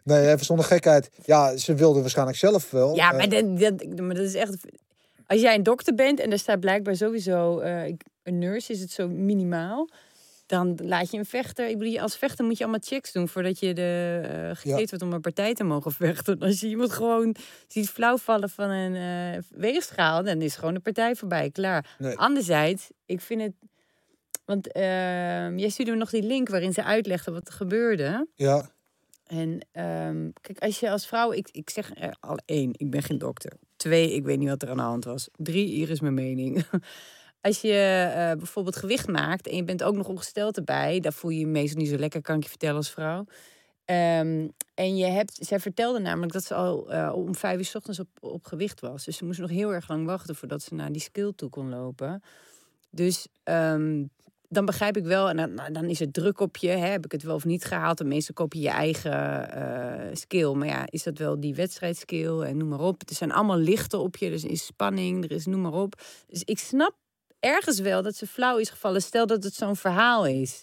nee, 0.05 0.33
even 0.33 0.45
zonder 0.45 0.65
gekheid. 0.65 1.11
Ja, 1.25 1.57
ze 1.57 1.75
wilde 1.75 2.01
waarschijnlijk 2.01 2.39
zelf 2.39 2.71
wel. 2.71 2.95
Ja, 2.95 3.13
maar, 3.13 3.29
dat, 3.29 3.59
dat, 3.59 4.01
maar 4.01 4.15
dat 4.15 4.25
is 4.25 4.35
echt... 4.35 4.57
Als 5.27 5.41
jij 5.41 5.55
een 5.55 5.63
dokter 5.63 5.95
bent 5.95 6.21
en 6.21 6.33
er 6.33 6.39
staat 6.39 6.61
blijkbaar 6.61 6.97
sowieso 6.97 7.61
uh, 7.61 7.85
een 8.23 8.39
nurse, 8.39 8.73
is 8.73 8.81
het 8.81 8.91
zo 8.91 9.09
minimaal. 9.09 9.89
Dan 10.47 10.79
laat 10.83 11.11
je 11.11 11.19
een 11.19 11.25
vechter... 11.25 11.69
Ik 11.69 11.79
bedoel, 11.79 12.01
als 12.01 12.17
vechter 12.17 12.45
moet 12.45 12.57
je 12.57 12.63
allemaal 12.63 12.83
checks 12.85 13.13
doen 13.13 13.29
voordat 13.29 13.59
je 13.59 13.75
de, 13.75 14.21
uh, 14.25 14.63
ja. 14.63 14.77
wordt 14.77 15.03
om 15.03 15.13
een 15.13 15.21
partij 15.21 15.55
te 15.55 15.65
mogen 15.65 15.93
vechten. 15.93 16.39
Als 16.39 16.61
je 16.61 16.67
iemand 16.67 16.93
gewoon 16.93 17.37
ziet 17.69 17.89
flauw 17.89 18.17
vallen 18.17 18.49
van 18.49 18.71
een 18.71 18.95
uh, 18.95 19.43
weegschaal, 19.51 20.23
dan 20.23 20.41
is 20.41 20.57
gewoon 20.57 20.75
de 20.75 20.81
partij 20.81 21.15
voorbij, 21.15 21.51
klaar. 21.51 21.95
Nee. 21.99 22.17
Anderzijds, 22.17 22.91
ik 23.07 23.21
vind 23.21 23.43
het... 23.43 23.53
Want 24.51 24.77
uh, 24.77 25.59
jij 25.59 25.69
stuurde 25.69 25.91
me 25.91 25.97
nog 25.97 26.11
die 26.11 26.23
link 26.23 26.49
waarin 26.49 26.73
ze 26.73 26.85
uitlegde 26.85 27.31
wat 27.33 27.49
er 27.49 27.55
gebeurde. 27.55 28.27
Ja. 28.35 28.71
En 29.27 29.51
um, 30.09 30.33
kijk, 30.41 30.59
als 30.59 30.81
je 30.81 30.91
als 30.91 31.07
vrouw, 31.07 31.33
ik, 31.33 31.49
ik 31.51 31.71
zeg 31.71 31.93
al 32.21 32.39
één, 32.45 32.71
ik 32.77 32.91
ben 32.91 33.03
geen 33.03 33.19
dokter. 33.19 33.53
Twee, 33.77 34.15
ik 34.15 34.25
weet 34.25 34.39
niet 34.39 34.49
wat 34.49 34.63
er 34.63 34.71
aan 34.71 34.77
de 34.77 34.83
hand 34.83 35.05
was. 35.05 35.29
Drie, 35.37 35.67
hier 35.67 35.91
is 35.91 36.01
mijn 36.01 36.15
mening. 36.15 36.65
als 37.41 37.61
je 37.61 38.05
uh, 38.09 38.39
bijvoorbeeld 38.39 38.77
gewicht 38.77 39.09
maakt 39.09 39.47
en 39.49 39.57
je 39.57 39.65
bent 39.65 39.83
ook 39.83 39.95
nog 39.95 40.09
ongesteld 40.09 40.57
erbij, 40.57 41.01
dan 41.01 41.13
voel 41.13 41.31
je 41.31 41.39
je 41.39 41.47
meestal 41.47 41.81
niet 41.81 41.91
zo 41.91 41.97
lekker, 41.97 42.21
kan 42.21 42.37
ik 42.37 42.43
je 42.43 42.49
vertellen 42.49 42.77
als 42.77 42.91
vrouw. 42.91 43.25
Um, 43.85 44.53
en 44.75 44.97
je 44.97 45.07
hebt, 45.07 45.39
zij 45.41 45.61
vertelde 45.61 45.99
namelijk 45.99 46.33
dat 46.33 46.45
ze 46.45 46.55
al 46.55 46.95
uh, 46.95 47.13
om 47.15 47.35
vijf 47.35 47.59
uur 47.59 47.65
s 47.65 47.75
ochtends 47.75 47.99
op, 47.99 48.09
op 48.21 48.45
gewicht 48.45 48.81
was. 48.81 49.05
Dus 49.05 49.17
ze 49.17 49.25
moest 49.25 49.41
nog 49.41 49.51
heel 49.51 49.75
erg 49.75 49.89
lang 49.89 50.07
wachten 50.07 50.37
voordat 50.37 50.63
ze 50.63 50.75
naar 50.75 50.93
die 50.93 51.03
skill 51.03 51.33
toe 51.37 51.49
kon 51.49 51.69
lopen. 51.69 52.23
Dus 52.91 53.27
um, 53.45 54.11
dan 54.53 54.65
begrijp 54.65 54.97
ik 54.97 55.05
wel, 55.05 55.29
en 55.29 55.37
dan, 55.37 55.55
nou, 55.55 55.73
dan 55.73 55.85
is 55.85 55.99
het 55.99 56.13
druk 56.13 56.41
op 56.41 56.57
je. 56.57 56.69
Hè, 56.69 56.87
heb 56.87 57.05
ik 57.05 57.13
het 57.13 57.23
wel 57.23 57.35
of 57.35 57.45
niet 57.45 57.65
gehaald? 57.65 57.99
De 57.99 58.05
meeste 58.05 58.33
koop 58.33 58.55
je 58.55 58.61
je 58.61 58.69
eigen 58.69 59.49
uh, 59.59 60.15
skill. 60.15 60.53
Maar 60.53 60.67
ja, 60.67 60.85
is 60.87 61.03
dat 61.03 61.19
wel 61.19 61.41
die 61.41 61.55
wedstrijdskill 61.55 62.41
en 62.41 62.57
noem 62.57 62.69
maar 62.69 62.81
op. 62.81 63.03
Er 63.09 63.15
zijn 63.15 63.33
allemaal 63.33 63.59
lichten 63.59 64.01
op 64.01 64.17
je, 64.17 64.27
er 64.27 64.51
is 64.51 64.67
spanning, 64.67 65.25
er 65.25 65.31
is 65.31 65.47
noem 65.47 65.61
maar 65.61 65.73
op. 65.73 66.03
Dus 66.27 66.43
ik 66.45 66.59
snap 66.59 66.95
ergens 67.41 67.81
wel 67.81 68.03
dat 68.03 68.15
ze 68.15 68.27
flauw 68.27 68.59
is 68.59 68.71
gevallen. 68.71 69.03
Stel 69.03 69.27
dat 69.27 69.45
het 69.45 69.55
zo'n 69.55 69.77
verhaal 69.77 70.27
is. 70.27 70.63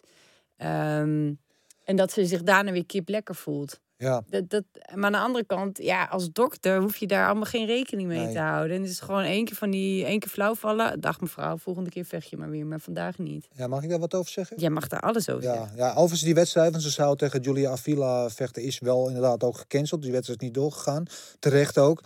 Um, 0.57 1.39
en 1.83 1.95
dat 1.95 2.11
ze 2.11 2.25
zich 2.25 2.43
daarna 2.43 2.71
weer 2.71 2.85
kip 2.85 3.09
lekker 3.09 3.35
voelt. 3.35 3.79
Ja. 3.97 4.23
Dat, 4.29 4.49
dat, 4.49 4.63
maar 4.95 5.05
aan 5.05 5.11
de 5.11 5.17
andere 5.17 5.45
kant, 5.45 5.77
ja, 5.83 6.05
als 6.05 6.31
dokter 6.31 6.81
hoef 6.81 6.97
je 6.97 7.07
daar 7.07 7.25
allemaal 7.25 7.43
geen 7.43 7.65
rekening 7.65 8.07
mee 8.07 8.23
Nee. 8.23 8.33
te 8.33 8.39
houden. 8.39 8.75
En 8.75 8.81
het 8.81 8.91
is 8.91 8.99
gewoon 8.99 9.23
één 9.23 9.45
keer 9.45 9.55
van 9.55 9.69
die 9.71 10.05
één 10.05 10.19
keer 10.19 10.29
flauw 10.29 10.55
vallen. 10.55 10.99
Dag 10.99 11.21
mevrouw, 11.21 11.57
volgende 11.57 11.89
keer 11.89 12.05
vecht 12.05 12.29
je 12.29 12.37
maar 12.37 12.49
weer, 12.49 12.65
maar 12.65 12.79
vandaag 12.79 13.17
niet. 13.17 13.47
ja, 13.53 13.67
mag 13.67 13.83
ik 13.83 13.89
daar 13.89 13.99
wat 13.99 14.13
over 14.13 14.31
zeggen? 14.31 14.57
Jij 14.59 14.69
mag 14.69 14.87
daar 14.87 14.99
alles 14.99 15.29
over 15.29 15.43
Ja, 15.43 15.53
zeggen. 15.53 15.77
ja, 15.77 15.89
overigens 15.91 16.21
die 16.21 16.33
wedstrijd, 16.35 16.71
want 16.71 16.83
ze 16.83 16.89
zou 16.89 17.15
tegen 17.15 17.41
Julia 17.41 17.69
Avila 17.71 18.29
vechten, 18.29 18.63
is 18.63 18.79
wel 18.79 19.07
inderdaad 19.07 19.43
ook 19.43 19.57
gecanceld. 19.57 20.01
Die 20.01 20.11
wedstrijd 20.11 20.41
is 20.41 20.45
niet 20.47 20.55
doorgegaan. 20.55 21.05
Terecht 21.39 21.77
ook. 21.77 22.03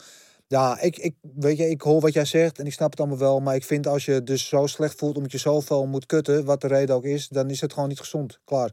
Ja, 0.48 0.80
ik, 0.80 0.98
ik, 0.98 1.16
weet 1.36 1.58
je, 1.58 1.70
ik 1.70 1.82
hoor 1.82 2.02
wat 2.02 2.14
jij 2.14 2.26
zegt 2.26 2.60
en 2.60 2.66
ik 2.66 2.74
snap 2.74 2.90
het 2.92 3.00
allemaal 3.00 3.18
wel. 3.18 3.40
Maar 3.40 3.56
ik 3.56 3.64
vind 3.64 3.88
als 3.88 4.06
je 4.06 4.24
dus 4.24 4.48
zo 4.48 4.66
slecht 4.66 4.96
voelt 4.98 5.16
omdat 5.16 5.32
je 5.32 5.38
zoveel 5.38 5.86
moet 5.86 6.06
kutten, 6.06 6.46
wat 6.46 6.62
de 6.62 6.68
reden 6.68 6.96
ook 6.96 7.04
is, 7.04 7.28
dan 7.28 7.50
is 7.50 7.62
het 7.62 7.74
gewoon 7.74 7.90
niet 7.90 8.00
gezond. 8.00 8.40
Klaar. 8.46 8.72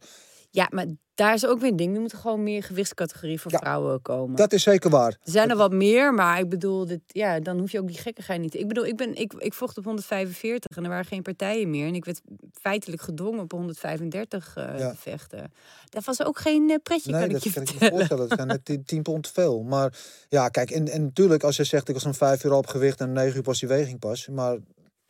Ja, 0.50 0.68
maar 0.70 0.86
daar 1.14 1.34
is 1.34 1.46
ook 1.46 1.60
weer 1.60 1.70
een 1.70 1.76
ding. 1.76 1.94
Er 1.94 2.00
moet 2.00 2.14
gewoon 2.14 2.42
meer 2.42 2.62
gewichtscategorie 2.62 3.40
voor 3.40 3.52
Ja, 3.52 3.58
vrouwen 3.58 4.02
komen. 4.02 4.36
Dat 4.36 4.52
is 4.52 4.62
zeker 4.62 4.90
waar. 4.90 5.10
Er 5.10 5.18
zijn 5.22 5.50
er 5.50 5.56
wat 5.56 5.72
meer, 5.72 6.14
maar 6.14 6.38
ik 6.38 6.48
bedoel, 6.48 6.86
dit, 6.86 7.00
ja, 7.06 7.40
dan 7.40 7.58
hoef 7.58 7.70
je 7.70 7.78
ook 7.80 7.86
die 7.86 7.98
gekkigheid 7.98 8.40
niet. 8.40 8.54
Ik 8.54 8.68
bedoel, 8.68 8.86
ik, 8.86 8.96
ben, 8.96 9.14
ik, 9.14 9.32
ik 9.32 9.54
vocht 9.54 9.78
op 9.78 9.84
145 9.84 10.76
en 10.76 10.82
er 10.82 10.88
waren 10.88 11.04
geen 11.04 11.22
partijen 11.22 11.70
meer. 11.70 11.86
En 11.86 11.94
ik 11.94 12.04
werd 12.04 12.20
feitelijk 12.60 13.02
gedwongen 13.02 13.40
op 13.40 13.52
135 13.52 14.56
eh, 14.56 14.78
Ja. 14.78 14.90
te 14.90 14.96
vechten. 14.96 15.52
Dat 15.88 16.04
was 16.04 16.22
ook 16.24 16.38
geen 16.38 16.70
eh, 16.70 16.76
pretje, 16.82 17.10
Nee, 17.10 17.20
kan 17.20 17.28
ik 17.28 17.34
dat 17.34 17.44
je 17.44 17.52
kan 17.52 17.62
ik 17.62 17.80
me 17.80 17.88
voorstellen. 17.88 18.28
Dat 18.28 18.36
zijn 18.38 18.48
net 18.48 18.64
10 18.64 18.84
10 18.84 19.02
pond 19.02 19.22
te 19.22 19.32
veel. 19.32 19.62
Maar 19.62 19.98
ja, 20.28 20.48
kijk, 20.48 20.70
en, 20.70 20.88
en 20.88 21.02
natuurlijk 21.02 21.42
als 21.42 21.56
je 21.56 21.64
zegt 21.64 21.88
ik 21.88 21.94
was 21.94 22.04
om 22.04 22.14
vijf 22.14 22.44
uur 22.44 22.52
op 22.52 22.66
gewicht 22.66 23.00
en 23.00 23.12
negen 23.12 23.36
uur 23.36 23.42
pas 23.42 23.58
die 23.60 23.68
weging 23.68 23.98
pas. 23.98 24.28
Maar 24.28 24.56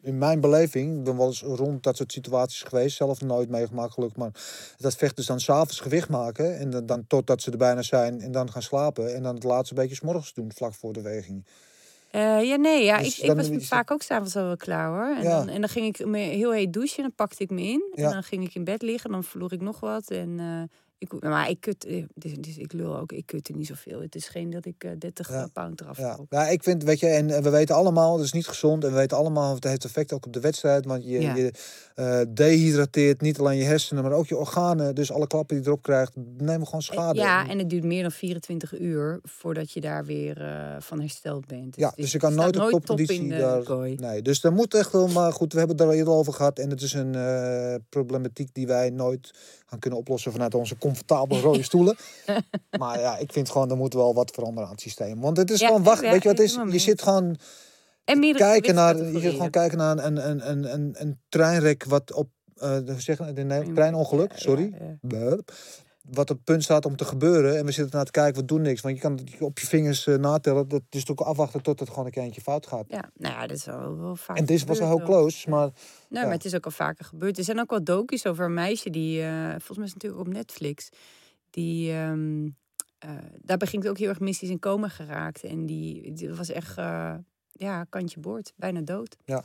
in 0.09 0.19
mijn 0.19 0.41
beleving, 0.41 0.99
ik 0.99 1.05
ben 1.05 1.17
wel 1.17 1.27
eens 1.27 1.43
rond 1.43 1.83
dat 1.83 1.97
soort 1.97 2.13
situaties 2.13 2.63
geweest, 2.63 2.97
zelf 2.97 3.21
nooit 3.21 3.49
meegemaakt 3.49 3.93
gelukkig, 3.93 4.19
maar 4.19 4.31
dat 4.79 4.95
vechters 4.97 5.27
dan 5.27 5.41
s'avonds 5.41 5.81
gewicht 5.81 6.09
maken 6.09 6.59
en 6.59 6.71
dan, 6.71 6.87
dan 6.87 7.05
totdat 7.07 7.43
ze 7.43 7.51
er 7.51 7.57
bijna 7.59 7.83
zijn 7.83 8.21
en 8.21 8.33
dan 8.33 8.51
gaan 8.53 8.63
slapen 8.63 9.15
en 9.15 9.23
dan 9.23 9.35
het 9.35 9.45
laatste 9.45 9.75
beetje 9.75 9.95
's 9.95 10.01
morgens 10.01 10.33
doen, 10.35 10.53
vlak 10.55 10.75
voor 10.75 10.93
de 10.93 11.01
weging. 11.03 11.45
Eh, 12.11 12.43
ja, 12.43 12.57
nee, 12.57 12.85
ja, 12.85 12.99
Dus 12.99 13.19
ik, 13.19 13.25
ik 13.31 13.37
was 13.37 13.49
het- 13.49 13.67
vaak 13.67 13.91
ook 13.91 14.03
s'avonds 14.03 14.37
al 14.37 14.45
wel 14.45 14.57
klaar 14.57 14.89
hoor. 14.89 15.17
En, 15.17 15.23
Ja. 15.23 15.39
dan, 15.39 15.49
en 15.49 15.61
dan 15.61 15.69
ging 15.71 15.87
ik 15.99 16.07
me 16.07 16.19
heel 16.19 16.53
heet 16.53 16.73
douchen, 16.73 17.03
dan 17.03 17.13
pakte 17.15 17.43
ik 17.43 17.51
me 17.51 17.63
in. 17.63 17.93
Ja. 17.95 18.05
En 18.07 18.13
dan 18.13 18.23
ging 18.23 18.45
ik 18.45 18.55
in 18.55 18.65
bed 18.65 18.83
liggen, 18.83 19.11
dan 19.11 19.25
verloor 19.25 19.53
ik 19.53 19.61
nog 19.61 19.81
wat. 19.81 20.11
En 20.11 20.35
eh, 20.39 20.63
ik, 20.99 21.21
maar 21.23 21.51
ik 21.51 21.61
kut, 21.61 21.85
eh, 21.85 22.05
dus, 22.15 22.33
dus 22.35 22.57
ik 22.59 22.73
lul 22.73 22.97
ook, 22.99 23.13
ik 23.13 23.27
kutte 23.27 23.53
niet 23.53 23.67
zoveel. 23.67 24.01
Het 24.01 24.15
is 24.15 24.29
geen 24.29 24.51
dat 24.51 24.65
ik 24.65 24.85
eh 24.85 24.91
30 24.99 25.29
Ja. 25.29 25.47
pound 25.53 25.81
eraf 25.81 25.99
Ja. 25.99 26.19
ja, 26.29 26.47
ik 26.49 26.63
vind, 26.63 26.83
weet 26.85 27.01
je, 27.01 27.07
en 27.07 27.31
eh, 27.31 27.43
we 27.43 27.51
weten 27.51 27.75
allemaal, 27.75 28.17
het 28.17 28.25
is 28.25 28.33
niet 28.33 28.47
gezond. 28.47 28.85
En 28.85 28.91
we 28.91 28.97
weten 28.97 29.17
allemaal, 29.17 29.55
het 29.55 29.65
heeft 29.65 29.85
effect 29.85 30.13
ook 30.13 30.27
op 30.27 30.33
de 30.33 30.41
wedstrijd. 30.41 30.85
Want 30.87 31.05
je, 31.05 31.21
Ja. 31.21 31.35
je 31.35 31.53
eh, 31.95 32.21
dehydrateert 32.29 33.21
niet 33.21 33.39
alleen 33.39 33.59
je 33.59 33.65
hersenen, 33.65 34.03
maar 34.03 34.13
ook 34.13 34.27
je 34.27 34.37
organen. 34.37 34.95
Dus 34.95 35.13
alle 35.13 35.27
klappen 35.27 35.55
die 35.57 35.65
je 35.65 35.71
erop 35.71 35.83
krijgt, 35.83 36.13
nemen 36.39 36.67
gewoon 36.67 36.83
schade. 36.83 37.19
Ja, 37.19 37.49
en 37.49 37.59
het 37.59 37.71
duurt 37.71 37.85
meer 37.85 38.03
dan 38.03 38.13
24 38.13 38.79
uur 38.79 39.19
voordat 39.23 39.73
je 39.73 39.81
daar 39.81 40.05
weer 40.05 40.41
eh, 40.43 40.77
van 40.79 41.01
hersteld 41.01 41.47
bent. 41.47 41.77
Ja, 41.77 41.87
het 41.89 41.97
dus 41.97 42.13
je 42.13 42.19
kan 42.19 42.35
nooit 42.35 42.57
op 42.57 42.63
top 42.63 42.71
topconditie 42.71 43.29
daar. 43.29 43.63
kooi. 43.63 43.95
Nee, 43.95 44.23
dus 44.23 44.41
dat 44.41 44.53
moet 44.53 44.75
echt 44.75 44.93
wel. 44.93 45.09
Maar 45.09 45.33
goed, 45.33 45.53
we 45.53 45.59
hebben 45.59 45.77
het 45.77 45.85
er 45.87 45.91
al 45.93 45.99
eerder 45.99 46.15
over 46.15 46.33
gehad. 46.33 46.59
En 46.59 46.71
het 46.71 46.83
is 46.83 46.93
een 46.93 47.15
eh, 47.15 47.75
problematiek 47.89 48.55
die 48.55 48.67
wij 48.67 48.91
nooit 48.91 49.31
gaan 49.69 49.79
kunnen 49.79 49.99
oplossen 49.99 50.33
vanuit 50.33 50.55
onze 50.55 50.79
comfortabele 50.79 51.41
rode 51.41 51.63
stoelen. 51.63 51.97
maar 52.81 53.01
ja, 53.01 53.17
ik 53.17 53.33
vind 53.33 53.51
gewoon, 53.51 53.71
er 53.71 53.77
moet 53.77 53.95
wel 53.95 54.15
wat 54.15 54.31
veranderen 54.31 54.65
aan 54.65 54.75
het 54.75 54.83
systeem. 54.83 55.21
Want 55.21 55.37
het 55.37 55.51
is 55.51 55.61
Ja, 55.61 55.67
gewoon, 55.67 55.83
wacht, 55.83 56.03
ja, 56.03 56.11
weet 56.11 56.23
je 56.23 56.29
wat 56.29 56.39
is? 56.39 56.59
Je 56.71 56.79
zit 56.79 57.03
gewoon 57.03 57.37
En 58.05 58.35
kijken 58.35 58.75
naar, 58.75 58.97
je 58.97 59.21
zit 59.21 59.33
gewoon 59.33 59.51
kijken 59.51 59.79
naar 59.79 59.99
een, 59.99 60.29
een, 60.31 60.51
een, 60.51 60.73
een, 60.73 60.95
een 60.99 61.21
treinrek 61.29 61.85
wat 61.85 62.13
op, 62.13 62.29
eh 62.57 62.71
hoe 62.71 63.01
zeg 63.01 63.19
een 63.19 63.75
treinongeluk, 63.75 64.33
sorry. 64.35 64.75
ja, 64.79 64.99
ja. 65.09 65.37
Wat 66.11 66.31
op 66.31 66.37
het 66.37 66.45
punt 66.45 66.63
staat 66.63 66.85
om 66.85 66.97
te 66.97 67.05
gebeuren. 67.05 67.59
En 67.59 67.65
we 67.65 67.73
zitten 67.73 67.97
naar 67.97 68.05
te 68.05 68.11
kijken, 68.11 68.41
we 68.41 68.47
doen 68.47 68.63
niks. 68.63 68.81
Want 68.81 68.95
je 68.95 69.01
kan 69.01 69.13
het 69.13 69.41
op 69.41 69.59
je 69.59 69.67
vingers 69.67 70.07
eh, 70.07 70.17
natellen. 70.17 70.69
Dat 70.69 70.83
is 70.91 71.05
toch 71.05 71.25
afwachten 71.25 71.63
tot 71.63 71.81
het 71.81 71.89
gewoon 71.89 72.05
een 72.05 72.11
keertje 72.11 72.41
fout 72.41 72.67
gaat. 72.67 72.85
Ja, 72.89 73.11
nou 73.15 73.35
ja, 73.35 73.47
dat 73.47 73.57
is 73.57 73.65
wel, 73.65 73.99
wel 73.99 74.17
vaak 74.17 74.37
En 74.37 74.45
dit 74.45 74.65
was 74.65 74.79
wel 74.79 74.97
heel 74.97 75.07
close, 75.07 75.51
maar 75.51 75.71
Nee, 76.09 76.21
Ja. 76.21 76.23
maar 76.23 76.37
het 76.37 76.45
is 76.45 76.55
ook 76.55 76.65
al 76.65 76.71
vaker 76.71 77.05
gebeurd. 77.05 77.39
Er 77.39 77.45
zijn 77.45 77.61
ook 77.61 77.71
wel 77.71 77.85
docu's 77.85 78.27
over 78.27 78.45
een 78.45 78.55
meisje 78.55 78.91
die, 78.91 79.23
eh, 79.23 79.49
volgens 79.51 79.77
mij 79.77 79.87
is 79.87 79.93
het 79.93 80.03
natuurlijk 80.03 80.29
op 80.29 80.35
Netflix, 80.35 80.89
die, 81.51 81.93
ehm 81.93 82.49
eh, 82.99 83.11
daarbij 83.43 83.69
ging 83.69 83.83
het 83.83 83.91
ook 83.91 83.99
heel 83.99 84.09
erg 84.09 84.21
mystisch 84.21 84.49
in 84.49 84.59
coma 84.59 84.89
geraakt. 84.89 85.45
En 85.45 85.67
die, 85.67 86.13
die 86.13 86.35
was 86.35 86.49
echt, 86.49 86.77
ja, 87.53 87.85
kantje 87.89 88.21
boord, 88.21 88.53
bijna 88.57 88.81
dood. 88.81 89.17
Ja, 89.25 89.43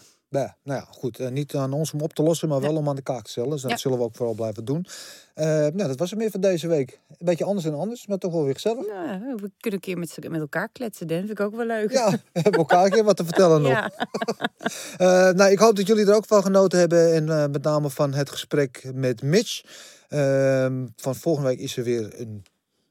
nou 0.63 0.79
ja, 0.79 0.87
goed. 0.91 1.19
eh, 1.19 1.27
niet 1.29 1.55
aan 1.55 1.73
ons 1.73 1.93
om 1.93 2.01
op 2.01 2.13
te 2.13 2.23
lossen, 2.23 2.49
maar 2.49 2.61
wel 2.61 2.75
om 2.75 2.89
aan 2.89 2.95
de 2.95 3.01
kaak 3.01 3.23
te 3.23 3.29
stellen. 3.29 3.49
Dus 3.49 3.61
dat 3.61 3.71
Ja. 3.71 3.77
zullen 3.77 3.97
we 3.97 4.03
ook 4.03 4.15
vooral 4.15 4.35
blijven 4.35 4.65
doen. 4.65 4.85
Eh, 5.33 5.45
nou, 5.47 5.87
dat 5.87 5.99
was 5.99 6.09
het 6.09 6.19
meer 6.19 6.31
voor 6.31 6.39
deze 6.39 6.67
week. 6.67 6.99
Een 7.09 7.15
beetje 7.25 7.43
anders 7.45 7.65
dan 7.65 7.75
anders, 7.79 8.07
maar 8.07 8.17
toch 8.17 8.31
wel 8.33 8.43
weer 8.43 8.53
gezellig. 8.53 8.85
Ja, 8.85 9.19
we 9.19 9.35
kunnen 9.35 9.51
een 9.73 9.79
keer 9.79 9.97
met, 9.97 10.17
met 10.29 10.39
elkaar 10.41 10.69
kletsen, 10.69 11.07
Dan. 11.07 11.17
Vind 11.17 11.29
ik 11.29 11.39
ook 11.39 11.55
wel 11.55 11.65
leuk. 11.65 11.91
Ja, 11.91 12.09
we 12.33 12.39
hebben 12.39 12.51
elkaar 12.59 12.85
een 12.85 12.91
keer 12.91 13.03
wat 13.03 13.17
te 13.17 13.23
vertellen 13.25 13.61
nog. 13.67 13.71
Ja. 13.71 13.91
Eh, 14.97 15.29
nou, 15.31 15.51
ik 15.51 15.59
hoop 15.59 15.75
dat 15.75 15.87
jullie 15.87 16.05
er 16.05 16.15
ook 16.15 16.25
van 16.25 16.43
genoten 16.43 16.79
hebben. 16.79 17.13
En 17.13 17.51
met 17.51 17.63
name 17.63 17.89
van 17.89 18.13
het 18.13 18.29
gesprek 18.29 18.89
met 18.93 19.21
Mitch. 19.21 19.61
Ehm, 20.07 20.87
van 20.95 21.15
volgende 21.15 21.49
week 21.49 21.59
is 21.59 21.77
er 21.77 21.83
weer 21.83 22.19
een 22.19 22.43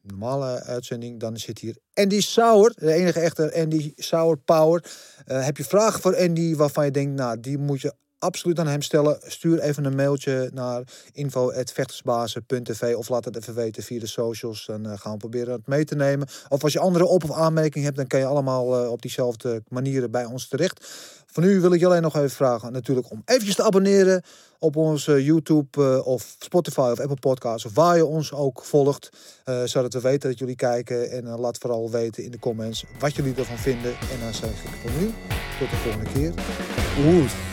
normale 0.02 0.62
uitzending. 0.62 1.20
Dan 1.20 1.36
zit 1.36 1.58
hier 1.58 1.76
Andy 1.94 2.20
Sauer, 2.20 2.72
de 2.74 2.92
enige 2.92 3.20
echte 3.20 3.54
Andy 3.54 3.92
Sauer 3.96 4.36
Power. 4.36 4.84
Eh, 5.24 5.44
heb 5.44 5.56
je 5.56 5.64
vragen 5.64 6.00
voor 6.00 6.16
Andy 6.16 6.56
waarvan 6.56 6.84
je 6.84 6.90
denkt, 6.90 7.14
nou, 7.14 7.40
die 7.40 7.58
moet 7.58 7.80
je 7.80 7.92
absoluut 8.22 8.58
aan 8.58 8.66
hem 8.66 8.82
stellen? 8.82 9.18
Stuur 9.26 9.58
even 9.58 9.84
een 9.84 9.94
mailtje 9.94 10.50
naar 10.54 10.82
info.vechtersbazen.tv 11.12 12.94
of 12.96 13.08
laat 13.08 13.24
het 13.24 13.36
even 13.36 13.54
weten 13.54 13.82
via 13.82 14.00
de 14.00 14.06
socials. 14.06 14.66
Dan 14.66 14.86
eh, 14.86 14.98
gaan 14.98 15.12
we 15.12 15.18
proberen 15.18 15.52
het 15.52 15.66
mee 15.66 15.84
te 15.84 15.94
nemen. 15.94 16.28
Of 16.48 16.62
als 16.62 16.72
je 16.72 16.78
andere 16.78 17.06
op- 17.06 17.24
of 17.24 17.32
aanmerkingen 17.32 17.84
hebt, 17.84 17.96
dan 17.96 18.06
kan 18.06 18.20
je 18.20 18.26
allemaal 18.26 18.82
eh, 18.82 18.90
op 18.90 19.02
diezelfde 19.02 19.62
manieren 19.68 20.10
bij 20.10 20.24
ons 20.24 20.48
terecht. 20.48 20.86
Voor 21.26 21.42
nu 21.42 21.60
wil 21.60 21.72
ik 21.72 21.80
je 21.80 21.86
alleen 21.86 22.02
nog 22.02 22.16
even 22.16 22.30
vragen 22.30 22.72
natuurlijk 22.72 23.10
om 23.10 23.22
eventjes 23.24 23.54
te 23.54 23.62
abonneren 23.62 24.22
op 24.58 24.76
onze 24.76 25.24
YouTube 25.24 25.82
eh, 25.82 26.06
of 26.06 26.36
Spotify 26.38 26.88
of 26.92 27.00
Apple 27.00 27.16
Podcasts 27.16 27.66
of 27.66 27.74
waar 27.74 27.96
je 27.96 28.06
ons 28.06 28.32
ook 28.32 28.64
volgt. 28.64 29.10
zodat 29.64 29.92
we 29.92 30.00
weten 30.00 30.28
dat 30.30 30.38
jullie 30.38 30.56
kijken 30.56 31.10
en 31.10 31.24
laat 31.24 31.58
vooral 31.58 31.90
weten 31.90 32.24
in 32.24 32.30
de 32.30 32.38
comments 32.38 32.84
wat 32.98 33.14
jullie 33.14 33.34
ervan 33.34 33.58
vinden. 33.58 33.90
En 33.90 34.20
dan 34.20 34.34
zeg 34.34 34.50
ik 34.50 34.70
voor 34.82 34.90
nu 35.00 35.06
tot 35.58 35.70
de 35.70 35.76
volgende 35.76 36.12
keer. 36.12 36.32
Oeh. 37.04 37.51